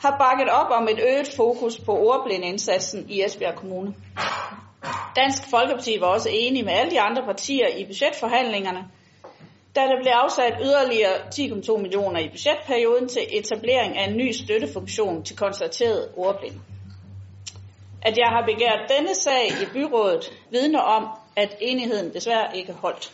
har 0.00 0.16
bakket 0.18 0.48
op 0.48 0.70
om 0.70 0.88
et 0.88 0.98
øget 1.08 1.28
fokus 1.36 1.80
på 1.80 1.92
ordblindeindsatsen 1.92 3.10
i 3.10 3.24
Esbjerg 3.24 3.54
Kommune. 3.54 3.94
Dansk 5.16 5.50
Folkeparti 5.50 6.00
var 6.00 6.06
også 6.06 6.28
enige 6.32 6.64
med 6.64 6.72
alle 6.72 6.90
de 6.90 7.00
andre 7.00 7.22
partier 7.22 7.68
i 7.76 7.84
budgetforhandlingerne, 7.84 8.84
da 9.78 9.82
der 9.82 10.02
blev 10.02 10.12
afsat 10.12 10.54
yderligere 10.62 11.16
10,2 11.34 11.76
millioner 11.76 12.20
i 12.20 12.28
budgetperioden 12.28 13.08
til 13.08 13.22
etablering 13.30 13.98
af 13.98 14.08
en 14.08 14.16
ny 14.16 14.32
støttefunktion 14.32 15.24
til 15.24 15.36
konstateret 15.36 16.08
ordblind. 16.16 16.54
At 18.02 18.18
jeg 18.18 18.28
har 18.28 18.46
begært 18.46 18.92
denne 18.96 19.14
sag 19.14 19.46
i 19.62 19.66
byrådet 19.72 20.32
vidner 20.50 20.80
om, 20.80 21.08
at 21.36 21.56
enigheden 21.60 22.14
desværre 22.14 22.56
ikke 22.56 22.72
holdt. 22.72 23.12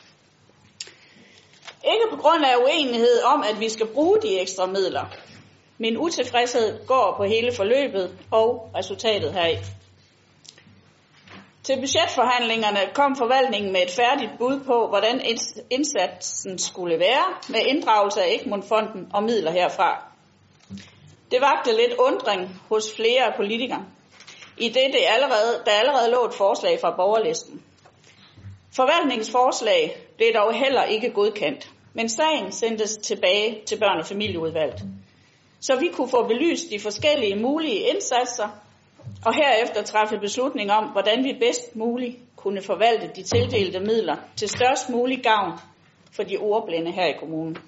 Ikke 1.93 2.07
på 2.11 2.17
grund 2.17 2.45
af 2.45 2.57
uenighed 2.57 3.23
om, 3.23 3.45
at 3.51 3.61
vi 3.61 3.69
skal 3.69 3.87
bruge 3.87 4.19
de 4.23 4.41
ekstra 4.41 4.67
midler. 4.67 5.05
Min 5.79 5.99
utilfredshed 5.99 6.87
går 6.87 7.15
på 7.17 7.25
hele 7.25 7.53
forløbet 7.53 8.19
og 8.31 8.71
resultatet 8.77 9.33
heraf. 9.33 9.84
Til 11.65 11.81
budgetforhandlingerne 11.81 12.81
kom 12.95 13.17
forvaltningen 13.17 13.73
med 13.73 13.83
et 13.83 13.91
færdigt 13.91 14.31
bud 14.39 14.61
på, 14.67 14.89
hvordan 14.89 15.21
indsatsen 15.71 16.59
skulle 16.59 16.99
være 16.99 17.25
med 17.49 17.61
inddragelse 17.67 18.23
af 18.23 18.29
Egmundfonden 18.29 19.09
og 19.15 19.23
midler 19.23 19.51
herfra. 19.51 20.05
Det 21.31 21.41
vagte 21.41 21.77
lidt 21.77 21.95
undring 21.99 22.61
hos 22.69 22.95
flere 22.97 23.33
politikere, 23.37 23.85
i 24.59 24.69
det, 24.69 24.87
det 24.93 25.01
allerede, 25.09 25.63
der 25.67 25.71
allerede 25.73 26.11
lå 26.11 26.25
et 26.25 26.35
forslag 26.35 26.79
fra 26.81 26.91
borgerlisten. 26.97 27.63
Forvaltningens 28.77 29.31
forslag 29.31 29.97
blev 30.17 30.29
dog 30.35 30.55
heller 30.55 30.85
ikke 30.85 31.11
godkendt, 31.11 31.71
men 31.95 32.09
sagen 32.09 32.53
sendtes 32.53 32.97
tilbage 32.97 33.61
til 33.67 33.77
børn- 33.79 34.01
og 34.01 34.07
familieudvalget, 34.07 34.83
så 35.61 35.77
vi 35.77 35.89
kunne 35.89 36.11
få 36.11 36.27
belyst 36.27 36.71
de 36.71 36.81
forskellige 36.81 37.37
mulige 37.37 37.81
indsatser 37.91 38.49
og 39.25 39.35
herefter 39.35 39.83
træffe 39.83 40.19
beslutning 40.19 40.71
om, 40.73 40.85
hvordan 40.85 41.25
vi 41.25 41.33
bedst 41.41 41.77
muligt 41.77 42.17
kunne 42.37 42.63
forvalte 42.63 43.11
de 43.17 43.23
tildelte 43.23 43.81
midler 43.81 44.17
til 44.37 44.49
størst 44.49 44.91
mulig 44.91 45.23
gavn 45.23 45.53
for 46.13 46.23
de 46.23 46.37
ordblinde 46.39 46.93
her 46.93 47.07
i 47.07 47.19
kommunen. 47.19 47.59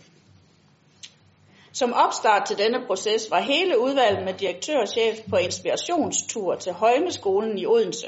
Som 1.72 1.92
opstart 1.92 2.46
til 2.46 2.58
denne 2.58 2.86
proces 2.86 3.30
var 3.30 3.40
hele 3.40 3.80
udvalget 3.80 4.24
med 4.24 4.34
direktør 4.34 4.80
og 4.80 4.88
chef 4.88 5.18
på 5.30 5.36
inspirationstur 5.36 6.54
til 6.54 6.72
Højmeskolen 6.72 7.58
i 7.58 7.66
Odense, 7.66 8.06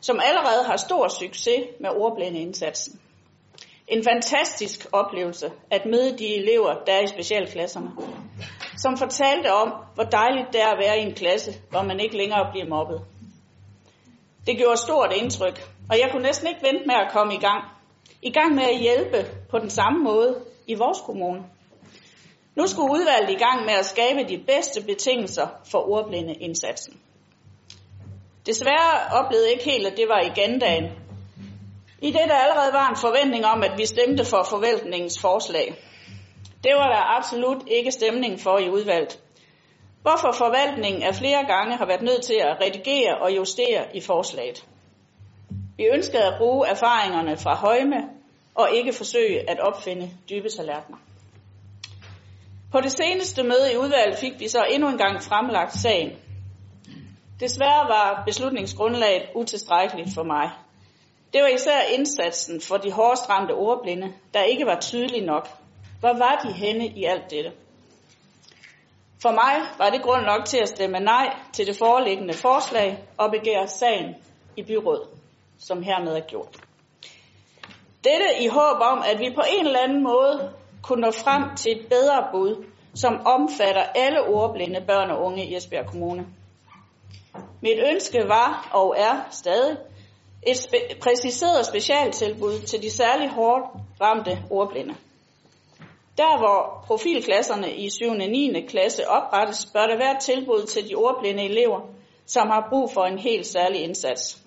som 0.00 0.20
allerede 0.24 0.64
har 0.64 0.76
stor 0.76 1.08
succes 1.08 1.64
med 1.80 1.90
ordblindeindsatsen. 1.90 3.00
En 3.88 4.04
fantastisk 4.04 4.86
oplevelse 4.92 5.52
at 5.70 5.86
møde 5.86 6.18
de 6.18 6.34
elever, 6.36 6.74
der 6.86 6.92
er 6.92 7.00
i 7.00 7.06
specialklasserne, 7.06 7.90
som 8.76 8.96
fortalte 8.96 9.52
om, 9.52 9.74
hvor 9.94 10.04
dejligt 10.04 10.46
det 10.52 10.62
er 10.62 10.66
at 10.66 10.78
være 10.78 10.98
i 10.98 11.02
en 11.02 11.14
klasse, 11.14 11.52
hvor 11.70 11.82
man 11.82 12.00
ikke 12.00 12.16
længere 12.16 12.50
bliver 12.52 12.66
mobbet. 12.68 13.00
Det 14.46 14.56
gjorde 14.56 14.76
stort 14.76 15.12
indtryk, 15.16 15.68
og 15.90 15.98
jeg 15.98 16.08
kunne 16.12 16.22
næsten 16.22 16.48
ikke 16.48 16.60
vente 16.62 16.86
med 16.86 16.94
at 16.94 17.12
komme 17.12 17.34
i 17.34 17.38
gang. 17.38 17.64
I 18.22 18.32
gang 18.32 18.54
med 18.54 18.64
at 18.64 18.78
hjælpe 18.78 19.26
på 19.50 19.58
den 19.58 19.70
samme 19.70 20.04
måde 20.04 20.44
i 20.66 20.74
vores 20.74 20.98
kommune. 21.06 21.42
Nu 22.56 22.66
skulle 22.66 22.92
udvalget 22.92 23.30
i 23.30 23.38
gang 23.38 23.64
med 23.64 23.74
at 23.74 23.86
skabe 23.86 24.28
de 24.28 24.44
bedste 24.46 24.82
betingelser 24.82 25.46
for 25.70 25.78
ordblinde 25.88 26.34
indsatsen. 26.34 27.00
Desværre 28.46 29.24
oplevede 29.24 29.46
jeg 29.46 29.52
ikke 29.52 29.70
helt, 29.70 29.86
at 29.86 29.96
det 29.96 30.08
var 30.08 30.20
i 30.20 30.40
gendagen, 30.40 30.84
i 32.04 32.10
det 32.10 32.28
der 32.28 32.34
allerede 32.34 32.72
var 32.72 32.88
en 32.88 32.96
forventning 32.96 33.44
om, 33.46 33.62
at 33.62 33.78
vi 33.78 33.86
stemte 33.86 34.24
for 34.24 34.42
forvaltningens 34.50 35.20
forslag. 35.20 35.74
Det 36.64 36.74
var 36.74 36.88
der 36.88 37.16
absolut 37.18 37.62
ikke 37.66 37.90
stemning 37.90 38.40
for 38.40 38.58
i 38.58 38.70
udvalget. 38.70 39.20
Hvorfor 40.02 40.32
forvaltningen 40.32 41.02
af 41.02 41.14
flere 41.14 41.44
gange 41.44 41.76
har 41.76 41.86
været 41.86 42.02
nødt 42.02 42.22
til 42.22 42.34
at 42.34 42.56
redigere 42.60 43.18
og 43.20 43.36
justere 43.36 43.96
i 43.96 44.00
forslaget. 44.00 44.66
Vi 45.76 45.84
ønskede 45.94 46.24
at 46.24 46.38
bruge 46.38 46.68
erfaringerne 46.68 47.36
fra 47.36 47.54
Højme 47.54 48.00
og 48.54 48.68
ikke 48.72 48.92
forsøge 48.92 49.50
at 49.50 49.60
opfinde 49.60 50.10
dybe 50.30 50.48
tallerkener. 50.48 50.98
På 52.72 52.80
det 52.80 52.92
seneste 52.92 53.42
møde 53.42 53.72
i 53.72 53.76
udvalget 53.76 54.18
fik 54.18 54.40
vi 54.40 54.48
så 54.48 54.64
endnu 54.70 54.88
en 54.88 54.98
gang 54.98 55.22
fremlagt 55.22 55.72
sagen. 55.72 56.10
Desværre 57.40 57.88
var 57.88 58.22
beslutningsgrundlaget 58.26 59.22
utilstrækkeligt 59.34 60.14
for 60.14 60.22
mig. 60.22 60.50
Det 61.34 61.42
var 61.42 61.48
især 61.48 61.80
indsatsen 61.80 62.60
for 62.60 62.76
de 62.76 62.92
hårdest 62.92 63.30
ramte 63.30 63.52
ordblinde, 63.52 64.12
der 64.34 64.42
ikke 64.42 64.66
var 64.66 64.80
tydelig 64.80 65.22
nok. 65.22 65.48
Hvor 66.00 66.12
var 66.18 66.40
de 66.44 66.52
henne 66.52 66.86
i 66.86 67.04
alt 67.04 67.30
dette? 67.30 67.52
For 69.22 69.30
mig 69.30 69.68
var 69.78 69.90
det 69.90 70.02
grund 70.02 70.24
nok 70.24 70.44
til 70.44 70.58
at 70.58 70.68
stemme 70.68 71.00
nej 71.00 71.36
til 71.52 71.66
det 71.66 71.76
foreliggende 71.76 72.34
forslag 72.34 72.98
og 73.18 73.30
begære 73.30 73.68
sagen 73.68 74.14
i 74.56 74.62
byrådet, 74.62 75.08
som 75.58 75.82
hermed 75.82 76.16
er 76.16 76.20
gjort. 76.20 76.56
Dette 78.04 78.26
i 78.40 78.46
håb 78.46 78.80
om, 78.80 79.02
at 79.06 79.18
vi 79.18 79.34
på 79.34 79.42
en 79.58 79.66
eller 79.66 79.80
anden 79.80 80.02
måde 80.02 80.52
kunne 80.82 81.00
nå 81.00 81.10
frem 81.10 81.56
til 81.56 81.72
et 81.72 81.86
bedre 81.88 82.28
bud, 82.32 82.64
som 82.94 83.26
omfatter 83.26 83.82
alle 83.82 84.22
ordblinde 84.22 84.80
børn 84.80 85.10
og 85.10 85.22
unge 85.22 85.46
i 85.46 85.56
Esbjerg 85.56 85.86
Kommune. 85.86 86.26
Mit 87.60 87.78
ønske 87.90 88.28
var 88.28 88.68
og 88.72 88.94
er 88.98 89.28
stadig 89.30 89.76
et 90.46 90.56
spe- 90.56 90.98
præciseret 91.00 91.66
specialtilbud 91.66 92.60
til 92.60 92.82
de 92.82 92.90
særligt 92.90 93.32
hårdt 93.32 93.64
ramte 94.00 94.38
ordblinde. 94.50 94.94
Der 96.18 96.38
hvor 96.38 96.84
profilklasserne 96.86 97.72
i 97.74 97.90
7. 97.90 98.10
og 98.10 98.16
9. 98.16 98.66
klasse 98.68 99.08
oprettes, 99.08 99.66
bør 99.66 99.86
der 99.86 99.96
være 99.96 100.12
et 100.12 100.20
tilbud 100.20 100.66
til 100.66 100.88
de 100.88 100.94
ordblinde 100.94 101.42
elever, 101.44 101.80
som 102.26 102.50
har 102.50 102.66
brug 102.70 102.90
for 102.92 103.04
en 103.04 103.18
helt 103.18 103.46
særlig 103.46 103.80
indsats. 103.80 104.38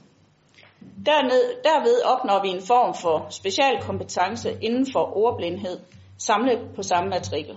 Derned, 1.06 1.64
derved 1.64 2.02
opnår 2.04 2.42
vi 2.42 2.50
en 2.50 2.62
form 2.62 2.94
for 2.94 3.28
specialkompetence 3.30 4.58
inden 4.62 4.92
for 4.94 5.18
ordblindhed, 5.18 5.80
samlet 6.18 6.60
på 6.76 6.84
samme 6.84 7.10
matrikel. 7.10 7.56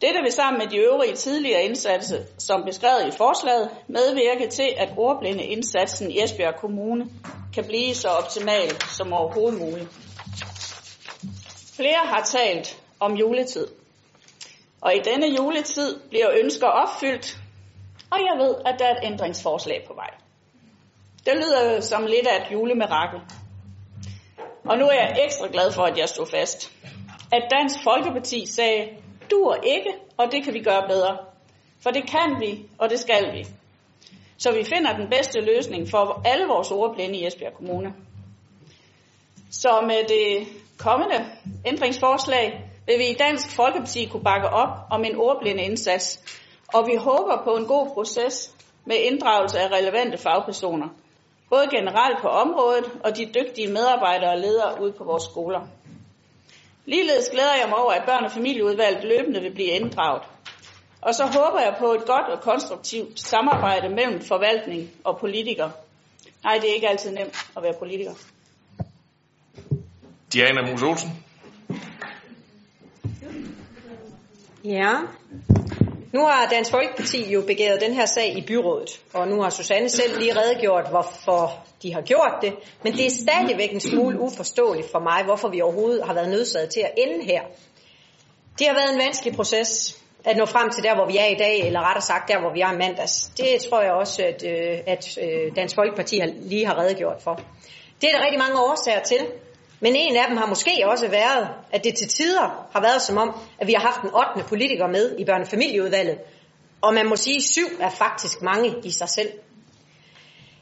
Dette 0.00 0.20
vil 0.22 0.32
sammen 0.32 0.58
med 0.58 0.66
de 0.66 0.76
øvrige 0.76 1.14
tidligere 1.14 1.62
indsatser, 1.62 2.18
som 2.38 2.64
beskrevet 2.64 3.06
i 3.08 3.16
forslaget, 3.16 3.70
medvirke 3.88 4.48
til, 4.50 4.74
at 4.76 4.88
ordblindeindsatsen 4.96 6.10
i 6.10 6.22
Esbjerg 6.22 6.56
Kommune 6.56 7.06
kan 7.54 7.64
blive 7.64 7.94
så 7.94 8.08
optimal 8.08 8.82
som 8.96 9.12
overhovedet 9.12 9.60
muligt. 9.60 9.88
Flere 11.76 12.02
har 12.04 12.22
talt 12.22 12.82
om 13.00 13.14
juletid. 13.14 13.66
Og 14.80 14.94
i 14.94 14.98
denne 14.98 15.26
juletid 15.26 16.00
bliver 16.08 16.30
ønsker 16.42 16.66
opfyldt, 16.66 17.38
og 18.10 18.18
jeg 18.18 18.46
ved, 18.46 18.54
at 18.66 18.78
der 18.78 18.86
er 18.86 18.92
et 18.92 19.12
ændringsforslag 19.12 19.84
på 19.86 19.94
vej. 19.94 20.10
Det 21.26 21.34
lyder 21.36 21.74
jo 21.74 21.80
som 21.80 22.06
lidt 22.06 22.26
af 22.26 22.36
et 22.46 22.52
julemirakel. 22.52 23.20
Og 24.64 24.78
nu 24.78 24.84
er 24.84 24.92
jeg 24.92 25.24
ekstra 25.24 25.48
glad 25.52 25.72
for, 25.72 25.82
at 25.82 25.98
jeg 25.98 26.08
stod 26.08 26.26
fast. 26.26 26.72
At 27.32 27.42
Dansk 27.50 27.76
Folkeparti 27.84 28.46
sagde, 28.46 28.88
dur 29.30 29.54
ikke, 29.54 29.92
og 30.16 30.32
det 30.32 30.44
kan 30.44 30.54
vi 30.54 30.62
gøre 30.62 30.88
bedre. 30.88 31.18
For 31.82 31.90
det 31.90 32.10
kan 32.10 32.40
vi, 32.40 32.68
og 32.78 32.90
det 32.90 32.98
skal 32.98 33.32
vi. 33.32 33.46
Så 34.38 34.52
vi 34.52 34.64
finder 34.64 34.96
den 34.96 35.08
bedste 35.08 35.40
løsning 35.40 35.88
for 35.90 36.22
alle 36.24 36.46
vores 36.46 36.70
ordblinde 36.70 37.18
i 37.18 37.26
Esbjerg 37.26 37.54
Kommune. 37.54 37.94
Så 39.50 39.80
med 39.86 40.08
det 40.08 40.46
kommende 40.78 41.26
ændringsforslag 41.66 42.70
vil 42.86 42.98
vi 42.98 43.06
i 43.08 43.14
Dansk 43.14 43.56
Folkeparti 43.56 44.06
kunne 44.06 44.24
bakke 44.24 44.48
op 44.48 44.78
om 44.90 45.04
en 45.04 45.16
ordblinde 45.16 45.62
indsats, 45.62 46.20
og 46.74 46.86
vi 46.86 46.96
håber 46.96 47.42
på 47.44 47.56
en 47.56 47.66
god 47.66 47.90
proces 47.94 48.54
med 48.84 48.96
inddragelse 48.96 49.58
af 49.58 49.68
relevante 49.72 50.18
fagpersoner, 50.18 50.88
både 51.50 51.66
generelt 51.70 52.18
på 52.22 52.28
området 52.28 52.84
og 53.04 53.16
de 53.16 53.24
dygtige 53.24 53.72
medarbejdere 53.72 54.30
og 54.30 54.38
ledere 54.38 54.82
ude 54.82 54.92
på 54.92 55.04
vores 55.04 55.22
skoler. 55.22 55.60
Ligeledes 56.86 57.28
glæder 57.30 57.54
jeg 57.60 57.68
mig 57.68 57.78
over, 57.78 57.92
at 57.92 58.02
børn- 58.06 58.24
og 58.24 58.32
familieudvalget 58.32 59.04
løbende 59.04 59.40
vil 59.40 59.54
blive 59.54 59.68
inddraget. 59.68 60.22
Og 61.00 61.14
så 61.14 61.24
håber 61.24 61.60
jeg 61.60 61.76
på 61.78 61.92
et 61.92 62.06
godt 62.06 62.26
og 62.26 62.40
konstruktivt 62.40 63.20
samarbejde 63.20 63.88
mellem 63.88 64.20
forvaltning 64.20 64.90
og 65.04 65.18
politikere. 65.18 65.72
Nej, 66.44 66.58
det 66.60 66.70
er 66.70 66.74
ikke 66.74 66.88
altid 66.88 67.10
nemt 67.10 67.46
at 67.56 67.62
være 67.62 67.74
politiker. 67.78 68.14
Diana 70.32 70.70
Mus 70.70 70.82
Olsen. 70.82 71.24
Ja, 74.64 74.92
nu 76.12 76.26
har 76.26 76.48
Dansk 76.48 76.70
Folkeparti 76.70 77.32
jo 77.32 77.42
begæret 77.46 77.80
den 77.80 77.92
her 77.92 78.06
sag 78.06 78.38
i 78.38 78.44
byrådet, 78.46 79.00
og 79.14 79.28
nu 79.28 79.42
har 79.42 79.50
Susanne 79.50 79.88
selv 79.88 80.18
lige 80.18 80.40
redegjort, 80.40 80.90
hvorfor 80.90 81.64
de 81.82 81.94
har 81.94 82.00
gjort 82.00 82.34
det, 82.42 82.52
men 82.82 82.92
det 82.92 83.06
er 83.06 83.10
stadigvæk 83.10 83.72
en 83.72 83.80
smule 83.80 84.20
uforståeligt 84.20 84.90
for 84.90 84.98
mig, 84.98 85.24
hvorfor 85.24 85.48
vi 85.48 85.60
overhovedet 85.60 86.06
har 86.06 86.14
været 86.14 86.28
nødsaget 86.28 86.70
til 86.70 86.80
at 86.80 86.90
ende 86.96 87.24
her. 87.24 87.42
Det 88.58 88.66
har 88.66 88.74
været 88.74 88.92
en 88.92 88.98
vanskelig 88.98 89.36
proces 89.36 90.02
at 90.24 90.36
nå 90.36 90.46
frem 90.46 90.70
til 90.70 90.82
der, 90.82 90.94
hvor 90.94 91.06
vi 91.06 91.16
er 91.16 91.26
i 91.26 91.34
dag, 91.34 91.66
eller 91.66 91.80
rettere 91.88 92.02
sagt 92.02 92.28
der, 92.28 92.40
hvor 92.40 92.52
vi 92.52 92.60
er 92.60 92.72
i 92.72 92.76
mandags. 92.76 93.30
Det 93.36 93.60
tror 93.70 93.80
jeg 93.82 93.92
også, 93.92 94.22
at, 94.22 94.44
øh, 94.46 94.78
at 94.86 95.18
øh, 95.22 95.56
Dansk 95.56 95.74
Folkeparti 95.74 96.20
lige 96.36 96.66
har 96.66 96.78
redegjort 96.78 97.22
for. 97.22 97.40
Det 98.00 98.08
er 98.08 98.18
der 98.18 98.24
rigtig 98.24 98.38
mange 98.38 98.60
årsager 98.60 99.02
til, 99.02 99.20
men 99.80 99.96
en 99.96 100.16
af 100.16 100.24
dem 100.28 100.36
har 100.36 100.46
måske 100.46 100.84
også 100.84 101.08
været, 101.08 101.48
at 101.72 101.84
det 101.84 101.94
til 101.94 102.08
tider 102.08 102.68
har 102.72 102.80
været 102.80 103.02
som 103.02 103.16
om, 103.16 103.34
at 103.58 103.66
vi 103.66 103.72
har 103.72 103.80
haft 103.80 104.02
en 104.02 104.10
8. 104.36 104.48
politiker 104.48 104.86
med 104.86 105.18
i 105.18 105.24
børnefamilieudvalget, 105.24 106.18
og 106.80 106.94
man 106.94 107.08
må 107.08 107.16
sige, 107.16 107.36
at 107.36 107.42
syv 107.42 107.66
er 107.80 107.90
faktisk 107.90 108.42
mange 108.42 108.74
i 108.84 108.90
sig 108.90 109.08
selv. 109.08 109.28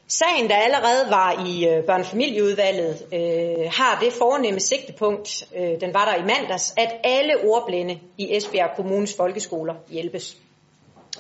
Sagen, 0.09 0.49
der 0.49 0.57
allerede 0.57 1.11
var 1.11 1.47
i 1.47 1.69
øh, 1.69 1.85
børnefamilieudvalget, 1.85 3.07
øh, 3.13 3.71
har 3.73 3.99
det 4.03 4.13
fornemme 4.13 4.61
sigtepunkt, 4.61 5.45
øh, 5.57 5.81
den 5.81 5.95
var 5.95 6.05
der 6.05 6.15
i 6.15 6.27
mandags, 6.27 6.75
at 6.77 6.93
alle 7.05 7.35
ordblinde 7.45 8.01
i 8.19 8.37
Esbjerg 8.37 8.77
Kommunes 8.77 9.17
folkeskoler 9.17 9.75
hjælpes. 9.89 10.37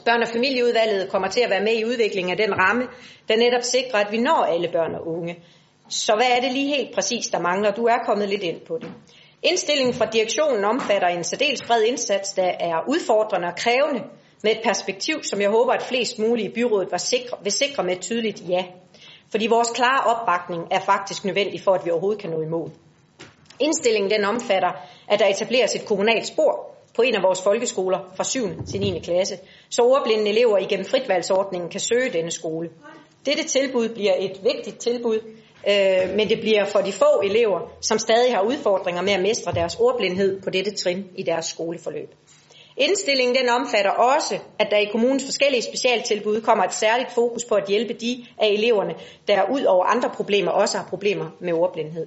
Børn- 0.04 0.22
og 0.22 0.28
familieudvalget 0.28 1.10
kommer 1.10 1.28
til 1.28 1.40
at 1.40 1.50
være 1.50 1.62
med 1.62 1.72
i 1.72 1.84
udviklingen 1.84 2.30
af 2.30 2.36
den 2.36 2.58
ramme, 2.58 2.88
der 3.28 3.36
netop 3.36 3.62
sikrer, 3.62 3.98
at 3.98 4.12
vi 4.12 4.18
når 4.18 4.44
alle 4.44 4.68
børn 4.72 4.94
og 4.94 5.08
unge. 5.08 5.36
Så 5.94 6.14
hvad 6.16 6.26
er 6.36 6.40
det 6.40 6.52
lige 6.52 6.76
helt 6.76 6.94
præcis, 6.94 7.26
der 7.26 7.40
mangler? 7.40 7.70
Du 7.70 7.84
er 7.84 7.98
kommet 8.06 8.28
lidt 8.28 8.42
ind 8.42 8.60
på 8.60 8.78
det. 8.78 8.90
Indstillingen 9.42 9.94
fra 9.94 10.06
direktionen 10.06 10.64
omfatter 10.64 11.08
en 11.08 11.24
særdeles 11.24 11.62
bred 11.62 11.82
indsats, 11.82 12.30
der 12.32 12.52
er 12.60 12.84
udfordrende 12.88 13.48
og 13.48 13.56
krævende, 13.56 14.02
med 14.42 14.52
et 14.52 14.60
perspektiv, 14.64 15.22
som 15.22 15.40
jeg 15.40 15.50
håber, 15.50 15.72
at 15.72 15.82
flest 15.82 16.18
mulige 16.18 16.48
i 16.48 16.52
byrådet 16.54 16.92
var 16.92 16.98
sikre, 16.98 17.36
vil 17.42 17.52
sikre 17.52 17.82
med 17.84 17.96
et 17.96 18.00
tydeligt 18.00 18.42
ja. 18.48 18.64
Fordi 19.30 19.46
vores 19.46 19.70
klare 19.70 20.14
opbakning 20.14 20.62
er 20.70 20.80
faktisk 20.80 21.24
nødvendig 21.24 21.60
for, 21.60 21.72
at 21.72 21.84
vi 21.84 21.90
overhovedet 21.90 22.20
kan 22.22 22.30
nå 22.30 22.40
i 22.40 22.46
mål. 22.46 22.70
Indstillingen 23.60 24.10
den 24.10 24.24
omfatter, 24.24 24.72
at 25.08 25.18
der 25.18 25.26
etableres 25.26 25.74
et 25.74 25.86
kommunalt 25.86 26.26
spor 26.26 26.74
på 26.96 27.02
en 27.02 27.14
af 27.14 27.22
vores 27.22 27.42
folkeskoler 27.42 27.98
fra 28.16 28.24
7. 28.24 28.40
til 28.66 28.80
9. 28.80 29.00
klasse, 29.00 29.38
så 29.70 29.82
ordblinde 29.82 30.30
elever 30.30 30.58
igennem 30.58 30.86
fritvalgsordningen 30.86 31.70
kan 31.70 31.80
søge 31.80 32.10
denne 32.12 32.30
skole. 32.30 32.70
Dette 33.26 33.44
tilbud 33.44 33.88
bliver 33.88 34.14
et 34.18 34.40
vigtigt 34.42 34.78
tilbud, 34.78 35.18
øh, 35.68 36.16
men 36.16 36.28
det 36.28 36.40
bliver 36.40 36.64
for 36.64 36.78
de 36.78 36.92
få 36.92 37.20
elever, 37.24 37.60
som 37.80 37.98
stadig 37.98 38.34
har 38.34 38.42
udfordringer 38.42 39.02
med 39.02 39.12
at 39.12 39.22
mestre 39.22 39.52
deres 39.52 39.76
ordblindhed 39.80 40.42
på 40.42 40.50
dette 40.50 40.74
trin 40.74 41.04
i 41.16 41.22
deres 41.22 41.46
skoleforløb. 41.46 42.10
Indstillingen 42.76 43.36
den 43.36 43.48
omfatter 43.48 43.90
også, 43.90 44.38
at 44.58 44.66
der 44.70 44.78
i 44.78 44.84
kommunens 44.92 45.24
forskellige 45.24 45.62
specialtilbud 45.62 46.40
kommer 46.40 46.64
et 46.64 46.72
særligt 46.72 47.12
fokus 47.12 47.44
på 47.44 47.54
at 47.54 47.68
hjælpe 47.68 47.92
de 47.92 48.26
af 48.38 48.48
eleverne, 48.48 48.94
der 49.28 49.50
ud 49.50 49.64
over 49.64 49.84
andre 49.84 50.10
problemer 50.10 50.50
også 50.50 50.78
har 50.78 50.86
problemer 50.88 51.30
med 51.40 51.52
ordblindhed. 51.52 52.06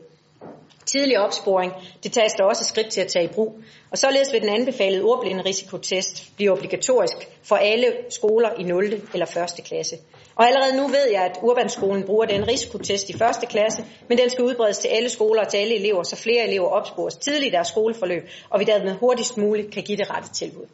Tidlig 0.86 1.20
opsporing, 1.20 1.74
det 2.04 2.12
tages 2.12 2.34
der 2.34 2.44
også 2.44 2.64
skridt 2.64 2.88
til 2.88 3.02
at 3.02 3.08
tage 3.08 3.26
i 3.26 3.28
brug, 3.28 3.60
og 3.92 3.98
således 3.98 4.34
vil 4.34 4.42
den 4.42 4.50
anbefalede 4.50 5.04
ordblinde 5.04 5.46
risikotest 5.46 6.36
blive 6.36 6.52
obligatorisk 6.52 7.16
for 7.44 7.56
alle 7.56 7.94
skoler 8.10 8.50
i 8.60 8.64
0. 8.64 9.02
eller 9.14 9.54
1. 9.60 9.64
klasse. 9.66 9.96
Og 10.38 10.48
allerede 10.48 10.78
nu 10.78 10.88
ved 10.88 11.08
jeg, 11.12 11.24
at 11.24 11.40
Urbanskolen 11.44 12.04
bruger 12.04 12.26
den 12.26 12.48
risikotest 12.48 13.10
i 13.10 13.14
1. 13.14 13.50
klasse, 13.50 13.86
men 14.10 14.18
den 14.18 14.30
skal 14.30 14.44
udbredes 14.44 14.78
til 14.78 14.88
alle 14.88 15.10
skoler 15.10 15.42
og 15.42 15.48
til 15.48 15.58
alle 15.58 15.76
elever, 15.76 16.04
så 16.04 16.16
flere 16.16 16.48
elever 16.48 16.68
opspores 16.68 17.16
tidligt 17.16 17.54
i 17.54 17.56
deres 17.56 17.68
skoleforløb, 17.68 18.30
og 18.50 18.60
vi 18.60 18.66
dermed 18.66 18.94
hurtigst 18.94 19.38
muligt 19.38 19.74
kan 19.74 19.84
give 19.84 19.98
det 19.98 20.10
rette 20.10 20.34
tilbud. 20.34 20.66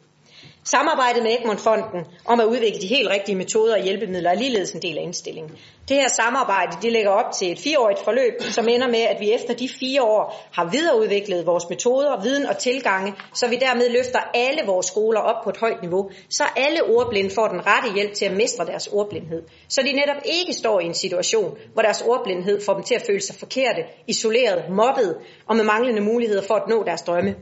Samarbejdet 0.66 1.22
med 1.22 1.30
Egmont-fonden 1.32 2.04
om 2.24 2.40
at 2.40 2.46
udvikle 2.46 2.80
de 2.80 2.86
helt 2.86 3.08
rigtige 3.10 3.36
metoder 3.36 3.74
og 3.74 3.82
hjælpemidler 3.82 4.30
er 4.30 4.34
ligeledes 4.34 4.72
en 4.72 4.82
del 4.82 4.98
af 4.98 5.02
indstillingen. 5.02 5.52
Det 5.88 5.96
her 5.96 6.08
samarbejde 6.08 6.76
det 6.82 6.92
lægger 6.92 7.10
op 7.10 7.32
til 7.32 7.52
et 7.52 7.58
fireårigt 7.58 8.04
forløb, 8.04 8.42
som 8.42 8.68
ender 8.68 8.88
med, 8.88 9.00
at 9.00 9.20
vi 9.20 9.32
efter 9.32 9.54
de 9.54 9.68
fire 9.80 10.02
år 10.02 10.46
har 10.52 10.70
videreudviklet 10.70 11.46
vores 11.46 11.64
metoder, 11.70 12.22
viden 12.22 12.46
og 12.46 12.58
tilgange, 12.58 13.14
så 13.34 13.48
vi 13.48 13.56
dermed 13.56 13.88
løfter 13.90 14.18
alle 14.34 14.62
vores 14.66 14.86
skoler 14.86 15.20
op 15.20 15.44
på 15.44 15.50
et 15.50 15.56
højt 15.56 15.82
niveau, 15.82 16.10
så 16.30 16.44
alle 16.56 16.84
ordblinde 16.84 17.30
får 17.34 17.48
den 17.48 17.66
rette 17.66 17.94
hjælp 17.94 18.12
til 18.14 18.24
at 18.24 18.36
mestre 18.36 18.66
deres 18.66 18.86
ordblindhed. 18.86 19.42
Så 19.68 19.80
de 19.82 19.92
netop 19.92 20.22
ikke 20.24 20.52
står 20.52 20.80
i 20.80 20.84
en 20.84 20.94
situation, 20.94 21.56
hvor 21.72 21.82
deres 21.82 22.02
ordblindhed 22.02 22.60
får 22.66 22.74
dem 22.74 22.82
til 22.82 22.94
at 22.94 23.02
føle 23.06 23.20
sig 23.20 23.36
forkerte, 23.36 23.82
isoleret, 24.06 24.64
mobbet 24.70 25.16
og 25.46 25.56
med 25.56 25.64
manglende 25.64 26.00
muligheder 26.00 26.42
for 26.42 26.54
at 26.54 26.68
nå 26.68 26.82
deres 26.82 27.02
drømme. 27.02 27.34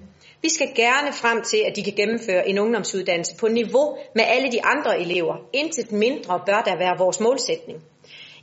Vi 0.43 0.49
skal 0.49 0.69
gerne 0.75 1.13
frem 1.13 1.43
til, 1.43 1.61
at 1.67 1.77
de 1.77 1.85
kan 1.85 1.93
gennemføre 1.93 2.49
en 2.49 2.59
ungdomsuddannelse 2.59 3.37
på 3.37 3.49
niveau 3.49 3.97
med 4.15 4.25
alle 4.27 4.53
de 4.53 4.65
andre 4.65 5.01
elever. 5.01 5.37
Intet 5.53 5.93
mindre 5.93 6.41
bør 6.47 6.63
der 6.65 6.77
være 6.77 6.99
vores 6.99 7.21
målsætning. 7.21 7.79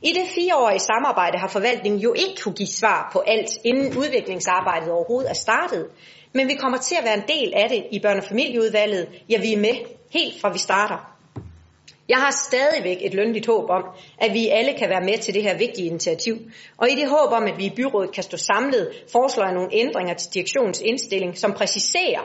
I 0.02 0.12
det 0.12 0.28
fireårige 0.34 0.78
samarbejde 0.78 1.38
har 1.38 1.48
forvaltningen 1.48 2.00
jo 2.00 2.12
ikke 2.12 2.36
kunne 2.42 2.54
give 2.54 2.66
svar 2.66 3.10
på 3.12 3.18
alt, 3.26 3.50
inden 3.64 3.98
udviklingsarbejdet 3.98 4.90
overhovedet 4.90 5.30
er 5.30 5.34
startet. 5.34 5.86
Men 6.34 6.48
vi 6.48 6.54
kommer 6.54 6.78
til 6.78 6.96
at 6.98 7.04
være 7.04 7.14
en 7.14 7.28
del 7.28 7.52
af 7.54 7.68
det 7.68 7.86
i 7.90 7.98
børne- 8.06 8.22
og 8.22 8.28
familieudvalget. 8.28 9.08
Ja, 9.28 9.40
vi 9.40 9.52
er 9.52 9.58
med 9.58 9.74
helt 10.10 10.40
fra 10.40 10.52
vi 10.52 10.58
starter. 10.58 11.09
Jeg 12.12 12.18
har 12.18 12.30
stadigvæk 12.48 12.98
et 13.00 13.14
lønligt 13.14 13.46
håb 13.46 13.70
om, 13.70 13.84
at 14.18 14.32
vi 14.32 14.48
alle 14.48 14.72
kan 14.78 14.88
være 14.88 15.04
med 15.04 15.18
til 15.18 15.34
det 15.34 15.42
her 15.42 15.58
vigtige 15.58 15.86
initiativ. 15.86 16.34
Og 16.76 16.90
i 16.90 16.94
det 16.94 17.08
håb 17.08 17.32
om, 17.32 17.44
at 17.44 17.58
vi 17.58 17.64
i 17.64 17.74
byrådet 17.76 18.12
kan 18.14 18.22
stå 18.22 18.36
samlet, 18.36 18.84
foreslår 19.12 19.44
jeg 19.44 19.54
nogle 19.54 19.68
ændringer 19.72 20.14
til 20.14 20.34
direktionens 20.34 20.80
indstilling, 20.80 21.38
som 21.38 21.52
præciserer, 21.52 22.20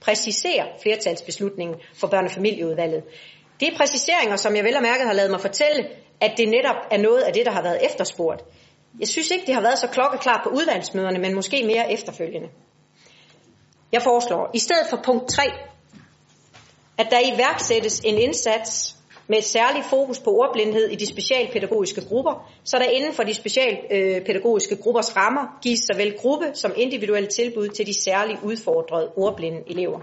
præciserer 0.00 0.66
flertalsbeslutningen 0.82 1.76
for 2.00 2.06
børne- 2.06 2.24
og 2.24 2.30
familieudvalget. 2.30 3.02
Det 3.60 3.68
er 3.68 3.76
præciseringer, 3.76 4.36
som 4.36 4.56
jeg 4.56 4.64
vel 4.64 4.76
og 4.76 4.82
mærket 4.82 5.06
har 5.06 5.14
lavet 5.14 5.30
mig 5.30 5.40
fortælle, 5.40 5.88
at 6.20 6.32
det 6.36 6.48
netop 6.48 6.76
er 6.90 6.98
noget 6.98 7.20
af 7.20 7.32
det, 7.32 7.46
der 7.46 7.52
har 7.52 7.62
været 7.62 7.84
efterspurgt. 7.84 8.42
Jeg 9.00 9.08
synes 9.08 9.30
ikke, 9.30 9.46
det 9.46 9.54
har 9.54 9.62
været 9.62 9.78
så 9.78 9.86
klokkeklart 9.86 10.40
på 10.44 10.50
udvalgsmøderne, 10.50 11.18
men 11.18 11.34
måske 11.34 11.62
mere 11.66 11.92
efterfølgende. 11.92 12.48
Jeg 13.92 14.02
foreslår, 14.02 14.50
i 14.54 14.58
stedet 14.58 14.86
for 14.90 15.00
punkt 15.04 15.28
3, 15.28 15.42
at 16.98 17.06
der 17.10 17.34
iværksættes 17.34 18.00
en 18.00 18.18
indsats 18.18 18.96
med 19.28 19.38
et 19.38 19.44
særligt 19.44 19.86
fokus 19.86 20.18
på 20.18 20.30
ordblindhed 20.30 20.88
i 20.88 20.94
de 20.94 21.06
specialpædagogiske 21.06 22.04
grupper, 22.08 22.50
så 22.64 22.78
der 22.78 22.84
inden 22.84 23.12
for 23.12 23.22
de 23.22 23.34
specialpædagogiske 23.34 24.76
gruppers 24.76 25.16
rammer 25.16 25.58
gives 25.62 25.80
såvel 25.92 26.18
gruppe 26.18 26.50
som 26.54 26.72
individuelle 26.76 27.28
tilbud 27.28 27.68
til 27.68 27.86
de 27.86 27.94
særligt 27.94 28.38
udfordrede 28.42 29.12
ordblinde 29.16 29.62
elever. 29.66 30.00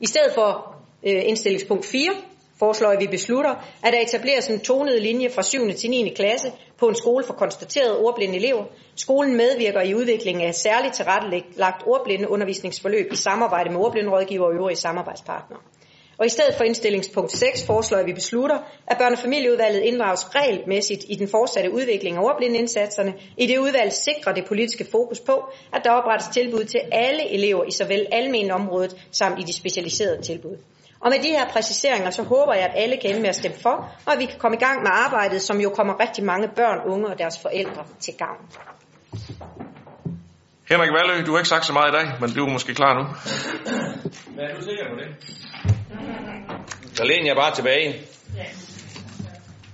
I 0.00 0.06
stedet 0.06 0.32
for 0.34 0.76
øh, 1.06 1.22
indstillingspunkt 1.28 1.86
4 1.86 2.10
foreslår 2.58 2.88
at 2.88 3.00
vi 3.00 3.06
beslutter, 3.06 3.54
at 3.82 3.92
der 3.92 4.00
etableres 4.00 4.48
en 4.48 4.60
tonet 4.60 5.02
linje 5.02 5.30
fra 5.30 5.42
7. 5.42 5.72
til 5.72 5.90
9. 5.90 6.12
klasse 6.16 6.52
på 6.78 6.88
en 6.88 6.94
skole 6.94 7.24
for 7.24 7.34
konstaterede 7.34 7.98
ordblinde 7.98 8.36
elever. 8.36 8.64
Skolen 8.96 9.36
medvirker 9.36 9.80
i 9.80 9.94
udviklingen 9.94 10.44
af 10.48 10.54
særligt 10.54 10.94
tilrettelagt 10.94 11.82
ordblinde 11.86 12.30
undervisningsforløb 12.30 13.12
i 13.12 13.16
samarbejde 13.16 13.70
med 13.70 13.80
ordblinderådgiver 13.80 14.46
og 14.46 14.54
øvrige 14.54 14.76
samarbejdspartnere. 14.76 15.60
Og 16.18 16.26
i 16.26 16.28
stedet 16.28 16.54
for 16.56 16.64
indstillingspunkt 16.64 17.32
6 17.32 17.66
foreslår 17.66 17.98
at 17.98 18.06
vi 18.06 18.12
beslutter, 18.12 18.58
at 18.86 18.96
børne- 18.96 19.12
og 19.12 19.18
familieudvalget 19.18 19.80
inddrages 19.80 20.34
regelmæssigt 20.34 21.04
i 21.08 21.14
den 21.14 21.28
fortsatte 21.28 21.72
udvikling 21.72 22.16
af 22.16 22.22
ordblindeindsatserne. 22.22 23.14
I 23.36 23.46
det 23.46 23.58
udvalg 23.58 23.92
sikrer 23.92 24.32
det 24.32 24.44
politiske 24.48 24.86
fokus 24.90 25.20
på, 25.20 25.52
at 25.72 25.84
der 25.84 25.90
oprettes 25.90 26.28
tilbud 26.28 26.64
til 26.64 26.80
alle 26.92 27.34
elever 27.34 27.64
i 27.64 27.70
såvel 27.70 28.06
almen 28.12 28.50
området 28.50 29.06
samt 29.12 29.38
i 29.40 29.42
de 29.42 29.52
specialiserede 29.52 30.22
tilbud. 30.22 30.56
Og 31.00 31.10
med 31.10 31.18
de 31.22 31.28
her 31.28 31.48
præciseringer, 31.48 32.10
så 32.10 32.22
håber 32.22 32.54
jeg, 32.54 32.64
at 32.64 32.82
alle 32.82 32.96
kan 32.96 33.10
ende 33.10 33.20
med 33.20 33.28
at 33.28 33.36
stemme 33.36 33.56
for, 33.62 33.92
og 34.06 34.12
at 34.12 34.18
vi 34.18 34.24
kan 34.24 34.38
komme 34.38 34.56
i 34.56 34.60
gang 34.60 34.82
med 34.82 34.90
arbejdet, 34.92 35.42
som 35.42 35.60
jo 35.60 35.70
kommer 35.70 36.00
rigtig 36.00 36.24
mange 36.24 36.48
børn, 36.56 36.92
unge 36.92 37.06
og 37.06 37.18
deres 37.18 37.38
forældre 37.42 37.84
til 38.00 38.14
gavn. 38.18 38.42
Henrik 40.68 40.90
Valø, 40.90 41.24
du 41.26 41.30
har 41.30 41.38
ikke 41.38 41.48
sagt 41.48 41.64
så 41.66 41.72
meget 41.72 41.88
i 41.92 41.96
dag, 41.96 42.06
men 42.20 42.30
du 42.30 42.46
er 42.46 42.52
måske 42.52 42.74
klar 42.74 42.94
nu. 42.94 43.04
Men 44.36 44.44
er 44.44 44.54
du 44.54 44.62
sikker 44.62 44.84
på 44.90 44.96
det? 45.00 45.45
Så 46.96 47.04
læner 47.04 47.26
jeg 47.26 47.36
bare 47.36 47.54
tilbage. 47.54 47.94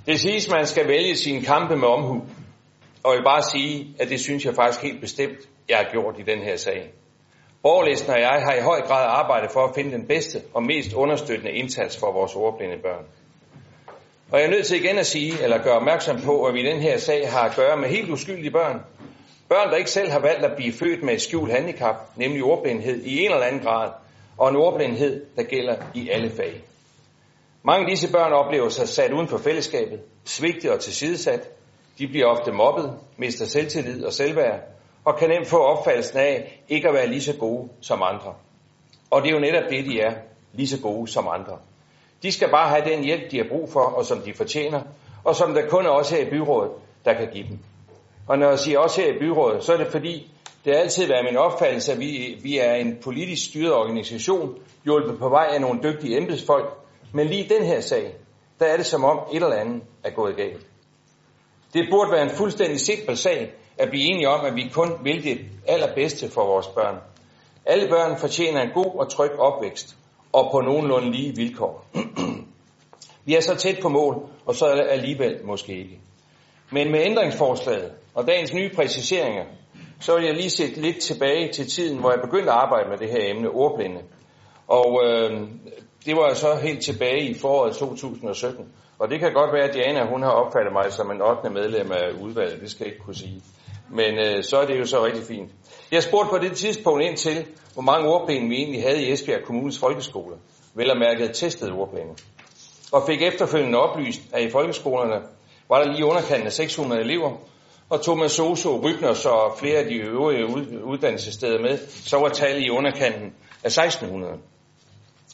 Det 0.06 0.20
siges, 0.20 0.50
man 0.50 0.66
skal 0.66 0.88
vælge 0.88 1.16
sine 1.16 1.42
kampe 1.42 1.76
med 1.76 1.88
omhu. 1.88 2.14
Og 3.02 3.12
jeg 3.12 3.18
vil 3.18 3.24
bare 3.24 3.42
sige, 3.42 3.94
at 4.00 4.08
det 4.08 4.20
synes 4.20 4.44
jeg 4.44 4.54
faktisk 4.54 4.82
helt 4.82 5.00
bestemt, 5.00 5.38
jeg 5.68 5.76
har 5.76 5.88
gjort 5.92 6.14
i 6.18 6.22
den 6.22 6.38
her 6.38 6.56
sag. 6.56 6.90
Borgerlisten 7.62 8.10
og 8.10 8.20
jeg 8.20 8.28
har 8.28 8.54
i 8.54 8.60
høj 8.60 8.80
grad 8.80 9.06
arbejdet 9.08 9.50
for 9.50 9.64
at 9.64 9.74
finde 9.74 9.92
den 9.92 10.06
bedste 10.06 10.40
og 10.54 10.62
mest 10.62 10.92
understøttende 10.92 11.52
indsats 11.52 11.98
for 11.98 12.12
vores 12.12 12.34
ordblinde 12.34 12.76
børn. 12.82 13.04
Og 14.30 14.38
jeg 14.38 14.46
er 14.46 14.50
nødt 14.50 14.66
til 14.66 14.84
igen 14.84 14.98
at 14.98 15.06
sige, 15.06 15.42
eller 15.42 15.62
gøre 15.62 15.74
opmærksom 15.76 16.20
på, 16.20 16.44
at 16.44 16.54
vi 16.54 16.60
i 16.60 16.66
den 16.66 16.80
her 16.80 16.98
sag 16.98 17.30
har 17.30 17.42
at 17.42 17.56
gøre 17.56 17.76
med 17.76 17.88
helt 17.88 18.10
uskyldige 18.10 18.50
børn. 18.50 18.80
Børn, 19.48 19.70
der 19.70 19.76
ikke 19.76 19.90
selv 19.90 20.10
har 20.10 20.18
valgt 20.18 20.44
at 20.44 20.56
blive 20.56 20.72
født 20.72 21.02
med 21.02 21.14
et 21.14 21.20
skjult 21.22 21.52
handicap, 21.52 21.96
nemlig 22.16 22.42
ordblindhed 22.42 23.02
i 23.04 23.18
en 23.18 23.32
eller 23.32 23.46
anden 23.46 23.62
grad, 23.62 23.90
og 24.38 24.48
en 24.50 24.56
ordblindhed, 24.56 25.26
der 25.36 25.42
gælder 25.42 25.76
i 25.94 26.08
alle 26.08 26.30
fag. 26.30 26.62
Mange 27.64 27.84
af 27.84 27.90
disse 27.90 28.12
børn 28.12 28.32
oplever 28.32 28.68
sig 28.68 28.88
sat 28.88 29.12
uden 29.12 29.28
for 29.28 29.38
fællesskabet, 29.38 30.00
svigtet 30.24 30.70
og 30.70 30.80
tilsidesat. 30.80 31.50
De 31.98 32.06
bliver 32.06 32.26
ofte 32.26 32.52
mobbet, 32.52 32.92
mister 33.16 33.44
selvtillid 33.44 34.04
og 34.04 34.12
selvværd, 34.12 34.60
og 35.04 35.18
kan 35.18 35.28
nemt 35.28 35.46
få 35.46 35.58
opfattelsen 35.58 36.18
af 36.18 36.62
ikke 36.68 36.88
at 36.88 36.94
være 36.94 37.06
lige 37.06 37.22
så 37.22 37.36
gode 37.36 37.68
som 37.80 38.02
andre. 38.02 38.34
Og 39.10 39.22
det 39.22 39.28
er 39.28 39.34
jo 39.34 39.40
netop 39.40 39.70
det, 39.70 39.84
de 39.84 40.00
er. 40.00 40.14
lige 40.52 40.68
så 40.68 40.80
gode 40.82 41.08
som 41.08 41.28
andre. 41.28 41.58
De 42.22 42.32
skal 42.32 42.50
bare 42.50 42.68
have 42.68 42.90
den 42.90 43.04
hjælp, 43.04 43.30
de 43.30 43.36
har 43.36 43.46
brug 43.48 43.72
for, 43.72 43.80
og 43.80 44.04
som 44.04 44.18
de 44.18 44.34
fortjener, 44.34 44.82
og 45.24 45.36
som 45.36 45.54
der 45.54 45.68
kun 45.68 45.86
er 45.86 45.90
også 45.90 46.16
her 46.16 46.26
i 46.26 46.30
byrådet, 46.30 46.72
der 47.04 47.14
kan 47.14 47.28
give 47.32 47.48
dem. 47.48 47.58
Og 48.28 48.38
når 48.38 48.48
jeg 48.48 48.58
siger 48.58 48.78
også 48.78 49.00
her 49.00 49.14
i 49.14 49.18
byrådet, 49.18 49.64
så 49.64 49.72
er 49.72 49.76
det 49.76 49.86
fordi, 49.86 50.32
det 50.64 50.74
har 50.74 50.80
altid 50.80 51.06
været 51.06 51.24
min 51.24 51.36
opfattelse, 51.36 51.92
at 51.92 52.00
vi, 52.00 52.38
vi 52.42 52.58
er 52.58 52.74
en 52.74 52.98
politisk 53.04 53.48
styret 53.48 53.72
organisation, 53.72 54.58
hjulpet 54.84 55.18
på 55.18 55.28
vej 55.28 55.46
af 55.54 55.60
nogle 55.60 55.80
dygtige 55.82 56.16
embedsfolk, 56.16 56.81
men 57.12 57.26
lige 57.26 57.44
i 57.44 57.48
den 57.48 57.64
her 57.64 57.80
sag, 57.80 58.14
der 58.60 58.66
er 58.66 58.76
det 58.76 58.86
som 58.86 59.04
om 59.04 59.18
et 59.32 59.42
eller 59.42 59.56
andet 59.56 59.82
er 60.04 60.10
gået 60.10 60.36
galt. 60.36 60.66
Det 61.74 61.88
burde 61.90 62.12
være 62.12 62.22
en 62.22 62.30
fuldstændig 62.30 62.80
simpel 62.80 63.16
sag 63.16 63.52
at 63.78 63.88
blive 63.88 64.04
enige 64.04 64.28
om, 64.28 64.44
at 64.44 64.54
vi 64.54 64.70
kun 64.72 64.88
vil 65.04 65.24
det 65.24 65.38
allerbedste 65.66 66.28
for 66.30 66.46
vores 66.46 66.66
børn. 66.66 66.96
Alle 67.66 67.88
børn 67.88 68.18
fortjener 68.18 68.60
en 68.60 68.70
god 68.74 68.98
og 68.98 69.10
tryg 69.10 69.38
opvækst, 69.38 69.96
og 70.32 70.48
på 70.52 70.60
nogenlunde 70.60 71.12
lige 71.12 71.36
vilkår. 71.36 71.86
vi 73.26 73.34
er 73.34 73.40
så 73.40 73.56
tæt 73.56 73.78
på 73.82 73.88
mål, 73.88 74.28
og 74.46 74.54
så 74.54 74.66
alligevel 74.66 75.40
måske 75.44 75.78
ikke. 75.78 76.00
Men 76.70 76.92
med 76.92 77.00
ændringsforslaget 77.04 77.92
og 78.14 78.26
dagens 78.26 78.54
nye 78.54 78.70
præciseringer, 78.74 79.44
så 80.00 80.16
vil 80.16 80.24
jeg 80.24 80.34
lige 80.34 80.50
sætte 80.50 80.80
lidt 80.80 81.00
tilbage 81.00 81.52
til 81.52 81.66
tiden, 81.66 81.98
hvor 81.98 82.10
jeg 82.10 82.20
begyndte 82.24 82.52
at 82.52 82.58
arbejde 82.58 82.90
med 82.90 82.98
det 82.98 83.10
her 83.10 83.30
emne, 83.30 83.50
ordblinde. 83.50 84.00
Og 84.68 85.02
øh, 85.04 85.48
det 86.06 86.16
var 86.16 86.34
så 86.34 86.54
helt 86.54 86.82
tilbage 86.82 87.22
i 87.30 87.34
foråret 87.34 87.76
2017. 87.76 88.68
Og 88.98 89.10
det 89.10 89.20
kan 89.20 89.32
godt 89.32 89.52
være, 89.52 89.68
at 89.68 89.74
Diana 89.74 90.06
hun 90.06 90.22
har 90.22 90.30
opfattet 90.30 90.72
mig 90.72 90.92
som 90.92 91.10
en 91.10 91.22
8. 91.22 91.50
medlem 91.50 91.92
af 91.92 92.10
udvalget. 92.20 92.60
Det 92.60 92.70
skal 92.70 92.84
jeg 92.84 92.92
ikke 92.92 93.04
kunne 93.04 93.14
sige. 93.14 93.42
Men 93.90 94.18
øh, 94.18 94.44
så 94.44 94.56
er 94.56 94.66
det 94.66 94.78
jo 94.78 94.86
så 94.86 95.04
rigtig 95.04 95.24
fint. 95.24 95.50
Jeg 95.92 96.02
spurgte 96.02 96.30
på 96.30 96.38
det 96.38 96.52
tidspunkt 96.52 97.02
ind 97.02 97.16
til, 97.16 97.46
hvor 97.72 97.82
mange 97.82 98.08
ordpenge 98.08 98.48
vi 98.48 98.56
egentlig 98.56 98.82
havde 98.82 99.02
i 99.02 99.12
Esbjerg 99.12 99.44
Kommunes 99.44 99.78
folkeskole. 99.78 100.36
Vel 100.74 100.90
og 100.90 100.98
mærket 100.98 101.34
testede 101.34 101.72
ordpenge. 101.72 102.16
Og 102.92 103.02
fik 103.06 103.22
efterfølgende 103.22 103.78
oplyst, 103.78 104.20
at 104.32 104.42
i 104.42 104.50
folkeskolerne 104.50 105.22
var 105.68 105.82
der 105.82 105.92
lige 105.92 106.04
underkanten 106.04 106.46
af 106.46 106.52
600 106.52 107.00
elever, 107.00 107.30
og 107.90 108.02
tog 108.02 108.18
man 108.18 108.28
Soso, 108.28 108.80
Rybners 108.84 109.26
og 109.26 109.56
flere 109.58 109.78
af 109.78 109.84
de 109.84 109.94
øvrige 109.94 110.46
uddannelsessteder 110.84 111.60
med, 111.60 111.78
så 111.88 112.18
var 112.18 112.28
tallet 112.28 112.66
i 112.66 112.70
underkanten 112.70 113.34
af 113.64 113.68
1600. 113.68 114.32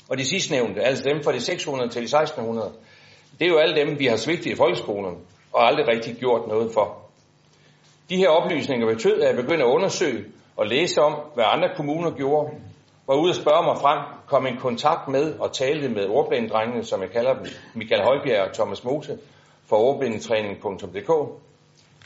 Og 0.09 0.19
de 0.19 0.25
sidstnævnte, 0.25 0.81
altså 0.81 1.05
dem 1.05 1.23
fra 1.23 1.33
de 1.33 1.41
600 1.41 1.91
til 1.91 2.01
de 2.01 2.05
1600, 2.05 2.73
det 3.39 3.47
er 3.47 3.51
jo 3.51 3.59
alle 3.59 3.77
dem, 3.81 3.99
vi 3.99 4.07
har 4.07 4.17
svigtet 4.17 4.47
i 4.47 4.55
folkeskolen 4.55 5.17
og 5.53 5.67
aldrig 5.67 5.89
rigtig 5.89 6.17
gjort 6.17 6.49
noget 6.49 6.73
for. 6.73 6.99
De 8.11 8.17
her 8.17 8.29
oplysninger 8.29 8.87
betød, 8.87 9.21
at 9.21 9.29
jeg 9.29 9.37
begyndte 9.37 9.65
at 9.65 9.71
undersøge 9.71 10.25
og 10.57 10.67
læse 10.67 11.01
om, 11.01 11.15
hvad 11.35 11.45
andre 11.47 11.69
kommuner 11.77 12.11
gjorde, 12.11 12.51
var 13.07 13.15
ude 13.15 13.31
og 13.31 13.35
spørge 13.35 13.65
mig 13.65 13.77
frem, 13.81 13.99
kom 14.27 14.47
i 14.47 14.57
kontakt 14.59 15.09
med 15.09 15.39
og 15.39 15.53
talte 15.53 15.89
med 15.89 16.07
ordblindedrengene, 16.09 16.85
som 16.85 17.03
jeg 17.03 17.11
kalder 17.11 17.35
dem, 17.35 17.47
Michael 17.75 18.03
Højbjerg 18.03 18.49
og 18.49 18.55
Thomas 18.55 18.85
Mose, 18.85 19.19
fra 19.69 19.77
ordblindetræning.dk. 19.77 21.11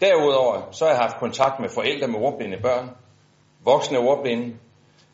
Derudover 0.00 0.68
så 0.70 0.84
har 0.84 0.92
jeg 0.92 1.00
haft 1.00 1.16
kontakt 1.16 1.60
med 1.60 1.68
forældre 1.68 2.08
med 2.08 2.20
ordblinde 2.20 2.58
børn, 2.62 2.90
voksne 3.64 3.98
ordblinde, 3.98 4.56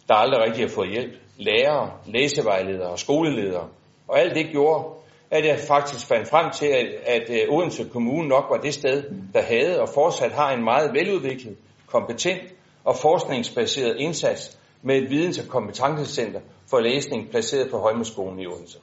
der 0.09 0.15
aldrig 0.15 0.41
rigtig 0.41 0.65
har 0.65 0.75
fået 0.75 0.91
hjælp, 0.91 1.13
lærere, 1.39 1.91
læsevejledere 2.07 2.89
og 2.89 2.99
skoleledere. 2.99 3.69
Og 4.09 4.21
alt 4.21 4.35
det 4.35 4.47
gjorde, 4.51 4.85
at 5.31 5.47
jeg 5.47 5.59
faktisk 5.59 6.07
fandt 6.07 6.29
frem 6.29 6.51
til, 6.51 6.67
at, 6.67 6.87
at 7.07 7.31
øh, 7.31 7.57
Odense 7.57 7.89
Kommune 7.93 8.29
nok 8.29 8.45
var 8.51 8.57
det 8.57 8.75
sted, 8.75 9.05
der 9.35 9.43
havde 9.43 9.81
og 9.81 9.89
fortsat 9.89 10.33
har 10.33 10.53
en 10.53 10.65
meget 10.65 10.91
veludviklet, 10.93 11.57
kompetent 11.87 12.43
og 12.85 12.97
forskningsbaseret 12.97 13.97
indsats 13.99 14.59
med 14.83 14.97
et 14.97 15.11
videns- 15.11 15.39
og 15.39 15.49
kompetencecenter 15.49 16.41
for 16.71 16.81
læsning 16.81 17.31
placeret 17.31 17.71
på 17.71 17.79
Højmeskolen 17.79 18.41
i 18.41 18.47
Odense. 18.47 18.79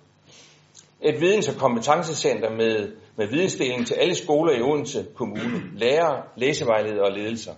Et 1.01 1.21
videns- 1.21 1.49
og 1.49 1.55
kompetencecenter 1.55 2.49
med, 2.49 2.91
med 3.15 3.27
vidensdeling 3.27 3.87
til 3.87 3.93
alle 3.93 4.15
skoler 4.15 4.53
i 4.53 4.61
Odense 4.61 5.05
Kommune, 5.15 5.61
lærere, 5.75 6.23
læsevejledere 6.35 7.05
og 7.05 7.11
ledelser. 7.11 7.53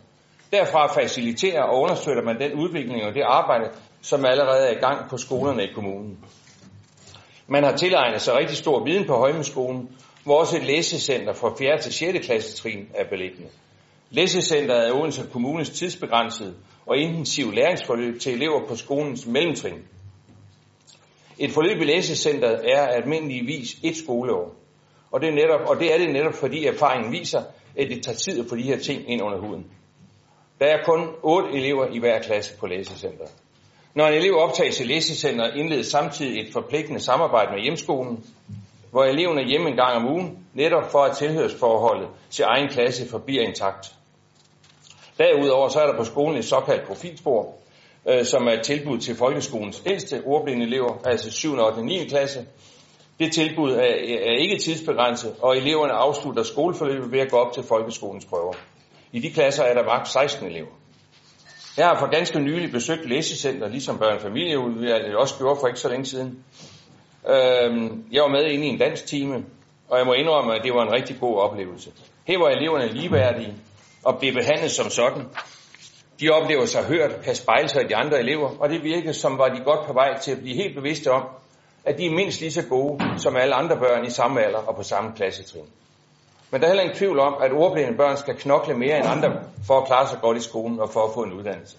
Derfra 0.52 0.94
faciliterer 1.02 1.64
og 1.64 1.82
understøtter 1.82 2.24
man 2.24 2.40
den 2.40 2.53
udvikling 2.53 3.03
og 3.03 3.14
det 3.14 3.22
arbejde, 3.22 3.69
som 4.02 4.26
allerede 4.26 4.68
er 4.68 4.72
i 4.72 4.80
gang 4.80 5.10
på 5.10 5.18
skolerne 5.18 5.64
i 5.64 5.74
kommunen. 5.74 6.18
Man 7.48 7.64
har 7.64 7.78
tilegnet 7.78 8.22
sig 8.22 8.34
rigtig 8.36 8.57
stor 8.57 8.84
viden 8.84 9.07
på 9.07 9.14
Højmeskolen, 9.14 9.90
hvor 10.24 10.40
også 10.40 10.57
et 10.57 10.64
læsecenter 10.64 11.34
fra 11.34 11.53
4. 11.60 11.82
til 11.82 11.94
6. 11.94 12.26
klasse 12.26 12.57
trin 12.57 12.90
er 12.95 13.10
beliggende. 13.10 13.49
Læsecenteret 14.10 14.88
er 14.88 14.94
Odense 14.94 15.30
Kommunes 15.32 15.69
tidsbegrænsede 15.69 16.56
og 16.86 16.98
intensiv 16.98 17.52
læringsforløb 17.52 18.19
til 18.19 18.34
elever 18.34 18.68
på 18.68 18.76
skolens 18.76 19.26
mellemtrin. 19.26 19.86
Et 21.40 21.52
forløb 21.52 21.82
i 21.82 21.86
læsecenteret 21.86 22.72
er 22.72 22.88
almindeligvis 22.88 23.76
et 23.84 23.98
skoleår. 23.98 24.56
Og 25.11 25.22
det, 25.22 25.30
er 25.30 25.34
netop, 25.34 25.61
og 25.69 25.80
det 25.80 25.94
er 25.94 25.98
det 25.98 26.14
netop, 26.14 26.34
fordi 26.34 26.65
erfaringen 26.65 27.11
viser, 27.11 27.44
at 27.78 27.88
det 27.90 28.03
tager 28.03 28.18
tid 28.18 28.40
at 28.40 28.45
få 28.49 28.56
de 28.56 28.61
her 28.61 28.80
ting 28.80 29.10
ind 29.10 29.22
under 29.22 29.40
huden. 29.40 29.65
Der 30.60 30.65
er 30.65 30.84
kun 30.84 31.07
otte 31.24 31.49
elever 31.57 31.88
i 31.94 31.99
hver 31.99 32.22
klasse 32.22 32.57
på 32.57 32.68
læsecenteret. 32.68 33.32
Når 33.98 34.07
en 34.07 34.14
elev 34.14 34.36
optages 34.38 34.80
i 34.80 34.84
læsecenteret, 34.84 35.56
indledes 35.56 35.88
samtidig 35.88 36.41
et 36.41 36.53
forpligtende 36.53 36.99
samarbejde 36.99 37.52
med 37.52 37.61
hjemskolen, 37.61 38.26
hvor 38.91 39.03
eleven 39.03 39.38
er 39.38 39.48
hjemme 39.48 39.69
en 39.69 39.76
gang 39.76 39.95
om 39.95 40.07
ugen, 40.11 40.48
netop 40.53 40.91
for 40.91 40.99
at 40.99 41.18
tilhørsforholdet 41.18 42.07
til 42.30 42.45
egen 42.48 42.69
klasse 42.69 43.10
forbliver 43.10 43.41
intakt. 43.41 43.94
Derudover 45.18 45.69
så 45.69 45.80
er 45.80 45.88
der 45.88 45.98
på 45.98 46.03
skolen 46.03 46.38
et 46.38 46.45
såkaldt 46.45 46.88
profilspor, 46.88 47.56
øh, 48.10 48.26
som 48.26 48.48
er 48.48 48.52
et 48.52 48.61
tilbud 48.61 48.98
til 48.98 49.15
folkeskolens 49.15 49.84
ældste 49.86 50.22
ordblinde 50.26 50.65
elever, 50.65 51.02
altså 51.06 51.32
7. 51.32 51.53
og 51.53 51.86
9. 51.86 52.07
klasse. 52.07 52.45
Det 53.19 53.34
tilbud 53.34 53.72
er, 53.72 53.94
er 54.30 54.38
ikke 54.40 54.57
tidsbegrænset, 54.57 55.36
og 55.41 55.57
eleverne 55.57 55.94
afslutter 55.94 56.44
skoleforløbet 56.44 57.11
ved 57.11 57.19
at 57.19 57.32
gå 57.32 57.38
op 57.38 57.53
til 57.53 57.64
folkeskolens 57.64 58.26
prøver. 58.26 58.53
I 59.11 59.19
de 59.19 59.32
klasser 59.32 59.64
er 59.64 59.74
der 59.74 59.84
maks 59.84 60.10
16 60.10 60.48
elever. 60.48 60.72
Jeg 61.78 61.88
har 61.88 61.99
for 61.99 62.10
ganske 62.12 62.40
nylig 62.40 62.72
besøgt 62.72 63.10
læsecenter, 63.10 63.68
ligesom 63.68 63.98
børn- 63.98 64.16
og 64.16 64.22
familieudvalget 64.22 65.16
også 65.16 65.38
gjorde 65.38 65.60
for 65.60 65.68
ikke 65.68 65.80
så 65.80 65.90
længe 65.90 66.06
siden. 66.06 66.44
Øhm, 67.30 68.06
jeg 68.12 68.22
var 68.24 68.28
med 68.30 68.45
inde 68.45 68.66
i 68.66 68.70
en 68.70 68.78
dansk 68.80 69.06
time, 69.06 69.45
og 69.90 69.98
jeg 69.98 70.06
må 70.06 70.14
indrømme, 70.14 70.56
at 70.56 70.64
det 70.64 70.74
var 70.74 70.84
en 70.84 70.94
rigtig 70.94 71.16
god 71.20 71.38
oplevelse. 71.38 71.91
Her 72.28 72.40
var 72.40 72.49
eleverne 72.49 72.88
ligeværdige 72.88 73.54
og 74.04 74.20
blev 74.20 74.34
behandlet 74.34 74.72
som 74.72 74.90
sådan. 74.90 75.24
De 76.20 76.30
oplever 76.30 76.66
sig 76.66 76.84
hørt, 76.84 77.22
kan 77.24 77.36
spejle 77.36 77.70
sig 77.70 77.84
i 77.84 77.88
de 77.88 77.95
andre 77.95 78.20
elever, 78.20 78.49
og 78.60 78.70
det 78.70 78.84
virkede 78.84 79.14
som 79.14 79.38
var 79.38 79.48
de 79.48 79.64
godt 79.64 79.88
på 79.88 79.94
vej 79.94 80.20
til 80.20 80.32
at 80.32 80.40
blive 80.41 80.56
helt 80.56 80.76
bevidste 80.76 81.12
om, 81.12 81.24
at 81.86 81.98
de 81.98 82.06
er 82.06 82.12
mindst 82.12 82.41
lige 82.41 82.52
så 82.52 82.64
gode 82.70 83.04
som 83.18 83.36
alle 83.36 83.56
andre 83.56 83.78
børn 83.78 84.06
i 84.06 84.10
samme 84.10 84.41
alder 84.41 84.60
og 84.60 84.76
på 84.76 84.84
samme 84.84 85.12
klassetrin. 85.16 85.66
Men 86.52 86.61
der 86.61 86.68
er 86.68 86.69
heller 86.69 86.84
ingen 86.84 86.98
tvivl 86.98 87.19
om, 87.19 87.36
at 87.41 87.52
ordblinde 87.52 87.98
børn 87.98 88.18
skal 88.18 88.36
knokle 88.36 88.74
mere 88.74 88.98
end 88.98 89.07
andre 89.07 89.44
for 89.68 89.82
at 89.82 89.88
klare 89.88 90.07
sig 90.07 90.19
godt 90.22 90.38
i 90.38 90.41
skolen 90.41 90.80
og 90.80 90.90
for 90.90 91.03
at 91.03 91.14
få 91.14 91.24
en 91.24 91.34
uddannelse. 91.34 91.78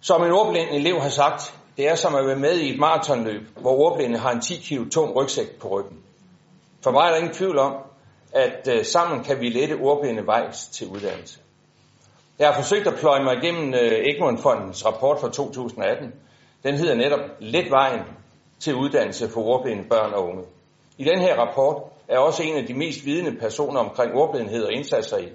Som 0.00 0.24
en 0.24 0.32
ordblind 0.32 0.68
elev 0.70 1.00
har 1.00 1.08
sagt, 1.08 1.54
det 1.76 1.88
er 1.88 1.94
som 1.94 2.14
at 2.14 2.26
være 2.26 2.36
med 2.36 2.58
i 2.58 2.72
et 2.72 2.78
maratonløb, 2.78 3.42
hvor 3.56 3.72
ordblinde 3.72 4.18
har 4.18 4.30
en 4.30 4.40
10 4.40 4.56
kg 4.56 4.90
tung 4.90 5.16
rygsæk 5.16 5.50
på 5.60 5.68
ryggen. 5.68 5.98
For 6.82 6.90
mig 6.90 7.06
er 7.06 7.10
der 7.10 7.16
ingen 7.16 7.34
tvivl 7.34 7.58
om, 7.58 7.76
at 8.32 8.68
øh, 8.70 8.84
sammen 8.84 9.24
kan 9.24 9.40
vi 9.40 9.48
lette 9.48 9.74
ordblinde 9.74 10.26
vejs 10.26 10.68
til 10.68 10.86
uddannelse. 10.88 11.38
Jeg 12.38 12.48
har 12.48 12.54
forsøgt 12.54 12.86
at 12.86 12.94
pløje 12.94 13.24
mig 13.24 13.36
igennem 13.36 13.74
øh, 13.74 13.80
uh, 13.80 13.98
Egmont 13.98 14.40
Fondens 14.40 14.86
rapport 14.86 15.20
fra 15.20 15.30
2018. 15.30 16.14
Den 16.62 16.74
hedder 16.74 16.94
netop 16.94 17.20
Let 17.40 17.70
vejen 17.70 18.00
til 18.60 18.74
uddannelse 18.74 19.28
for 19.28 19.40
ordblinde 19.40 19.84
børn 19.88 20.14
og 20.14 20.28
unge. 20.28 20.44
I 20.98 21.04
den 21.04 21.18
her 21.18 21.36
rapport 21.36 21.82
er 22.08 22.18
også 22.18 22.42
en 22.42 22.56
af 22.56 22.66
de 22.66 22.74
mest 22.74 23.04
vidende 23.04 23.36
personer 23.40 23.80
omkring 23.80 24.14
ordblindhed 24.14 24.64
og 24.64 24.72
indsatser 24.72 25.18
i, 25.18 25.28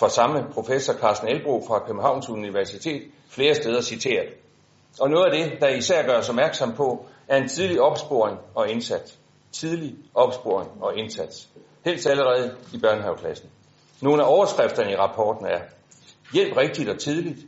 fra 0.00 0.08
samme 0.08 0.44
professor 0.52 0.92
Carsten 0.92 1.28
Elbro 1.28 1.64
fra 1.68 1.78
Københavns 1.78 2.28
Universitet, 2.28 3.02
flere 3.28 3.54
steder 3.54 3.80
citeret. 3.80 4.28
Og 5.00 5.10
noget 5.10 5.24
af 5.24 5.32
det, 5.38 5.60
der 5.60 5.68
især 5.68 6.06
gør 6.06 6.18
os 6.18 6.28
opmærksom 6.28 6.72
på, 6.72 7.06
er 7.28 7.36
en 7.36 7.48
tidlig 7.48 7.80
opsporing 7.80 8.38
og 8.54 8.70
indsats. 8.70 9.18
Tidlig 9.52 9.94
opsporing 10.14 10.70
og 10.80 10.98
indsats. 10.98 11.48
Helt 11.84 12.06
allerede 12.06 12.56
i 12.74 12.78
børnehaveklassen. 12.78 13.50
Nogle 14.02 14.22
af 14.22 14.28
overskrifterne 14.28 14.92
i 14.92 14.96
rapporten 14.96 15.46
er, 15.46 15.60
hjælp 16.32 16.56
rigtigt 16.56 16.88
og 16.88 16.98
tidligt, 16.98 17.38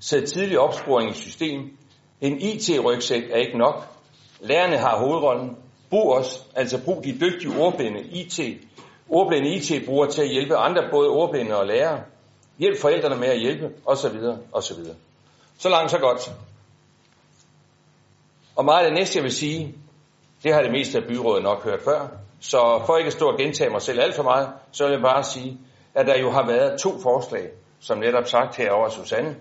sæt 0.00 0.24
tidlig 0.24 0.58
opsporing 0.58 1.10
i 1.10 1.14
system, 1.14 1.76
en 2.20 2.40
IT-rygsæk 2.40 3.30
er 3.30 3.36
ikke 3.36 3.58
nok, 3.58 3.86
lærerne 4.40 4.76
har 4.76 4.98
hovedrollen, 4.98 5.56
brug 5.92 6.12
os, 6.12 6.46
altså 6.54 6.84
brug 6.84 7.04
de 7.04 7.18
dygtige 7.20 7.60
ordblinde 7.60 8.00
IT, 8.00 8.40
ordblinde 9.08 9.48
IT-brugere 9.48 10.10
til 10.10 10.22
at 10.22 10.28
hjælpe 10.28 10.56
andre, 10.56 10.82
både 10.90 11.08
ordblinde 11.08 11.58
og 11.58 11.66
lærere, 11.66 12.00
hjælp 12.58 12.80
forældrene 12.80 13.16
med 13.16 13.28
at 13.28 13.38
hjælpe, 13.38 13.70
osv. 13.86 14.16
osv. 14.52 14.78
Så 15.58 15.68
langt, 15.68 15.90
så 15.90 15.98
godt. 15.98 16.32
Og 18.56 18.64
meget 18.64 18.84
af 18.84 18.90
det 18.90 18.98
næste, 18.98 19.16
jeg 19.16 19.24
vil 19.24 19.32
sige, 19.32 19.74
det 20.42 20.54
har 20.54 20.62
det 20.62 20.70
meste 20.70 20.98
af 20.98 21.04
byrådet 21.04 21.42
nok 21.42 21.64
hørt 21.64 21.80
før, 21.84 22.08
så 22.40 22.82
for 22.86 22.96
ikke 22.96 23.06
at 23.06 23.12
stå 23.12 23.28
og 23.28 23.38
gentage 23.38 23.70
mig 23.70 23.82
selv 23.82 24.00
alt 24.00 24.14
for 24.14 24.22
meget, 24.22 24.48
så 24.72 24.84
vil 24.84 24.92
jeg 24.92 25.02
bare 25.02 25.24
sige, 25.24 25.58
at 25.94 26.06
der 26.06 26.18
jo 26.18 26.30
har 26.30 26.46
været 26.46 26.80
to 26.80 27.00
forslag, 27.02 27.50
som 27.80 27.98
netop 27.98 28.26
sagt 28.26 28.56
herover 28.56 28.88
Susanne, 28.88 29.36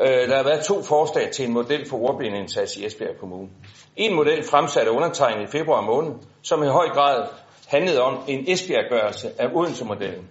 Øh, 0.00 0.28
der 0.28 0.36
har 0.36 0.42
været 0.44 0.64
to 0.64 0.82
forslag 0.82 1.30
til 1.30 1.44
en 1.44 1.52
model 1.52 1.88
for 1.88 1.96
ordblindeindsats 1.96 2.76
i 2.76 2.86
Esbjerg 2.86 3.18
Kommune. 3.20 3.48
En 3.96 4.14
model 4.14 4.42
fremsat 4.42 4.86
af 4.86 4.90
undertegnet 4.90 5.48
i 5.48 5.50
februar 5.58 5.80
måned, 5.80 6.14
som 6.42 6.62
i 6.62 6.66
høj 6.66 6.88
grad 6.88 7.28
handlede 7.66 8.02
om 8.02 8.18
en 8.28 8.44
Esbjerggørelse 8.48 9.30
af 9.38 9.46
Odense-modellen. 9.54 10.28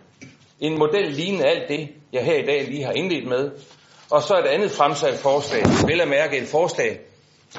En 0.60 0.78
model 0.78 1.12
lignende 1.12 1.46
alt 1.46 1.70
det, 1.70 1.90
jeg 2.14 2.26
her 2.26 2.38
i 2.38 2.46
dag 2.46 2.68
lige 2.68 2.84
har 2.84 2.92
indledt 2.92 3.28
med, 3.28 3.52
og 4.12 4.22
så 4.22 4.38
et 4.38 4.46
andet 4.46 4.72
fremsat 4.72 5.14
forslag, 5.14 5.64
vel 5.88 6.02
at 6.02 6.08
mærke 6.08 6.38
et 6.38 6.48
forslag, 6.48 7.00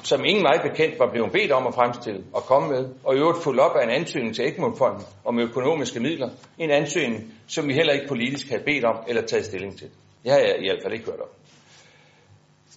som 0.02 0.24
ingen 0.24 0.42
mig 0.42 0.70
bekendt 0.70 0.98
var 0.98 1.10
blevet 1.10 1.32
bedt 1.32 1.52
om 1.52 1.66
at 1.66 1.74
fremstille 1.74 2.24
og 2.32 2.42
komme 2.42 2.68
med, 2.68 2.88
og 3.04 3.14
i 3.14 3.18
øvrigt 3.18 3.42
fuldt 3.42 3.60
op 3.60 3.76
af 3.76 3.84
en 3.84 3.90
ansøgning 3.90 4.34
til 4.34 4.44
Egmontfonden 4.44 5.02
om 5.24 5.38
økonomiske 5.38 6.00
midler. 6.00 6.28
En 6.58 6.70
ansøgning, 6.70 7.34
som 7.48 7.68
vi 7.68 7.72
heller 7.72 7.92
ikke 7.92 8.08
politisk 8.08 8.48
havde 8.48 8.62
bedt 8.62 8.84
om 8.84 8.96
eller 9.08 9.22
taget 9.22 9.44
stilling 9.44 9.78
til. 9.78 9.88
Jeg 10.24 10.32
har 10.32 10.40
i 10.40 10.68
hvert 10.68 10.82
fald 10.82 10.92
ikke 10.92 11.06
hørt 11.06 11.20
om. 11.20 11.28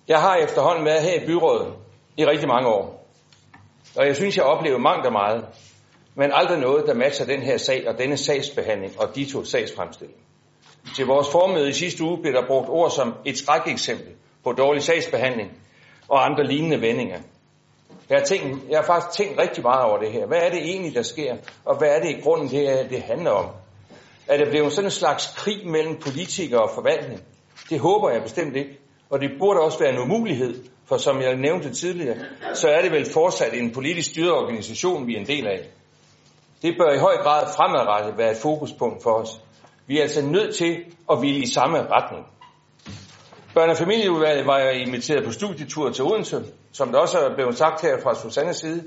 Jeg 0.09 0.21
har 0.21 0.35
efterhånden 0.35 0.85
været 0.85 1.01
her 1.01 1.21
i 1.21 1.25
byrådet 1.25 1.73
i 2.17 2.25
rigtig 2.25 2.47
mange 2.47 2.69
år. 2.69 3.07
Og 3.97 4.07
jeg 4.07 4.15
synes, 4.15 4.37
jeg 4.37 4.45
oplever 4.45 4.77
mangt 4.77 5.05
og 5.05 5.11
meget, 5.11 5.45
men 6.15 6.31
aldrig 6.33 6.59
noget, 6.59 6.85
der 6.85 6.93
matcher 6.93 7.25
den 7.25 7.41
her 7.41 7.57
sag 7.57 7.87
og 7.87 7.97
denne 7.97 8.17
sagsbehandling 8.17 9.01
og 9.01 9.15
de 9.15 9.25
to 9.25 9.43
sagsfremstilling. 9.43 10.19
Til 10.95 11.05
vores 11.05 11.31
formøde 11.31 11.69
i 11.69 11.73
sidste 11.73 12.03
uge 12.03 12.17
blev 12.21 12.33
der 12.33 12.47
brugt 12.47 12.69
ord 12.69 12.91
som 12.91 13.13
et 13.25 13.37
skrækeksempel 13.37 14.13
på 14.43 14.51
dårlig 14.51 14.83
sagsbehandling 14.83 15.51
og 16.07 16.25
andre 16.25 16.43
lignende 16.43 16.81
vendinger. 16.81 17.19
Jeg 18.09 18.17
har, 18.17 18.25
tænkt, 18.25 18.69
jeg 18.69 18.79
har 18.79 18.85
faktisk 18.85 19.17
tænkt 19.17 19.39
rigtig 19.39 19.63
meget 19.63 19.83
over 19.83 19.97
det 19.97 20.11
her. 20.11 20.25
Hvad 20.25 20.39
er 20.41 20.49
det 20.49 20.61
egentlig, 20.61 20.95
der 20.95 21.01
sker? 21.01 21.37
Og 21.65 21.77
hvad 21.77 21.89
er 21.89 21.99
det 21.99 22.09
i 22.09 22.21
grunden, 22.21 22.49
det, 22.49 22.69
er, 22.69 22.87
det 22.87 23.01
handler 23.01 23.31
om? 23.31 23.45
Er 24.27 24.37
det 24.37 24.47
blevet 24.49 24.73
sådan 24.73 24.87
en 24.87 24.91
slags 24.91 25.33
krig 25.35 25.67
mellem 25.67 25.97
politikere 25.97 26.61
og 26.61 26.69
forvaltning? 26.75 27.21
Det 27.69 27.79
håber 27.79 28.09
jeg 28.09 28.23
bestemt 28.23 28.55
ikke. 28.55 28.79
Og 29.09 29.21
det 29.21 29.31
burde 29.39 29.59
også 29.59 29.79
være 29.79 29.93
en 29.93 29.99
umulighed, 29.99 30.63
for 30.85 30.97
som 30.97 31.21
jeg 31.21 31.35
nævnte 31.35 31.73
tidligere, 31.73 32.17
så 32.53 32.69
er 32.69 32.81
det 32.81 32.91
vel 32.91 33.05
fortsat 33.13 33.53
en 33.53 33.71
politisk 33.71 34.09
styret 34.09 34.31
organisation, 34.31 35.07
vi 35.07 35.15
er 35.15 35.19
en 35.19 35.27
del 35.27 35.47
af. 35.47 35.59
Det 36.61 36.75
bør 36.79 36.93
i 36.93 36.97
høj 36.97 37.15
grad 37.17 37.47
fremadrettet 37.55 38.17
være 38.17 38.31
et 38.31 38.37
fokuspunkt 38.37 39.03
for 39.03 39.11
os. 39.11 39.41
Vi 39.87 39.97
er 39.97 40.01
altså 40.01 40.21
nødt 40.25 40.55
til 40.55 40.83
at 41.11 41.21
ville 41.21 41.39
i 41.39 41.47
samme 41.47 41.77
retning. 41.77 42.25
Børne- 43.57 43.69
og 43.69 43.77
familieudvalget 43.77 44.47
var 44.47 44.57
jeg 44.57 44.73
inviteret 44.73 45.25
på 45.25 45.31
studietur 45.31 45.89
til 45.89 46.03
Odense, 46.03 46.43
som 46.71 46.87
det 46.87 46.95
også 46.95 47.19
er 47.19 47.35
blevet 47.35 47.57
sagt 47.57 47.81
her 47.81 48.01
fra 48.03 48.15
Susannes 48.15 48.57
side, 48.57 48.83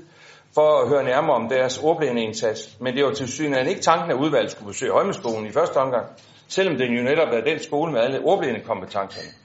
for 0.53 0.81
at 0.81 0.89
høre 0.89 1.03
nærmere 1.03 1.35
om 1.35 1.49
deres 1.49 1.77
ordblindeindsats. 1.77 2.77
Men 2.79 2.95
det 2.95 3.05
var 3.05 3.13
til 3.13 3.27
synligheden 3.27 3.69
ikke 3.69 3.81
tanken, 3.81 4.11
at 4.11 4.17
udvalget 4.17 4.51
skulle 4.51 4.67
besøge 4.67 4.91
Højmeskolen 4.91 5.45
i 5.45 5.51
første 5.51 5.77
omgang, 5.77 6.05
selvom 6.47 6.77
det 6.77 6.97
jo 6.97 7.03
netop 7.03 7.27
er 7.33 7.41
den 7.41 7.59
skole 7.59 7.91
med 7.91 8.01
alle 8.01 8.19
ordblindekompetencerne. 8.19 9.42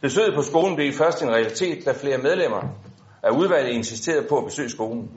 Besøget 0.00 0.34
på 0.34 0.42
skolen 0.42 0.76
blev 0.76 0.92
først 0.92 1.22
en 1.22 1.30
realitet, 1.30 1.84
da 1.84 1.92
flere 1.92 2.18
medlemmer 2.18 2.62
af 3.22 3.30
udvalget 3.30 3.72
insisterede 3.72 4.26
på 4.28 4.38
at 4.38 4.44
besøge 4.44 4.70
skolen. 4.70 5.10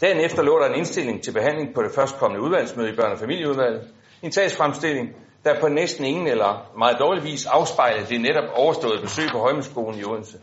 Dagen 0.00 0.20
efter 0.20 0.42
lå 0.42 0.58
der 0.58 0.66
en 0.66 0.74
indstilling 0.74 1.22
til 1.22 1.32
behandling 1.32 1.74
på 1.74 1.82
det 1.82 1.90
førstkommende 1.94 2.44
udvalgsmøde 2.44 2.88
i 2.88 2.92
børne- 2.92 3.12
og 3.12 3.18
familieudvalget. 3.18 3.88
En 4.22 4.32
sagsfremstilling, 4.32 5.08
der 5.44 5.60
på 5.60 5.68
næsten 5.68 6.04
ingen 6.04 6.26
eller 6.26 6.70
meget 6.78 6.96
dårlig 6.98 7.24
vis 7.24 7.46
afspejlede 7.46 8.06
det 8.08 8.20
netop 8.20 8.44
overståede 8.54 9.00
besøg 9.02 9.28
på 9.32 9.38
Højmeskolen 9.38 10.00
i 10.00 10.04
Odense. 10.04 10.38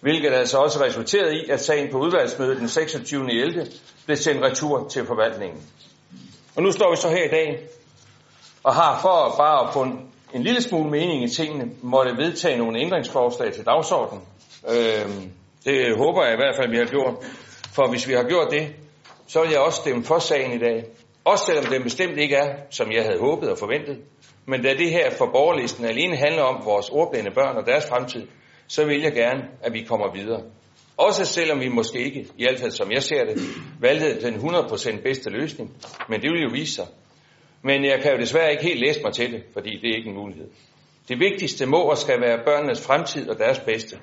Hvilket 0.00 0.32
altså 0.32 0.58
også 0.58 0.84
resulterede 0.84 1.36
i, 1.36 1.50
at 1.50 1.60
sagen 1.60 1.92
på 1.92 1.98
udvalgsmødet 1.98 2.58
den 2.58 2.68
26. 2.68 3.32
11. 3.32 3.66
blev 4.04 4.16
sendt 4.16 4.42
retur 4.42 4.88
til 4.88 5.06
forvaltningen. 5.06 5.62
Og 6.56 6.62
nu 6.62 6.72
står 6.72 6.90
vi 6.90 6.96
så 6.96 7.08
her 7.08 7.24
i 7.24 7.28
dag 7.28 7.68
og 8.62 8.74
har 8.74 8.98
for 9.02 9.34
bare 9.38 9.68
at 9.68 9.72
få 9.72 9.82
en, 9.82 10.11
en 10.34 10.42
lille 10.42 10.62
smule 10.62 10.90
mening 10.90 11.24
i 11.24 11.28
tingene, 11.28 11.70
måtte 11.82 12.16
vedtage 12.16 12.58
nogle 12.58 12.80
ændringsforslag 12.80 13.52
til 13.52 13.66
dagsordenen. 13.66 14.22
Øh, 14.68 15.06
det 15.64 15.96
håber 15.96 16.24
jeg 16.24 16.32
i 16.32 16.36
hvert 16.36 16.56
fald, 16.56 16.70
vi 16.70 16.76
har 16.76 16.84
gjort. 16.84 17.14
For 17.74 17.90
hvis 17.90 18.08
vi 18.08 18.12
har 18.12 18.22
gjort 18.22 18.50
det, 18.50 18.68
så 19.26 19.40
vil 19.40 19.50
jeg 19.50 19.60
også 19.60 19.80
stemme 19.80 20.04
for 20.04 20.18
sagen 20.18 20.52
i 20.52 20.58
dag. 20.58 20.84
Også 21.24 21.44
selvom 21.46 21.64
den 21.64 21.82
bestemt 21.82 22.18
ikke 22.18 22.36
er, 22.36 22.54
som 22.70 22.92
jeg 22.92 23.02
havde 23.04 23.18
håbet 23.18 23.50
og 23.50 23.58
forventet. 23.58 23.98
Men 24.46 24.62
da 24.62 24.74
det 24.74 24.90
her 24.90 25.10
for 25.10 25.26
borgerlisten 25.26 25.84
alene 25.84 26.16
handler 26.16 26.42
om 26.42 26.64
vores 26.64 26.88
ordblinde 26.88 27.30
børn 27.30 27.56
og 27.56 27.66
deres 27.66 27.86
fremtid, 27.88 28.26
så 28.66 28.84
vil 28.84 29.00
jeg 29.00 29.12
gerne, 29.12 29.42
at 29.62 29.72
vi 29.72 29.82
kommer 29.82 30.12
videre. 30.12 30.42
Også 30.96 31.24
selvom 31.24 31.60
vi 31.60 31.68
måske 31.68 31.98
ikke, 31.98 32.20
i 32.20 32.44
hvert 32.44 32.60
fald 32.60 32.70
som 32.70 32.92
jeg 32.92 33.02
ser 33.02 33.24
det, 33.24 33.42
valgte 33.80 34.20
den 34.20 34.34
100% 34.34 35.02
bedste 35.02 35.30
løsning. 35.30 35.70
Men 36.08 36.22
det 36.22 36.30
vil 36.30 36.42
jo 36.42 36.50
vise 36.52 36.74
sig. 36.74 36.86
Men 37.64 37.84
jeg 37.84 38.00
kan 38.02 38.12
jo 38.12 38.18
desværre 38.18 38.50
ikke 38.50 38.64
helt 38.64 38.80
læse 38.80 39.00
mig 39.02 39.12
til 39.12 39.32
det, 39.32 39.42
fordi 39.52 39.70
det 39.82 39.90
er 39.90 39.96
ikke 39.96 40.10
en 40.10 40.16
mulighed. 40.16 40.48
Det 41.08 41.20
vigtigste 41.20 41.66
må 41.66 41.78
og 41.78 41.98
skal 41.98 42.20
være 42.20 42.44
børnenes 42.44 42.86
fremtid 42.86 43.30
og 43.30 43.38
deres 43.38 43.60
bedste. 43.60 43.98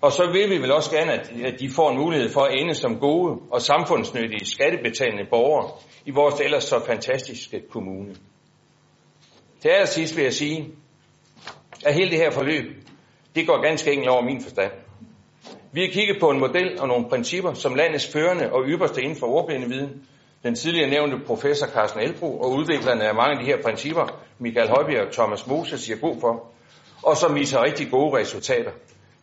Og 0.00 0.12
så 0.12 0.30
vil 0.32 0.50
vi 0.50 0.62
vel 0.62 0.72
også 0.72 0.90
gerne, 0.90 1.12
at 1.46 1.60
de 1.60 1.70
får 1.70 1.90
en 1.90 1.98
mulighed 1.98 2.28
for 2.28 2.40
at 2.40 2.54
ende 2.60 2.74
som 2.74 2.98
gode 2.98 3.38
og 3.50 3.62
samfundsnyttige 3.62 4.46
skattebetalende 4.46 5.26
borgere 5.30 5.70
i 6.06 6.10
vores 6.10 6.40
ellers 6.40 6.64
så 6.64 6.84
fantastiske 6.86 7.62
kommune. 7.70 8.14
Til 9.60 9.68
allersidst 9.68 10.16
vil 10.16 10.24
jeg 10.24 10.34
sige, 10.34 10.68
at 11.86 11.94
hele 11.94 12.10
det 12.10 12.18
her 12.18 12.30
forløb, 12.30 12.64
det 13.34 13.46
går 13.46 13.62
ganske 13.62 13.92
enkelt 13.92 14.10
over 14.10 14.22
min 14.22 14.40
forstand. 14.40 14.72
Vi 15.72 15.80
har 15.80 15.88
kigget 15.88 16.16
på 16.20 16.30
en 16.30 16.38
model 16.38 16.80
og 16.80 16.88
nogle 16.88 17.08
principper, 17.08 17.52
som 17.52 17.74
landets 17.74 18.12
førende 18.12 18.52
og 18.52 18.64
ypperste 18.66 19.02
inden 19.02 19.18
for 19.18 19.26
ordblindeviden, 19.26 20.06
den 20.42 20.54
tidligere 20.54 20.90
nævnte 20.90 21.18
professor 21.26 21.66
Carsten 21.66 22.00
Elbro 22.00 22.40
og 22.40 22.50
udviklerne 22.50 23.04
af 23.08 23.14
mange 23.14 23.32
af 23.32 23.38
de 23.38 23.44
her 23.44 23.62
principper, 23.62 24.22
Michael 24.38 24.68
Højbjerg 24.68 25.06
og 25.06 25.12
Thomas 25.12 25.46
Moses, 25.46 25.80
siger 25.80 25.96
god 25.96 26.20
for, 26.20 26.46
og 27.02 27.16
som 27.16 27.34
viser 27.34 27.62
rigtig 27.62 27.90
gode 27.90 28.18
resultater. 28.18 28.70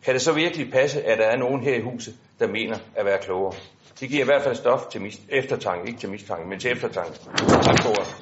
Kan 0.04 0.14
det 0.14 0.22
så 0.22 0.32
virkelig 0.32 0.72
passe, 0.72 1.02
at 1.02 1.18
der 1.18 1.24
er 1.24 1.36
nogen 1.36 1.62
her 1.62 1.74
i 1.74 1.80
huset, 1.80 2.14
der 2.38 2.46
mener 2.46 2.76
at 2.96 3.04
være 3.04 3.18
klogere? 3.18 3.54
Det 4.00 4.08
giver 4.08 4.22
i 4.22 4.24
hvert 4.24 4.42
fald 4.42 4.54
stof 4.54 4.80
til 4.92 4.98
mis- 4.98 5.20
eftertanke, 5.28 5.88
ikke 5.88 6.00
til 6.00 6.08
mistanke, 6.10 6.48
men 6.48 6.58
til 6.60 6.72
eftertanke. 6.72 7.18
Tak 7.62 7.82
for 7.82 7.88
ordet. 7.88 8.16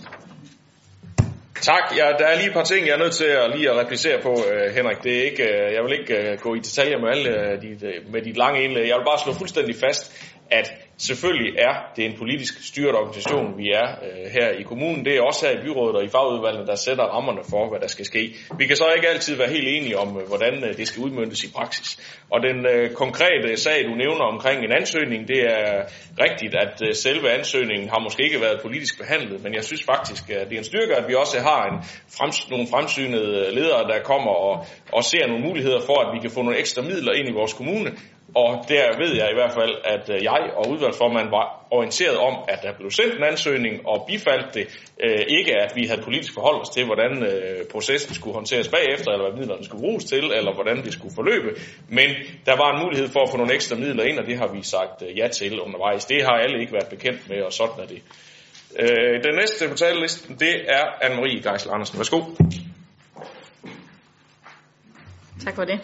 Tak. 1.62 1.96
Ja, 1.96 2.12
der 2.18 2.26
er 2.26 2.36
lige 2.36 2.48
et 2.48 2.54
par 2.54 2.62
ting, 2.62 2.86
jeg 2.86 2.92
er 2.94 2.98
nødt 2.98 3.14
til 3.14 3.24
at 3.24 3.56
lige 3.56 3.70
at 3.70 3.76
replicere 3.76 4.22
på, 4.22 4.32
uh, 4.32 4.74
Henrik. 4.74 5.02
Det 5.02 5.18
er 5.18 5.24
ikke, 5.24 5.42
uh, 5.42 5.74
jeg 5.74 5.84
vil 5.84 6.00
ikke 6.00 6.32
uh, 6.32 6.40
gå 6.40 6.54
i 6.54 6.58
detaljer 6.58 6.98
med, 6.98 7.08
alle, 7.08 7.30
uh, 7.30 7.62
dit, 7.62 7.82
uh, 7.82 8.12
med 8.12 8.22
dit 8.22 8.36
lange 8.36 8.64
indlæg. 8.64 8.88
Jeg 8.88 8.96
vil 8.98 9.04
bare 9.04 9.18
slå 9.24 9.32
fuldstændig 9.32 9.76
fast, 9.76 10.30
at 10.50 10.72
selvfølgelig 10.98 11.58
er 11.58 11.74
det 11.96 12.04
en 12.04 12.16
politisk 12.18 12.68
styret 12.68 12.94
organisation, 12.94 13.58
vi 13.58 13.66
er 13.70 13.88
øh, 14.04 14.30
her 14.32 14.48
i 14.48 14.62
kommunen. 14.62 15.04
Det 15.04 15.16
er 15.16 15.22
også 15.22 15.46
her 15.46 15.58
i 15.58 15.62
byrådet 15.64 15.96
og 15.96 16.04
i 16.04 16.08
fagudvalgene, 16.08 16.66
der 16.66 16.74
sætter 16.74 17.04
rammerne 17.04 17.40
for, 17.50 17.68
hvad 17.70 17.80
der 17.80 17.86
skal 17.86 18.04
ske. 18.04 18.34
Vi 18.58 18.66
kan 18.66 18.76
så 18.76 18.92
ikke 18.96 19.08
altid 19.08 19.36
være 19.36 19.48
helt 19.48 19.68
enige 19.68 19.98
om, 19.98 20.20
øh, 20.20 20.26
hvordan 20.28 20.64
øh, 20.64 20.76
det 20.76 20.88
skal 20.88 21.02
udmyndtes 21.02 21.44
i 21.44 21.52
praksis. 21.52 22.20
Og 22.30 22.40
den 22.42 22.66
øh, 22.66 22.90
konkrete 22.90 23.56
sag, 23.56 23.84
du 23.84 23.94
nævner 23.94 24.24
omkring 24.24 24.64
en 24.64 24.72
ansøgning, 24.72 25.28
det 25.28 25.40
er 25.40 25.82
rigtigt, 26.24 26.54
at 26.54 26.82
øh, 26.88 26.94
selve 26.94 27.30
ansøgningen 27.30 27.88
har 27.88 27.98
måske 27.98 28.22
ikke 28.22 28.40
været 28.40 28.60
politisk 28.62 28.98
behandlet, 28.98 29.42
men 29.42 29.54
jeg 29.54 29.64
synes 29.64 29.82
faktisk, 29.84 30.30
at 30.30 30.48
det 30.48 30.54
er 30.54 30.58
en 30.58 30.64
styrke, 30.64 30.96
at 30.96 31.08
vi 31.08 31.14
også 31.14 31.40
har 31.40 31.62
en 31.70 31.78
frems, 32.18 32.50
nogle 32.50 32.66
fremsynede 32.66 33.46
øh, 33.46 33.52
ledere, 33.54 33.88
der 33.88 34.02
kommer 34.02 34.30
og, 34.30 34.66
og 34.92 35.04
ser 35.04 35.26
nogle 35.26 35.44
muligheder 35.44 35.80
for, 35.80 35.98
at 36.00 36.14
vi 36.14 36.18
kan 36.20 36.30
få 36.30 36.42
nogle 36.42 36.58
ekstra 36.58 36.82
midler 36.82 37.12
ind 37.12 37.28
i 37.28 37.32
vores 37.32 37.52
kommune, 37.52 37.90
og 38.34 38.64
der 38.68 38.98
ved 38.98 39.16
jeg 39.16 39.28
i 39.30 39.34
hvert 39.34 39.52
fald, 39.52 39.74
at 39.84 40.10
øh, 40.10 40.22
jeg 40.22 40.50
og 40.56 40.70
udvalgsformanden 40.70 41.30
var 41.30 41.66
orienteret 41.70 42.16
om, 42.16 42.34
at 42.48 42.58
der 42.62 42.72
blev 42.72 42.90
sendt 42.90 43.14
en 43.14 43.24
ansøgning 43.24 43.86
og 43.86 44.04
bifaldt 44.08 44.54
det. 44.54 44.66
Øh, 45.04 45.24
ikke 45.28 45.52
at 45.64 45.72
vi 45.76 45.86
havde 45.86 46.02
politisk 46.02 46.34
forhold 46.34 46.60
os 46.60 46.68
til, 46.68 46.84
hvordan 46.84 47.22
øh, 47.22 47.66
processen 47.72 48.14
skulle 48.14 48.34
håndteres 48.34 48.68
bagefter, 48.68 49.10
eller 49.12 49.30
hvad 49.30 49.38
midlerne 49.38 49.64
skulle 49.64 49.80
bruges 49.80 50.04
til, 50.04 50.24
eller 50.24 50.54
hvordan 50.54 50.76
det 50.84 50.92
skulle 50.92 51.14
forløbe. 51.14 51.50
Men 51.88 52.08
der 52.46 52.56
var 52.56 52.68
en 52.74 52.82
mulighed 52.84 53.08
for 53.08 53.20
at 53.22 53.30
få 53.30 53.36
nogle 53.36 53.54
ekstra 53.54 53.76
midler 53.76 54.04
ind, 54.04 54.18
og 54.18 54.26
det 54.26 54.38
har 54.38 54.48
vi 54.48 54.62
sagt 54.62 55.02
øh, 55.02 55.18
ja 55.18 55.28
til 55.28 55.60
undervejs. 55.60 56.04
Det 56.04 56.22
har 56.24 56.32
alle 56.32 56.60
ikke 56.60 56.72
været 56.72 56.88
bekendt 56.88 57.28
med, 57.28 57.42
og 57.42 57.52
sådan 57.52 57.80
er 57.84 57.86
det. 57.86 58.02
Øh, 58.78 59.24
den 59.24 59.34
næste 59.40 59.68
på 59.68 59.74
talelisten, 59.74 60.36
det 60.36 60.54
er 60.68 60.84
Anne-Marie 61.04 61.50
Geisel 61.50 61.70
Andersen. 61.70 61.98
Værsgo. 61.98 62.20
Tak 65.44 65.54
for 65.54 65.64
det. 65.64 65.80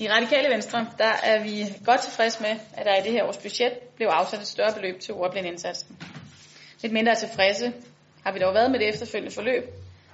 I 0.00 0.08
Radikale 0.08 0.48
Venstre, 0.54 0.86
der 0.98 1.12
er 1.22 1.42
vi 1.42 1.64
godt 1.84 2.00
tilfreds 2.00 2.40
med, 2.40 2.50
at 2.74 2.86
der 2.86 2.96
i 2.96 3.02
det 3.02 3.12
her 3.12 3.24
års 3.24 3.36
budget 3.36 3.72
blev 3.96 4.08
afsat 4.08 4.40
et 4.40 4.46
større 4.46 4.72
beløb 4.74 5.00
til 5.00 5.14
ordblindindsatsen. 5.14 5.96
Lidt 6.82 6.92
mindre 6.92 7.14
tilfredse 7.14 7.72
har 8.24 8.32
vi 8.32 8.38
dog 8.38 8.54
været 8.54 8.70
med 8.70 8.78
det 8.78 8.88
efterfølgende 8.88 9.34
forløb, 9.34 9.64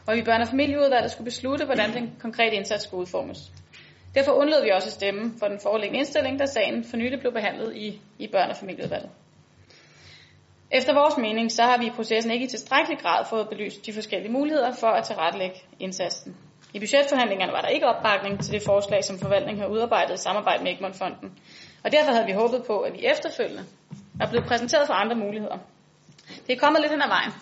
hvor 0.04 0.14
vi 0.14 0.22
børn- 0.22 0.40
og 0.40 0.48
familieudvalget 0.48 1.10
skulle 1.10 1.24
beslutte, 1.24 1.64
hvordan 1.64 1.92
den 1.92 2.16
konkrete 2.20 2.56
indsats 2.56 2.84
skulle 2.84 3.00
udformes. 3.00 3.38
Derfor 4.14 4.32
undlod 4.32 4.62
vi 4.62 4.70
også 4.70 4.88
at 4.88 4.92
stemme 4.92 5.32
for 5.38 5.48
den 5.48 5.60
foreliggende 5.62 5.98
indstilling, 5.98 6.38
da 6.38 6.46
sagen 6.46 6.84
for 6.84 6.96
nylig 6.96 7.20
blev 7.20 7.32
behandlet 7.32 7.76
i, 7.76 8.00
i 8.18 8.26
børn- 8.28 8.50
og 8.50 8.56
familieudvalget. 8.56 9.10
Efter 10.70 10.94
vores 10.94 11.16
mening, 11.16 11.52
så 11.52 11.62
har 11.62 11.78
vi 11.78 11.86
i 11.86 11.90
processen 11.90 12.32
ikke 12.32 12.46
i 12.46 12.48
tilstrækkelig 12.48 12.98
grad 12.98 13.24
fået 13.30 13.48
belyst 13.48 13.86
de 13.86 13.92
forskellige 13.92 14.32
muligheder 14.32 14.72
for 14.72 14.86
at 14.86 15.04
tilrettelægge 15.04 15.56
indsatsen. 15.80 16.36
I 16.74 16.78
budgetforhandlingerne 16.78 17.52
var 17.52 17.60
der 17.60 17.68
ikke 17.68 17.86
opbakning 17.86 18.44
til 18.44 18.52
det 18.52 18.62
forslag, 18.62 19.04
som 19.04 19.18
forvaltningen 19.18 19.62
har 19.62 19.68
udarbejdet 19.68 20.14
i 20.14 20.22
samarbejde 20.22 20.62
med 20.64 20.72
Egmontfonden. 20.72 21.38
Og 21.84 21.92
derfor 21.92 22.12
havde 22.12 22.26
vi 22.26 22.32
håbet 22.32 22.64
på, 22.66 22.80
at 22.80 22.92
vi 22.92 23.06
efterfølgende 23.06 23.64
er 24.20 24.28
blevet 24.28 24.46
præsenteret 24.46 24.86
for 24.86 24.94
andre 24.94 25.16
muligheder. 25.16 25.58
Det 26.46 26.52
er 26.52 26.60
kommet 26.60 26.80
lidt 26.80 26.92
hen 26.92 27.02
ad 27.02 27.08
vejen. 27.08 27.32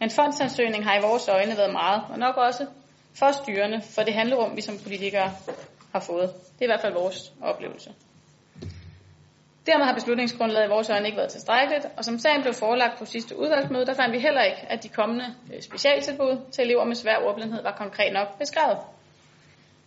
Men 0.00 0.10
fondsansøgning 0.10 0.84
har 0.84 0.98
i 0.98 1.02
vores 1.02 1.28
øjne 1.28 1.56
været 1.56 1.72
meget, 1.72 2.02
og 2.10 2.18
nok 2.18 2.36
også 2.36 2.66
for 3.18 3.32
styrende 3.32 3.82
for 3.94 4.02
det 4.02 4.14
handlerum, 4.14 4.56
vi 4.56 4.60
som 4.60 4.78
politikere 4.78 5.32
har 5.92 6.00
fået. 6.00 6.30
Det 6.32 6.60
er 6.60 6.64
i 6.64 6.72
hvert 6.72 6.80
fald 6.80 6.92
vores 6.92 7.32
oplevelse. 7.42 7.90
Dermed 9.66 9.84
har 9.86 9.94
beslutningsgrundlaget 9.94 10.66
i 10.66 10.68
vores 10.68 10.90
øjne 10.90 11.06
ikke 11.06 11.18
været 11.18 11.30
tilstrækkeligt, 11.30 11.86
og 11.96 12.04
som 12.04 12.18
sagen 12.18 12.42
blev 12.42 12.54
forelagt 12.54 12.98
på 12.98 13.04
sidste 13.04 13.38
udvalgsmøde, 13.38 13.86
der 13.86 13.94
fandt 13.94 14.12
vi 14.12 14.18
heller 14.18 14.42
ikke, 14.42 14.66
at 14.68 14.82
de 14.82 14.88
kommende 14.88 15.24
øh, 15.54 15.62
specialtilbud 15.62 16.50
til 16.52 16.64
elever 16.64 16.84
med 16.84 16.96
svær 16.96 17.16
ordblindhed 17.18 17.62
var 17.62 17.72
konkret 17.72 18.12
nok 18.12 18.38
beskrevet. 18.38 18.78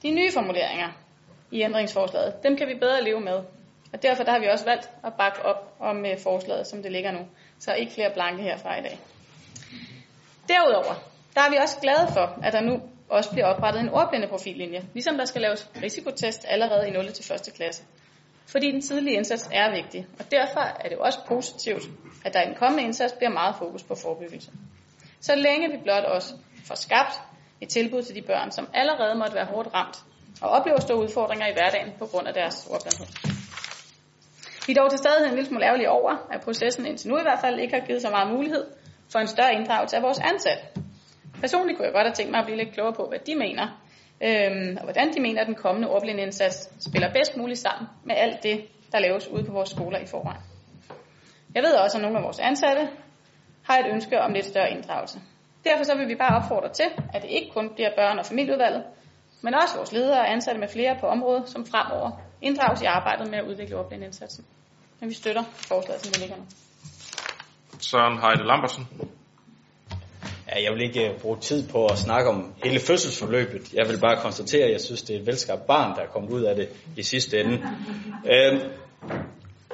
De 0.02 0.12
nye 0.12 0.32
formuleringer 0.32 0.90
i 1.52 1.62
ændringsforslaget, 1.62 2.44
dem 2.44 2.58
kan 2.58 2.68
vi 2.68 2.76
bedre 2.80 3.04
leve 3.04 3.20
med, 3.20 3.40
og 3.94 4.04
derfor 4.04 4.24
der 4.24 4.32
har 4.32 4.40
vi 4.40 4.48
også 4.48 4.66
valgt 4.66 4.90
at 5.04 5.14
bakke 5.14 5.46
op 5.46 5.76
om 5.80 6.06
øh, 6.06 6.20
forslaget, 6.24 6.68
som 6.68 6.84
det 6.84 6.92
ligger 6.92 7.12
nu. 7.12 7.20
Så 7.60 7.74
ikke 7.74 7.92
flere 7.92 8.12
blanke 8.14 8.44
herfra 8.44 8.80
i 8.80 8.82
dag. 8.82 9.00
Derudover, 10.48 10.94
der 11.36 11.42
er 11.42 11.50
vi 11.50 11.56
også 11.56 11.78
glade 11.82 12.08
for, 12.14 12.40
at 12.44 12.54
der 12.54 12.62
nu 12.62 12.82
også 13.10 13.32
bliver 13.32 13.46
oprettet 13.46 13.82
en 13.82 13.90
ordblindeprofillinje, 13.90 14.82
ligesom 14.94 15.18
der 15.18 15.26
skal 15.26 15.42
laves 15.42 15.70
risikotest 15.84 16.46
allerede 16.48 16.88
i 16.88 16.92
0. 16.92 17.14
til 17.14 17.34
1. 17.34 17.54
klasse. 17.56 17.84
Fordi 18.48 18.72
den 18.72 18.82
tidlige 18.82 19.16
indsats 19.16 19.50
er 19.54 19.72
vigtig, 19.76 20.08
og 20.20 20.32
derfor 20.32 20.60
er 20.60 20.90
det 20.90 20.98
også 20.98 21.20
positivt, 21.28 21.84
at 22.26 22.34
der 22.34 22.42
i 22.42 22.46
den 22.46 22.56
kommende 22.56 22.84
indsats 22.84 23.14
bliver 23.14 23.32
meget 23.32 23.56
fokus 23.56 23.84
på 23.84 23.96
forebyggelse. 23.96 24.52
Så 25.20 25.36
længe 25.36 25.72
vi 25.72 25.78
blot 25.84 26.04
også 26.04 26.34
får 26.68 26.76
skabt 26.76 27.22
et 27.62 27.70
tilbud 27.70 28.04
til 28.04 28.16
de 28.16 28.22
børn, 28.22 28.52
som 28.52 28.70
allerede 28.74 29.16
måtte 29.16 29.36
være 29.36 29.46
hårdt 29.46 29.74
ramt 29.74 29.98
og 30.42 30.50
oplever 30.50 30.80
store 30.80 30.98
udfordringer 30.98 31.48
i 31.48 31.54
hverdagen 31.54 31.92
på 32.00 32.06
grund 32.06 32.28
af 32.28 32.34
deres 32.34 32.68
ordblindhed. 32.72 33.08
Vi 34.68 34.74
er 34.74 34.82
dog 34.82 34.90
til 34.90 35.00
stadighed 35.00 35.28
en 35.28 35.36
lille 35.36 35.48
smule 35.50 35.66
ærgerlige 35.66 35.90
over, 35.90 36.28
at 36.32 36.42
processen 36.42 36.86
indtil 36.86 37.10
nu 37.10 37.18
i 37.18 37.22
hvert 37.22 37.40
fald 37.42 37.60
ikke 37.60 37.80
har 37.80 37.86
givet 37.86 38.02
så 38.02 38.10
meget 38.10 38.34
mulighed 38.34 38.66
for 39.12 39.20
en 39.20 39.28
større 39.28 39.54
inddragelse 39.54 39.96
af 39.98 40.02
vores 40.04 40.20
ansatte. 40.20 40.64
Personligt 41.42 41.78
kunne 41.78 41.86
jeg 41.86 41.94
godt 41.94 42.08
have 42.08 42.14
tænkt 42.14 42.32
mig 42.32 42.40
at 42.40 42.46
blive 42.46 42.58
lidt 42.58 42.74
klogere 42.74 42.94
på, 42.94 43.06
hvad 43.10 43.20
de 43.20 43.36
mener, 43.36 43.68
øhm, 44.22 44.78
og 44.78 44.84
hvordan 44.84 45.14
de 45.14 45.22
mener, 45.22 45.42
at 45.42 45.48
den 45.48 45.56
kommende 45.56 45.90
ordblindindsats 45.90 46.84
spiller 46.90 47.14
bedst 47.14 47.38
muligt 47.38 47.60
sammen 47.60 47.88
med 48.04 48.16
alt 48.16 48.44
det, 48.44 48.66
der 48.92 49.00
laves 49.00 49.28
ude 49.28 49.44
på 49.44 49.52
vores 49.52 49.70
skoler 49.70 50.00
i 50.00 50.06
forvejen. 50.06 50.42
Jeg 51.56 51.64
ved 51.64 51.74
også, 51.74 51.98
at 51.98 52.02
nogle 52.02 52.18
af 52.18 52.24
vores 52.24 52.40
ansatte 52.40 52.90
har 53.64 53.78
et 53.78 53.86
ønske 53.94 54.22
om 54.22 54.34
lidt 54.34 54.46
større 54.46 54.72
inddragelse. 54.72 55.20
Derfor 55.64 55.84
så 55.84 55.96
vil 55.98 56.08
vi 56.08 56.16
bare 56.16 56.36
opfordre 56.36 56.74
til, 56.74 56.86
at 57.14 57.22
det 57.22 57.30
ikke 57.30 57.52
kun 57.54 57.70
bliver 57.76 57.90
børn- 57.98 58.20
og 58.20 58.26
familieudvalget, 58.26 58.84
men 59.42 59.54
også 59.54 59.76
vores 59.76 59.92
ledere 59.92 60.20
og 60.20 60.32
ansatte 60.32 60.60
med 60.60 60.68
flere 60.68 60.98
på 61.00 61.08
området, 61.08 61.50
som 61.50 61.66
fremover 61.66 62.12
inddrages 62.42 62.82
i 62.82 62.86
arbejdet 62.86 63.30
med 63.30 63.38
at 63.40 63.46
udvikle 63.46 63.78
ordblindindsatsen. 63.78 64.46
Men 65.00 65.10
vi 65.10 65.14
støtter 65.14 65.44
forslaget, 65.44 66.02
som 66.02 66.12
det 66.12 66.20
ligger 66.22 66.36
nu. 66.36 66.44
Søren 67.80 68.20
Heide 68.22 68.48
Lambersen. 68.48 68.88
Ja, 70.50 70.64
jeg 70.64 70.74
vil 70.74 70.82
ikke 70.82 71.10
øh, 71.10 71.20
bruge 71.20 71.38
tid 71.40 71.70
på 71.70 71.86
at 71.86 71.98
snakke 71.98 72.30
om 72.30 72.54
hele 72.64 72.80
fødselsforløbet. 72.80 73.74
Jeg 73.74 73.90
vil 73.90 74.00
bare 74.00 74.22
konstatere, 74.22 74.66
at 74.66 74.72
jeg 74.72 74.82
synes, 74.82 75.02
det 75.02 75.16
er 75.16 75.20
et 75.20 75.28
velskabt 75.28 75.68
barn, 75.68 75.96
der 75.96 76.02
er 76.02 76.08
kommet 76.08 76.32
ud 76.32 76.42
af 76.42 76.56
det 76.56 76.70
i 76.98 77.04
sidste 77.04 77.40
ende. 77.40 77.62
Øhm, 78.32 78.60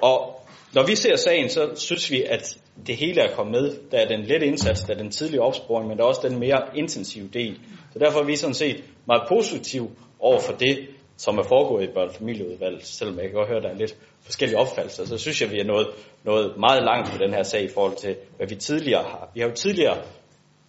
og 0.01 0.45
når 0.73 0.85
vi 0.85 0.95
ser 0.95 1.15
sagen, 1.15 1.49
så 1.49 1.69
synes 1.75 2.11
vi, 2.11 2.23
at 2.23 2.57
det 2.87 2.95
hele 2.95 3.21
er 3.21 3.35
kommet 3.35 3.61
med. 3.61 3.75
Der 3.91 3.97
er 3.97 4.07
den 4.07 4.21
lette 4.21 4.45
indsats, 4.45 4.81
der 4.81 4.93
er 4.93 4.97
den 4.97 5.11
tidlige 5.11 5.41
opsporing, 5.41 5.87
men 5.87 5.97
der 5.97 6.03
er 6.03 6.07
også 6.07 6.27
den 6.29 6.39
mere 6.39 6.61
intensive 6.75 7.29
del. 7.33 7.59
Så 7.93 7.99
derfor 7.99 8.19
er 8.19 8.25
vi 8.25 8.35
sådan 8.35 8.53
set 8.53 8.83
meget 9.07 9.23
positive 9.29 9.89
over 10.19 10.39
for 10.39 10.53
det, 10.53 10.87
som 11.17 11.37
er 11.37 11.43
foregået 11.43 11.83
i 11.83 11.87
børnefamilieudvalget, 11.93 12.85
selvom 12.85 13.15
jeg 13.17 13.25
kan 13.25 13.33
godt 13.33 13.47
høre, 13.47 13.57
at 13.57 13.63
der 13.63 13.69
er 13.69 13.77
lidt 13.77 13.95
forskellige 14.21 14.57
opfattelser, 14.57 15.05
så 15.05 15.17
synes 15.17 15.41
jeg, 15.41 15.49
at 15.49 15.55
vi 15.55 15.59
er 15.59 15.63
nået, 15.63 15.87
nået 16.23 16.53
meget 16.59 16.83
langt 16.83 17.11
på 17.11 17.17
den 17.17 17.33
her 17.33 17.43
sag 17.43 17.63
i 17.63 17.69
forhold 17.73 17.95
til, 17.95 18.15
hvad 18.37 18.47
vi 18.47 18.55
tidligere 18.55 19.03
har. 19.03 19.31
Vi 19.33 19.39
har 19.39 19.47
jo 19.47 19.53
tidligere 19.53 19.97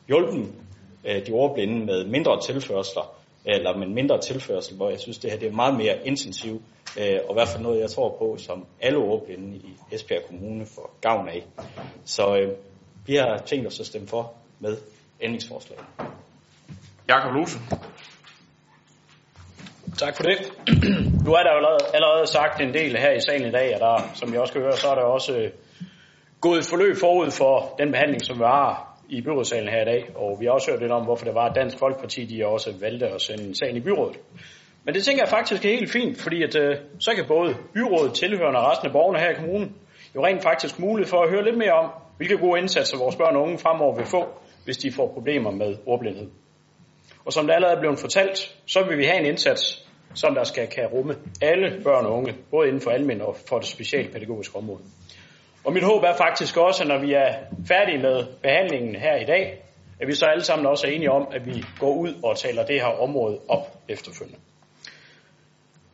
hjulpet 0.09 0.53
øh, 1.05 1.27
de 1.27 1.33
ordblinde 1.33 1.87
med 1.87 2.05
mindre 2.05 2.41
tilførsler, 2.41 3.15
eller 3.45 3.77
med 3.77 3.87
mindre 3.87 4.21
tilførsel, 4.21 4.77
hvor 4.77 4.91
jeg 4.91 5.01
synes, 5.01 5.19
det 5.19 5.31
her 5.31 5.39
det 5.39 5.49
er 5.49 5.53
meget 5.53 5.77
mere 5.77 6.07
intensivt, 6.07 6.63
øh, 6.99 7.19
og 7.29 7.33
i 7.33 7.35
hvert 7.35 7.49
fald 7.49 7.63
noget, 7.63 7.81
jeg 7.81 7.91
tror 7.91 8.17
på, 8.19 8.37
som 8.39 8.67
alle 8.81 8.99
ordblinde 8.99 9.57
i 9.57 9.77
Esbjerg 9.93 10.23
Kommune 10.27 10.67
får 10.67 10.97
gavn 11.01 11.29
af. 11.29 11.45
Så 12.05 12.37
øh, 12.37 12.53
vi 13.07 13.17
har 13.17 13.43
tænkt 13.47 13.67
os 13.67 13.81
at 13.81 13.87
stemme 13.87 14.09
for 14.09 14.33
med 14.61 14.77
ændringsforslaget. 15.21 15.85
Jakob 17.09 17.35
Lose. 17.35 17.59
Tak 19.99 20.17
for 20.17 20.23
det. 20.23 20.39
Nu 21.27 21.33
er 21.33 21.43
der 21.43 21.51
jo 21.53 21.57
allerede, 21.57 21.79
allerede 21.95 22.27
sagt 22.27 22.61
en 22.61 22.75
del 22.75 22.97
her 22.99 23.13
i 23.13 23.21
salen 23.21 23.49
i 23.49 23.53
dag, 23.53 23.75
og 23.75 23.81
der, 23.81 24.11
som 24.15 24.33
jeg 24.33 24.41
også 24.41 24.53
kan 24.53 24.63
høre, 24.63 24.77
så 24.77 24.89
er 24.89 24.95
der 24.95 25.03
også 25.03 25.37
øh, 25.39 25.51
gået 26.41 26.59
et 26.59 26.67
forløb 26.67 26.97
forud 26.97 27.31
for 27.31 27.75
den 27.79 27.93
behandling, 27.93 28.25
som 28.25 28.39
vi 28.39 28.45
har 28.45 28.94
i 29.17 29.21
byrådssalen 29.21 29.69
her 29.69 29.83
i 29.83 29.85
dag, 29.85 30.03
og 30.17 30.41
vi 30.41 30.45
har 30.45 30.53
også 30.53 30.71
hørt 30.71 30.81
lidt 30.81 30.93
om, 30.93 31.05
hvorfor 31.05 31.25
det 31.25 31.35
var, 31.35 31.47
at 31.49 31.57
Dansk 31.57 31.79
Folkeparti 31.79 32.25
de 32.25 32.47
også 32.47 32.71
valgte 32.81 33.07
at 33.07 33.21
sende 33.21 33.59
sagen 33.59 33.77
i 33.77 33.81
byrådet. 33.81 34.17
Men 34.85 34.95
det 34.95 35.05
tænker 35.05 35.23
jeg 35.23 35.29
faktisk 35.29 35.65
er 35.65 35.69
helt 35.69 35.91
fint, 35.91 36.19
fordi 36.21 36.43
at, 36.43 36.57
øh, 36.57 36.77
så 37.01 37.11
kan 37.17 37.25
både 37.29 37.57
byrådet, 37.75 38.15
tilhørende 38.15 38.61
og 38.61 38.71
resten 38.71 38.87
af 38.87 38.93
borgerne 38.93 39.19
her 39.19 39.31
i 39.31 39.35
kommunen 39.35 39.77
jo 40.15 40.27
rent 40.27 40.43
faktisk 40.43 40.79
mulighed 40.79 41.11
for 41.11 41.23
at 41.23 41.31
høre 41.31 41.45
lidt 41.45 41.59
mere 41.59 41.73
om, 41.73 41.91
hvilke 42.17 42.37
gode 42.39 42.61
indsatser 42.61 42.99
vores 42.99 43.17
børn 43.17 43.37
og 43.37 43.43
unge 43.43 43.59
fremover 43.59 43.97
vil 43.97 44.07
få, 44.07 44.23
hvis 44.65 44.77
de 44.77 44.93
får 44.93 45.13
problemer 45.15 45.51
med 45.51 45.77
ordblindhed. 45.87 46.31
Og 47.25 47.33
som 47.33 47.47
det 47.47 47.55
allerede 47.55 47.77
er 47.77 47.81
blevet 47.81 47.99
fortalt, 47.99 48.39
så 48.67 48.85
vil 48.89 48.99
vi 48.99 49.05
have 49.05 49.21
en 49.21 49.27
indsats, 49.27 49.89
som 50.15 50.35
der 50.35 50.45
skal 50.45 50.67
kan 50.67 50.87
rumme 50.87 51.15
alle 51.43 51.83
børn 51.85 52.07
og 52.07 52.13
unge, 52.13 52.35
både 52.51 52.69
inden 52.69 52.81
for 52.81 52.91
almen 52.91 53.21
og 53.21 53.37
for 53.49 53.59
det 53.59 53.69
specialpædagogiske 53.69 54.57
område. 54.57 54.83
Og 55.65 55.73
mit 55.73 55.85
håb 55.85 56.03
er 56.03 56.17
faktisk 56.17 56.57
også, 56.57 56.83
at 56.83 56.89
når 56.89 56.99
vi 56.99 57.13
er 57.13 57.35
færdige 57.69 57.99
med 57.99 58.25
behandlingen 58.43 58.95
her 58.95 59.17
i 59.17 59.25
dag, 59.25 59.65
at 60.01 60.09
vi 60.09 60.15
så 60.15 60.27
alle 60.27 60.45
sammen 60.45 60.67
også 60.67 60.87
er 60.87 60.91
enige 60.91 61.11
om, 61.11 61.29
at 61.33 61.47
vi 61.47 61.65
går 61.81 61.95
ud 61.95 62.15
og 62.23 62.39
taler 62.39 62.67
det 62.67 62.81
her 62.81 63.03
område 63.03 63.39
op 63.49 63.67
efterfølgende. 63.89 64.39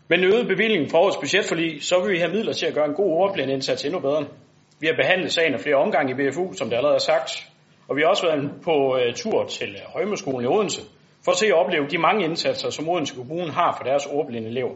Med 0.09 0.19
en 0.19 0.25
øget 0.25 0.47
bevilling 0.49 0.91
fra 0.91 0.99
årets 0.99 1.17
budgetforlig, 1.17 1.85
så 1.85 2.01
vil 2.03 2.13
vi 2.13 2.19
have 2.19 2.33
midler 2.33 2.53
til 2.53 2.67
at 2.67 2.75
gøre 2.75 2.87
en 2.87 2.95
god 2.95 3.11
ordblind 3.11 3.51
indsats 3.51 3.85
endnu 3.85 4.01
bedre. 4.01 4.27
Vi 4.81 4.87
har 4.87 4.95
behandlet 4.95 5.33
sagen 5.33 5.55
af 5.55 5.61
flere 5.61 5.77
omgange 5.77 6.13
i 6.13 6.15
BFU, 6.15 6.53
som 6.53 6.69
det 6.69 6.77
allerede 6.77 6.95
er 6.95 7.07
sagt, 7.13 7.31
og 7.89 7.97
vi 7.97 8.03
har 8.03 8.09
også 8.09 8.27
været 8.27 8.51
på 8.65 8.75
uh, 8.95 9.15
tur 9.15 9.45
til 9.45 9.69
øh, 9.69 9.81
Højmeskolen 9.87 10.45
i 10.45 10.47
Odense, 10.47 10.81
for 11.25 11.33
at 11.33 11.39
se 11.39 11.55
og 11.55 11.61
opleve 11.61 11.87
de 11.87 11.99
mange 11.99 12.25
indsatser, 12.25 12.71
som 12.71 12.89
Odense 12.89 13.15
Kommune 13.15 13.53
har 13.53 13.75
for 13.77 13.85
deres 13.85 14.07
ordblinde 14.07 14.49
elever. 14.49 14.75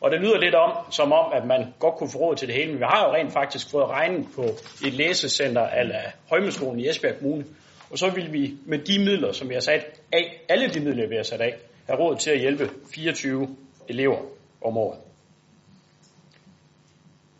Og 0.00 0.10
det 0.10 0.20
lyder 0.20 0.38
lidt 0.38 0.54
om, 0.54 0.72
som 0.90 1.12
om, 1.12 1.32
at 1.32 1.44
man 1.46 1.74
godt 1.78 1.94
kunne 1.94 2.10
få 2.10 2.18
råd 2.18 2.36
til 2.36 2.48
det 2.48 2.56
hele, 2.56 2.70
men 2.70 2.78
vi 2.78 2.84
har 2.88 3.08
jo 3.08 3.14
rent 3.14 3.32
faktisk 3.32 3.70
fået 3.70 3.86
regnet 3.86 4.26
på 4.36 4.42
et 4.86 4.92
læsecenter 4.92 5.66
af 5.66 6.12
Højmeskolen 6.30 6.80
i 6.80 6.88
Esbjerg 6.88 7.18
Kommune, 7.18 7.44
og 7.90 7.98
så 7.98 8.10
vil 8.10 8.32
vi 8.32 8.54
med 8.66 8.78
de 8.78 8.98
midler, 8.98 9.32
som 9.32 9.48
vi 9.48 9.54
har 9.54 9.60
sat 9.60 10.00
af, 10.12 10.44
alle 10.48 10.68
de 10.68 10.80
midler, 10.80 11.08
vi 11.08 11.16
har 11.16 11.22
sat 11.22 11.40
af, 11.40 11.54
have 11.86 11.98
råd 11.98 12.16
til 12.16 12.30
at 12.30 12.40
hjælpe 12.40 12.70
24 12.94 13.56
elever 13.88 14.18
om 14.64 14.76
året. 14.76 14.98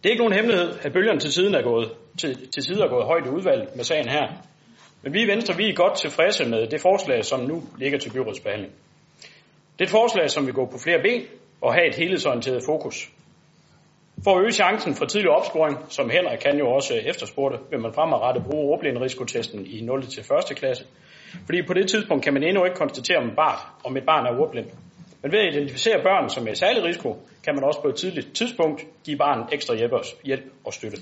Det 0.02 0.08
er 0.08 0.10
ikke 0.10 0.22
nogen 0.24 0.34
hemmelighed, 0.34 0.78
at 0.82 0.92
bølgerne 0.92 1.20
til 1.20 1.32
siden 1.32 1.54
er 1.54 1.62
gået, 1.62 1.90
til, 2.18 2.50
til 2.50 2.62
siden 2.62 2.82
er 2.82 2.88
gået 2.88 3.06
højt 3.06 3.26
i 3.26 3.28
udvalget 3.28 3.76
med 3.76 3.84
sagen 3.84 4.08
her. 4.08 4.28
Men 5.02 5.14
vi 5.14 5.22
i 5.22 5.26
Venstre 5.26 5.56
vi 5.56 5.68
er 5.68 5.74
godt 5.74 5.98
tilfredse 5.98 6.44
med 6.44 6.66
det 6.66 6.80
forslag, 6.80 7.24
som 7.24 7.40
nu 7.40 7.62
ligger 7.78 7.98
til 7.98 8.12
byrådsbehandling. 8.12 8.72
Det 9.78 9.80
er 9.80 9.84
et 9.84 9.90
forslag, 9.90 10.30
som 10.30 10.46
vil 10.46 10.54
gå 10.54 10.66
på 10.66 10.78
flere 10.78 11.02
ben 11.02 11.22
og 11.62 11.74
have 11.74 11.88
et 11.88 11.94
helhedsorienteret 11.94 12.62
fokus. 12.66 13.10
For 14.24 14.36
at 14.36 14.42
øge 14.42 14.52
chancen 14.52 14.94
for 14.94 15.04
tidlig 15.04 15.30
opsporing, 15.30 15.76
som 15.88 16.10
Henrik 16.10 16.38
kan 16.38 16.58
jo 16.58 16.70
også 16.70 16.94
efterspurgte, 16.94 17.58
vil 17.70 17.80
man 17.80 17.92
fremadrettet 17.92 18.44
bruge 18.44 18.72
ordblindrisikotesten 18.72 19.66
i 19.66 19.80
0. 19.80 20.06
til 20.06 20.20
1. 20.50 20.56
klasse. 20.56 20.84
Fordi 21.44 21.62
på 21.66 21.74
det 21.74 21.88
tidspunkt 21.90 22.24
kan 22.24 22.32
man 22.34 22.42
endnu 22.42 22.64
ikke 22.64 22.76
konstatere, 22.76 23.18
om, 23.18 23.30
barn, 23.36 23.58
om 23.84 23.96
et 23.96 24.04
barn 24.06 24.26
er 24.26 24.40
ordblind. 24.40 24.66
Men 25.22 25.32
ved 25.32 25.38
at 25.38 25.54
identificere 25.54 26.02
børn 26.02 26.28
som 26.28 26.46
er 26.46 26.50
i 26.50 26.54
særlig 26.54 26.84
risiko, 26.84 27.16
kan 27.44 27.54
man 27.54 27.64
også 27.64 27.82
på 27.82 27.88
et 27.88 27.96
tidligt 27.96 28.34
tidspunkt 28.34 28.86
give 29.04 29.18
barnet 29.18 29.46
ekstra 29.52 29.74
hjælp 29.74 30.44
og 30.64 30.72
støtte. 30.72 30.96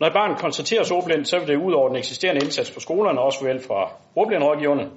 Når 0.00 0.06
et 0.06 0.12
barn 0.12 0.36
konstateres 0.36 0.90
ordblind, 0.90 1.24
så 1.24 1.38
vil 1.38 1.48
det 1.48 1.56
ud 1.56 1.72
over 1.72 1.88
den 1.88 1.96
eksisterende 1.96 2.40
indsats 2.44 2.70
på 2.70 2.80
skolerne 2.80 3.20
også 3.20 3.38
få 3.38 3.44
hjælp 3.44 3.62
fra 3.62 3.92
ordblindrådgiverne, 4.16 4.90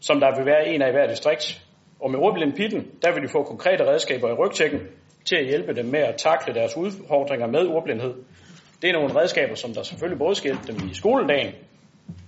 som 0.00 0.20
der 0.20 0.36
vil 0.36 0.46
være 0.46 0.68
en 0.68 0.82
af 0.82 0.88
i 0.88 0.92
hver 0.92 1.06
distrikt. 1.06 1.69
Og 2.02 2.10
med 2.10 2.18
ordblindpitten, 2.18 2.90
der 3.02 3.12
vil 3.14 3.22
de 3.22 3.28
få 3.28 3.42
konkrete 3.42 3.86
redskaber 3.86 4.28
i 4.28 4.32
rygtækken 4.32 4.80
til 5.24 5.36
at 5.36 5.46
hjælpe 5.46 5.74
dem 5.74 5.86
med 5.86 6.00
at 6.00 6.16
takle 6.16 6.54
deres 6.54 6.76
udfordringer 6.76 7.46
med 7.46 7.66
ordblindhed. 7.66 8.14
Det 8.82 8.90
er 8.90 8.92
nogle 8.92 9.20
redskaber, 9.20 9.54
som 9.54 9.74
der 9.74 9.82
selvfølgelig 9.82 10.18
både 10.18 10.34
skal 10.34 10.50
hjælpe 10.50 10.72
dem 10.72 10.90
i 10.90 10.94
skoledagen, 10.94 11.54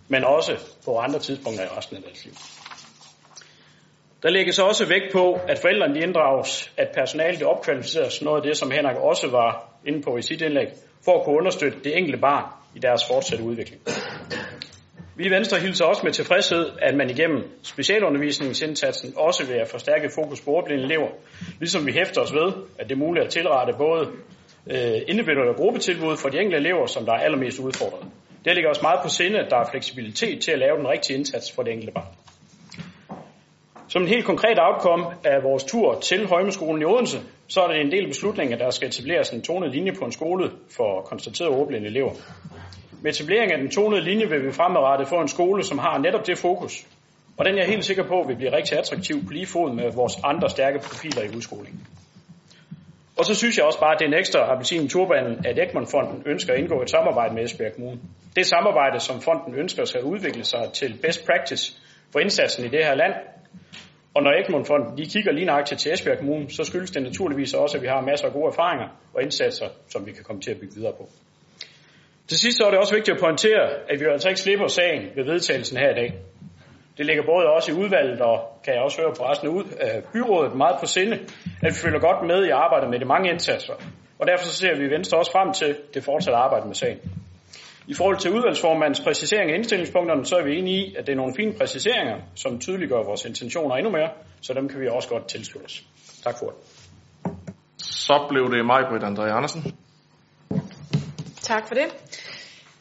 men 0.08 0.24
også 0.24 0.52
på 0.84 0.96
andre 0.96 1.18
tidspunkter 1.18 1.64
i 1.64 1.68
resten 1.76 1.96
af 1.96 2.02
deres 2.02 2.24
liv. 2.24 2.34
Der 4.22 4.30
lægges 4.30 4.58
også 4.58 4.88
vægt 4.88 5.12
på, 5.12 5.32
at 5.48 5.58
forældrene 5.58 6.00
inddrages, 6.00 6.72
at 6.76 6.88
personalet 6.94 7.42
opkvalificeres, 7.42 8.22
noget 8.22 8.36
af 8.36 8.42
det, 8.42 8.56
som 8.56 8.70
Henrik 8.70 8.96
også 8.96 9.30
var 9.30 9.68
inde 9.86 10.02
på 10.02 10.16
i 10.16 10.22
sit 10.22 10.42
indlæg, 10.42 10.68
for 11.04 11.18
at 11.18 11.24
kunne 11.24 11.36
understøtte 11.36 11.78
det 11.84 11.98
enkelte 11.98 12.18
barn 12.18 12.44
i 12.76 12.78
deres 12.78 13.06
fortsatte 13.08 13.44
udvikling. 13.44 13.82
Vi 15.22 15.26
i 15.26 15.30
Venstre 15.30 15.58
hilser 15.60 15.84
også 15.84 16.00
med 16.04 16.12
tilfredshed, 16.12 16.70
at 16.78 16.94
man 16.96 17.10
igennem 17.10 17.40
specialundervisningsindsatsen 17.62 19.12
også 19.16 19.46
vil 19.46 19.54
have 19.54 19.66
forstærket 19.66 20.10
fokus 20.14 20.40
på 20.40 20.50
ordblinde 20.50 20.84
elever, 20.84 21.08
ligesom 21.60 21.86
vi 21.86 21.92
hæfter 21.92 22.20
os 22.20 22.32
ved, 22.32 22.52
at 22.78 22.88
det 22.88 22.94
er 22.94 22.98
muligt 22.98 23.24
at 23.24 23.30
tilrette 23.30 23.72
både 23.78 24.02
øh, 24.66 25.00
individuelle 25.06 25.50
og 25.50 25.56
gruppetilbud 25.56 26.16
for 26.16 26.28
de 26.28 26.38
enkelte 26.38 26.58
elever, 26.58 26.86
som 26.86 27.04
der 27.04 27.12
er 27.12 27.18
allermest 27.18 27.58
udfordret. 27.58 28.06
Det 28.44 28.54
ligger 28.54 28.68
også 28.70 28.82
meget 28.82 29.00
på 29.02 29.08
sinde, 29.08 29.38
at 29.38 29.50
der 29.50 29.56
er 29.56 29.70
fleksibilitet 29.70 30.42
til 30.42 30.50
at 30.50 30.58
lave 30.58 30.76
den 30.76 30.88
rigtige 30.88 31.16
indsats 31.16 31.52
for 31.52 31.62
det 31.62 31.72
enkelte 31.72 31.92
barn. 31.92 32.12
Som 33.88 34.02
en 34.02 34.08
helt 34.08 34.24
konkret 34.24 34.58
outcome 34.58 35.04
af 35.24 35.42
vores 35.42 35.64
tur 35.64 36.00
til 36.00 36.26
Højmeskolen 36.26 36.82
i 36.82 36.84
Odense, 36.84 37.18
så 37.48 37.60
er 37.60 37.68
det 37.68 37.80
en 37.80 37.92
del 37.92 38.06
beslutninger, 38.08 38.54
at 38.56 38.60
der 38.60 38.70
skal 38.70 38.88
etableres 38.88 39.30
en 39.30 39.42
tonet 39.42 39.70
linje 39.70 39.92
på 39.98 40.04
en 40.04 40.12
skole 40.12 40.50
for 40.76 41.00
konstateret 41.00 41.50
ordblinde 41.50 41.86
elever. 41.86 42.12
Med 43.02 43.10
etableringen 43.10 43.52
af 43.52 43.58
den 43.58 43.70
tonede 43.70 44.02
linje 44.02 44.28
vil 44.28 44.46
vi 44.46 44.52
fremadrettet 44.52 45.08
få 45.08 45.20
en 45.20 45.28
skole, 45.28 45.62
som 45.64 45.78
har 45.78 45.98
netop 45.98 46.26
det 46.26 46.38
fokus. 46.38 46.86
Og 47.36 47.44
den 47.44 47.54
er 47.54 47.58
jeg 47.58 47.68
helt 47.68 47.84
sikker 47.84 48.04
på 48.08 48.24
vil 48.26 48.36
blive 48.36 48.52
rigtig 48.56 48.78
attraktiv 48.78 49.16
på 49.26 49.32
lige 49.32 49.46
fod 49.46 49.74
med 49.74 49.92
vores 49.92 50.14
andre 50.24 50.50
stærke 50.50 50.78
profiler 50.78 51.22
i 51.22 51.36
udskolingen. 51.36 51.86
Og 53.18 53.24
så 53.24 53.34
synes 53.34 53.56
jeg 53.58 53.64
også 53.64 53.80
bare, 53.80 53.92
at 53.94 53.98
det 53.98 54.04
er 54.04 54.08
en 54.08 54.18
ekstra 54.18 54.52
appelsin 54.52 54.84
i 54.84 54.88
turbanen, 54.88 55.46
at 55.46 55.58
Egmont-fonden 55.58 56.22
ønsker 56.26 56.52
at 56.52 56.58
indgå 56.58 56.82
et 56.82 56.90
samarbejde 56.90 57.34
med 57.34 57.44
Esbjerg 57.44 57.74
Kommune. 57.74 57.98
Det 58.36 58.46
samarbejde, 58.46 59.00
som 59.00 59.20
fonden 59.20 59.54
ønsker 59.54 59.84
skal 59.84 60.02
udvikle 60.02 60.44
sig 60.44 60.70
til 60.72 60.98
best 61.02 61.26
practice 61.26 61.64
for 62.12 62.18
indsatsen 62.18 62.64
i 62.64 62.68
det 62.68 62.84
her 62.84 62.94
land. 62.94 63.14
Og 64.14 64.22
når 64.22 64.32
Egmont-fonden 64.40 64.98
de 64.98 65.06
kigger 65.06 65.32
lige 65.32 65.46
nøjagtigt 65.46 65.80
til 65.80 65.92
Esbjerg 65.92 66.18
Kommune, 66.18 66.50
så 66.50 66.64
skyldes 66.64 66.90
det 66.90 67.02
naturligvis 67.02 67.54
også, 67.54 67.76
at 67.76 67.82
vi 67.82 67.88
har 67.88 68.00
masser 68.00 68.26
af 68.26 68.32
gode 68.32 68.46
erfaringer 68.46 68.88
og 69.14 69.22
indsatser, 69.22 69.68
som 69.88 70.06
vi 70.06 70.12
kan 70.12 70.24
komme 70.24 70.42
til 70.42 70.50
at 70.50 70.60
bygge 70.60 70.74
videre 70.74 70.92
på. 70.92 71.08
Til 72.28 72.38
sidst 72.38 72.58
så 72.58 72.64
er 72.64 72.70
det 72.70 72.78
også 72.78 72.94
vigtigt 72.94 73.14
at 73.14 73.20
pointere, 73.20 73.64
at 73.90 74.00
vi 74.00 74.04
altså 74.12 74.28
ikke 74.28 74.40
slipper 74.40 74.66
sagen 74.66 75.02
ved 75.16 75.24
vedtagelsen 75.24 75.76
her 75.78 75.90
i 75.90 75.94
dag. 75.94 76.10
Det 76.96 77.06
ligger 77.06 77.22
både 77.26 77.46
også 77.56 77.72
i 77.72 77.74
udvalget 77.74 78.20
og 78.20 78.36
kan 78.64 78.74
jeg 78.74 78.82
også 78.82 79.00
høre 79.00 79.14
på 79.18 79.22
resten 79.30 79.48
af 79.80 80.02
byrådet 80.12 80.54
meget 80.54 80.76
på 80.80 80.86
sinde, 80.86 81.16
at 81.62 81.70
vi 81.72 81.78
følger 81.84 82.00
godt 82.00 82.26
med 82.26 82.46
i 82.46 82.50
arbejdet 82.50 82.90
med 82.90 82.98
de 83.00 83.04
mange 83.04 83.30
indsatser. 83.30 83.74
Og 84.18 84.26
derfor 84.26 84.44
så 84.44 84.54
ser 84.54 84.74
vi 84.78 84.84
i 84.86 84.90
Venstre 84.90 85.18
også 85.18 85.32
frem 85.32 85.52
til 85.52 85.76
det 85.94 86.04
fortsatte 86.04 86.36
arbejde 86.36 86.66
med 86.66 86.74
sagen. 86.74 86.98
I 87.86 87.94
forhold 87.94 88.16
til 88.18 88.30
udvalgsformandens 88.30 89.00
præcisering 89.00 89.50
af 89.50 89.54
indstillingspunkterne, 89.54 90.26
så 90.26 90.36
er 90.36 90.44
vi 90.44 90.58
enige 90.58 90.86
i, 90.86 90.94
at 90.98 91.06
det 91.06 91.12
er 91.12 91.16
nogle 91.16 91.34
fine 91.36 91.52
præciseringer, 91.58 92.16
som 92.34 92.58
tydeliggør 92.58 93.02
vores 93.02 93.24
intentioner 93.24 93.74
endnu 93.74 93.90
mere, 93.92 94.10
så 94.40 94.54
dem 94.54 94.68
kan 94.68 94.80
vi 94.80 94.88
også 94.88 95.08
godt 95.08 95.28
tilslutte 95.28 95.66
os. 95.66 95.82
Tak 96.24 96.34
for 96.38 96.46
det. 96.46 96.56
Så 97.78 98.26
blev 98.28 98.44
det 98.52 98.66
mig, 98.66 98.80
Britt 98.90 99.04
André 99.04 99.28
Andersen. 99.36 99.62
Tak 101.52 101.68
for 101.68 101.74
det. 101.74 101.88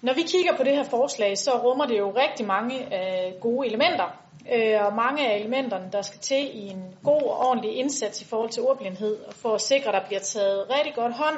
Når 0.02 0.14
vi 0.14 0.22
kigger 0.22 0.58
på 0.58 0.64
det 0.64 0.76
her 0.76 0.84
forslag, 0.84 1.38
så 1.38 1.52
rummer 1.52 1.86
det 1.86 1.98
jo 1.98 2.12
rigtig 2.16 2.46
mange 2.48 2.76
øh, 2.98 3.34
gode 3.42 3.68
elementer. 3.68 4.18
Øh, 4.56 4.86
og 4.86 4.96
mange 4.96 5.28
af 5.32 5.40
elementerne, 5.40 5.90
der 5.92 6.02
skal 6.02 6.20
til 6.20 6.44
i 6.54 6.68
en 6.68 6.84
god 7.04 7.22
og 7.22 7.40
ordentlig 7.48 7.76
indsats 7.76 8.22
i 8.22 8.26
forhold 8.26 8.50
til 8.50 8.64
ordblindhed, 8.64 9.18
og 9.28 9.34
for 9.34 9.54
at 9.54 9.62
sikre, 9.62 9.88
at 9.88 10.02
der 10.02 10.08
bliver 10.08 10.20
taget 10.20 10.66
rigtig 10.70 10.94
godt 10.96 11.14
hånd 11.14 11.36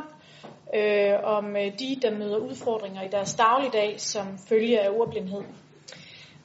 øh, 0.76 1.14
om 1.24 1.56
øh, 1.56 1.80
de, 1.80 2.00
der 2.02 2.12
møder 2.12 2.38
udfordringer 2.38 3.02
i 3.02 3.08
deres 3.12 3.34
dagligdag 3.34 3.96
som 3.98 4.38
følge 4.50 4.80
af 4.80 4.90
ordblindhed. 4.90 5.42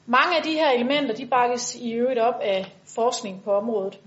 Mange 0.05 0.37
af 0.37 0.43
de 0.43 0.53
her 0.53 0.69
elementer, 0.71 1.15
de 1.15 1.25
bakkes 1.25 1.75
i 1.75 1.91
øvrigt 1.91 2.19
op 2.19 2.39
af 2.41 2.75
forskning 2.95 3.43
på 3.43 3.51
området. 3.51 3.99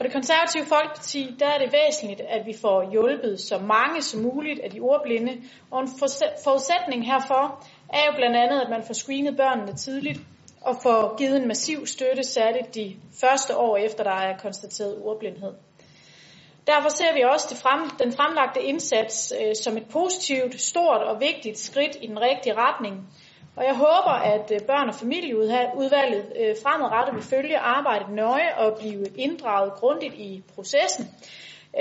For 0.00 0.04
det 0.04 0.12
konservative 0.12 0.66
Folkeparti, 0.66 1.36
der 1.38 1.46
er 1.46 1.58
det 1.58 1.72
væsentligt, 1.72 2.20
at 2.20 2.46
vi 2.46 2.54
får 2.60 2.90
hjulpet 2.90 3.40
så 3.40 3.58
mange 3.58 4.02
som 4.02 4.20
muligt 4.20 4.60
af 4.60 4.70
de 4.70 4.80
ordblinde, 4.80 5.32
og 5.70 5.80
en 5.80 5.88
forudsætning 6.44 7.06
herfor 7.06 7.64
er 7.88 8.04
jo 8.06 8.12
blandt 8.16 8.36
andet, 8.36 8.60
at 8.60 8.70
man 8.70 8.82
får 8.86 8.94
screenet 8.94 9.36
børnene 9.36 9.76
tidligt 9.76 10.20
og 10.60 10.76
får 10.82 11.16
givet 11.18 11.36
en 11.36 11.48
massiv 11.48 11.86
støtte, 11.86 12.22
særligt 12.24 12.74
de 12.74 12.96
første 13.20 13.56
år 13.56 13.76
efter, 13.76 14.04
der 14.04 14.16
er 14.28 14.38
konstateret 14.38 15.02
ordblindhed. 15.02 15.52
Derfor 16.66 16.88
ser 16.88 17.14
vi 17.14 17.22
også 17.22 17.46
det 17.50 17.58
frem, 17.58 17.90
den 18.02 18.12
fremlagte 18.12 18.62
indsats 18.62 19.32
øh, 19.40 19.54
som 19.56 19.76
et 19.76 19.88
positivt, 19.92 20.60
stort 20.60 21.02
og 21.02 21.20
vigtigt 21.20 21.58
skridt 21.58 21.96
i 22.02 22.06
den 22.06 22.20
rigtige 22.20 22.54
retning, 22.56 22.94
og 23.60 23.66
jeg 23.66 23.76
håber, 23.76 24.14
at 24.34 24.50
øh, 24.54 24.60
børn- 24.60 24.88
og 24.88 24.94
familieudvalget 24.94 26.32
øh, 26.40 26.56
fremadrettet 26.62 27.14
vil 27.14 27.22
følge 27.22 27.58
arbejdet 27.58 28.08
nøje 28.14 28.54
og 28.56 28.78
blive 28.78 29.06
inddraget 29.16 29.72
grundigt 29.72 30.14
i 30.14 30.42
processen, 30.54 31.04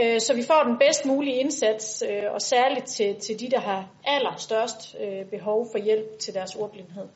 øh, 0.02 0.22
så 0.22 0.34
vi 0.34 0.44
får 0.44 0.64
den 0.64 0.78
bedst 0.78 1.06
mulige 1.06 1.36
indsats, 1.36 2.04
og 2.34 2.42
særligt 2.42 2.86
til, 2.86 3.16
til 3.16 3.40
de, 3.40 3.50
der 3.52 3.60
har 3.60 3.88
allerstørst 4.06 4.96
behov 5.32 5.68
for 5.72 5.78
hjælp 5.78 6.20
til 6.20 6.34
deres 6.34 6.56
ordblindhed. 6.56 7.08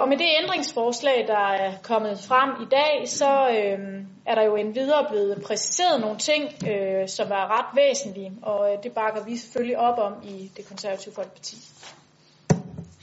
Og 0.00 0.08
med 0.08 0.16
det 0.18 0.26
ændringsforslag, 0.42 1.24
der 1.26 1.48
er 1.48 1.72
kommet 1.82 2.18
frem 2.28 2.50
i 2.62 2.68
dag, 2.70 3.08
så 3.08 3.30
er 4.26 4.34
der 4.34 4.42
jo 4.42 4.56
endvidere 4.56 5.06
blevet 5.10 5.42
præciseret 5.42 6.00
nogle 6.00 6.18
ting, 6.18 6.50
som 7.08 7.30
er 7.30 7.58
ret 7.58 7.76
væsentlige, 7.76 8.32
og 8.42 8.68
det 8.82 8.92
bakker 8.92 9.24
vi 9.24 9.36
selvfølgelig 9.36 9.78
op 9.78 9.98
om 9.98 10.12
i 10.24 10.50
det 10.56 10.68
konservative 10.68 11.14
folkeparti. 11.14 11.56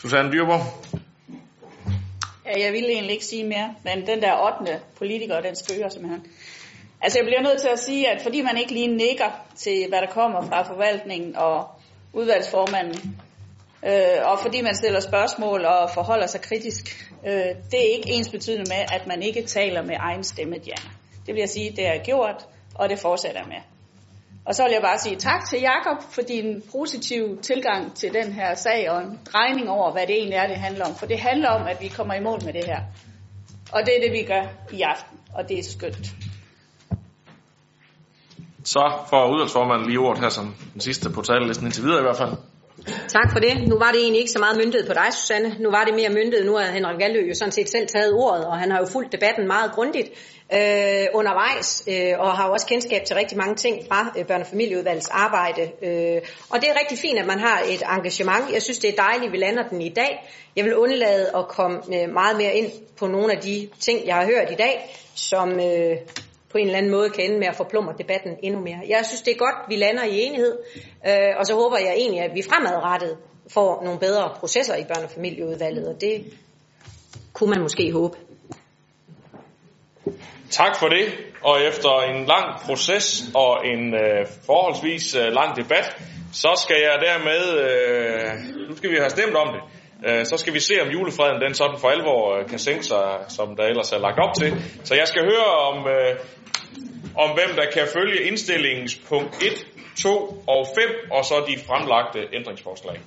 Susanne 0.04 0.32
Dyrborg. 0.32 0.62
Ja, 2.46 2.66
jeg 2.66 2.74
ville 2.74 2.90
egentlig 2.92 3.14
ikke 3.14 3.26
sige 3.26 3.44
mere, 3.44 3.76
men 3.84 4.08
den 4.08 4.22
der 4.22 4.62
8. 4.62 4.80
politiker, 4.98 5.42
den 5.42 5.56
spøger 5.56 5.90
simpelthen. 5.90 6.26
Altså 7.02 7.20
jeg 7.20 7.26
bliver 7.26 7.42
nødt 7.42 7.62
til 7.62 7.68
at 7.68 7.80
sige, 7.80 8.10
at 8.10 8.22
fordi 8.22 8.42
man 8.42 8.58
ikke 8.58 8.74
lige 8.74 8.88
nikker 8.88 9.46
til, 9.56 9.86
hvad 9.90 10.02
der 10.02 10.08
kommer 10.08 10.42
fra 10.42 10.64
forvaltningen 10.64 11.36
og 11.36 11.68
udvalgsformanden, 12.14 13.20
øh, 13.86 14.32
og 14.32 14.40
fordi 14.40 14.62
man 14.62 14.76
stiller 14.76 15.00
spørgsmål 15.00 15.66
og 15.66 15.90
forholder 15.94 16.28
sig 16.28 16.42
kritisk, 16.42 17.12
øh, 17.26 17.32
det 17.72 17.80
er 17.80 17.96
ikke 17.98 18.10
ens 18.10 18.30
betydende 18.30 18.66
med, 18.70 18.86
at 18.94 19.08
man 19.08 19.22
ikke 19.22 19.44
taler 19.44 19.82
med 19.82 19.96
egen 20.00 20.24
stemme, 20.24 20.56
Diana. 20.58 20.90
Det 21.26 21.34
vil 21.34 21.40
jeg 21.40 21.50
sige, 21.50 21.72
det 21.76 21.88
er 21.88 22.04
gjort, 22.04 22.46
og 22.76 22.90
det 22.90 23.00
fortsætter 23.00 23.46
med. 23.46 23.73
Og 24.46 24.56
så 24.56 24.64
vil 24.64 24.72
jeg 24.72 24.82
bare 24.82 25.00
sige 25.00 25.16
tak 25.16 25.46
til 25.50 25.60
Jakob 25.60 26.04
for 26.12 26.22
din 26.22 26.64
positive 26.72 27.38
tilgang 27.42 27.96
til 27.96 28.14
den 28.14 28.34
her 28.34 28.56
sag 28.56 28.90
og 28.92 29.02
en 29.02 29.20
drejning 29.34 29.70
over, 29.70 29.92
hvad 29.92 30.08
det 30.08 30.16
egentlig 30.16 30.38
er, 30.38 30.48
det 30.48 30.58
handler 30.58 30.86
om. 30.86 30.96
For 30.96 31.06
det 31.06 31.20
handler 31.20 31.50
om, 31.50 31.68
at 31.68 31.82
vi 31.82 31.88
kommer 31.88 32.14
i 32.14 32.20
mål 32.20 32.40
med 32.46 32.54
det 32.54 32.66
her. 32.66 32.80
Og 33.72 33.82
det 33.86 33.98
er 33.98 34.02
det, 34.02 34.12
vi 34.12 34.24
gør 34.24 34.44
i 34.72 34.82
aften, 34.82 35.18
og 35.36 35.50
det 35.50 35.60
er 35.60 35.64
skønt. 35.64 36.08
Så 38.64 38.94
får 39.10 39.32
udvalgsformanden 39.34 39.88
lige 39.88 40.00
ordet 40.00 40.22
her 40.22 40.30
som 40.30 40.56
den 40.74 40.82
sidste 40.82 41.10
på 41.10 41.22
talelisten 41.22 41.68
indtil 41.68 41.84
videre 41.84 42.00
i 42.00 42.02
hvert 42.02 42.18
fald. 42.18 42.34
Tak 43.08 43.32
for 43.32 43.40
det. 43.40 43.68
Nu 43.68 43.76
var 43.78 43.92
det 43.92 44.02
egentlig 44.02 44.20
ikke 44.20 44.32
så 44.32 44.40
meget 44.40 44.58
myndet 44.58 44.88
på 44.88 44.94
dig, 44.94 45.14
Susanne. 45.14 45.56
Nu 45.60 45.70
var 45.72 45.84
det 45.84 45.94
mere 45.94 46.10
myndet. 46.10 46.46
Nu 46.46 46.56
har 46.56 46.66
Henrik 46.66 47.00
Gallø 47.00 47.28
jo 47.28 47.36
sådan 47.36 47.52
set 47.52 47.70
selv 47.70 47.88
taget 47.88 48.14
ordet, 48.14 48.46
og 48.46 48.58
han 48.58 48.72
har 48.72 48.80
jo 48.80 48.86
fulgt 48.86 49.12
debatten 49.12 49.48
meget 49.48 49.72
grundigt 49.72 50.10
øh, 50.54 51.08
undervejs, 51.14 51.84
øh, 51.88 52.20
og 52.20 52.38
har 52.38 52.48
jo 52.48 52.54
også 52.54 52.68
kendskab 52.68 53.06
til 53.06 53.16
rigtig 53.16 53.38
mange 53.38 53.56
ting 53.56 53.88
fra 53.88 54.14
øh, 54.18 54.26
børnefamilieudvalgets 54.26 55.10
arbejde. 55.10 55.62
Øh, 55.62 56.22
og 56.50 56.62
det 56.62 56.70
er 56.70 56.80
rigtig 56.80 56.98
fint, 56.98 57.20
at 57.20 57.26
man 57.26 57.40
har 57.40 57.62
et 57.68 57.84
engagement. 57.98 58.54
Jeg 58.54 58.62
synes, 58.62 58.80
det 58.80 58.90
er 58.90 59.04
dejligt, 59.04 59.28
at 59.28 59.32
vi 59.32 59.38
lander 59.38 59.68
den 59.68 59.82
i 59.82 59.90
dag. 59.90 60.30
Jeg 60.56 60.66
vil 60.66 60.78
undlade 60.78 61.32
at 61.36 61.48
komme 61.48 61.78
øh, 61.96 62.14
meget 62.14 62.38
mere 62.38 62.56
ind 62.56 62.72
på 62.98 63.08
nogle 63.08 63.34
af 63.34 63.40
de 63.40 63.70
ting, 63.80 64.08
jeg 64.08 64.16
har 64.16 64.26
hørt 64.26 64.52
i 64.52 64.56
dag, 64.56 64.96
som 65.16 65.50
øh, 65.50 65.98
på 66.50 66.58
en 66.58 66.66
eller 66.66 66.78
anden 66.78 66.92
måde 66.92 67.10
kan 67.10 67.26
ende 67.26 67.40
med 67.40 67.48
at 67.48 67.56
forplumre 67.56 67.94
debatten 67.98 68.38
endnu 68.44 68.60
mere. 68.62 68.80
Jeg 68.88 69.06
synes, 69.06 69.22
det 69.22 69.34
er 69.34 69.38
godt, 69.38 69.56
vi 69.70 69.76
lander 69.76 70.04
i 70.04 70.22
enighed, 70.22 70.58
øh, 71.08 71.38
og 71.38 71.46
så 71.46 71.54
håber 71.54 71.78
jeg 71.78 71.94
egentlig, 71.98 72.22
at 72.22 72.32
vi 72.36 72.42
fremadrettet 72.42 73.18
får 73.48 73.84
nogle 73.84 74.00
bedre 74.00 74.32
processer 74.40 74.76
i 74.76 74.84
børnefamilieudvalget, 74.84 75.88
og 75.88 76.02
det 76.02 76.26
kunne 77.34 77.50
man 77.50 77.62
måske 77.62 77.92
håbe. 77.92 78.18
Tak 80.50 80.80
for 80.80 80.88
det, 80.88 81.06
og 81.42 81.62
efter 81.62 81.90
en 81.90 82.26
lang 82.26 82.62
proces 82.66 83.24
og 83.36 83.68
en 83.68 83.94
øh, 83.96 84.28
forholdsvis 84.46 85.16
øh, 85.16 85.34
lang 85.34 85.56
debat, 85.56 85.98
så 86.34 86.52
skal 86.64 86.78
jeg 86.82 86.96
dermed, 87.08 87.44
øh, 87.68 88.70
nu 88.70 88.76
skal 88.76 88.90
vi 88.92 88.96
have 88.96 89.10
stemt 89.10 89.36
om 89.36 89.48
det, 89.54 89.62
øh, 90.08 90.26
så 90.26 90.38
skal 90.38 90.54
vi 90.54 90.60
se 90.60 90.74
om 90.82 90.88
julefreden 90.88 91.42
den 91.42 91.54
sådan 91.54 91.80
for 91.80 91.88
alvor 91.88 92.38
øh, 92.38 92.50
kan 92.50 92.60
sænke 92.60 92.84
sig, 92.84 93.20
som 93.28 93.56
der 93.56 93.64
ellers 93.64 93.92
er 93.92 94.00
lagt 94.00 94.20
op 94.20 94.34
til. 94.34 94.54
Så 94.84 94.96
jeg 94.96 95.08
skal 95.08 95.24
høre 95.24 95.50
om, 95.70 95.88
øh, 95.88 96.16
om 97.16 97.30
hvem 97.38 97.56
der 97.56 97.66
kan 97.74 97.88
følge 97.94 98.28
indstillingens 98.28 98.96
punkt 99.10 99.44
1, 99.44 99.66
2 99.98 100.10
og 100.48 100.68
5, 100.76 101.12
og 101.12 101.26
så 101.26 101.36
de 101.48 101.56
fremlagte 101.68 102.20
ændringsforslag. 102.38 102.98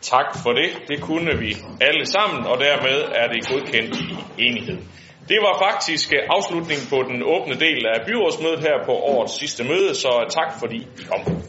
Tak 0.00 0.36
for 0.42 0.52
det. 0.52 0.70
Det 0.88 1.00
kunne 1.00 1.38
vi 1.38 1.56
alle 1.80 2.06
sammen, 2.06 2.46
og 2.46 2.58
dermed 2.58 2.98
er 3.14 3.26
det 3.32 3.48
godkendt 3.50 3.96
i 3.96 4.44
enighed. 4.46 4.78
Det 5.28 5.38
var 5.46 5.54
faktisk 5.66 6.12
afslutningen 6.36 6.86
på 6.90 6.98
den 7.10 7.22
åbne 7.22 7.54
del 7.54 7.86
af 7.94 8.06
byrådsmødet 8.06 8.60
her 8.60 8.76
på 8.86 8.92
årets 8.92 9.38
sidste 9.40 9.64
møde, 9.64 9.94
så 9.94 10.10
tak 10.38 10.58
fordi 10.60 10.76
I 10.76 11.02
kom. 11.10 11.42